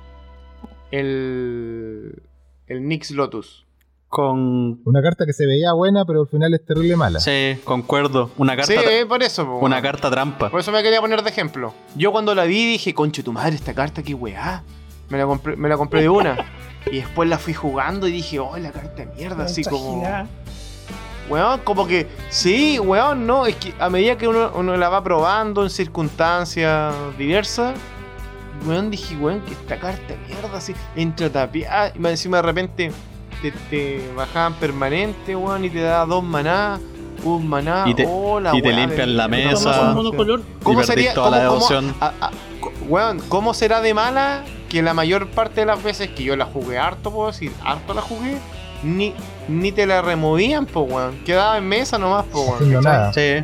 El. 0.91 2.21
El 2.67 2.85
Nix 2.87 3.11
Lotus. 3.11 3.65
Con. 4.09 4.79
Una 4.85 5.01
carta 5.01 5.25
que 5.25 5.33
se 5.33 5.45
veía 5.45 5.73
buena, 5.73 6.05
pero 6.05 6.21
al 6.21 6.27
final 6.27 6.53
es 6.53 6.63
terrible 6.65 6.95
mala. 6.95 7.19
Sí, 7.19 7.57
concuerdo. 7.65 8.31
Una 8.37 8.55
carta, 8.55 8.71
Sí, 8.71 8.79
eh, 8.79 9.05
por 9.05 9.21
eso. 9.21 9.45
po, 9.45 9.57
una 9.59 9.81
carta 9.81 10.09
trampa. 10.09 10.49
Por 10.49 10.61
eso 10.61 10.71
me 10.71 10.81
quería 10.81 11.01
poner 11.01 11.21
de 11.23 11.29
ejemplo. 11.29 11.73
Yo 11.95 12.11
cuando 12.13 12.33
la 12.33 12.45
vi 12.45 12.65
dije, 12.65 12.93
conche 12.93 13.21
tu 13.21 13.33
madre, 13.33 13.55
esta 13.55 13.73
carta, 13.73 14.01
qué 14.03 14.13
weá. 14.13 14.63
Me 15.09 15.17
la 15.17 15.25
compré, 15.25 15.55
me 15.57 15.67
la 15.69 15.75
compré 15.77 16.01
de 16.01 16.09
una. 16.09 16.37
y 16.91 16.97
después 16.97 17.27
la 17.27 17.37
fui 17.37 17.53
jugando 17.53 18.07
y 18.07 18.11
dije, 18.13 18.39
oh, 18.39 18.55
la 18.57 18.71
carta 18.71 19.03
de 19.03 19.07
mierda, 19.13 19.43
así 19.43 19.63
como. 19.63 20.01
Weón, 21.29 21.59
como 21.65 21.85
que. 21.85 22.07
Sí, 22.29 22.79
weón, 22.79 23.27
no. 23.27 23.45
Es 23.45 23.55
que 23.57 23.73
a 23.77 23.89
medida 23.89 24.17
que 24.17 24.27
uno, 24.29 24.51
uno 24.55 24.77
la 24.77 24.87
va 24.87 25.03
probando 25.03 25.63
en 25.63 25.69
circunstancias 25.69 26.95
diversas. 27.17 27.77
Weón, 28.65 28.89
dije, 28.89 29.17
weón, 29.17 29.41
que 29.41 29.51
esta 29.51 29.77
carta 29.77 30.13
de 30.13 30.17
mierda 30.33 30.57
así. 30.57 30.73
Entra 30.95 31.29
tapiada. 31.29 31.91
Y 31.93 31.99
más 31.99 32.11
encima 32.11 32.37
de 32.37 32.43
repente 32.43 32.91
te, 33.41 33.51
te 33.69 34.09
bajaban 34.15 34.53
permanente, 34.55 35.35
weón, 35.35 35.65
y 35.65 35.69
te 35.69 35.81
da 35.81 36.05
dos 36.05 36.23
maná. 36.23 36.79
Un 37.23 37.47
maná. 37.49 37.83
Y 37.87 37.95
te- 37.95 38.05
oh, 38.07 38.39
la 38.39 38.55
y 38.55 38.61
te 38.61 38.71
limpian 38.71 39.17
la 39.17 39.27
mesa. 39.27 39.93
¿Cómo 40.63 40.83
sería? 40.83 41.13
toda 41.15 41.31
la 41.31 41.37
cómo- 41.47 41.53
devoción. 41.55 41.95
a- 41.99 42.11
a- 42.21 42.31
co- 42.61 42.71
weón, 42.87 43.19
¿cómo 43.27 43.53
será 43.55 43.81
de 43.81 43.93
mala 43.95 44.43
que 44.69 44.81
la 44.83 44.93
mayor 44.93 45.27
parte 45.29 45.61
de 45.61 45.65
las 45.65 45.81
veces 45.81 46.09
que 46.11 46.23
yo 46.23 46.35
la 46.35 46.45
jugué 46.45 46.77
harto, 46.77 47.09
puedo 47.11 47.27
decir, 47.31 47.51
harto 47.65 47.93
la 47.95 48.01
jugué, 48.01 48.37
ni, 48.83 49.13
ni 49.47 49.71
te 49.71 49.87
la 49.87 50.01
removían, 50.03 50.67
po, 50.67 50.81
weón. 50.81 51.17
Quedaba 51.25 51.57
en 51.57 51.67
mesa 51.67 51.97
nomás, 51.97 52.25
po, 52.25 52.41
weón. 52.41 52.59
Sí. 53.13 53.43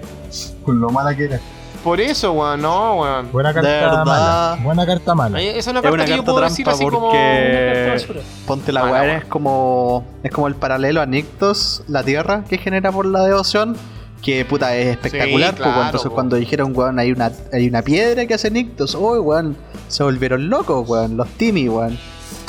Con 0.63 0.79
lo 0.79 0.89
mala 0.91 1.15
que 1.15 1.25
era. 1.25 1.39
Por 1.83 1.99
eso, 1.99 2.31
weón, 2.31 2.61
no, 2.61 2.95
weón. 3.01 3.31
Buena 3.31 3.53
carta 3.53 3.69
verdad. 3.69 4.05
mala. 4.05 4.57
Buena 4.63 4.85
carta 4.85 5.15
mala. 5.15 5.41
Es 5.41 5.67
una 5.67 5.79
Es 5.79 5.83
carta 5.83 5.89
una 5.93 6.05
que 6.05 6.11
yo 6.11 6.17
carta 6.17 6.31
puedo 6.31 6.41
decir 6.45 6.63
trampa 6.65 6.71
así 6.71 6.85
como. 6.89 7.09
Una 7.09 7.17
carta 7.19 7.73
porque 7.73 7.89
basura. 7.91 8.21
ponte 8.47 8.71
la 8.71 8.79
Mala, 8.81 8.91
weá 8.93 9.01
weón. 9.03 9.15
es 9.17 9.25
como 9.25 10.05
es 10.23 10.31
como 10.31 10.47
el 10.47 10.55
paralelo 10.55 11.01
a 11.01 11.05
Nictos, 11.05 11.83
la 11.87 12.03
tierra 12.03 12.43
que 12.47 12.57
genera 12.57 12.91
por 12.91 13.05
la 13.05 13.23
devoción, 13.25 13.75
que 14.21 14.45
puta 14.45 14.73
es 14.77 14.87
espectacular, 14.87 15.49
Sí, 15.51 15.55
pues, 15.57 15.69
claro, 15.69 15.85
entonces 15.85 16.07
po. 16.09 16.15
cuando 16.15 16.35
dijeron 16.37 16.71
weón 16.75 16.99
hay 16.99 17.11
una 17.11 17.31
hay 17.51 17.67
una 17.67 17.81
piedra 17.81 18.25
que 18.25 18.33
hace 18.35 18.49
Nictos, 18.49 18.95
uy 18.95 19.19
weón, 19.19 19.57
se 19.89 20.03
volvieron 20.03 20.49
locos, 20.49 20.87
weón, 20.87 21.17
los 21.17 21.27
Timmy, 21.31 21.67
weón. 21.67 21.97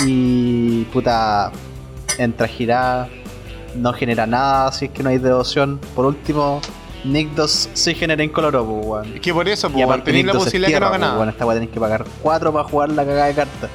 Y 0.06 0.84
puta 0.84 1.50
entra 2.18 2.46
girada, 2.46 3.08
no 3.74 3.92
genera 3.92 4.26
nada 4.26 4.70
si 4.70 4.84
es 4.84 4.90
que 4.92 5.02
no 5.02 5.08
hay 5.10 5.18
devoción. 5.18 5.80
Por 5.96 6.06
último, 6.06 6.60
Nictos 7.04 7.68
sí 7.74 7.94
genera 7.94 8.22
incoloro, 8.24 8.64
pues, 8.64 8.86
weón. 8.86 9.14
Es 9.14 9.20
que 9.20 9.32
por 9.34 9.48
eso, 9.48 9.68
weón, 9.68 9.82
aparte 9.82 10.04
tenéis 10.06 10.26
la 10.26 10.32
posibilidad 10.32 10.68
que 10.68 10.72
no 10.74 10.78
tierra, 10.80 10.88
haga 10.88 10.98
nada. 10.98 11.14
weón, 11.16 11.28
esta 11.28 11.46
weá 11.46 11.54
tenés 11.56 11.70
que 11.70 11.80
pagar 11.80 12.04
4 12.22 12.52
para 12.52 12.64
jugar 12.64 12.88
la 12.90 13.04
cagada 13.04 13.26
de 13.26 13.34
cartas. 13.34 13.70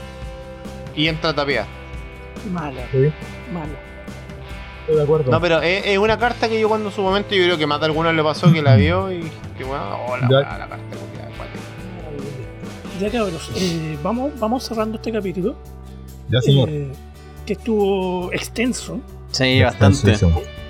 Y 0.96 1.08
entra 1.08 1.34
tapiada. 1.34 1.68
Mala, 2.52 2.82
Sí, 2.92 3.12
mala. 3.54 3.66
estoy 4.82 4.96
de 4.96 5.04
acuerdo. 5.04 5.32
No, 5.32 5.40
pero 5.42 5.62
es, 5.62 5.86
es 5.86 5.98
una 5.98 6.18
carta 6.18 6.50
que 6.50 6.60
yo 6.60 6.68
cuando 6.70 6.90
en 6.90 6.96
su 6.96 7.02
momento 7.02 7.36
yo 7.36 7.44
creo 7.44 7.58
que 7.58 7.68
más 7.68 7.80
de 7.80 7.86
alguno 7.86 8.12
le 8.12 8.24
pasó 8.24 8.52
que 8.52 8.62
la 8.62 8.76
vio 8.76 9.12
y 9.12 9.30
que 9.58 9.64
weón, 9.64 9.82
oh, 10.08 10.18
la, 10.18 10.28
Ya. 10.30 10.38
weá, 10.38 10.58
la 10.58 10.68
carta. 10.70 10.86
Ya 13.00 13.10
cabros, 13.10 13.50
eh, 13.56 13.98
vamos, 14.04 14.32
vamos 14.40 14.64
cerrando 14.66 14.98
este 14.98 15.12
capítulo. 15.12 15.56
ya, 16.30 16.42
señor. 16.42 16.68
eh, 16.70 16.92
que 17.46 17.54
estuvo 17.54 18.30
extenso. 18.34 19.00
Sí, 19.32 19.62
bastante. 19.62 20.18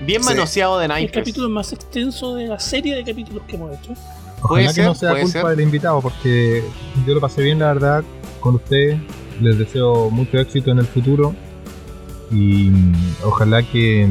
Bien 0.10 0.24
Sí. 0.24 0.30
manoseado 0.30 0.80
de 0.80 0.86
El 0.86 0.90
naipes. 0.90 1.12
capítulo 1.22 1.50
más 1.50 1.72
extenso 1.72 2.34
de 2.34 2.48
la 2.48 2.60
serie 2.60 2.96
de 2.96 3.04
capítulos 3.04 3.44
que 3.48 3.56
hemos 3.58 3.78
hecho. 3.78 3.94
Ojalá 4.42 4.68
que 4.70 4.74
ser, 4.74 4.86
no 4.86 4.96
sea 4.96 5.12
culpa 5.12 5.28
ser. 5.28 5.46
del 5.46 5.62
invitado, 5.62 6.02
porque 6.02 6.64
yo 7.06 7.14
lo 7.14 7.22
pasé 7.22 7.44
bien, 7.44 7.60
la 7.60 7.68
verdad, 7.68 8.04
con 8.40 8.56
ustedes. 8.56 9.00
Les 9.40 9.58
deseo 9.60 10.10
mucho 10.10 10.40
éxito 10.40 10.72
en 10.72 10.80
el 10.80 10.88
futuro. 10.88 11.36
Y 12.32 12.70
mm, 12.72 12.94
ojalá 13.24 13.62
que 13.62 14.10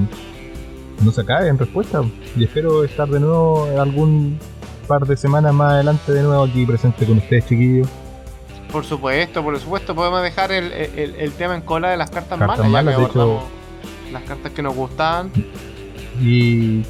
no 1.03 1.11
se 1.11 1.21
acabe 1.23 1.49
en 1.49 1.59
respuesta. 1.59 2.03
Y 2.37 2.45
espero 2.45 2.85
estar 2.85 3.09
de 3.09 3.19
nuevo 3.19 3.69
algún 3.81 4.39
par 4.87 5.05
de 5.05 5.17
semanas 5.17 5.53
más 5.53 5.73
adelante 5.73 6.13
de 6.13 6.23
nuevo 6.23 6.45
aquí 6.45 6.65
presente 6.65 7.07
con 7.07 7.19
ustedes, 7.19 7.45
chiquillos. 7.49 7.89
Por 8.71 8.85
supuesto, 8.85 9.43
por 9.43 9.59
supuesto, 9.59 9.95
podemos 9.97 10.23
dejar 10.23 10.53
el, 10.53 10.71
el- 10.73 11.15
el 11.17 11.33
tema 11.33 11.57
en 11.57 11.63
cola 11.63 11.91
de 11.91 11.97
las 11.97 12.11
cartas, 12.11 12.39
Cartas 12.39 12.69
malas, 12.69 12.95
ya 12.95 12.97
que 12.99 13.03
de 13.03 13.09
hecho- 13.11 13.43
las 14.13 14.23
cartas 14.23 14.53
que 14.53 14.63
nos 14.63 14.75
gustaban. 14.77 15.33
Y 16.21 16.83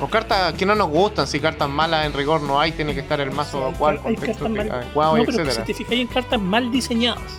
O 0.00 0.06
cartas 0.08 0.54
que 0.54 0.64
no 0.64 0.74
nos 0.74 0.88
gustan, 0.88 1.26
si 1.26 1.40
cartas 1.40 1.68
malas 1.68 2.06
en 2.06 2.12
rigor 2.14 2.40
no 2.42 2.58
hay, 2.60 2.72
tiene 2.72 2.94
que 2.94 3.00
estar 3.00 3.20
el 3.20 3.30
mazo 3.32 3.58
Sí, 3.58 3.58
hay 3.58 3.68
adecuado, 3.70 4.02
contexto 4.02 4.44
cartas 4.44 4.50
mal- 4.66 4.70
adecuado, 4.70 5.16
no, 5.18 5.24
pero 5.24 5.50
si 5.50 5.62
te 5.62 5.74
fijáis 5.74 6.00
en 6.00 6.06
cartas 6.06 6.40
mal 6.40 6.70
diseñadas. 6.72 7.38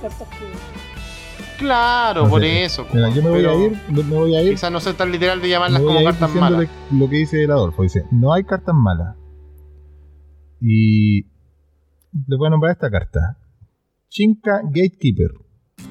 Cartas 0.00 0.28
que. 0.28 1.58
Claro, 1.58 2.24
No 2.24 2.30
por 2.30 2.40
sé. 2.42 2.64
eso. 2.64 2.86
mira, 2.92 3.08
yo 3.10 3.20
me 3.22 3.30
voy 3.30 3.44
a 3.44 3.54
ir, 3.54 3.76
me 3.90 4.02
voy 4.02 4.36
a 4.36 4.42
ir, 4.42 4.52
Quizás 4.52 4.70
no 4.70 4.78
sea 4.80 4.92
tan 4.96 5.10
literal 5.10 5.42
de 5.42 5.48
llamarlas 5.48 5.82
como 5.82 6.02
cartas 6.04 6.32
malas. 6.34 6.68
lo 6.92 7.08
que 7.10 7.16
dice 7.16 7.42
el 7.42 7.50
Adolfo. 7.50 7.82
Dice, 7.82 8.04
no 8.12 8.32
hay 8.32 8.44
cartas 8.44 8.74
malas. 8.76 9.16
Y 10.60 11.22
le 12.26 12.36
voy 12.36 12.46
a 12.46 12.50
nombrar 12.50 12.72
esta 12.72 12.90
carta. 12.90 13.38
Chinka 14.08 14.60
Gatekeeper. 14.64 15.30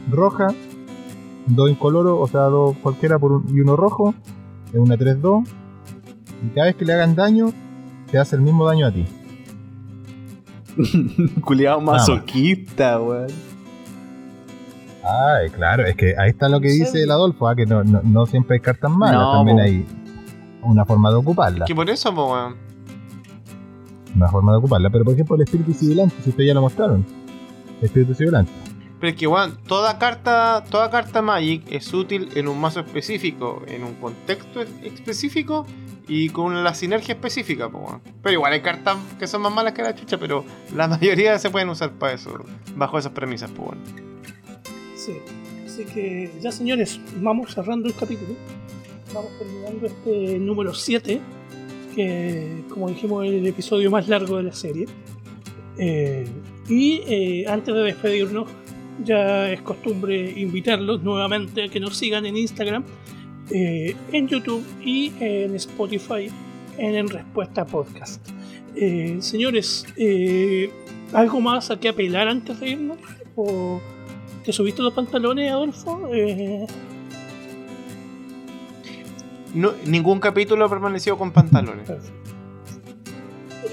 Roja. 0.10 0.48
Dos 1.48 1.70
incoloro, 1.70 2.20
o 2.20 2.28
sea, 2.28 2.42
dos 2.44 2.76
cualquiera 2.82 3.20
por 3.20 3.32
un, 3.34 3.56
y 3.56 3.60
uno 3.62 3.76
rojo. 3.76 4.14
Es 4.78 4.84
una 4.84 4.96
3-2. 4.96 5.48
Y 6.46 6.50
cada 6.54 6.68
vez 6.68 6.76
que 6.76 6.86
le 6.86 6.94
hagan 6.94 7.16
daño, 7.16 7.52
te 8.12 8.20
hace 8.20 8.36
el 8.36 8.44
mismo 8.44 8.64
daño 8.66 8.86
a 8.86 8.92
ti. 8.92 9.06
Culiado 11.42 11.82
más. 11.82 12.08
masoquista, 12.08 13.02
weón. 13.02 13.28
Ay, 15.04 15.50
claro, 15.50 15.86
es 15.86 15.96
que 15.96 16.14
ahí 16.18 16.30
está 16.30 16.48
lo 16.50 16.60
que 16.60 16.68
dice 16.68 17.02
el 17.02 17.10
Adolfo, 17.10 17.48
ah, 17.48 17.56
que 17.56 17.66
no, 17.66 17.84
no, 17.84 18.02
no 18.04 18.26
siempre 18.26 18.56
hay 18.56 18.60
cartas 18.60 18.92
malas, 18.92 19.22
No, 19.22 19.32
también 19.38 19.58
po. 19.58 19.64
hay 19.64 19.86
una 20.64 20.86
forma 20.86 21.10
de 21.10 21.16
ocuparla. 21.16 21.66
Que 21.66 21.74
por 21.74 21.90
eso, 21.90 22.14
po, 22.14 22.34
weón. 22.34 22.56
Una 24.16 24.28
forma 24.28 24.52
de 24.52 24.58
ocuparla. 24.60 24.90
Pero 24.92 25.06
por 25.06 25.14
ejemplo, 25.14 25.36
el 25.38 25.42
espíritu 25.42 25.74
sibilante, 25.74 26.16
si 26.24 26.30
ustedes 26.30 26.48
ya 26.48 26.54
lo 26.54 26.62
mostraron. 26.62 27.04
El 27.80 27.86
espíritu 27.86 28.14
sibilante. 28.14 28.52
Pero 29.00 29.12
es 29.12 29.16
que, 29.18 29.28
weón, 29.28 29.58
toda 29.68 30.00
carta, 30.00 30.64
toda 30.72 30.90
carta 30.90 31.22
Magic 31.22 31.64
es 31.70 31.94
útil 31.94 32.30
en 32.36 32.48
un 32.48 32.60
mazo 32.60 32.80
específico, 32.80 33.62
en 33.68 33.84
un 33.84 33.94
contexto 33.96 34.62
es- 34.62 34.70
específico 34.84 35.66
y 36.08 36.30
con 36.30 36.64
la 36.64 36.74
sinergia 36.74 37.14
específica, 37.14 37.70
po, 37.70 37.80
weón. 37.80 38.02
Pero 38.24 38.34
igual 38.34 38.54
hay 38.54 38.62
cartas 38.62 38.98
que 39.20 39.28
son 39.28 39.42
más 39.44 39.54
malas 39.54 39.74
que 39.74 39.84
la 39.84 39.94
chucha, 39.94 40.18
pero 40.18 40.44
la 40.76 40.88
mayoría 40.88 41.38
se 41.38 41.50
pueden 41.52 41.70
usar 41.70 41.92
para 41.92 42.14
eso, 42.14 42.44
bajo 42.76 42.98
esas 42.98 43.12
premisas, 43.12 43.52
po, 43.52 43.64
weón. 43.64 43.78
Sí. 44.96 45.14
Así 45.66 45.86
que 45.86 46.32
ya 46.42 46.52
señores, 46.52 47.00
vamos 47.18 47.54
cerrando 47.54 47.88
el 47.88 47.94
capítulo. 47.94 48.34
Vamos 49.14 49.30
terminando 49.38 49.86
este 49.86 50.40
número 50.40 50.74
7, 50.74 51.22
que 51.96 52.64
como 52.70 52.90
dijimos 52.90 53.26
es 53.26 53.34
el 53.34 53.46
episodio 53.48 53.92
más 53.92 54.08
largo 54.08 54.38
de 54.38 54.44
la 54.44 54.54
serie. 54.54 54.86
Eh, 55.78 56.26
y 56.68 57.02
eh, 57.06 57.46
antes 57.48 57.74
de 57.76 57.82
despedirnos, 57.84 58.48
ya 59.04 59.52
es 59.52 59.62
costumbre 59.62 60.34
invitarlos 60.38 61.04
nuevamente 61.04 61.64
a 61.64 61.68
que 61.70 61.80
nos 61.80 61.98
sigan 61.98 62.26
en 62.26 62.38
Instagram, 62.38 62.84
eh, 63.52 63.96
en 64.12 64.28
YouTube 64.28 64.64
y 64.84 65.12
en 65.20 65.56
Spotify 65.56 66.30
en 66.78 67.08
Respuesta 67.08 67.66
Podcast. 67.66 68.28
Eh, 68.76 69.18
señores, 69.22 69.86
eh, 69.98 70.70
¿algo 71.14 71.42
más 71.42 71.72
a 71.72 71.80
que 71.80 71.90
apelar 71.90 72.28
antes 72.28 72.60
de 72.60 72.70
irnos? 72.70 72.98
¿O 73.36 73.82
¿Te 74.44 74.54
subiste 74.54 74.82
los 74.82 74.94
pantalones, 74.94 75.52
Adolfo? 75.52 76.10
Eh, 76.14 76.66
No, 79.54 79.72
ningún 79.86 80.20
capítulo 80.20 80.66
ha 80.66 80.70
permanecido 80.70 81.18
con 81.18 81.32
pantalones. 81.32 81.88
perfecto. 81.88 82.18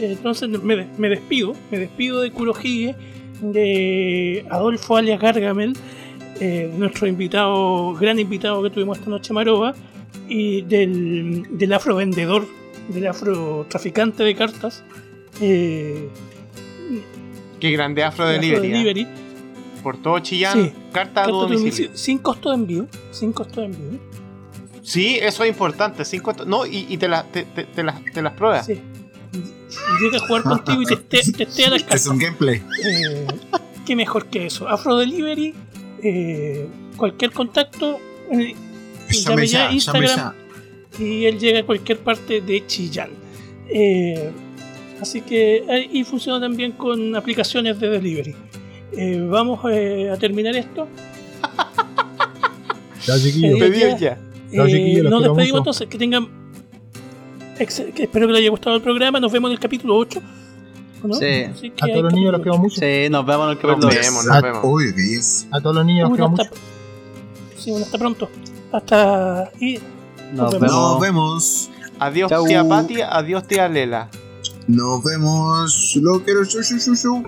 Entonces 0.01 0.49
me, 0.49 0.89
me 0.99 1.09
despido, 1.09 1.55
me 1.71 1.79
despido 1.79 2.21
de 2.21 2.31
Kurohige, 2.33 2.97
de 3.53 4.45
Adolfo 4.51 4.97
alias 4.97 5.21
Gargamel, 5.21 5.75
eh, 6.41 6.71
nuestro 6.77 7.07
invitado, 7.07 7.95
gran 7.95 8.19
invitado 8.19 8.63
que 8.63 8.71
tuvimos 8.71 8.99
esta 8.99 9.11
noche 9.11 9.33
Maroba, 9.33 9.75
y 10.29 10.63
del, 10.63 11.47
del 11.59 11.73
afrovendedor, 11.73 12.47
del 12.89 13.07
afrotraficante 13.07 14.23
de 14.25 14.35
cartas, 14.35 14.83
eh, 15.41 16.09
Qué 17.61 17.71
grande 17.71 18.03
Afro 18.05 18.27
de 18.27 18.35
Delivery. 18.35 18.67
¿eh? 18.67 18.71
Delivery, 18.71 19.07
Por 19.83 19.97
todo 20.03 20.19
Chillán, 20.19 20.65
Sí. 20.65 20.73
carta 20.93 21.25
a 21.25 21.29
domicilio. 21.29 21.91
sin 21.95 22.19
costo 22.19 22.51
de 22.51 22.57
envío, 22.57 22.87
sin 23.11 23.33
costo 23.33 23.61
de 23.61 23.67
envío. 23.69 24.01
Sí, 24.83 25.17
eso 25.21 25.45
es 25.45 25.51
importante. 25.51 26.05
Cinco, 26.05 26.35
no, 26.47 26.67
y, 26.67 26.87
y 26.91 26.99
te, 26.99 27.09
las 27.09 27.31
te, 27.33 27.45
te- 27.45 27.65
te 27.65 27.83
las, 27.83 28.05
te 28.05 28.21
las 28.21 28.35
pruebas. 28.35 28.67
Sí. 28.67 28.79
Llega 30.01 30.19
a 30.19 30.27
jugar 30.27 30.43
contigo 30.43 30.83
y 30.83 30.87
te 30.87 30.97
testea, 30.97 31.71
las 31.71 31.83
cartas. 31.83 32.01
Es 32.03 32.07
un 32.07 32.19
gameplay. 32.19 32.63
Eh, 32.85 33.27
¿Qué 33.87 33.97
mejor 33.97 34.27
que 34.27 34.47
eso? 34.47 34.69
Afro 34.69 34.97
Delivery, 34.97 35.55
eh, 36.03 36.67
cualquier 36.97 37.33
contacto, 37.33 37.99
eh, 38.31 38.55
llame 39.11 39.47
ya 39.47 39.69
ya, 39.69 39.73
Instagram 39.73 40.17
ya. 40.17 40.35
y 40.99 41.25
él 41.27 41.39
llega 41.39 41.61
a 41.61 41.65
cualquier 41.65 41.99
parte 41.99 42.41
de 42.41 42.67
Chillán. 42.67 43.11
Eh, 43.69 44.31
así 45.01 45.21
que, 45.21 45.65
eh, 45.69 45.89
y 45.93 46.05
funciona 46.05 46.41
también 46.41 46.73
con 46.73 47.15
aplicaciones 47.15 47.79
de 47.81 47.89
delivery. 47.89 48.35
Eh, 48.97 49.27
vamos 49.29 49.61
eh, 49.71 50.11
a 50.11 50.17
terminar 50.17 50.55
esto. 50.55 50.89
Chao, 53.05 53.19
chiquillos. 53.19 53.61
Eh, 53.61 53.97
ya. 53.99 53.99
ya. 53.99 54.19
Eh, 54.53 55.03
nos 55.03 55.23
despedimos 55.23 55.39
mucho. 55.39 55.59
entonces, 55.59 55.89
que 55.89 55.99
tengan. 55.99 56.44
Espero 57.59 58.27
que 58.27 58.33
les 58.33 58.39
haya 58.41 58.51
gustado 58.51 58.77
el 58.77 58.83
programa. 58.83 59.21
Nos 59.21 59.33
vemos 59.33 59.49
en 59.49 59.53
el 59.55 59.61
capítulo 59.61 59.97
8. 59.97 60.21
¿no? 61.05 61.15
Sí. 61.15 61.43
Así 61.45 61.71
que 61.71 61.85
A 61.85 61.87
todos 61.93 62.05
los 62.05 62.13
niños 62.15 62.33
los 62.33 62.41
quiero 62.43 62.59
mucho. 62.59 62.81
Sí, 62.81 63.09
nos 63.11 63.27
vemos 63.27 63.45
en 63.45 63.51
el 63.51 63.57
Nos 63.57 63.63
capítulo 63.63 63.89
vemos, 63.89 64.15
dos. 64.15 64.27
nos 64.27 64.37
Ah, 64.37 64.41
vemos. 64.41 64.61
Uy, 64.65 64.95
qué 64.95 65.03
yes. 65.17 65.47
A 65.51 65.61
todos 65.61 65.77
los 65.77 65.85
niños 65.87 66.09
los 66.09 66.19
Bueno, 66.19 66.35
quiero 66.35 66.43
hasta, 66.49 66.57
mucho. 66.57 67.61
sí, 67.63 67.71
bueno, 67.71 67.87
hasta 67.87 67.99
pronto. 67.99 68.31
Hasta. 68.73 69.51
Y 69.61 69.79
Nos 70.33 70.53
Nos 70.53 70.61
vemos. 70.61 70.71
Nos 70.73 71.01
vemos. 71.01 71.71
Adiós, 72.01 72.31
Chau. 72.31 72.47
tía 72.47 72.67
Pati. 72.69 73.01
Adiós, 73.03 73.47
tía 73.47 73.69
Lela. 73.69 74.09
Nos 74.67 75.05
vemos. 75.05 75.97
Lo 76.01 76.23
quiero. 76.25 76.43
Shu, 76.45 76.63
shu, 76.63 76.95
shu. 76.95 77.23